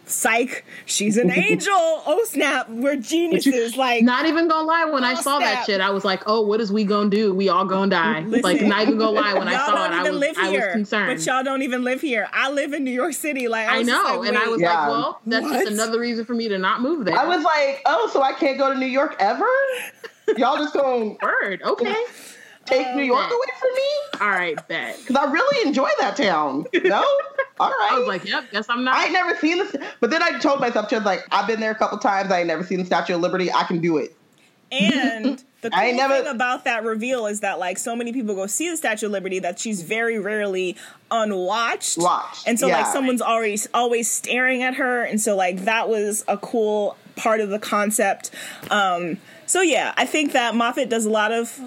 psych, 0.09 0.65
she's 0.85 1.17
an 1.17 1.29
angel. 1.31 1.71
Oh 1.73 2.25
snap, 2.29 2.69
we're 2.69 2.95
geniuses. 2.95 3.75
Like 3.75 4.03
not 4.03 4.25
even 4.25 4.47
gonna 4.47 4.65
lie, 4.67 4.85
when 4.85 5.03
I 5.03 5.13
Oh, 5.13 5.21
saw 5.21 5.37
snap. 5.39 5.41
that 5.59 5.65
shit, 5.65 5.81
I 5.81 5.89
was 5.89 6.03
like, 6.05 6.23
"Oh, 6.25 6.41
what 6.41 6.59
is 6.61 6.71
we 6.71 6.83
gonna 6.83 7.09
do? 7.09 7.33
We 7.33 7.49
all 7.49 7.65
gonna 7.65 7.89
die." 7.89 8.21
like, 8.27 8.61
not 8.61 8.81
even 8.83 8.97
gonna 8.97 9.11
lie, 9.11 9.33
when 9.33 9.47
I 9.47 9.53
y'all 9.53 9.65
saw 9.65 9.75
don't 9.75 9.93
it, 9.93 9.95
I 9.95 9.99
even 10.01 10.11
was, 10.13 10.19
live 10.21 10.35
I 10.39 10.49
was 10.51 10.63
concerned. 10.71 11.07
but 11.17 11.25
y'all 11.25 11.43
don't 11.43 11.61
even 11.61 11.83
live 11.83 12.01
here. 12.01 12.27
I 12.33 12.49
live 12.51 12.73
in 12.73 12.83
New 12.83 12.91
York 12.91 13.13
City. 13.13 13.47
Like 13.47 13.67
I, 13.67 13.79
I 13.79 13.81
know, 13.83 14.17
like, 14.19 14.29
and 14.29 14.37
I 14.37 14.47
was 14.47 14.61
Yeah. 14.61 14.79
like, 14.81 14.89
"Well, 14.89 15.21
that's 15.25 15.43
What? 15.45 15.53
just 15.53 15.67
another 15.67 15.99
reason 15.99 16.25
for 16.25 16.33
me 16.33 16.47
to 16.49 16.57
not 16.57 16.81
move 16.81 17.05
there." 17.05 17.17
I 17.17 17.25
was 17.25 17.43
like, 17.43 17.81
oh, 17.85 18.09
so 18.11 18.21
I 18.21 18.33
can't 18.33 18.57
go 18.57 18.73
to 18.73 18.79
New 18.79 18.85
York 18.85 19.15
ever? 19.19 19.45
Y'all 20.37 20.57
just 20.57 20.73
gonna 20.73 21.15
word, 21.21 21.61
okay, 21.63 21.95
take 22.67 22.93
New 22.95 23.03
York 23.03 23.23
bet. 23.23 23.31
away 23.31 23.47
from 23.59 23.69
me? 23.73 23.81
all 24.21 24.29
right, 24.29 24.67
bet. 24.67 24.97
Because 25.07 25.15
I 25.15 25.31
really 25.31 25.67
enjoy 25.67 25.89
that 25.99 26.15
town. 26.17 26.65
No? 26.83 27.03
All 27.59 27.69
right. 27.71 27.89
I 27.93 27.97
was 27.97 28.07
like, 28.07 28.23
"Yep, 28.23 28.51
guess 28.51 28.67
I'm 28.69 28.83
not." 28.83 28.93
I 28.95 29.05
ain't 29.05 29.13
never 29.13 29.35
seen 29.37 29.57
this, 29.57 29.75
but 29.99 30.11
then 30.11 30.21
I 30.21 30.37
told 30.37 30.59
myself, 30.59 30.89
just 30.91 31.05
like, 31.05 31.25
I've 31.31 31.47
been 31.47 31.59
there 31.59 31.71
a 31.71 31.75
couple 31.75 31.97
times. 31.97 32.31
I 32.31 32.39
ain't 32.39 32.47
never 32.47 32.63
seen 32.63 32.77
the 32.77 32.85
Statue 32.85 33.15
of 33.15 33.21
Liberty. 33.21 33.51
I 33.51 33.63
can 33.63 33.79
do 33.79 33.97
it. 33.97 34.15
And 34.71 35.43
the 35.61 35.71
cool 35.71 35.79
I 35.79 35.85
ain't 35.87 35.97
never- 35.97 36.17
thing 36.17 36.27
about 36.27 36.65
that 36.65 36.83
reveal 36.83 37.25
is 37.25 37.39
that 37.39 37.57
like 37.57 37.79
so 37.79 37.95
many 37.95 38.13
people 38.13 38.35
go 38.35 38.45
see 38.45 38.69
the 38.69 38.77
Statue 38.77 39.07
of 39.07 39.11
Liberty 39.11 39.39
that 39.39 39.57
she's 39.57 39.81
very 39.81 40.19
rarely 40.19 40.75
unwatched. 41.09 41.97
Watched, 41.97 42.47
And 42.47 42.59
so 42.59 42.67
like 42.67 42.85
someone's 42.87 43.21
always 43.21 43.67
always 43.73 44.09
staring 44.09 44.61
at 44.61 44.75
her. 44.75 45.03
And 45.03 45.19
so 45.19 45.35
like 45.35 45.65
that 45.65 45.89
was 45.89 46.23
a 46.27 46.37
cool 46.37 46.95
part 47.17 47.41
of 47.41 47.49
the 47.49 47.59
concept. 47.59 48.31
Um 48.71 49.17
so 49.47 49.61
yeah, 49.61 49.93
I 49.95 50.05
think 50.05 50.33
that 50.33 50.55
Moffat 50.55 50.89
does 50.89 51.05
a 51.05 51.09
lot 51.09 51.31
of 51.31 51.57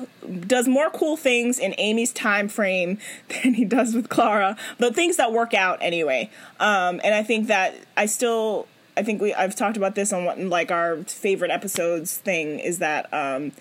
does 0.47 0.69
more 0.69 0.91
cool 0.91 1.17
things 1.17 1.59
in 1.59 1.75
Amy's 1.79 2.13
time 2.13 2.49
frame 2.49 2.99
than 3.29 3.55
he 3.55 3.65
does 3.65 3.95
with 3.95 4.09
Clara, 4.09 4.57
but 4.79 4.95
things 4.95 5.17
that 5.17 5.33
work 5.33 5.55
out 5.55 5.79
anyway. 5.81 6.31
Um, 6.61 7.01
and 7.03 7.15
I 7.15 7.23
think 7.23 7.49
that 7.49 7.75
I 7.97 8.07
still 8.07 8.69
I 8.99 9.03
think 9.03 9.23
we 9.23 9.33
I've 9.33 9.57
talked 9.57 9.79
about 9.79 9.95
this 9.95 10.13
on 10.13 10.27
what 10.27 10.39
like 10.39 10.71
our 10.71 10.99
favorite 11.05 11.51
episodes 11.51 12.19
thing 12.19 12.59
is 12.59 12.79
that 12.81 13.13
um, 13.15 13.53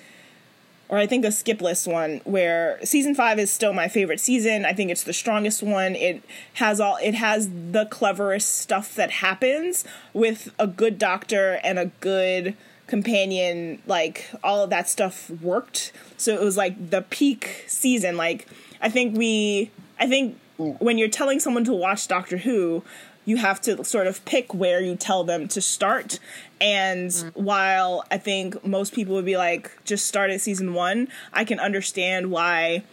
or 0.90 0.98
I 0.98 1.06
think 1.06 1.24
a 1.24 1.32
skip 1.32 1.62
list 1.62 1.88
one 1.88 2.20
where 2.26 2.84
season 2.84 3.14
five 3.14 3.38
is 3.38 3.52
still 3.52 3.74
my 3.74 3.88
favorite 3.88 4.20
season. 4.20 4.66
I 4.66 4.74
think 4.74 4.90
it's 4.90 5.04
the 5.04 5.14
strongest 5.14 5.62
one. 5.62 5.96
It 5.96 6.24
has 6.56 6.80
all 6.80 6.98
it 7.02 7.14
has 7.14 7.48
the 7.48 7.88
cleverest 7.90 8.58
stuff 8.58 8.96
that 8.96 9.12
happens 9.12 9.86
with 10.14 10.52
a 10.58 10.66
good 10.66 10.98
doctor 10.98 11.60
and 11.64 11.78
a 11.78 11.86
good 12.02 12.56
companion. 12.88 13.82
Like 13.86 14.30
all 14.44 14.64
of 14.64 14.72
that 14.72 14.90
stuff 14.90 15.30
worked. 15.30 15.92
So 16.18 16.34
it 16.34 16.42
was 16.42 16.58
like 16.58 16.90
the 16.90 17.04
peak 17.04 17.66
season. 17.68 18.18
Like 18.18 18.48
I 18.82 18.90
think 18.90 19.16
we 19.16 19.70
I 20.00 20.08
think 20.08 20.40
mm. 20.58 20.80
when 20.82 20.98
you're 20.98 21.08
telling 21.08 21.40
someone 21.40 21.66
to 21.66 21.74
watch 21.74 22.08
Doctor 22.08 22.38
Who, 22.38 22.84
you 23.30 23.38
have 23.38 23.62
to 23.62 23.84
sort 23.86 24.08
of 24.08 24.26
pick 24.26 24.56
where 24.56 24.82
you 24.82 24.96
tell 24.96 25.24
them 25.24 25.48
to 25.48 25.62
start. 25.62 26.20
And 26.60 27.14
while 27.36 28.04
I 28.10 28.18
think 28.18 28.66
most 28.66 28.94
people 28.94 29.14
would 29.14 29.26
be 29.26 29.38
like, 29.38 29.72
just 29.86 30.08
start 30.08 30.32
at 30.32 30.42
season 30.42 30.74
one, 30.74 31.10
I 31.32 31.46
can 31.46 31.60
understand 31.60 32.32
why 32.32 32.84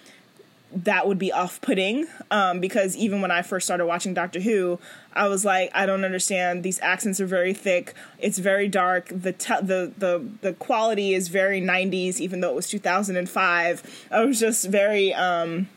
that 0.73 1.07
would 1.07 1.19
be 1.19 1.33
off 1.33 1.59
putting 1.63 2.07
um, 2.31 2.61
because 2.61 2.95
even 2.97 3.23
when 3.23 3.31
I 3.31 3.41
first 3.41 3.67
started 3.67 3.87
watching 3.87 4.13
Doctor 4.13 4.41
Who, 4.41 4.79
I 5.15 5.27
was 5.27 5.43
like, 5.43 5.71
I 5.73 5.87
don't 5.87 6.05
understand. 6.05 6.63
These 6.63 6.81
accents 6.81 7.19
are 7.19 7.27
very 7.27 7.55
thick. 7.55 7.95
It's 8.19 8.39
very 8.39 8.69
dark. 8.69 9.09
The 9.09 9.33
te- 9.33 9.63
the 9.63 9.93
the 9.97 10.23
the 10.43 10.53
quality 10.53 11.15
is 11.15 11.29
very 11.29 11.63
90s, 11.63 12.21
even 12.21 12.41
though 12.41 12.51
it 12.51 12.57
was 12.57 12.69
2005. 12.69 14.07
I 14.11 14.25
was 14.25 14.39
just 14.39 14.69
very 14.69 15.15
um, 15.15 15.69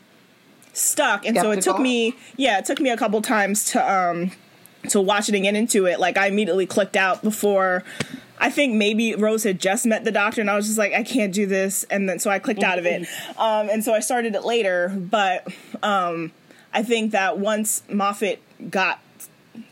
stuck, 0.74 1.24
and 1.24 1.36
so 1.36 1.50
it 1.50 1.62
took 1.62 1.78
me, 1.78 2.14
yeah, 2.36 2.58
it 2.58 2.66
took 2.66 2.80
me 2.80 2.90
a 2.90 2.96
couple 2.96 3.22
times 3.22 3.64
to 3.70 3.92
um, 3.92 4.32
to 4.88 5.00
watch 5.00 5.28
it 5.28 5.34
and 5.34 5.44
get 5.44 5.54
into 5.54 5.86
it. 5.86 6.00
Like 6.00 6.16
I 6.16 6.26
immediately 6.26 6.66
clicked 6.66 6.96
out 6.96 7.22
before. 7.22 7.84
I 8.38 8.48
think 8.48 8.74
maybe 8.74 9.14
Rose 9.14 9.44
had 9.44 9.60
just 9.60 9.84
met 9.84 10.04
the 10.04 10.12
doctor, 10.12 10.40
and 10.40 10.48
I 10.48 10.56
was 10.56 10.66
just 10.66 10.78
like, 10.78 10.94
I 10.94 11.02
can't 11.02 11.32
do 11.32 11.44
this, 11.44 11.84
and 11.84 12.08
then 12.08 12.18
so 12.18 12.30
I 12.30 12.38
clicked 12.38 12.62
out 12.62 12.78
of 12.78 12.86
it, 12.86 13.06
um, 13.36 13.68
and 13.68 13.84
so 13.84 13.92
I 13.92 14.00
started 14.00 14.34
it 14.34 14.44
later. 14.44 14.88
But 14.88 15.46
um, 15.82 16.32
I 16.72 16.82
think 16.82 17.12
that 17.12 17.38
once 17.38 17.82
Moffat 17.90 18.40
got 18.70 19.00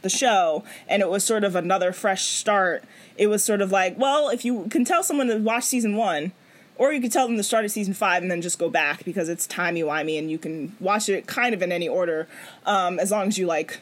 the 0.03 0.09
show 0.09 0.65
and 0.87 1.03
it 1.03 1.09
was 1.09 1.25
sort 1.25 1.45
of 1.45 1.55
another 1.55 1.93
fresh 1.93 2.25
start, 2.25 2.85
it 3.17 3.29
was 3.29 3.43
sort 3.43 3.61
of 3.61 3.73
like, 3.73 3.99
well, 3.99 4.29
if 4.29 4.45
you 4.45 4.67
can 4.71 4.85
tell 4.85 5.03
someone 5.03 5.29
to 5.29 5.39
watch 5.39 5.65
season 5.65 5.97
one, 5.97 6.33
or 6.77 6.93
you 6.93 7.01
could 7.01 7.13
tell 7.13 7.27
them 7.27 7.37
to 7.37 7.43
start 7.43 7.65
at 7.65 7.71
season 7.71 7.95
five 7.95 8.23
and 8.23 8.31
then 8.31 8.41
just 8.41 8.59
go 8.59 8.69
back 8.69 9.05
because 9.05 9.29
it's 9.29 9.47
timey 9.47 9.83
wimey 9.83 10.19
and 10.19 10.31
you 10.31 10.39
can 10.39 10.77
watch 10.79 11.09
it 11.09 11.27
kind 11.27 11.55
of 11.55 11.63
in 11.63 11.73
any 11.73 11.89
order, 11.89 12.29
um, 12.67 12.99
as 12.99 13.11
long 13.11 13.29
as 13.29 13.39
you 13.39 13.47
like 13.47 13.81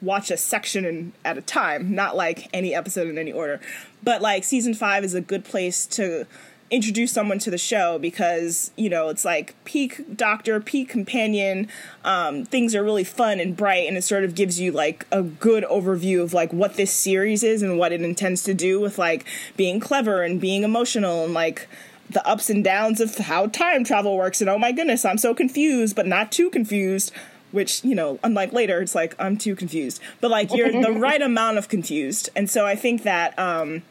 watch 0.00 0.30
a 0.30 0.36
section 0.36 0.84
in, 0.84 1.12
at 1.24 1.38
a 1.38 1.42
time, 1.42 1.94
not 1.94 2.16
like 2.16 2.48
any 2.52 2.74
episode 2.74 3.08
in 3.08 3.18
any 3.18 3.32
order. 3.32 3.60
But 4.02 4.22
like 4.22 4.44
season 4.44 4.74
five 4.74 5.04
is 5.04 5.14
a 5.14 5.20
good 5.20 5.44
place 5.44 5.86
to 5.86 6.26
introduce 6.70 7.12
someone 7.12 7.38
to 7.38 7.50
the 7.50 7.58
show 7.58 7.98
because 7.98 8.70
you 8.76 8.90
know 8.90 9.08
it's 9.08 9.24
like 9.24 9.54
peak 9.64 10.16
doctor 10.16 10.60
peak 10.60 10.88
companion. 10.88 11.68
Um, 12.04 12.44
things 12.44 12.74
are 12.74 12.84
really 12.84 13.04
fun 13.04 13.40
and 13.40 13.56
bright 13.56 13.88
and 13.88 13.96
it 13.96 14.02
sort 14.02 14.24
of 14.24 14.34
gives 14.34 14.60
you 14.60 14.72
like 14.72 15.06
a 15.10 15.22
good 15.22 15.64
overview 15.64 16.22
of 16.22 16.34
like 16.34 16.52
what 16.52 16.74
this 16.74 16.92
series 16.92 17.42
is 17.42 17.62
and 17.62 17.78
what 17.78 17.92
it 17.92 18.02
intends 18.02 18.42
to 18.44 18.54
do 18.54 18.80
with 18.80 18.98
like 18.98 19.24
being 19.56 19.80
clever 19.80 20.22
and 20.22 20.40
being 20.40 20.62
emotional 20.62 21.24
and 21.24 21.34
like 21.34 21.68
the 22.10 22.26
ups 22.26 22.48
and 22.48 22.64
downs 22.64 23.00
of 23.00 23.16
how 23.16 23.46
time 23.46 23.84
travel 23.84 24.16
works. 24.16 24.40
And 24.40 24.48
oh 24.50 24.58
my 24.58 24.72
goodness 24.72 25.04
i'm 25.04 25.18
so 25.18 25.34
confused 25.34 25.96
but 25.96 26.06
not 26.06 26.30
too 26.30 26.50
confused 26.50 27.12
which 27.52 27.84
you 27.84 27.94
know 27.94 28.18
unlike 28.22 28.52
later 28.52 28.80
it's 28.80 28.94
like 28.94 29.14
i'm 29.18 29.36
too 29.36 29.54
confused. 29.54 30.00
But 30.20 30.30
like 30.30 30.52
you're 30.52 30.70
the 30.70 30.92
right 30.98 31.22
amount 31.22 31.58
of 31.58 31.68
confused. 31.68 32.30
And 32.36 32.48
so 32.48 32.66
i 32.66 32.74
think 32.74 33.02
that 33.02 33.38
um 33.38 33.82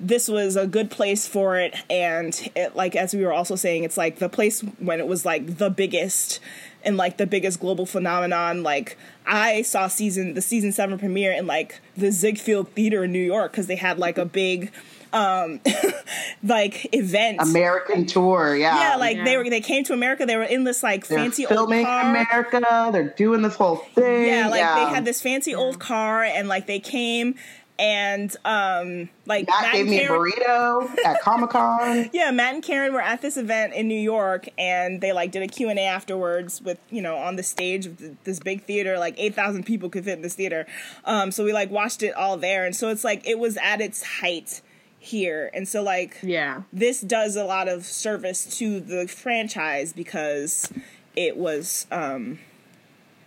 this 0.00 0.26
was 0.26 0.56
a 0.56 0.66
good 0.66 0.90
place 0.90 1.28
for 1.28 1.58
it. 1.58 1.76
And 1.88 2.50
it 2.56 2.74
like 2.74 2.96
as 2.96 3.14
we 3.14 3.24
were 3.24 3.32
also 3.32 3.56
saying 3.56 3.84
it's 3.84 3.96
like 3.96 4.18
the 4.18 4.28
place 4.28 4.60
when 4.78 4.98
it 4.98 5.06
was 5.06 5.24
like 5.24 5.58
the 5.58 5.70
biggest 5.70 6.40
and 6.84 6.96
like 6.96 7.18
the 7.18 7.26
biggest 7.26 7.60
global 7.60 7.86
phenomenon. 7.86 8.62
Like 8.62 8.98
i 9.26 9.62
saw 9.62 9.86
season 9.86 10.34
the 10.34 10.42
season 10.42 10.72
7 10.72 10.98
premiere 10.98 11.32
in 11.32 11.46
like 11.46 11.80
the 11.96 12.10
ziegfeld 12.10 12.68
theater 12.70 13.04
in 13.04 13.12
new 13.12 13.20
york 13.20 13.52
because 13.52 13.66
they 13.66 13.76
had 13.76 13.98
like 13.98 14.18
a 14.18 14.24
big 14.24 14.72
um 15.12 15.60
like 16.42 16.88
event 16.94 17.38
American 17.40 18.06
tour, 18.06 18.56
yeah. 18.56 18.92
yeah 18.92 18.96
like 18.96 19.24
they 19.24 19.36
were 19.36 19.48
they 19.48 19.60
came 19.60 19.84
to 19.84 19.92
america 19.92 20.26
they 20.26 20.36
were 20.36 20.42
in 20.42 20.64
this 20.64 20.82
like 20.82 21.06
They're 21.06 21.18
fancy 21.18 21.46
old 21.46 21.54
filming 21.54 21.84
car 21.84 22.10
America. 22.10 22.90
They're 22.92 23.14
doing 23.16 23.42
this 23.42 23.56
whole 23.56 23.76
thing. 23.76 24.26
yeah, 24.26 24.48
like 24.48 24.60
they 24.60 24.94
had 24.94 25.04
this 25.04 25.20
fancy 25.20 25.54
old 25.54 25.78
car, 25.78 26.22
and 26.22 26.48
like 26.48 26.66
they 26.66 26.80
came 26.80 27.36
and 27.78 28.36
um 28.44 29.08
like 29.26 29.48
Matt, 29.48 29.62
Matt 29.62 29.72
gave 29.72 29.80
and 29.86 29.90
me 29.90 30.04
a 30.04 30.08
burrito 30.08 30.98
at 31.04 31.20
Comic 31.20 31.50
Con. 31.50 32.10
yeah, 32.12 32.30
Matt 32.30 32.54
and 32.54 32.62
Karen 32.62 32.92
were 32.92 33.00
at 33.00 33.22
this 33.22 33.36
event 33.36 33.72
in 33.74 33.88
New 33.88 34.00
York, 34.00 34.48
and 34.58 35.00
they 35.00 35.12
like 35.12 35.32
did 35.32 35.42
a 35.42 35.48
Q 35.48 35.68
and 35.68 35.78
A 35.78 35.82
afterwards 35.82 36.60
with 36.62 36.78
you 36.90 37.02
know 37.02 37.16
on 37.16 37.36
the 37.36 37.42
stage 37.42 37.86
of 37.86 37.98
th- 37.98 38.12
this 38.24 38.38
big 38.38 38.64
theater, 38.64 38.98
like 38.98 39.14
eight 39.18 39.34
thousand 39.34 39.64
people 39.64 39.88
could 39.88 40.04
fit 40.04 40.14
in 40.14 40.22
this 40.22 40.34
theater. 40.34 40.66
Um, 41.04 41.30
so 41.30 41.44
we 41.44 41.52
like 41.52 41.70
watched 41.70 42.02
it 42.02 42.14
all 42.14 42.36
there, 42.36 42.64
and 42.64 42.76
so 42.76 42.88
it's 42.88 43.04
like 43.04 43.26
it 43.26 43.38
was 43.38 43.56
at 43.56 43.80
its 43.80 44.02
height 44.20 44.60
here, 45.02 45.50
and 45.52 45.66
so 45.68 45.82
like 45.82 46.16
Yeah. 46.22 46.62
this 46.72 47.00
does 47.00 47.34
a 47.36 47.44
lot 47.44 47.68
of 47.68 47.84
service 47.84 48.58
to 48.58 48.78
the 48.80 49.08
franchise 49.08 49.92
because 49.92 50.72
it 51.16 51.36
was 51.36 51.86
um, 51.90 52.38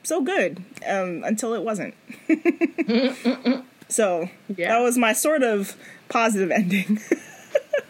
so 0.03 0.21
good 0.21 0.63
um, 0.87 1.23
until 1.25 1.53
it 1.53 1.63
wasn't. 1.63 1.93
so 3.89 4.29
Yeah. 4.55 4.69
that 4.69 4.79
was 4.81 4.97
my 4.97 5.11
sort 5.13 5.43
of 5.43 5.75
positive 6.09 6.49
ending. 6.51 6.99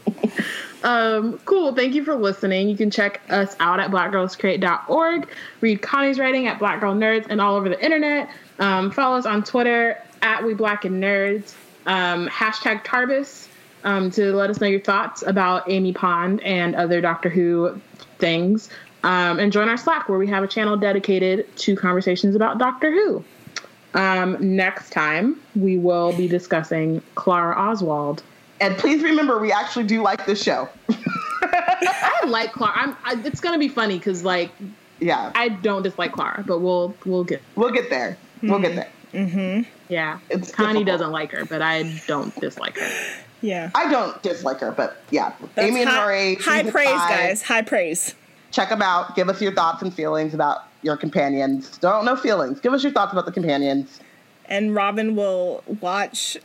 Um, 0.83 1.39
cool. 1.47 1.75
Thank 1.75 1.95
you 1.95 2.05
for 2.05 2.15
listening. 2.15 2.69
You 2.69 2.77
can 2.77 2.91
check 2.91 3.23
us 3.31 3.57
out 3.59 3.81
at 3.81 3.91
blackgirlscreate.org. 3.91 5.27
Read 5.63 5.81
Connie's 5.81 6.19
writing 6.19 6.47
at 6.47 6.59
Black 6.59 6.81
Girl 6.81 6.95
Nerds 6.95 7.25
and 7.31 7.41
all 7.41 7.57
over 7.57 7.71
the 7.71 7.83
internet. 7.83 8.29
Um, 8.59 8.91
follow 8.91 9.17
us 9.17 9.25
on 9.25 9.43
Twitter 9.45 9.97
at 10.21 10.45
We 10.45 10.53
Black 10.53 10.85
and 10.85 11.03
Nerds. 11.03 11.55
Um, 11.87 12.29
hashtag 12.29 12.85
TARDIS 12.85 13.49
um, 13.85 14.11
to 14.13 14.33
let 14.33 14.51
us 14.51 14.61
know 14.61 14.67
your 14.67 14.81
thoughts 14.81 15.23
about 15.23 15.71
Amy 15.71 15.93
Pond 15.93 16.43
and 16.43 16.75
other 16.75 17.01
Doctor 17.01 17.29
Who 17.29 17.81
things. 18.19 18.71
Um, 19.03 19.39
and 19.39 19.53
join 19.53 19.69
our 19.69 19.77
Slack 19.77 20.09
where 20.09 20.19
we 20.19 20.27
have 20.29 20.43
a 20.43 20.49
channel 20.49 20.77
dedicated 20.77 21.55
to 21.59 21.77
conversations 21.77 22.35
about 22.35 22.59
Doctor 22.59 22.91
Who. 22.91 23.25
Um, 23.93 24.37
next 24.41 24.91
time, 24.91 25.39
we 25.55 25.79
will 25.79 26.17
be 26.17 26.27
discussing 26.27 27.03
Clara 27.15 27.55
Oswald. 27.55 28.23
And 28.61 28.77
please 28.79 29.03
remember, 29.03 29.39
we 29.39 29.53
actually 29.53 29.85
do 29.85 30.03
like 30.03 30.25
this 30.27 30.43
show. 30.43 30.69
I 31.43 32.25
like 32.27 32.53
Clara. 32.53 32.73
I'm. 32.75 32.97
I, 33.05 33.21
it's 33.25 33.41
gonna 33.41 33.59
be 33.59 33.69
funny 33.69 33.99
because 33.99 34.25
like 34.25 34.51
Yeah, 35.01 35.31
I 35.35 35.51
don't 35.51 35.83
dislike 35.83 36.13
Clara, 36.13 36.43
but 36.47 36.61
we'll 36.61 36.95
we'll 37.05 37.25
get 37.25 37.43
we'll 37.57 37.71
get 37.71 37.91
there. 37.91 38.17
We'll 38.43 38.59
get 38.59 38.75
there. 38.75 38.89
Mm-hmm. 39.15 39.63
yeah. 39.89 40.19
It's 40.31 40.51
Connie 40.51 40.81
difficult. 40.81 40.87
doesn't 40.87 41.13
like 41.13 41.31
her, 41.33 41.45
but 41.45 41.63
I 41.63 42.01
don't 42.07 42.35
dislike 42.41 42.77
her. 42.79 42.91
yeah. 43.41 43.71
I 43.75 43.91
don't 43.91 44.23
dislike 44.23 44.59
her, 44.61 44.73
but 44.73 44.97
yeah. 45.11 45.33
That's 45.55 45.69
Amy 45.69 45.81
and 45.83 45.91
high, 45.91 46.03
Rory. 46.05 46.35
high 46.37 46.63
praise, 46.71 46.89
five. 46.89 47.09
guys. 47.11 47.43
High 47.43 47.63
praise. 47.63 48.15
Check 48.51 48.69
them 48.69 48.83
out. 48.83 49.17
Give 49.17 49.29
us 49.29 49.41
your 49.41 49.53
thoughts 49.53 49.83
and 49.83 49.93
feelings 49.95 50.35
about 50.35 50.65
your 50.83 50.97
companions. 50.97 51.77
Don't 51.79 52.05
know 52.05 52.17
feelings. 52.17 52.61
Give 52.61 52.73
us 52.73 52.83
your 52.83 52.93
thoughts 52.93 53.13
about 53.13 53.27
the 53.27 53.33
companions. 53.33 54.01
And 54.47 54.75
Robin 54.75 55.17
will 55.17 55.63
watch. 55.81 56.37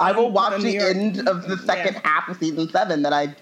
I 0.00 0.12
will 0.12 0.30
watch 0.30 0.54
From 0.54 0.62
the 0.62 0.68
New 0.72 0.80
York. 0.80 0.96
end 0.96 1.28
of 1.28 1.46
the 1.46 1.58
second 1.58 1.94
Yeah. 1.94 2.00
half 2.04 2.28
of 2.28 2.38
season 2.38 2.68
seven 2.70 3.02
that 3.02 3.12
I 3.12 3.34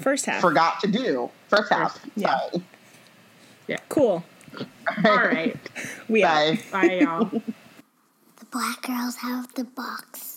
First 0.00 0.24
half. 0.26 0.40
forgot 0.40 0.80
to 0.80 0.86
do. 0.88 1.30
First 1.48 1.70
half. 1.70 2.00
yeah. 2.16 2.38
Sorry. 2.50 2.62
Cool. 3.88 4.24
All 5.04 5.16
right. 5.16 5.56
We 6.08 6.24
out. 6.24 6.56
Bye. 6.70 6.88
Bye, 6.88 6.94
y'all. 7.00 7.24
The 7.24 8.44
black 8.50 8.82
girls 8.82 9.16
have 9.16 9.52
the 9.54 9.64
box. 9.64 10.35